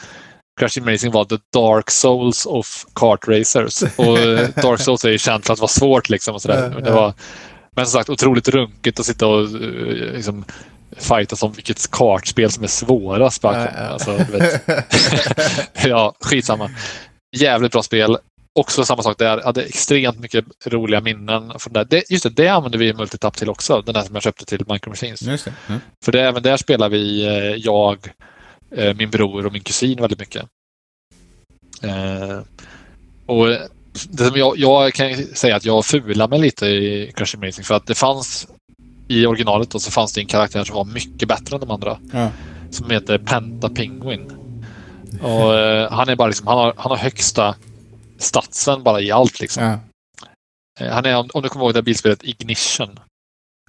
Crash 0.61 0.69
Team 0.69 0.89
Racing 0.89 1.13
var 1.13 1.25
the 1.25 1.39
dark 1.53 1.91
souls 1.91 2.47
of 2.47 2.87
kart 2.95 3.29
racers. 3.29 3.83
Och 3.83 4.19
eh, 4.19 4.49
dark 4.63 4.81
souls 4.81 5.05
är 5.05 5.11
ju 5.11 5.19
känt 5.19 5.47
för 5.47 5.53
att 5.53 5.59
vara 5.59 5.69
svårt 5.69 6.09
liksom. 6.09 6.35
Och 6.35 6.43
sådär. 6.43 6.81
Det 6.85 6.91
var, 6.91 7.15
men 7.77 7.87
som 7.87 7.99
sagt 7.99 8.11
otroligt 8.11 8.49
runkigt 8.49 9.01
att 9.01 9.07
sitta 9.07 9.27
och 9.27 9.41
eh, 9.41 9.49
liksom, 10.15 10.45
fightas 10.97 11.43
om 11.43 11.53
vilket 11.53 11.91
kartspel 11.91 12.51
som 12.51 12.65
är 12.65 12.69
svårast. 12.69 13.43
Ja, 13.43 13.67
ja. 13.77 13.81
Alltså, 13.81 14.19
ja, 15.89 16.15
skitsamma. 16.21 16.71
Jävligt 17.37 17.73
bra 17.73 17.83
spel. 17.83 18.19
Också 18.59 18.85
samma 18.85 19.03
sak 19.03 19.19
där. 19.19 19.27
Jag 19.27 19.45
hade 19.45 19.63
extremt 19.63 20.19
mycket 20.19 20.45
roliga 20.67 21.01
minnen. 21.01 21.53
Från 21.59 21.73
det. 21.73 21.85
Det, 21.85 22.11
just 22.11 22.23
det, 22.25 22.31
det 22.31 22.49
använder 22.49 22.79
vi 22.79 22.95
Multitap 22.95 23.37
till 23.37 23.51
också. 23.51 23.83
Den 23.87 23.95
där 23.95 24.03
som 24.03 24.15
jag 24.15 24.23
köpte 24.23 24.45
till 24.45 24.65
Micro 24.69 24.89
Machines. 24.89 25.21
Det. 25.21 25.53
Mm. 25.69 25.81
För 26.05 26.13
det, 26.13 26.23
även 26.23 26.43
där 26.43 26.57
spelar 26.57 26.89
vi, 26.89 27.27
eh, 27.27 27.57
jag, 27.57 27.99
min 28.97 29.11
bror 29.11 29.47
och 29.47 29.53
min 29.53 29.63
kusin 29.63 30.01
väldigt 30.01 30.19
mycket. 30.19 30.45
Eh, 31.83 32.41
och 33.27 33.47
det 34.09 34.25
som 34.25 34.37
jag, 34.37 34.59
jag 34.59 34.95
kan 34.95 35.15
säga 35.17 35.57
att 35.57 35.65
jag 35.65 35.85
fulade 35.85 36.31
mig 36.31 36.39
lite 36.39 36.67
i 36.67 37.13
Crash 37.17 37.37
Racing 37.41 37.65
för 37.65 37.75
att 37.75 37.87
det 37.87 37.95
fanns 37.95 38.49
i 39.09 39.27
originalet 39.27 39.71
då, 39.71 39.79
så 39.79 39.91
fanns 39.91 40.13
det 40.13 40.21
en 40.21 40.27
karaktär 40.27 40.65
som 40.65 40.77
var 40.77 40.85
mycket 40.85 41.29
bättre 41.29 41.57
än 41.57 41.61
de 41.61 41.71
andra. 41.71 41.99
Ja. 42.13 42.31
Som 42.71 42.91
heter 42.91 43.19
Penta 43.19 43.69
Penguin. 43.69 44.33
Och, 45.23 45.55
eh, 45.55 45.93
han, 45.93 46.09
är 46.09 46.17
bara 46.17 46.29
liksom, 46.29 46.47
han, 46.47 46.59
har, 46.59 46.75
han 46.77 46.91
har 46.91 46.97
högsta 46.97 47.55
statsen 48.19 48.83
bara 48.83 49.01
i 49.01 49.11
allt. 49.11 49.41
Liksom. 49.41 49.63
Ja. 49.63 49.79
Eh, 50.81 50.93
Han 50.93 51.07
är, 51.07 51.37
om 51.37 51.43
du 51.43 51.49
kommer 51.49 51.65
ihåg 51.65 51.75
det 51.75 51.79
här 51.79 51.83
bilspelet 51.83 52.25
Ignition. 52.25 52.99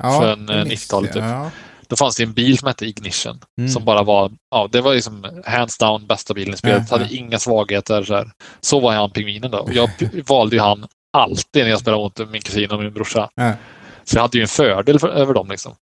Ja, 0.04 0.32
eh, 0.32 0.38
minns 0.38 0.50
90-talet 0.50 1.16
jag. 1.16 1.24
typ. 1.24 1.24
Ja. 1.24 1.52
Då 1.88 1.96
fanns 1.96 2.16
det 2.16 2.24
en 2.24 2.34
bil 2.34 2.58
som 2.58 2.68
hette 2.68 2.86
Ignition. 2.86 3.40
Mm. 3.60 3.70
Som 3.70 3.86
bara 3.86 4.04
var, 4.04 4.32
ja 4.52 4.70
det 4.72 4.82
var 4.82 4.94
liksom 4.94 5.42
hands 5.46 5.78
down 5.78 6.08
bästa 6.08 6.34
bilen 6.34 6.54
i 6.54 6.58
spelet. 6.58 6.84
Ja, 6.90 6.98
hade 6.98 7.16
inga 7.16 7.40
svagheter. 7.40 8.04
Så, 8.04 8.16
här. 8.16 8.32
så 8.62 8.80
var 8.80 8.94
han 8.94 9.12
pingvinen 9.12 9.52
då. 9.52 9.58
Och 9.58 9.74
jag 9.74 9.90
valde 10.28 10.56
ju 10.56 10.62
han 10.62 10.88
alltid 11.18 11.64
när 11.64 11.70
jag 11.70 11.80
spelade 11.80 12.04
mot 12.04 12.32
min 12.32 12.42
kusin 12.42 12.72
och 12.72 12.80
min 12.80 12.94
brorsa. 12.94 13.30
Ja. 13.36 13.54
Så 14.04 14.18
jag 14.18 14.22
hade 14.22 14.38
ju 14.38 14.42
en 14.42 14.48
fördel 14.48 15.00
för, 15.00 15.10
över 15.10 15.34
dem 15.34 15.50
liksom. 15.50 15.76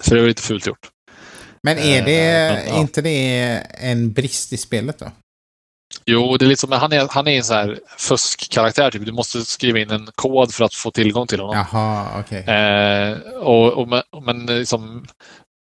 Så 0.00 0.14
det 0.14 0.20
var 0.20 0.28
lite 0.28 0.42
fult 0.42 0.66
gjort. 0.66 0.88
Men 1.62 1.78
är 1.78 2.04
det 2.04 2.52
Eh, 2.52 2.54
men, 2.54 2.68
ja. 2.68 2.80
inte 2.80 3.02
det 3.02 3.18
en 3.78 4.12
brist 4.12 4.52
i 4.52 4.56
spelet 4.56 4.98
då? 4.98 5.10
Jo, 6.06 6.36
det 6.36 6.44
är 6.44 6.48
lite 6.48 6.60
som, 6.60 6.70
men 6.70 6.78
han 6.78 6.92
är, 6.92 7.08
han 7.10 7.28
är 7.28 7.36
en 7.36 7.44
så 7.44 7.54
här 7.54 7.78
fuskkaraktär. 7.98 8.90
Typ. 8.90 9.06
Du 9.06 9.12
måste 9.12 9.40
skriva 9.40 9.78
in 9.78 9.90
en 9.90 10.08
kod 10.14 10.54
för 10.54 10.64
att 10.64 10.74
få 10.74 10.90
tillgång 10.90 11.26
till 11.26 11.40
honom. 11.40 11.66
Jaha, 11.72 12.06
okej. 12.20 12.44
Eh, 12.44 13.18
och, 13.40 13.72
och, 13.72 14.22
men, 14.22 14.46
liksom 14.46 15.06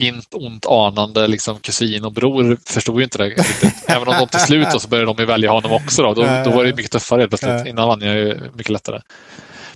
inte 0.03 0.37
ont 0.37 0.65
anande 0.65 1.27
liksom, 1.27 1.59
kusin 1.59 2.05
och 2.05 2.13
bror 2.13 2.57
förstod 2.65 2.97
ju 2.97 3.03
inte 3.03 3.17
det 3.17 3.23
riktigt. 3.23 3.73
Även 3.87 4.07
om 4.07 4.15
de 4.19 4.27
till 4.27 4.39
slut 4.39 4.67
då, 4.73 4.79
så 4.79 4.87
började 4.87 5.13
de 5.13 5.17
ju 5.19 5.25
välja 5.25 5.51
honom 5.51 5.71
också. 5.71 6.03
Då, 6.03 6.13
då, 6.13 6.21
då 6.45 6.51
var 6.51 6.63
det 6.63 6.75
mycket 6.75 6.91
tuffare 6.91 7.19
helt 7.19 7.31
plötsligt. 7.31 7.67
Innan 7.67 7.87
vann 7.87 8.01
jag 8.01 8.15
ju 8.15 8.39
mycket 8.53 8.71
lättare. 8.71 9.01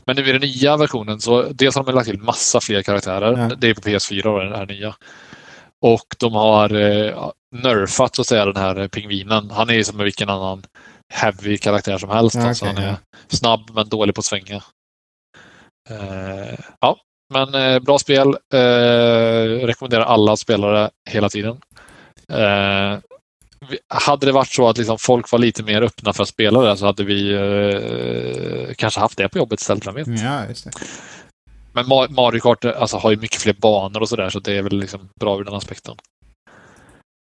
Men 0.06 0.16
nu 0.16 0.30
i 0.30 0.32
den 0.32 0.42
nya 0.42 0.78
versionen 0.78 1.20
så 1.20 1.42
dels 1.42 1.76
har 1.76 1.84
de 1.84 1.96
lagt 1.96 2.10
till 2.10 2.20
massa 2.20 2.62
fler 2.62 2.82
karaktärer. 2.82 3.38
Ja. 3.38 3.56
Det 3.58 3.70
är 3.70 3.74
på 3.74 3.82
PS4 3.82 4.24
då, 4.24 4.40
den 4.40 4.54
här 4.54 4.66
nya. 4.66 4.96
Och 5.82 6.16
de 6.18 6.34
har 6.34 6.76
eh, 6.76 7.32
nerfat 7.54 8.16
så 8.16 8.22
att 8.22 8.28
säga 8.28 8.46
den 8.46 8.56
här 8.64 8.88
pingvinen. 8.88 9.52
Han 9.52 9.70
är 9.70 9.74
ju 9.74 9.84
som 9.84 9.98
vilken 9.98 10.30
annan 10.30 10.64
heavy 11.14 11.58
karaktär 11.58 11.98
som 11.98 12.10
helst. 12.10 12.36
Ja, 12.36 12.48
alltså, 12.48 12.66
han 12.66 12.78
är 12.78 12.88
ja. 12.88 12.96
snabb 13.28 13.70
men 13.74 13.90
dålig 13.90 14.16
på 14.16 14.20
att 14.20 14.26
svänga. 14.26 14.64
Eh, 15.90 16.60
ja, 16.82 16.98
men 17.34 17.56
eh, 17.56 17.80
bra 17.80 18.00
spel. 18.00 18.28
Eh, 18.54 19.66
rekommenderar 19.68 20.04
alla 20.06 20.38
spelare 20.38 20.90
hela 21.10 21.30
tiden. 21.30 21.58
Vi- 23.70 23.80
hade 23.88 24.26
det 24.26 24.32
varit 24.32 24.52
så 24.54 24.70
att 24.70 24.78
liksom 24.78 24.98
folk 25.00 25.32
var 25.32 25.40
lite 25.40 25.64
mer 25.64 25.82
öppna 25.82 26.14
för 26.14 26.24
att 26.24 26.30
spela 26.30 26.62
det 26.62 26.78
så 26.78 26.86
hade 26.86 27.04
vi 27.04 27.38
kanske 28.78 29.00
haft 29.00 29.18
det 29.18 29.30
på 29.30 29.38
jobbet 29.38 29.62
istället. 29.62 29.88
vem 29.88 29.96
vet. 29.96 30.08
Ja, 30.08 30.46
just 30.48 30.64
det. 30.66 30.72
Men 31.74 31.86
Ma- 31.86 32.10
Mario 32.10 32.40
Kart 32.40 32.66
alltså, 32.66 32.98
har 32.98 33.12
ju 33.12 33.18
mycket 33.18 33.42
fler 33.42 33.54
banor 33.54 34.02
och 34.02 34.10
sådär 34.10 34.30
så 34.30 34.40
det 34.40 34.54
är 34.58 34.62
väl 34.62 34.80
liksom 34.80 35.10
bra 35.20 35.40
ur 35.40 35.44
den 35.44 35.54
aspekten. 35.54 35.96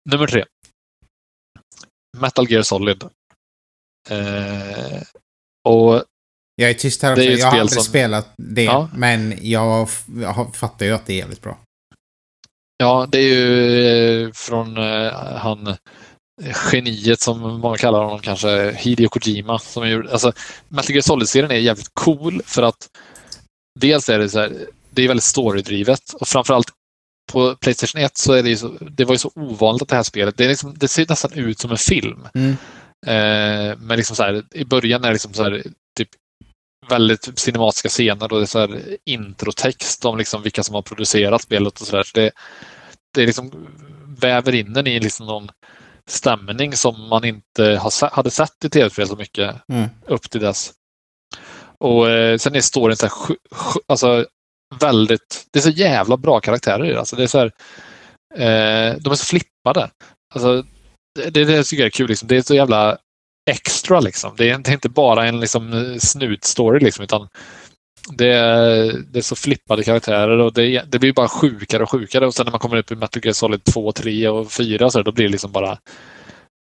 Nummer 0.09 0.27
tre. 0.27 0.45
Metal 2.17 2.51
Gear 2.51 2.61
Solid. 2.63 3.03
Eh, 4.09 5.01
och 5.67 6.03
Jag 6.55 6.69
är 6.69 6.73
tyst 6.73 7.01
här 7.01 7.11
också. 7.11 7.23
är 7.23 7.37
Jag 7.37 7.47
har 7.51 7.59
aldrig 7.59 7.73
som- 7.83 7.83
spelat 7.83 8.33
det, 8.37 8.63
Ja. 8.63 8.89
men 8.93 9.37
jag, 9.41 9.87
jag 10.21 10.55
fattar 10.55 10.85
ju 10.85 10.91
att 10.91 11.05
det 11.05 11.13
är 11.13 11.17
jävligt 11.17 11.41
bra. 11.41 11.57
Ja, 12.77 13.07
det 13.11 13.17
är 13.17 13.21
ju 13.21 14.25
eh, 14.25 14.31
från 14.31 14.77
eh, 14.77 15.11
han 15.37 15.75
geniet 16.71 17.21
som 17.21 17.39
många 17.59 17.77
kallar 17.77 18.03
honom 18.03 18.19
kanske, 18.19 18.71
Hideo 18.71 19.09
Kojima. 19.09 19.59
Som 19.59 19.89
gjorde, 19.89 20.11
alltså, 20.11 20.33
Metal 20.67 20.91
Gear 20.91 21.01
Solid-serien 21.01 21.51
är 21.51 21.55
jävligt 21.55 21.89
cool 21.93 22.41
för 22.45 22.63
att 22.63 22.87
dels 23.79 24.09
är 24.09 24.19
det 24.19 24.29
så 24.29 24.39
här, 24.39 24.67
det 24.89 25.01
är 25.03 25.07
väldigt 25.07 25.23
storydrivet 25.23 26.13
och 26.13 26.27
framförallt 26.27 26.71
på 27.31 27.55
Playstation 27.55 28.01
1 28.01 28.17
så 28.17 28.33
är 28.33 28.43
det 28.43 28.49
ju 28.49 28.57
så, 28.57 28.67
det 28.81 29.05
var 29.05 29.13
ju 29.13 29.17
så 29.17 29.31
ovanligt 29.35 29.81
att 29.81 29.89
det 29.89 29.95
här 29.95 30.03
spelet, 30.03 30.37
det, 30.37 30.45
är 30.45 30.49
liksom, 30.49 30.73
det 30.77 30.87
ser 30.87 31.05
nästan 31.09 31.33
ut 31.33 31.59
som 31.59 31.71
en 31.71 31.77
film. 31.77 32.27
Mm. 32.33 32.51
Eh, 33.07 33.77
men 33.77 33.97
liksom 33.97 34.15
så 34.15 34.23
här, 34.23 34.43
i 34.53 34.65
början 34.65 35.03
är 35.03 35.07
det 35.07 35.13
liksom 35.13 35.33
så 35.33 35.43
här, 35.43 35.63
typ 35.97 36.09
väldigt 36.89 37.39
cinematiska 37.39 37.89
scener 37.89 38.33
och 38.33 38.39
det 38.39 38.43
är 38.43 38.45
så 38.45 38.59
här 38.59 38.97
introtext 39.05 40.05
om 40.05 40.17
liksom 40.17 40.43
vilka 40.43 40.63
som 40.63 40.75
har 40.75 40.81
producerat 40.81 41.41
spelet 41.41 41.81
och 41.81 41.87
sådär. 41.87 42.03
Så 42.03 42.11
det, 42.13 42.31
det 43.13 43.25
liksom 43.25 43.67
väver 44.19 44.55
in 44.55 44.73
den 44.73 44.87
i 44.87 44.99
liksom 44.99 45.25
någon 45.25 45.49
stämning 46.09 46.73
som 46.73 47.09
man 47.09 47.25
inte 47.25 47.81
hade 48.11 48.31
sett 48.31 48.65
i 48.65 48.69
tv-spel 48.69 49.07
så 49.07 49.15
mycket 49.15 49.55
Mm. 49.69 49.89
upp 50.07 50.29
till 50.29 50.41
dess. 50.41 50.73
Och 51.79 52.09
eh, 52.09 52.37
sen 52.37 52.55
är 52.55 52.61
storyn 52.61 52.97
så 52.97 53.05
här, 53.05 53.35
alltså 53.87 54.25
väldigt, 54.79 55.47
det 55.51 55.59
är 55.59 55.63
så 55.63 55.69
jävla 55.69 56.17
bra 56.17 56.39
karaktärer 56.39 56.85
i 56.85 56.91
det. 56.91 56.99
Alltså 56.99 57.15
det 57.15 57.23
är 57.23 57.27
så 57.27 57.39
här, 57.39 57.51
eh, 58.35 58.97
de 58.99 59.11
är 59.11 59.15
så 59.15 59.25
flippade. 59.25 59.89
Alltså, 60.33 60.63
det, 61.15 61.29
det, 61.29 61.45
det 61.45 61.63
tycker 61.63 61.83
jag 61.83 61.87
är 61.87 61.91
kul. 61.91 62.09
Liksom. 62.09 62.27
Det 62.27 62.37
är 62.37 62.41
så 62.41 62.55
jävla 62.55 62.97
extra 63.49 63.99
liksom. 63.99 64.33
Det 64.37 64.49
är, 64.49 64.57
det 64.57 64.69
är 64.69 64.73
inte 64.73 64.89
bara 64.89 65.27
en 65.27 65.39
liksom, 65.39 65.95
snutstory 65.99 66.79
liksom, 66.79 67.03
utan 67.03 67.27
det 68.13 68.33
är, 68.33 68.93
det 69.11 69.19
är 69.19 69.23
så 69.23 69.35
flippade 69.35 69.83
karaktärer 69.83 70.37
och 70.37 70.53
det, 70.53 70.91
det 70.91 70.99
blir 70.99 71.13
bara 71.13 71.27
sjukare 71.27 71.83
och 71.83 71.89
sjukare. 71.89 72.27
Och 72.27 72.33
sen 72.33 72.45
när 72.45 72.51
man 72.51 72.59
kommer 72.59 72.77
upp 72.77 72.91
i 72.91 72.95
Metal 72.95 73.21
Gear 73.25 73.33
Solid 73.33 73.63
2, 73.63 73.91
3 73.91 74.27
och 74.27 74.51
4 74.51 74.89
så 74.89 75.01
då 75.01 75.11
blir 75.11 75.25
det 75.25 75.31
liksom 75.31 75.51
bara 75.51 75.77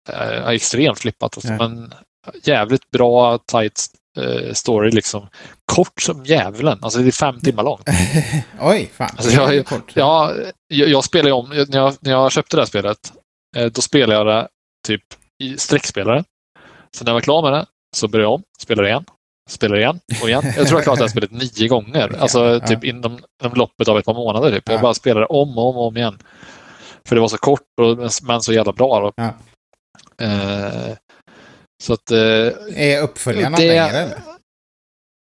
eh, 0.10 0.48
extremt 0.48 1.00
flippat. 1.00 1.38
Alltså. 1.38 1.54
Ja. 1.54 1.58
Men 1.58 1.94
jävligt 2.44 2.92
bra, 2.92 3.38
tight 3.38 3.86
eh, 4.18 4.54
story 4.54 4.92
liksom. 4.92 5.28
Kort 5.74 6.02
som 6.02 6.26
djävulen. 6.26 6.80
Alltså 6.82 7.00
det 7.00 7.08
är 7.08 7.12
fem 7.12 7.40
timmar 7.40 7.64
långt. 7.64 7.90
Oj, 8.62 8.92
fan. 8.94 9.10
Alltså, 9.18 9.32
jag- 9.54 9.66
kort. 9.66 9.92
Ja, 9.96 10.34
jag, 10.68 10.90
jag 10.90 11.04
spelar 11.04 11.32
om, 11.32 11.50
när 11.50 11.78
jag, 11.78 11.94
när 12.00 12.12
jag 12.12 12.32
köpte 12.32 12.56
det 12.58 12.62
här 12.62 12.68
spelet, 12.68 13.14
eh, 13.58 13.66
då 13.66 13.82
spelade 13.82 14.14
jag 14.14 14.28
det 14.28 14.48
typ 14.88 15.04
i 15.44 15.58
streckspelare. 15.58 16.24
Sen 16.96 17.06
när 17.06 17.12
jag 17.12 17.14
var 17.16 17.22
klar 17.22 17.42
med 17.42 17.54
det 17.54 17.66
så 17.96 18.08
började 18.08 18.26
jag 18.26 18.34
om, 18.34 18.44
spelade 18.60 18.88
igen, 18.90 19.06
spelade 19.50 19.82
igen 19.82 20.00
och 20.22 20.30
igen. 20.30 20.44
Jag 20.58 20.68
tror 20.68 20.80
jag 20.80 20.84
klarat 20.84 21.00
det 21.00 21.04
här 21.06 21.10
spelet 21.10 21.32
nio 21.32 21.68
gånger. 21.68 22.16
Alltså 22.20 22.60
typ 22.68 22.84
inom, 22.84 23.20
inom 23.44 23.54
loppet 23.56 23.88
av 23.88 23.98
ett 24.00 24.06
par 24.06 24.14
månader. 24.14 24.52
Typ. 24.52 24.64
Jag 24.70 24.78
Ja. 24.78 24.82
bara 24.82 24.94
spelade 24.94 25.26
om 25.26 25.58
och 25.58 25.70
om 25.70 25.78
och 25.78 25.88
om 25.88 25.98
igen. 25.98 26.18
För 27.08 27.16
det 27.16 27.22
var 27.22 27.28
så 27.28 27.38
kort 27.38 27.62
och, 27.82 28.12
men 28.24 28.42
så 28.42 28.54
jävla 28.54 28.74
bra. 28.74 29.00
Då. 29.00 29.12
Ja. 29.16 29.34
Eh, 30.26 30.96
så 31.86 31.94
att... 31.94 32.12
Eh, 32.12 32.18
Är 32.76 33.02
uppföljarna 33.02 33.58
Det- 33.58 33.68
längre 33.68 33.90
eller? 33.90 34.18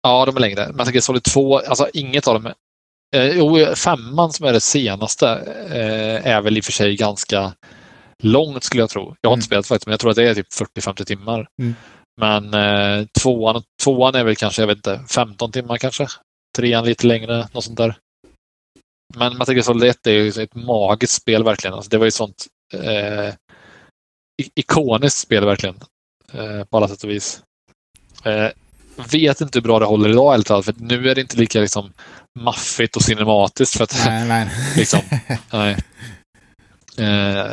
Ja, 0.04 0.26
de 0.26 0.36
är 0.36 0.40
längre. 0.42 0.72
Metal 0.74 0.94
Gear 0.94 1.02
Solid 1.02 1.24
2, 1.24 1.58
alltså 1.60 1.90
inget 1.94 2.28
av 2.28 2.34
dem. 2.44 2.54
Eh, 3.16 3.30
jo, 3.38 3.76
femman 3.76 4.34
som 4.34 4.46
är 4.46 4.54
det 4.54 4.62
senaste 4.62 5.28
eh, 5.70 6.28
är 6.32 6.42
väl 6.42 6.58
i 6.58 6.62
och 6.62 6.66
för 6.66 6.72
sig 6.72 6.96
ganska 6.96 7.54
långt 8.24 8.64
skulle 8.64 8.82
jag 8.84 8.90
tro. 8.90 9.16
Jag 9.22 9.30
har 9.30 9.34
Mm. 9.34 9.38
inte 9.38 9.46
spelat 9.46 9.68
faktiskt, 9.68 9.88
men 9.88 9.92
jag 9.94 10.00
tror 10.00 10.10
att 10.12 10.16
det 10.18 10.30
är 10.30 10.36
typ 10.36 10.48
40-50 10.54 11.04
timmar. 11.06 11.48
Mm. 11.62 11.76
Men 12.22 12.54
eh, 12.54 13.06
tvåan, 13.22 13.64
tvåan 13.84 14.16
är 14.16 14.24
väl 14.24 14.36
kanske, 14.36 14.62
jag 14.62 14.68
vet 14.68 14.78
inte, 14.78 15.02
15 15.10 15.52
timmar 15.52 15.78
kanske. 15.78 16.08
Trean 16.58 16.86
lite 16.86 17.08
längre, 17.08 17.48
något 17.54 17.64
sånt 17.64 17.78
där. 17.78 17.96
Men 19.16 19.38
Metal 19.38 19.56
Gear 19.56 19.64
Solid 19.64 19.90
1 19.90 20.08
är 20.08 20.12
ju 20.12 20.44
ett 20.44 20.56
magiskt 20.56 21.14
spel 21.22 21.44
verkligen. 21.44 21.74
Alltså, 21.74 21.90
det 21.90 21.98
var 21.98 22.06
ju 22.06 22.08
ett 22.08 22.14
sånt 22.14 22.46
eh, 22.74 23.34
ikoniskt 24.56 25.18
spel 25.20 25.46
verkligen. 25.46 25.76
Eh, 26.34 26.64
på 26.64 26.78
alla 26.78 26.88
sätt 26.88 27.04
och 27.04 27.10
vis. 27.10 27.42
Eh, 28.24 28.48
vet 29.12 29.42
inte 29.42 29.60
hur 29.60 29.64
bra 29.64 29.80
det 29.80 29.86
håller 29.86 30.10
idag 30.10 30.32
helt 30.32 30.48
för 30.48 30.74
nu 30.78 31.10
är 31.10 31.16
det 31.16 31.22
inte 31.22 31.38
lika 31.38 31.60
liksom, 31.60 31.94
maffigt 32.40 32.96
och 32.96 33.02
cinematiskt. 33.02 33.78
För 33.78 33.84
att, 33.84 34.02
Nej, 34.06 34.28
nej. 34.28 34.50
liksom, 34.78 35.00
nej. 35.52 35.78
Eh, 36.98 37.52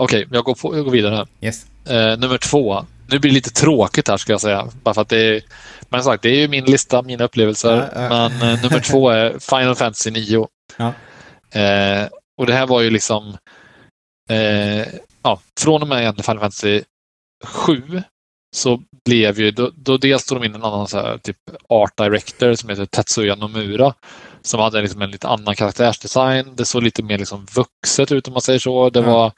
Okej, 0.00 0.26
jag, 0.30 0.44
går 0.44 0.54
på- 0.54 0.76
jag 0.76 0.84
går 0.84 0.92
vidare 0.92 1.14
här. 1.16 1.26
Yes. 1.40 1.66
Eh, 1.86 2.18
nummer 2.18 2.38
två. 2.38 2.84
Nu 3.06 3.18
blir 3.18 3.30
det 3.30 3.34
lite 3.34 3.50
tråkigt 3.50 4.08
här 4.08 4.16
ska 4.16 4.32
jag 4.32 4.40
säga. 4.40 4.68
Bara 4.82 4.94
för 4.94 5.02
att 5.02 5.08
det 5.08 5.18
är, 5.36 5.42
men 5.88 6.02
sagt, 6.02 6.22
det 6.22 6.28
är 6.30 6.36
ju 6.36 6.48
min 6.48 6.64
lista, 6.64 7.02
mina 7.02 7.24
upplevelser. 7.24 7.90
Ja, 7.94 8.02
ja. 8.02 8.08
Men 8.08 8.32
eh, 8.54 8.62
nummer 8.62 8.80
två 8.80 9.10
är 9.10 9.38
Final 9.38 9.74
Fantasy 9.74 10.10
9. 10.10 10.46
Ja. 10.76 10.92
Eh, 11.60 12.08
och 12.40 12.46
det 12.46 12.54
här 12.54 12.66
var 12.66 12.80
ju 12.80 12.90
liksom 12.90 13.36
eh, 14.30 14.86
ja, 15.22 15.40
från 15.60 15.82
och 15.82 15.88
med 15.88 16.24
Final 16.24 16.38
Fantasy 16.38 16.82
7 17.44 18.02
så 18.56 18.82
blev 19.04 19.40
ju, 19.40 19.50
då, 19.50 19.70
då 19.74 19.96
dels 19.96 20.24
tog 20.26 20.40
de 20.40 20.46
in 20.46 20.54
en 20.54 20.64
annan 20.64 20.88
så 20.88 20.96
här, 20.96 21.18
typ 21.18 21.36
art 21.68 21.96
director 21.96 22.54
som 22.54 22.68
heter 22.68 22.86
Tetsuya 22.86 23.34
Nomura 23.34 23.94
som 24.42 24.60
hade 24.60 24.82
liksom 24.82 25.02
en 25.02 25.10
lite 25.10 25.28
annan 25.28 25.54
karaktärsdesign. 25.56 26.56
Det 26.56 26.64
såg 26.64 26.82
lite 26.82 27.02
mer 27.02 27.18
liksom 27.18 27.46
vuxet 27.54 28.12
ut 28.12 28.28
om 28.28 28.32
man 28.32 28.42
säger 28.42 28.58
så. 28.58 28.90
Det 28.90 29.00
Ja. 29.00 29.06
var 29.06 29.32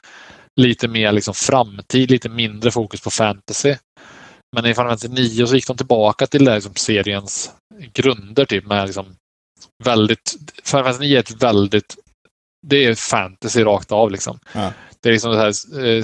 lite 0.61 0.87
mer 0.87 1.11
liksom 1.11 1.33
framtid, 1.33 2.11
lite 2.11 2.29
mindre 2.29 2.71
fokus 2.71 3.01
på 3.01 3.09
fantasy. 3.09 3.75
Men 4.55 4.65
i 4.65 4.73
Final 4.73 4.89
Fantasy 4.89 5.07
9 5.07 5.47
så 5.47 5.55
gick 5.55 5.67
de 5.67 5.77
tillbaka 5.77 6.27
till 6.27 6.45
det 6.45 6.51
här, 6.51 6.57
liksom, 6.57 6.75
seriens 6.75 7.51
grunder 7.93 8.45
typ 8.45 8.65
med 8.65 8.85
liksom 8.85 9.15
väldigt, 9.83 10.35
Final 10.63 10.83
Fantasy 10.83 11.07
9 11.07 11.15
är 11.17 11.19
ett 11.19 11.43
väldigt, 11.43 11.95
det 12.67 12.85
är 12.85 12.95
fantasy 12.95 13.63
rakt 13.63 13.91
av 13.91 14.11
liksom. 14.11 14.39
Ja. 14.53 14.73
Det 15.01 15.09
är 15.09 15.13
liksom 15.13 15.31
det 15.31 15.37
här 15.37 15.85
eh, 15.85 16.03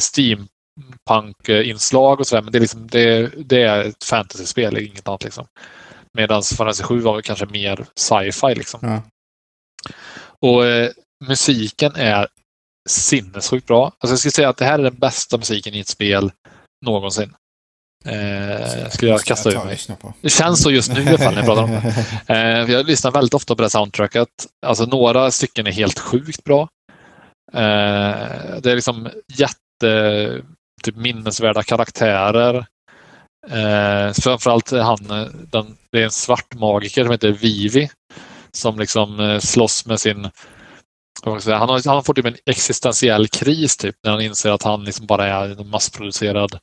steampunk-inslag 0.80 2.19
och 2.19 2.27
sådär, 2.27 2.41
men 2.41 2.51
det 2.51 2.57
är, 2.57 2.61
liksom, 2.61 2.88
det, 2.88 3.32
det 3.45 3.61
är 3.61 3.84
ett 3.84 4.03
fantasyspel, 4.03 4.77
inget 4.77 5.07
annat 5.07 5.23
liksom. 5.23 5.47
Medan 6.17 6.43
Fantasy 6.43 6.84
7 6.84 6.99
var 6.99 7.21
kanske 7.21 7.45
mer 7.45 7.86
sci-fi 7.95 8.55
liksom. 8.55 8.80
Ja. 8.82 9.01
Och 10.41 10.65
eh, 10.65 10.89
musiken 11.25 11.95
är 11.95 12.27
sinnessjukt 12.89 13.67
bra. 13.67 13.86
Alltså 13.86 14.11
jag 14.11 14.19
skulle 14.19 14.32
säga 14.32 14.49
att 14.49 14.57
det 14.57 14.65
här 14.65 14.80
är 14.80 14.84
den 14.84 14.99
bästa 14.99 15.38
musiken 15.38 15.73
i 15.73 15.80
ett 15.80 15.88
spel 15.88 16.32
någonsin. 16.86 17.34
Eh, 18.05 18.89
skulle 18.89 19.11
jag 19.11 19.21
kasta 19.21 19.49
ur 19.49 19.65
mig. 19.65 19.80
Det 20.21 20.30
känns 20.30 20.63
så 20.63 20.71
just 20.71 20.93
nu 20.93 21.03
i 21.03 21.07
alla 21.07 21.17
fall 21.17 21.34
när 21.34 21.39
jag 21.39 21.45
pratar 21.45 21.63
om 21.63 21.71
det. 21.71 22.05
Eh, 22.34 22.71
jag 22.71 22.86
lyssnar 22.86 23.11
väldigt 23.11 23.34
ofta 23.34 23.55
på 23.55 23.61
det 23.61 23.69
soundtracket. 23.69 24.27
Alltså 24.65 24.86
några 24.86 25.32
stycken 25.32 25.67
är 25.67 25.71
helt 25.71 25.99
sjukt 25.99 26.43
bra. 26.43 26.61
Eh, 27.53 28.59
det 28.61 28.71
är 28.71 28.75
liksom 28.75 29.09
jätte 29.34 30.41
typ 30.80 30.95
minnesvärda 30.95 31.63
karaktärer. 31.63 32.65
Eh, 33.47 34.13
framförallt 34.13 34.71
han, 34.71 35.11
eh, 35.11 35.27
den, 35.51 35.77
det 35.91 35.99
är 35.99 36.03
en 36.03 36.11
svart 36.11 36.53
magiker 36.55 37.03
som 37.03 37.11
heter 37.11 37.32
Vivi 37.32 37.89
som 38.51 38.80
liksom 38.80 39.19
eh, 39.19 39.39
slåss 39.39 39.86
med 39.86 39.99
sin 39.99 40.30
säga, 41.39 41.57
han, 41.57 41.69
har, 41.69 41.89
han 41.89 42.03
får 42.03 42.13
typ 42.13 42.25
en 42.25 42.38
existentiell 42.45 43.27
kris 43.27 43.77
typ 43.77 43.95
när 44.03 44.11
han 44.11 44.21
inser 44.21 44.51
att 44.51 44.63
han 44.63 44.84
liksom 44.84 45.05
bara 45.05 45.27
är 45.27 45.61
en 45.61 45.69
massproducerad 45.69 46.59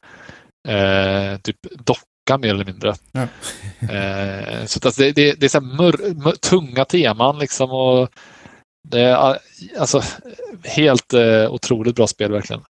eh, 0.68 1.40
typ 1.42 1.56
docka 1.78 2.38
mer 2.38 2.54
eller 2.54 2.64
mindre. 2.64 2.94
Ja. 3.12 3.26
Eh, 3.80 4.66
så 4.66 4.78
att 4.78 4.86
alltså, 4.86 5.02
det, 5.02 5.12
det, 5.12 5.40
det 5.40 5.46
är 5.46 5.48
så 5.48 5.60
här 5.60 5.76
mör, 5.76 6.14
mör, 6.14 6.32
tunga 6.32 6.84
teman 6.84 7.38
liksom 7.38 7.70
och 7.70 8.08
det 8.88 9.00
är 9.00 9.38
alltså 9.78 10.02
helt 10.64 11.12
eh, 11.12 11.50
otroligt 11.50 11.96
bra 11.96 12.06
spel 12.06 12.32
verkligen. 12.32 12.62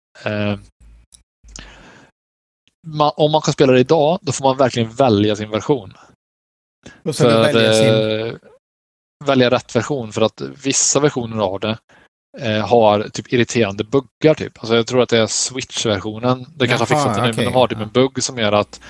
Man, 2.86 3.12
om 3.16 3.32
man 3.32 3.40
kan 3.42 3.52
spela 3.52 3.72
det 3.72 3.80
idag, 3.80 4.18
då 4.22 4.32
får 4.32 4.44
man 4.44 4.56
verkligen 4.56 4.90
välja 4.90 5.36
sin 5.36 5.50
version. 5.50 5.92
Så 7.12 7.24
du 7.24 7.30
välja 7.30 7.72
sin... 7.72 8.26
eh, 8.26 8.34
välja 9.24 9.50
rätt 9.50 9.76
version 9.76 10.12
för 10.12 10.22
att 10.22 10.40
vissa 10.64 11.00
versioner 11.00 11.38
av 11.42 11.60
det 11.60 11.78
eh, 12.40 12.66
har 12.68 13.02
typ 13.02 13.32
irriterande 13.32 13.84
buggar. 13.84 14.34
Typ. 14.34 14.58
Alltså 14.58 14.76
jag 14.76 14.86
tror 14.86 15.02
att 15.02 15.08
det 15.08 15.18
är 15.18 15.26
Switch-versionen. 15.26 16.46
Det 16.56 16.66
kanske 16.66 16.82
har 16.82 16.86
fixat 16.86 17.14
det 17.14 17.22
nu, 17.22 17.30
okej, 17.30 17.44
men 17.44 17.52
de 17.52 17.58
har 17.58 17.68
typ 17.68 17.78
en 17.78 17.88
bugg 17.88 18.22
som 18.22 18.38
gör 18.38 18.52
att 18.52 18.80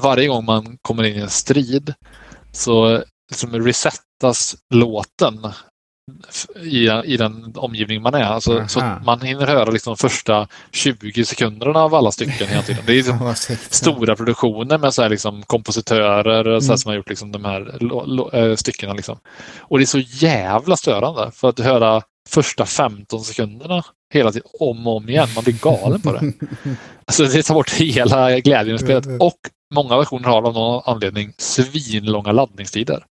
varje 0.00 0.28
gång 0.28 0.44
man 0.44 0.78
kommer 0.82 1.04
in 1.04 1.16
i 1.16 1.20
en 1.20 1.30
strid 1.30 1.94
så 2.52 3.02
liksom 3.30 3.64
resettas 3.64 4.56
låten 4.74 5.52
i, 6.62 6.90
i 7.04 7.16
den 7.16 7.52
omgivning 7.56 8.02
man 8.02 8.14
är. 8.14 8.22
Alltså, 8.24 8.68
så 8.68 8.80
Aha. 8.80 9.00
man 9.04 9.20
hinner 9.20 9.46
höra 9.46 9.70
liksom 9.70 9.90
de 9.94 10.08
första 10.08 10.48
20 10.72 11.24
sekunderna 11.24 11.80
av 11.80 11.94
alla 11.94 12.12
stycken 12.12 12.48
hela 12.48 12.62
tiden. 12.62 12.82
Det 12.86 12.92
är 12.92 12.96
liksom 12.96 13.34
stora 13.70 14.16
produktioner 14.16 14.78
med 14.78 14.94
så 14.94 15.02
här 15.02 15.08
liksom 15.08 15.42
kompositörer 15.42 16.44
så 16.44 16.50
här 16.50 16.70
Mm. 16.70 16.78
som 16.78 16.88
har 16.88 16.96
gjort 16.96 17.08
liksom 17.08 17.32
de 17.32 17.44
här 17.44 17.76
lo- 17.80 18.04
lo- 18.06 18.30
äh, 18.32 18.56
styckena. 18.56 18.92
Liksom. 18.94 19.18
Och 19.58 19.78
det 19.78 19.84
är 19.84 19.86
så 19.86 19.98
jävla 19.98 20.76
störande 20.76 21.30
för 21.34 21.48
att 21.48 21.58
höra 21.60 22.02
första 22.28 22.66
15 22.66 23.20
sekunderna 23.20 23.84
hela 24.14 24.32
tiden 24.32 24.48
om 24.60 24.86
och 24.86 24.96
om 24.96 25.08
igen. 25.08 25.28
Man 25.34 25.44
blir 25.44 25.54
galen 25.62 26.00
på 26.00 26.12
det. 26.12 26.32
Alltså 27.06 27.24
det 27.24 27.42
tar 27.42 27.54
bort 27.54 27.70
hela 27.70 28.40
glädjen 28.40 28.76
i 28.76 28.78
spelet. 28.78 29.06
Mm. 29.06 29.20
Och 29.20 29.38
många 29.74 29.96
versioner 29.96 30.28
har 30.28 30.42
av 30.42 30.54
någon 30.54 30.82
anledning 30.86 31.32
svinlånga 31.38 32.32
laddningstider. 32.32 33.04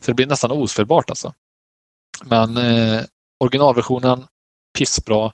Så 0.00 0.10
det 0.10 0.14
blir 0.14 0.26
nästan 0.26 0.50
ospelbart 0.50 1.10
alltså. 1.10 1.32
Men 2.24 2.56
eh, 2.56 3.04
originalversionen, 3.44 4.26
pissbra. 4.78 5.32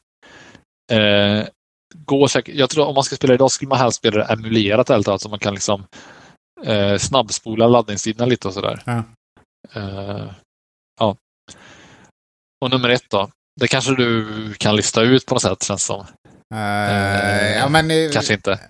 Eh, 0.92 1.46
går 1.94 2.26
säkert, 2.26 2.54
jag 2.54 2.70
tror 2.70 2.86
om 2.86 2.94
man 2.94 3.04
ska 3.04 3.16
spela 3.16 3.34
idag 3.34 3.50
skulle 3.50 3.68
man 3.68 3.78
helst 3.78 3.98
spela 3.98 4.16
det 4.26 4.32
emulerat 4.32 4.88
helt 4.88 5.08
enkelt, 5.08 5.22
så 5.22 5.28
man 5.28 5.38
kan 5.38 5.54
liksom 5.54 5.86
eh, 6.64 6.98
snabbspola 6.98 7.68
laddningstiderna 7.68 8.26
lite 8.26 8.48
och 8.48 8.54
sådär. 8.54 8.82
Ja. 8.86 9.02
Eh, 9.74 10.30
ja. 11.00 11.16
Och 12.64 12.70
nummer 12.70 12.88
ett 12.88 13.10
då. 13.10 13.30
Det 13.60 13.68
kanske 13.68 13.94
du 13.96 14.54
kan 14.54 14.76
lista 14.76 15.02
ut 15.02 15.26
på 15.26 15.34
något 15.34 15.42
sätt 15.42 15.62
känns 15.62 15.84
som. 15.84 16.06
Eh, 16.54 17.56
ja, 17.56 17.68
men... 17.68 17.90
eh, 17.90 18.10
Kanske 18.12 18.34
inte. 18.34 18.60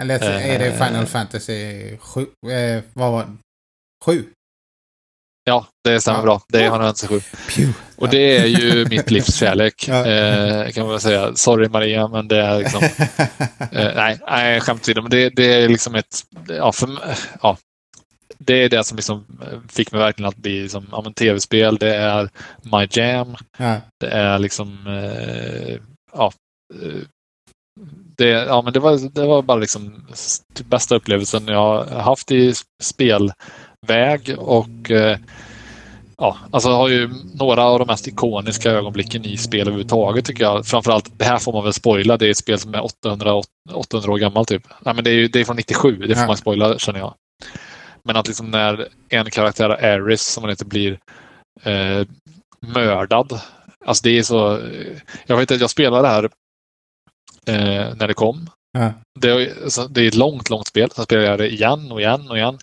Eller 0.00 0.22
är 0.22 0.58
det 0.58 0.66
Eh. 0.66 0.86
Final 0.86 1.06
Fantasy 1.06 1.96
7? 1.98 2.20
Eh, 2.50 2.82
vad 2.94 3.12
var 3.12 3.24
det? 3.24 3.36
7? 4.04 4.32
Ja, 5.44 5.66
det 5.84 6.00
stämmer 6.00 6.18
Ja. 6.18 6.22
bra. 6.22 6.42
Det 6.48 6.58
är 6.58 6.62
Final 6.62 6.80
Fantasy 6.80 7.06
7. 7.06 7.20
Pew. 7.48 7.74
Och 7.96 8.08
det 8.08 8.36
är 8.38 8.46
ju 8.46 8.86
mitt 8.88 9.10
livs 9.10 9.34
kärlek. 9.34 9.84
Ja. 9.88 10.06
Eh, 10.06 10.70
kan 10.70 10.82
man 10.82 10.90
väl 10.90 11.00
säga. 11.00 11.34
Sorry 11.34 11.68
Maria, 11.68 12.08
men 12.08 12.28
det 12.28 12.36
är 12.42 12.58
liksom... 12.58 12.82
Eh, 13.72 13.94
nej, 13.94 14.18
nej, 14.28 14.60
skämt 14.60 14.80
åsido, 14.82 15.02
men 15.02 15.10
det, 15.10 15.28
det 15.30 15.52
är 15.62 15.68
liksom 15.68 15.94
ett... 15.94 16.22
Ja, 16.48 16.72
för, 16.72 16.88
ja, 17.42 17.56
det 18.38 18.54
är 18.64 18.68
det 18.68 18.84
som 18.84 18.96
liksom 18.96 19.24
fick 19.68 19.92
mig 19.92 19.98
verkligen 20.00 20.28
att 20.28 20.36
bli 20.36 20.68
som 20.68 20.86
ja, 20.92 21.00
men 21.04 21.14
tv-spel. 21.14 21.76
Det 21.76 21.94
är 21.96 22.30
My 22.62 22.88
Jam. 22.90 23.36
ja. 23.58 23.80
Det 24.00 24.08
är 24.08 24.38
liksom... 24.38 24.86
Eh, 24.86 25.76
ja, 26.12 26.32
eh, 26.74 27.00
det, 28.16 28.28
ja, 28.28 28.62
men 28.62 28.72
det, 28.72 28.80
var, 28.80 29.10
det 29.14 29.26
var 29.26 29.42
bara 29.42 29.58
liksom 29.58 30.06
bästa 30.64 30.94
upplevelsen 30.96 31.48
jag 31.48 31.84
har 31.84 32.00
haft 32.00 32.30
i 32.30 32.48
s- 32.48 32.62
spelväg. 33.90 34.34
Och 34.38 34.90
eh, 34.90 35.18
ja, 36.16 36.36
alltså 36.50 36.68
har 36.70 36.88
ju 36.88 37.10
några 37.34 37.62
av 37.64 37.78
de 37.78 37.86
mest 37.86 38.08
ikoniska 38.08 38.70
ögonblicken 38.70 39.24
i 39.24 39.36
spel 39.36 39.60
överhuvudtaget 39.60 40.24
tycker 40.24 40.44
jag. 40.44 40.66
Framförallt, 40.66 41.18
det 41.18 41.24
här 41.24 41.38
får 41.38 41.52
man 41.52 41.64
väl 41.64 41.72
spoila, 41.72 42.16
det 42.16 42.26
är 42.26 42.30
ett 42.30 42.36
spel 42.36 42.58
som 42.58 42.74
är 42.74 42.84
800, 42.84 43.42
800 43.74 44.12
år 44.12 44.18
gammalt 44.18 44.48
typ. 44.48 44.66
Nej, 44.80 44.94
men 44.94 45.04
det 45.04 45.10
är, 45.10 45.14
ju, 45.14 45.28
det 45.28 45.40
är 45.40 45.44
från 45.44 45.56
97, 45.56 45.96
det 45.96 46.14
får 46.14 46.26
man 46.26 46.36
spoila 46.36 46.78
känner 46.78 46.98
jag. 47.00 47.14
Men 48.04 48.16
att 48.16 48.26
liksom 48.26 48.50
när 48.50 48.88
en 49.08 49.30
karaktär, 49.30 49.70
Aris, 49.70 50.22
som 50.22 50.42
han 50.42 50.50
heter, 50.50 50.64
blir 50.64 50.98
eh, 51.62 52.06
mördad. 52.60 53.40
Alltså 53.86 54.02
det 54.04 54.18
är 54.18 54.22
så... 54.22 54.60
Jag 55.26 55.36
vet 55.36 55.50
att 55.50 55.60
jag 55.60 55.70
spelade 55.70 56.02
det 56.02 56.08
här 56.08 56.24
eh, 57.46 57.94
när 57.96 58.08
det 58.08 58.14
kom. 58.14 58.50
Ja. 58.78 58.92
Det, 59.20 59.30
är- 59.30 59.68
så 59.68 59.86
det 59.86 60.02
är 60.02 60.08
ett 60.08 60.14
långt, 60.14 60.50
långt 60.50 60.66
spel. 60.66 60.90
Sen 60.90 61.04
spelade 61.04 61.26
jag 61.28 61.38
det 61.38 61.52
igen 61.52 61.92
och 61.92 62.00
igen 62.00 62.30
och 62.30 62.36
igen. 62.36 62.58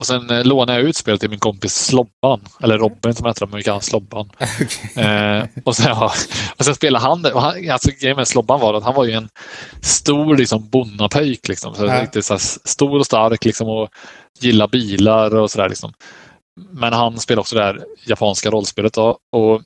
Och 0.00 0.06
sen 0.06 0.30
eh, 0.30 0.44
lånade 0.44 0.78
jag 0.78 0.88
ut 0.88 0.96
spelet 0.96 1.20
till 1.20 1.30
min 1.30 1.38
kompis 1.38 1.74
Slobban. 1.74 2.40
Eller 2.62 2.78
Robin 2.78 3.14
som 3.14 3.26
heter 3.26 3.40
det, 3.46 3.50
men 3.50 3.56
vi 3.56 3.62
kallar 3.62 3.80
Slobban. 3.80 4.30
Okej. 4.40 5.04
Eh, 5.04 5.44
och, 5.64 5.76
sen, 5.76 5.86
ja, 5.88 6.12
och 6.56 6.64
sen 6.64 6.74
spelade 6.74 7.04
han 7.04 7.22
det. 7.22 7.38
Han, 7.40 7.70
alltså, 7.70 7.90
grejen 8.00 8.16
med 8.16 8.28
Slobban 8.28 8.60
var 8.60 8.74
att 8.74 8.84
han 8.84 8.94
var 8.94 9.04
ju 9.04 9.12
en 9.12 9.28
stor 9.82 10.36
liksom, 10.36 10.68
bonnapöjk. 10.68 11.48
Liksom, 11.48 11.74
så 11.74 11.86
Ja. 11.86 12.02
riktigt 12.02 12.24
så 12.24 12.34
här, 12.34 12.38
stor 12.68 12.98
och 12.98 13.06
stark 13.06 13.44
liksom, 13.44 13.68
och 13.68 13.88
gillar 14.40 14.68
bilar 14.68 15.34
och 15.36 15.50
sådär. 15.50 15.68
Liksom. 15.68 15.92
Men 16.70 16.92
han 16.92 17.18
spelade 17.18 17.40
också 17.40 17.56
det 17.56 17.62
här 17.64 17.84
japanska 18.06 18.50
rollspelet 18.50 18.92
då, 18.94 19.18
och 19.36 19.62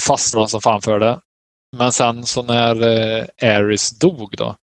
fastnade 0.00 0.48
som 0.48 0.60
fan 0.60 0.82
för 0.82 0.98
det. 1.00 1.18
Men 1.76 1.92
sen 1.92 2.26
så 2.26 2.42
när 2.42 2.82
eh, 2.82 3.24
Aris 3.56 3.98
dog 3.98 4.34
då, 4.36 4.56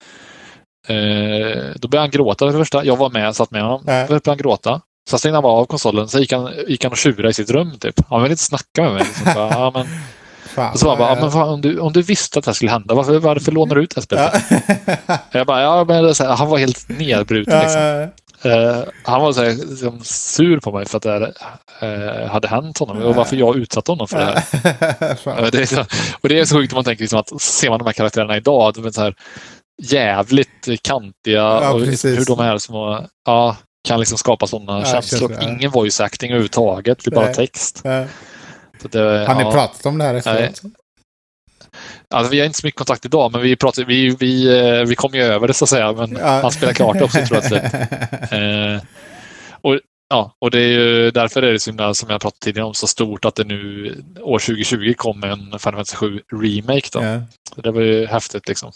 eh, 0.88 1.73
då 1.76 1.88
började 1.88 2.03
han 2.03 2.09
gråta 2.11 2.45
för 2.45 2.53
det 2.53 2.59
första. 2.59 2.85
Jag 2.85 2.97
var 2.97 3.09
med, 3.09 3.35
satt 3.35 3.51
med 3.51 3.61
honom. 3.61 3.84
Ja. 3.88 4.01
Då 4.01 4.07
började 4.07 4.30
han 4.31 4.38
gråta. 4.38 4.81
Sen 5.09 5.19
stängde 5.19 5.35
han 5.35 5.43
bara 5.43 5.53
av 5.53 5.65
konsolen, 5.65 6.07
så 6.07 6.19
gick 6.19 6.34
han, 6.34 6.51
gick 6.68 6.84
han 6.84 6.91
och 6.91 6.97
tjurade 6.97 7.30
i 7.30 7.34
sitt 7.34 7.49
rum. 7.49 7.77
Typ. 7.80 7.95
Han 8.09 8.22
ville 8.22 8.34
inte 8.34 8.43
snacka 8.43 8.84
med 8.84 8.93
mig. 8.93 9.03
Liksom. 9.03 9.34
Så, 9.34 9.39
ja, 9.39 9.72
men, 9.73 9.88
Fan, 10.55 10.72
och 10.73 10.80
så 10.80 10.89
han 10.89 10.97
bara, 10.97 11.09
ja, 11.09 11.15
men 11.22 11.31
fan, 11.31 11.49
om, 11.49 11.61
du, 11.61 11.80
om 11.80 11.93
du 11.93 12.01
visste 12.01 12.39
att 12.39 12.45
det 12.45 12.49
här 12.51 12.53
skulle 12.55 12.72
hända, 12.72 12.95
varför, 12.95 13.19
varför 13.19 13.51
lånar 13.51 13.76
du 13.76 13.84
ut 13.84 13.95
det 13.95 14.01
här 14.01 14.03
spelet? 14.03 14.43
Ja. 15.07 15.18
Jag 15.31 15.47
bara, 15.47 15.61
ja, 15.61 15.85
men 15.88 16.05
här, 16.05 16.35
han 16.35 16.49
var 16.49 16.57
helt 16.57 16.89
nedbruten. 16.89 17.59
Liksom. 17.59 18.09
Eh, 18.41 18.84
han 19.03 19.22
var 19.22 19.34
så 19.34 19.43
här, 19.43 19.49
liksom, 19.69 19.99
sur 20.03 20.59
på 20.59 20.72
mig 20.72 20.85
för 20.85 20.97
att 20.97 21.03
det 21.03 21.11
här, 21.11 21.34
eh, 21.81 22.27
hade 22.31 22.47
hänt 22.47 22.77
honom 22.77 23.01
och 23.03 23.15
varför 23.15 23.35
jag 23.35 23.57
utsatte 23.57 23.91
honom 23.91 24.07
för 24.07 24.18
det 24.18 24.26
här. 24.26 24.43
Eh, 25.43 25.51
Det 25.51 25.61
är 25.61 25.65
så, 25.65 25.85
och 26.22 26.30
det 26.30 26.39
är 26.39 26.45
så 26.45 26.55
sjukt 26.55 26.73
om 26.73 26.77
man 26.77 26.84
tänker 26.84 27.03
liksom 27.03 27.19
att 27.19 27.41
ser 27.41 27.69
man 27.69 27.80
de 27.80 27.85
här 27.85 27.93
karaktärerna 27.93 28.38
idag, 28.38 28.77
är 28.85 28.91
så 28.91 29.01
här, 29.01 29.15
jävligt 29.84 30.68
kantiga 30.82 31.34
Ja, 31.36 31.72
och 31.74 31.80
hur 31.80 32.26
de 32.26 32.40
är 32.40 32.58
små, 32.58 33.06
ja, 33.26 33.58
kan 33.88 33.99
liksom 33.99 34.18
skapa 34.18 34.48
sådana 34.48 34.80
Ja, 34.80 34.86
känslor. 34.86 35.32
ja. 35.41 35.49
Ingen 35.49 35.72
voice 35.72 35.99
acting 36.02 36.32
överhuvudtaget, 36.32 37.04
det 37.04 37.10
är 37.10 37.16
bara 37.16 37.26
Nej. 37.26 37.36
text. 37.36 37.86
Eh, 37.86 38.04
Så 38.82 38.88
det, 38.88 38.99
Har 39.28 39.36
ni 39.36 39.41
ja. 39.44 39.52
pratat 39.52 39.86
om 39.86 39.98
det 39.98 40.04
här 40.04 40.16
efteråt? 40.16 40.62
Alltså, 42.14 42.32
vi 42.32 42.40
har 42.40 42.45
inte 42.45 42.60
så 42.60 42.68
mycket 42.68 42.78
kontakt 42.78 43.06
idag, 43.06 43.32
men 43.32 43.41
vi, 43.41 43.56
pratar, 43.56 43.86
vi, 43.86 44.10
vi, 44.20 44.60
eh, 44.60 44.86
vi 44.86 44.95
kom 44.95 45.14
ju 45.14 45.22
över 45.24 45.48
det 45.48 45.54
så 45.54 45.66
att 45.66 45.70
säga. 45.70 45.94
Men 45.94 46.18
Ja. 46.22 46.28
han 46.41 46.52
spelar 46.52 46.74
klart 46.74 47.02
också 47.02 47.26
tror 47.26 47.41
jag. 47.44 47.52
Det, 47.52 47.62
eh, 48.76 48.82
och, 49.62 49.80
ja, 50.10 50.36
och 50.40 50.52
det 50.52 50.60
är 50.60 50.68
ju 50.68 51.12
därför 51.12 51.41
är 51.41 51.52
det 51.54 51.60
så 51.60 51.70
himla, 51.70 51.94
som 51.94 52.10
jag 52.10 52.22
pratade 52.22 52.40
tidigare 52.40 52.68
om, 52.68 52.74
så 52.74 52.88
stort 52.88 53.26
att 53.26 53.36
det 53.36 53.44
nu 53.44 53.88
år 54.22 54.40
2020 54.40 54.94
kom 54.98 55.24
en 55.24 55.38
Final 55.40 55.60
Fantasy 55.60 55.95
7 55.95 56.22
Remake. 56.41 56.88
Då. 56.94 57.04
Ja. 57.04 57.22
Så 57.56 57.62
det 57.62 57.72
var 57.72 57.82
ju 57.82 58.06
häftigt 58.06 58.48
liksom. 58.48 58.72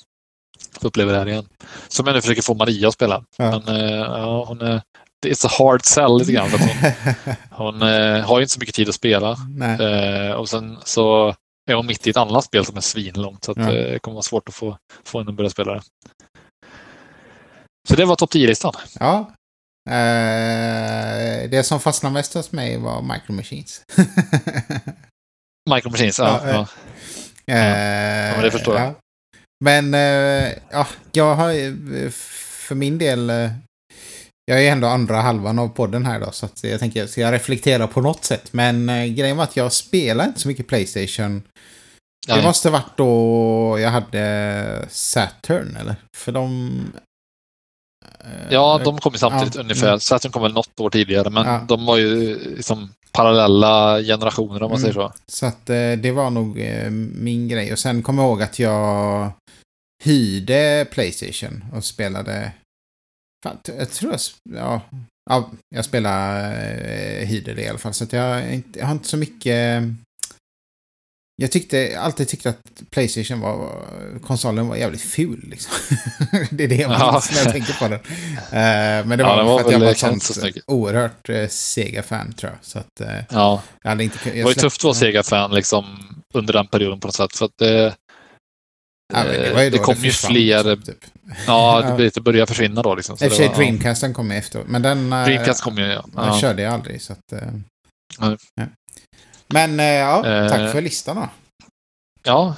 Få 0.81 0.87
uppleva 0.87 1.11
det 1.11 1.17
här 1.17 1.27
igen. 1.29 1.47
Som 1.87 2.07
jag 2.07 2.13
nu 2.13 2.21
försöker 2.21 2.41
få 2.41 2.53
Maria 2.53 2.87
att 2.87 2.93
spela. 2.93 3.23
Ja. 3.37 3.61
Men 3.65 3.75
eh, 3.75 3.91
ja, 3.95 4.45
hon 4.45 4.61
är... 4.61 4.81
It's 5.25 5.45
a 5.45 5.49
hard 5.59 5.85
sell 5.85 6.17
lite 6.17 6.31
grann. 6.31 6.49
För 6.49 6.57
hon 6.59 7.35
hon 7.79 7.81
eh, 7.81 8.25
har 8.25 8.39
ju 8.39 8.43
inte 8.43 8.53
så 8.53 8.59
mycket 8.59 8.75
tid 8.75 8.89
att 8.89 8.95
spela. 8.95 9.37
Nej. 9.49 9.81
Eh, 9.81 10.31
och 10.33 10.49
sen 10.49 10.77
så 10.85 11.35
är 11.71 11.73
hon 11.75 11.85
mitt 11.87 12.07
i 12.07 12.09
ett 12.09 12.17
annat 12.17 12.43
spel 12.45 12.65
som 12.65 12.77
är 12.77 12.81
svinlångt. 12.81 13.43
Så 13.43 13.51
att, 13.51 13.57
Ja. 13.57 13.63
eh, 13.63 13.91
det 13.91 13.99
kommer 13.99 14.15
vara 14.15 14.23
svårt 14.23 14.49
att 14.49 14.55
få, 14.55 14.77
få 15.03 15.17
henne 15.19 15.29
att 15.31 15.37
börja 15.37 15.49
spela 15.49 15.73
det. 15.73 15.81
Så 17.89 17.95
det 17.95 18.05
var 18.05 18.15
topp 18.15 18.33
10-listan. 18.33 18.73
Ja. 18.99 19.31
Eh, 19.89 21.49
det 21.49 21.63
som 21.65 21.79
fastnade 21.79 22.13
mest 22.13 22.33
hos 22.33 22.51
mig 22.51 22.77
var 22.77 23.01
Micro 23.01 23.33
Machines. 23.33 23.81
Micro 25.75 25.89
Machines, 25.89 26.19
ja. 26.19 26.41
Ja, 26.45 26.67
ja, 27.45 27.53
eh. 27.53 28.29
Eh, 28.29 28.35
men 28.35 28.43
det 28.43 28.51
förstår 28.51 28.79
jag. 28.79 28.93
Men 29.63 29.93
eh, 29.93 30.53
ja, 30.71 30.87
jag 31.11 31.35
har 31.35 31.49
eh, 31.51 32.09
för 32.67 32.75
min 32.75 32.97
del 32.97 33.29
eh, 33.29 33.51
jag 34.45 34.65
är 34.65 34.71
ändå 34.71 34.87
andra 34.87 35.21
halvan 35.21 35.59
av 35.59 35.67
podden 35.67 36.05
här 36.05 36.19
då, 36.19 36.31
så 36.31 36.49
jag 36.63 36.79
tänker 36.79 37.07
ska 37.07 37.21
jag 37.21 37.33
reflektera 37.33 37.87
på 37.87 38.01
något 38.01 38.25
sätt. 38.25 38.53
Men 38.53 38.87
grejen 39.15 39.37
var 39.37 39.43
att 39.43 39.57
jag 39.57 39.73
spelar 39.73 40.25
inte 40.25 40.39
så 40.39 40.47
mycket 40.47 40.67
Playstation. 40.67 41.41
Det 42.27 42.43
måste 42.43 42.69
varit 42.69 42.97
då 42.97 43.79
jag 43.79 43.89
hade 43.89 44.85
Saturn, 44.89 45.77
eller? 45.79 45.95
För 46.17 46.31
de... 46.31 46.71
eh, 48.23 48.53
Ja, 48.53 48.81
de 48.83 48.97
kom 48.97 49.13
ju 49.13 49.19
samtidigt 49.19 49.55
Ja, 49.55 49.61
ungefär. 49.61 49.87
mm. 49.87 49.99
Saturn 49.99 50.31
kom 50.31 50.41
väl 50.41 50.53
något 50.53 50.79
år 50.79 50.89
tidigare, 50.89 51.29
men 51.29 51.45
Ja. 51.47 51.65
de 51.67 51.85
var 51.85 51.97
ju 51.97 52.39
liksom 52.55 52.89
parallella 53.11 53.99
generationer 54.01 54.63
om 54.63 54.71
man 54.71 54.79
Mm. 54.79 54.81
säger 54.81 54.93
så. 54.93 55.13
Så 55.27 55.45
att 55.45 55.69
eh, 55.69 55.91
det 55.91 56.11
var 56.11 56.29
nog 56.29 56.59
eh, 56.59 56.89
min 57.15 57.47
grej. 57.47 57.71
Och 57.73 57.79
sen 57.79 58.03
kommer 58.03 58.23
jag 58.23 58.29
ihåg 58.29 58.41
att 58.41 58.59
jag 58.59 59.31
hyrde 60.03 60.87
Playstation 60.91 61.63
och 61.73 61.83
spelade... 61.85 62.51
Fan, 63.45 63.57
jag 63.77 63.89
tror 63.91 64.11
jag... 64.11 64.19
Ja, 64.57 64.81
ja 65.29 65.49
jag 65.75 65.85
spelade... 65.85 67.25
Hyrde 67.25 67.53
det 67.53 67.61
i 67.61 67.67
alla 67.67 67.77
fall. 67.77 67.93
Så 67.93 68.03
att 68.03 68.13
jag, 68.13 68.61
jag 68.73 68.85
har 68.85 68.91
inte 68.93 69.07
så 69.07 69.17
mycket... 69.17 69.83
Jag 71.35 71.51
tyckte, 71.51 71.99
alltid 71.99 72.27
tyckte 72.27 72.49
att 72.49 72.57
Playstation 72.91 73.39
var, 73.39 73.71
konsolen 74.23 74.67
var 74.67 74.75
jävligt 74.75 75.01
ful 75.01 75.43
liksom. 75.49 75.71
det 76.51 76.63
är 76.63 76.67
det 76.67 76.75
jag 76.75 76.91
Ja. 76.91 77.21
när 77.31 77.37
jag 77.43 77.51
tänker 77.51 77.73
på 77.73 77.83
den. 77.87 77.93
Eh, 77.93 79.05
men 79.07 79.09
det 79.09 79.23
Ja, 79.23 79.29
var, 79.29 79.37
den 79.37 79.45
var 79.45 79.59
för 79.59 79.65
att 79.65 79.71
jag 79.71 79.79
var 79.79 79.91
ett 79.91 79.97
sånt 79.97 80.23
så 80.23 80.49
oerhört 80.67 81.29
eh, 81.29 81.47
Sega-fan 81.47 82.33
tror 82.33 82.51
jag. 82.51 82.65
Så 82.65 82.79
att 82.79 83.01
eh, 83.01 83.23
Ja, 83.29 83.63
jag 83.83 83.89
hade 83.89 84.03
inte 84.03 84.17
kunnat... 84.17 84.35
det 84.35 84.43
var 84.43 84.51
ju 84.51 84.55
tufft 84.55 84.79
att 84.79 84.83
vara 84.83 84.93
Sega-fan 84.93 85.51
liksom, 85.51 85.85
under 86.33 86.53
den 86.53 86.67
perioden 86.67 86.99
på 86.99 87.07
något 87.07 87.15
sätt. 87.15 87.35
För 87.35 87.45
att 87.45 87.57
det, 87.57 87.95
Ja, 89.13 89.23
det, 89.23 89.53
var 89.53 89.61
ju 89.61 89.69
då 89.69 89.77
kom 89.77 89.95
ju 89.95 90.11
försvann, 90.11 90.31
fler... 90.31 90.75
Typ. 90.75 90.97
Ja, 91.47 91.83
Ja. 91.89 91.95
det, 91.97 92.13
det 92.13 92.21
började 92.21 92.47
försvinna 92.47 92.81
då. 92.81 92.95
Liksom, 92.95 93.17
så 93.17 93.25
I 93.25 93.27
och 93.27 93.31
för 93.31 93.37
det 93.43 93.47
sig 93.49 93.55
var- 93.57 93.63
ja. 93.63 93.69
Dreamcasten 93.71 94.13
kom 94.13 94.31
ju 94.31 94.37
efteråt. 94.37 94.67
Men 94.67 94.81
den, 94.81 95.09
Dreamcast 95.09 95.61
kom 95.63 95.77
ju, 95.77 95.83
ja. 95.85 96.05
den 96.13 96.25
ja. 96.25 96.39
körde 96.39 96.61
jag 96.61 96.73
aldrig. 96.73 97.01
Så 97.01 97.13
att, 97.13 97.33
ja. 98.19 98.27
Men 99.53 99.79
eh, 99.79 99.85
ja, 99.85 100.25
Eh. 100.27 100.49
tack 100.49 100.71
för 100.71 100.81
listan 100.81 101.15
då. 101.15 101.29
Ja, 102.23 102.55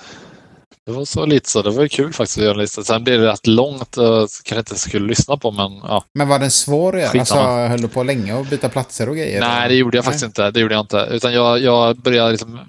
det 0.85 0.91
var 0.91 1.05
så 1.05 1.25
lite 1.25 1.49
så. 1.49 1.61
Det 1.61 1.69
var 1.71 1.87
kul 1.87 2.13
faktiskt 2.13 2.37
att 2.37 2.43
göra 2.43 2.53
en 2.53 2.59
lista. 2.59 2.83
Sen 2.83 3.03
blev 3.03 3.21
det 3.21 3.27
rätt 3.27 3.47
långt 3.47 3.97
och 3.97 4.29
kanske 4.43 4.59
inte 4.59 4.75
så 4.75 4.89
kul 4.89 5.03
att 5.03 5.09
lyssna 5.09 5.37
på, 5.37 5.51
men 5.51 5.71
ja. 5.77 6.03
Men 6.13 6.27
var 6.27 6.39
den 6.39 6.51
svår 6.51 6.95
att 6.95 7.01
göra? 7.01 7.19
Alltså, 7.19 7.35
höll 7.43 7.81
du 7.81 7.87
på 7.87 8.03
länge 8.03 8.33
och 8.33 8.45
byta 8.45 8.69
platser 8.69 9.09
och 9.09 9.15
grejer? 9.15 9.39
Nej, 9.41 9.69
det 9.69 9.75
gjorde 9.75 9.97
jag 9.97 10.05
faktiskt 10.05 10.25
inte. 10.25 10.51
Det 10.51 10.59
gjorde 10.59 10.73
jag 10.73 10.81
inte. 10.83 11.07
Utan 11.11 11.33
jag, 11.33 11.59
jag 11.59 11.97
började 11.97 12.31
liksom 12.31 12.59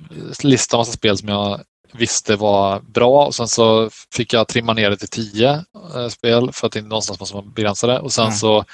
lista 0.43 0.77
massa 0.77 0.93
spel 0.93 1.19
som 1.19 1.29
jag 1.29 1.61
visste 1.93 2.37
var 2.37 2.81
bra 2.81 3.27
och 3.27 3.35
sen 3.35 3.49
så 3.49 3.91
fick 4.15 4.33
jag 4.33 4.49
trimma 4.49 4.73
ner 4.73 4.91
det 4.91 4.97
till 4.97 5.09
tio 5.09 5.65
eh, 5.95 6.09
spel 6.09 6.51
för 6.53 6.67
att 6.67 6.73
det 6.73 6.83
någonstans 6.83 7.21
måste 7.21 7.37
man 7.37 7.53
begränsa 7.53 7.87
det. 7.87 7.99
Och 7.99 8.13
sen 8.13 8.25
Ja. 8.25 8.31
så 8.31 8.65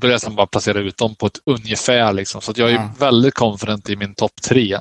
började 0.00 0.20
sen 0.20 0.34
bara 0.34 0.46
placera 0.46 0.78
ut 0.78 0.96
dem 0.96 1.14
på 1.14 1.26
ett 1.26 1.38
ungefär. 1.46 2.12
Liksom. 2.12 2.40
Så 2.40 2.52
jag 2.56 2.70
är 2.70 2.74
Ja. 2.74 2.90
väldigt 2.98 3.34
confident 3.34 3.88
i 3.90 3.96
min 3.96 4.14
topp 4.14 4.32
tre. 4.42 4.78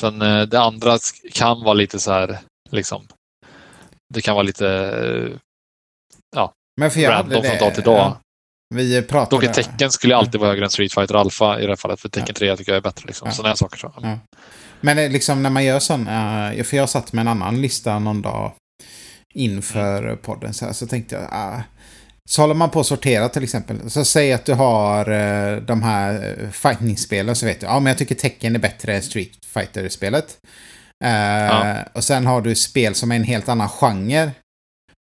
Sen 0.00 0.22
eh, 0.22 0.42
det 0.42 0.60
andra 0.60 0.98
kan 1.32 1.62
vara 1.64 1.74
lite 1.74 1.98
så 1.98 2.12
här, 2.12 2.38
liksom. 2.70 3.06
Det 4.14 4.20
kan 4.20 4.34
vara 4.34 4.42
lite 4.42 4.68
eh, 6.36 6.48
Men 6.80 6.90
för 6.90 7.00
jag 7.00 7.10
random 7.12 7.42
från 7.42 7.58
dag 7.58 7.74
till 7.74 7.82
dag. 7.84 7.96
ja. 7.98 8.20
Vi 8.74 9.02
pratade... 9.02 9.36
Dock 9.46 9.56
är 9.56 9.62
tecken 9.62 9.90
skulle 9.90 10.16
alltid 10.16 10.40
vara 10.40 10.50
högre 10.50 10.64
än 10.64 10.70
Street 10.70 10.94
Fighter 10.94 11.14
Alpha 11.14 11.58
i 11.60 11.62
det 11.62 11.68
här 11.68 11.76
fallet. 11.76 12.00
För 12.00 12.08
tecken 12.08 12.34
3 12.34 12.56
tycker 12.56 12.72
jag 12.72 12.76
är 12.76 12.82
bättre. 12.82 13.06
Liksom. 13.06 13.28
Ja. 13.28 13.32
Sådana 13.34 13.48
här 13.48 13.56
saker. 13.56 13.78
Så. 13.78 13.92
Ja. 14.02 14.18
Men 14.80 14.98
eh, 14.98 15.10
liksom 15.10 15.42
när 15.42 15.50
man 15.50 15.64
gör 15.64 15.78
sån, 15.78 16.04
för 16.64 16.74
jag 16.76 16.88
satt 16.88 17.12
med 17.12 17.20
en 17.22 17.28
annan 17.28 17.60
lista 17.62 17.98
någon 17.98 18.22
dag 18.22 18.52
inför 19.34 20.02
Mm. 20.02 20.18
podden 20.18 20.54
så 20.54 20.64
här, 20.64 20.72
så 20.72 20.86
tänkte 20.86 21.14
jag, 21.14 21.24
ah, 21.32 21.62
så 22.30 22.42
håller 22.42 22.54
man 22.54 22.70
på 22.70 22.80
att 22.80 22.86
sortera 22.86 23.28
till 23.28 23.42
exempel. 23.44 23.90
Så 23.90 24.04
säg 24.04 24.32
att 24.32 24.44
du 24.44 24.54
har 24.54 25.10
eh, 25.10 25.56
de 25.56 25.82
här 25.82 26.36
eh, 26.42 26.50
fighting-spelen 26.50 27.36
så 27.36 27.46
vet 27.46 27.60
du, 27.60 27.66
ja 27.66 27.80
men 27.80 27.90
jag 27.90 27.98
tycker 27.98 28.14
tecken 28.14 28.54
är 28.54 28.58
bättre 28.58 28.94
än 28.96 29.02
Street 29.02 29.30
Fighter-spelet. 29.46 30.38
Eh, 31.04 31.10
Ja. 31.10 31.76
Och 31.92 32.04
sen 32.04 32.26
har 32.26 32.40
du 32.40 32.54
spel 32.54 32.94
som 32.94 33.12
är 33.12 33.16
en 33.16 33.24
helt 33.24 33.48
annan 33.48 33.68
genre. 33.68 34.30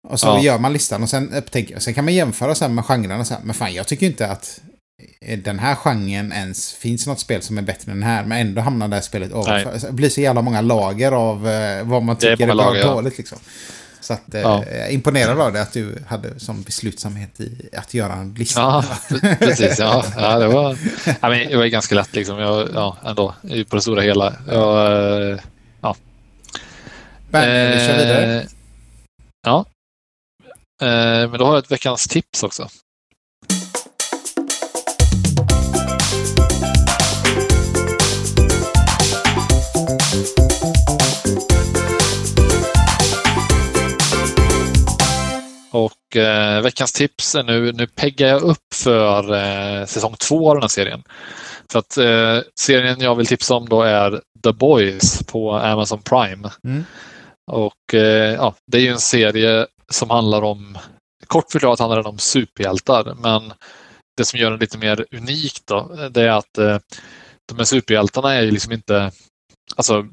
Och 0.09 0.21
så 0.21 0.27
Ja. 0.27 0.41
gör 0.43 0.59
man 0.59 0.73
listan 0.73 1.03
och 1.03 1.09
sen 1.09 1.33
upptänker, 1.35 1.77
och 1.77 1.83
sen 1.83 1.95
kan 1.95 2.05
man 2.05 2.15
jämföra 2.15 2.55
här 2.61 2.69
med 2.69 2.85
genrerna 2.85 3.25
så 3.25 3.35
här, 3.35 3.41
men 3.45 3.55
fan 3.55 3.75
jag 3.75 3.87
tycker 3.87 4.07
inte 4.07 4.27
att 4.27 4.61
den 5.39 5.59
här 5.59 5.75
genren 5.75 6.33
ens 6.33 6.73
finns 6.73 7.07
något 7.07 7.21
spel 7.21 7.43
som 7.43 7.59
är 7.59 7.63
bättre 7.63 7.93
än 7.93 8.01
den 8.01 8.09
här, 8.09 8.25
men 8.25 8.39
ändå 8.39 8.61
hamnar 8.61 8.89
det 8.89 8.97
här 8.97 9.03
spelet 9.03 9.33
ovanför. 9.33 9.79
Det 9.87 9.93
blir 9.93 10.09
så 10.09 10.21
jävla 10.21 10.43
många 10.43 10.61
lager 10.61 11.13
av 11.13 11.43
vad 11.83 12.03
man 12.03 12.17
Det 12.21 12.27
är 12.29 12.37
tycker 12.37 12.49
är, 12.49 12.55
bra 12.55 12.69
och 12.69 12.77
dåligt. 12.95 13.19
Liksom. 13.19 13.39
Så 14.01 14.13
att, 14.13 14.35
eh, 14.35 14.41
Ja. 14.41 14.65
är 14.65 14.89
imponerad 14.91 15.41
av 15.41 15.53
det 15.53 15.63
att 15.63 15.73
du 15.73 15.99
hade 16.09 16.41
som 16.41 16.63
beslutsamhet 16.63 17.41
i 17.41 17.69
att 17.77 17.95
göra 17.95 18.13
en 18.13 18.35
lista. 18.35 18.61
Ja, 18.61 18.85
precis. 19.39 19.79
Ja, 19.79 20.05
ja, 20.17 20.39
det, 20.39 20.47
var, 20.47 20.79
ja, 21.21 21.29
men 21.29 21.49
det 21.49 21.57
var 21.57 21.65
ju 21.65 21.71
ganska 21.71 21.95
lätt 21.95 22.15
liksom. 22.15 22.39
Jag, 22.39 22.69
ja, 22.75 22.97
ändå, 23.05 23.35
på 23.69 23.77
det 23.77 23.83
stora 23.83 24.03
hela. 24.03 24.35
Jag, 24.49 24.93
eh, 25.33 25.39
Men 27.33 27.71
vi 27.73 27.87
kör 27.87 27.99
vidare. 27.99 28.41
eh, 28.41 28.47
Ja. 29.47 29.65
Eh, 30.83 31.31
men 31.31 31.39
då 31.39 31.45
har 31.47 31.55
jag 31.55 31.65
ett 31.65 31.73
veckans 31.73 32.09
tips 32.09 32.43
också. 32.43 32.69
Och 46.11 46.17
eh, 46.17 46.63
veckans 46.63 46.93
tips 46.93 47.35
är 47.35 47.43
nu, 47.43 47.73
nu 47.73 47.87
peggar 47.87 48.29
jag 48.29 48.43
upp 48.43 48.75
för 48.75 49.35
eh, 49.35 49.87
säsong 49.87 50.15
två 50.19 50.49
av 50.49 50.55
den 50.55 50.63
här 50.63 50.69
serien. 50.69 51.03
För 51.73 51.79
att 51.79 51.97
eh, 51.97 52.39
serien 52.61 53.01
jag 53.01 53.15
vill 53.15 53.27
tipsa 53.27 53.55
om 53.55 53.69
då 53.69 53.83
är 53.83 54.21
The 54.45 54.53
Boys 54.53 55.23
på 55.27 55.53
Amazon 55.53 56.03
Prime. 56.03 56.51
Mm. 56.65 56.85
Och 57.51 57.95
eh, 57.95 58.35
ja, 58.35 58.55
det 58.67 58.79
är 58.79 58.83
ju 58.83 58.89
en 58.89 58.99
serie 58.99 59.67
som 59.93 60.11
handlar 60.11 60.43
om, 60.43 60.79
kort 61.27 61.53
förklarat 61.53 61.79
handlar 61.79 61.97
den 61.97 62.07
om 62.07 62.19
superhjältar, 62.19 63.15
men 63.19 63.53
det 64.17 64.25
som 64.25 64.39
gör 64.39 64.51
den 64.51 64.61
lite 64.61 64.79
mer 64.79 65.07
unik 65.11 65.59
då, 65.65 66.09
det 66.11 66.23
är 66.23 66.29
att 66.31 66.59
eh, 66.59 66.79
de 67.49 67.59
här 67.59 67.65
superhjältarna 67.65 68.35
är 68.35 68.43
ju 68.43 68.51
liksom 68.51 68.73
inte, 68.73 69.11
alltså 69.77 70.07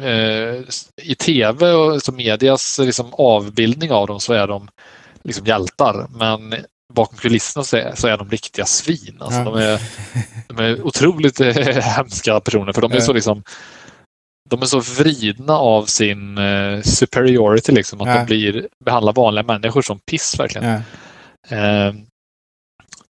eh, 0.00 0.62
i 1.02 1.14
tv 1.14 1.72
och 1.72 2.02
så 2.02 2.12
medias 2.12 2.78
liksom 2.78 3.14
avbildning 3.14 3.92
av 3.92 4.06
dem 4.06 4.20
så 4.20 4.32
är 4.32 4.46
de 4.46 4.68
liksom 5.22 5.46
hjältar, 5.46 6.06
men 6.10 6.54
bakom 6.94 7.18
kulisserna 7.18 7.64
så 7.64 7.76
är, 7.76 7.94
så 7.94 8.08
är 8.08 8.16
de 8.16 8.30
riktiga 8.30 8.66
svin. 8.66 9.16
Alltså 9.20 9.38
Ja. 9.40 9.44
de, 9.44 9.56
är, 9.58 9.80
de 10.48 10.58
är 10.64 10.82
otroligt 10.86 11.40
eh, 11.40 11.54
hemska 11.96 12.40
personer 12.40 12.72
för 12.72 12.80
de 12.82 12.92
är 12.92 13.00
så 13.00 13.12
liksom 13.12 13.42
de 14.50 14.62
är 14.62 14.66
så 14.66 14.80
vridna 14.80 15.52
av 15.52 15.84
sin 15.84 16.38
eh, 16.38 16.82
superiority 16.82 17.72
liksom 17.72 18.00
att 18.00 18.08
Ja. 18.08 18.14
de 18.18 18.24
blir 18.26 18.68
behandlar 18.84 19.12
vanliga 19.12 19.44
människor 19.44 19.82
som 19.82 19.98
piss 20.10 20.40
verkligen. 20.40 20.68
Ja. 20.70 21.56
Eh, 21.56 21.94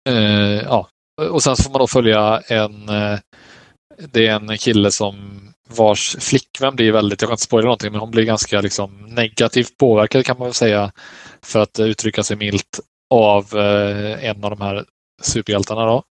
eh, 0.10 0.62
ja. 0.64 0.88
Och 1.30 1.44
sen 1.44 1.56
så 1.56 1.64
får 1.64 1.72
man 1.72 1.80
då 1.80 1.88
följa 1.88 2.42
en, 2.48 2.90
eh, 2.90 3.20
det 4.12 4.28
är 4.28 4.36
en 4.36 4.58
kille 4.58 4.92
som 4.92 5.42
vars 5.70 6.16
flickvän 6.20 6.76
blir 6.76 6.92
väldigt, 6.92 7.22
jag 7.22 7.30
kan 7.30 7.34
inte 7.34 7.44
spoila 7.44 7.66
någonting, 7.66 7.92
men 7.92 8.02
hon 8.02 8.12
blir 8.12 8.24
ganska 8.24 8.62
liksom 8.62 9.06
negativt 9.06 9.78
påverkad 9.78 10.26
kan 10.26 10.38
man 10.38 10.48
väl 10.48 10.54
säga, 10.54 10.92
för 11.42 11.60
att 11.60 11.80
uttrycka 11.80 12.24
sig 12.24 12.38
milt, 12.38 12.80
av 13.14 13.58
eh, 13.58 14.26
en 14.26 14.44
av 14.44 14.50
de 14.50 14.62
här 14.62 14.86
superhjältarna. 15.22 15.86
Då. 15.86 16.04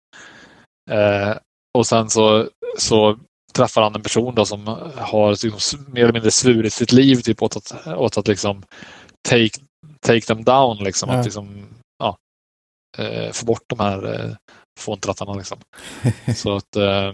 Eh, 0.92 1.38
och 1.78 1.88
sen 1.88 2.10
så, 2.10 2.50
så 2.78 3.20
träffar 3.54 3.82
han 3.82 3.96
en 3.96 4.04
person 4.04 4.36
då 4.36 4.46
som 4.46 4.68
har 4.98 5.30
liksom, 5.46 5.86
mer 5.94 6.02
eller 6.04 6.14
mindre 6.14 6.32
svurit 6.32 6.74
sitt 6.74 6.92
liv 6.92 7.16
typ, 7.16 7.42
åt 7.42 7.56
att, 7.58 7.88
åt 7.88 8.18
att 8.18 8.28
liksom 8.28 8.64
take, 9.30 9.60
take 10.02 10.22
them 10.22 10.44
down. 10.44 10.84
Liksom, 10.84 11.10
Ja. 11.10 11.16
att 11.16 11.26
liksom, 11.26 11.66
ja, 12.00 12.18
eh, 12.98 13.32
få 13.32 13.46
bort 13.46 13.64
de 13.68 13.80
här 13.80 14.14
eh, 14.14 14.36
fåntrattarna. 14.80 15.34
Liksom. 15.34 15.58
så 16.36 16.56
att, 16.56 16.76
eh, 16.76 17.14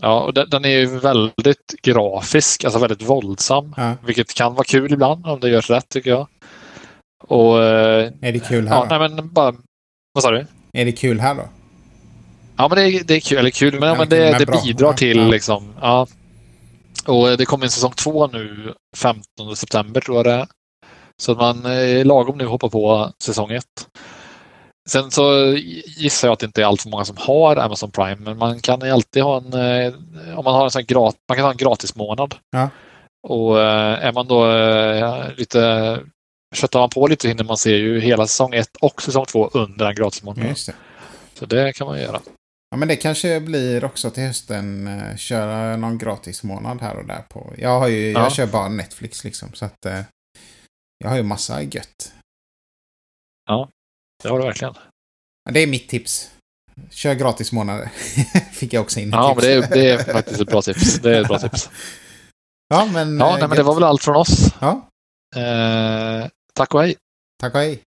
ja, 0.00 0.20
och 0.20 0.34
den, 0.34 0.50
den 0.50 0.64
är 0.64 0.68
ju 0.68 0.86
väldigt 0.86 1.74
grafisk, 1.82 2.64
alltså 2.64 2.78
väldigt 2.80 3.02
våldsam. 3.02 3.74
Ja. 3.76 3.94
Vilket 4.06 4.34
kan 4.34 4.54
vara 4.54 4.64
kul 4.64 4.92
ibland 4.92 5.26
om 5.26 5.40
det 5.40 5.48
görs 5.48 5.70
rätt 5.70 5.88
tycker 5.88 6.10
jag. 6.10 6.26
Och 7.24 7.62
eh, 7.62 8.12
Är 8.20 8.32
det 8.32 8.48
kul 8.48 8.68
här 8.68 8.76
ja, 8.76 8.86
då? 8.90 8.98
nej, 8.98 9.08
men 9.10 9.32
bara, 9.32 9.54
vad 10.12 10.22
sa 10.22 10.30
du? 10.30 10.46
Är 10.72 10.84
det 10.84 10.92
kul 10.92 11.20
här 11.20 11.34
då? 11.34 11.48
Ja, 12.56 12.68
men 12.68 12.76
det, 12.78 12.82
är- 12.82 13.04
det 13.04 13.14
är 13.14 13.20
kul. 13.20 13.38
Eller 13.38 13.50
kul, 13.50 13.80
men, 13.80 13.88
ja, 13.88 13.94
men 13.94 14.08
det, 14.08 14.38
det 14.38 14.46
bidrar 14.64 14.92
till 14.92 15.16
ja. 15.18 15.28
liksom. 15.28 15.74
Ja. 15.80 16.06
Och 17.06 17.38
det 17.38 17.44
kommer 17.44 17.64
en 17.64 17.70
säsong 17.70 17.92
två 17.92 18.26
nu 18.26 18.74
15 18.96 19.56
september 19.56 20.00
tror 20.00 20.16
jag 20.16 20.26
det 20.26 20.32
är. 20.32 20.46
Så 21.22 21.32
att 21.32 21.38
man 21.38 21.64
är 21.66 22.04
lagom 22.04 22.38
nu 22.38 22.46
hoppar 22.46 22.68
på 22.68 23.12
säsong 23.24 23.50
ett. 23.50 23.88
Sen 24.88 25.10
så 25.10 25.54
gissar 25.86 26.28
jag 26.28 26.32
att 26.32 26.38
det 26.38 26.46
inte 26.46 26.62
är 26.62 26.66
allt 26.66 26.82
för 26.82 26.88
många 26.90 27.04
som 27.04 27.16
har 27.18 27.56
Amazon 27.56 27.90
Prime, 27.90 28.16
men 28.16 28.38
man 28.38 28.60
kan 28.60 28.82
alltid 28.82 29.22
ha 29.22 29.36
en, 29.36 29.52
eh, 29.52 30.38
om 30.38 30.44
man 30.44 30.54
har 30.54 30.64
en 30.64 30.70
sån 30.70 30.80
här 30.80 30.86
grat, 30.86 31.16
man 31.28 31.36
kan 31.36 31.44
ha 31.44 31.50
en 31.50 31.56
gratismånad. 31.56 32.34
Ja. 32.50 32.68
Och 33.28 33.60
eh, 33.60 34.04
är 34.06 34.12
man 34.12 34.26
då 34.28 34.50
eh, 34.50 35.28
lite, 35.36 36.00
köttar 36.54 36.80
man 36.80 36.88
på 36.90 37.06
lite 37.06 37.28
hinner 37.28 37.44
man 37.44 37.56
se 37.56 37.70
ju 37.70 38.00
hela 38.00 38.26
säsong 38.26 38.54
ett 38.54 38.76
och 38.80 39.02
säsong 39.02 39.26
två 39.26 39.50
under 39.52 39.86
en 39.86 39.94
gratismånad. 39.94 40.48
Just 40.48 40.66
det. 40.66 40.74
Så 41.34 41.46
det 41.46 41.72
kan 41.72 41.86
man 41.86 42.00
göra. 42.00 42.20
Ja, 42.70 42.76
men 42.76 42.88
det 42.88 42.96
kanske 42.96 43.40
blir 43.40 43.84
också 43.84 44.10
till 44.10 44.22
hösten 44.22 44.90
köra 45.16 45.76
någon 45.76 45.98
gratis 45.98 46.42
månad 46.42 46.80
här 46.80 46.96
och 46.96 47.06
där 47.06 47.22
på. 47.28 47.52
Jag 47.58 47.78
har 47.80 47.88
ju, 47.88 48.12
Ja. 48.12 48.22
jag 48.22 48.32
kör 48.32 48.46
bara 48.46 48.68
Netflix 48.68 49.24
liksom 49.24 49.52
så 49.52 49.64
att 49.64 49.86
jag 50.98 51.08
har 51.08 51.16
ju 51.16 51.22
massa 51.22 51.62
gött. 51.62 52.12
Det 54.22 54.28
har 54.28 54.38
du 54.38 54.44
verkligen. 54.44 54.74
Det 55.50 55.60
är 55.60 55.66
mitt 55.66 55.88
tips. 55.88 56.30
Kör 56.90 57.14
gratis 57.14 57.52
månader. 57.52 57.88
Fick 58.52 58.72
jag 58.72 58.80
också 58.82 59.00
in 59.00 59.10
Ja, 59.10 59.34
men 59.36 59.44
det 59.44 59.52
är, 59.52 59.68
det 59.70 59.90
är 59.90 60.12
faktiskt 60.12 60.40
ett 60.40 60.48
bra 60.48 60.62
tips. 60.62 60.94
Det 60.98 61.16
är 61.16 61.20
ett 61.22 61.28
bra 61.28 61.38
tips. 61.38 61.70
Ja, 62.68 62.88
men, 62.92 63.18
Ja, 63.18 63.26
eh, 63.26 63.32
nej, 63.32 63.40
men 63.40 63.50
det 63.50 63.56
gött. 63.56 63.66
var 63.66 63.74
väl 63.74 63.84
allt 63.84 64.02
från 64.02 64.16
oss. 64.16 64.46
Ja, 64.60 64.88
Eh, 65.36 66.28
tack 66.54 66.74
och 66.74 66.80
hej. 66.82 66.96
tack 67.40 67.54
och 67.54 67.60
hej. 67.60 67.82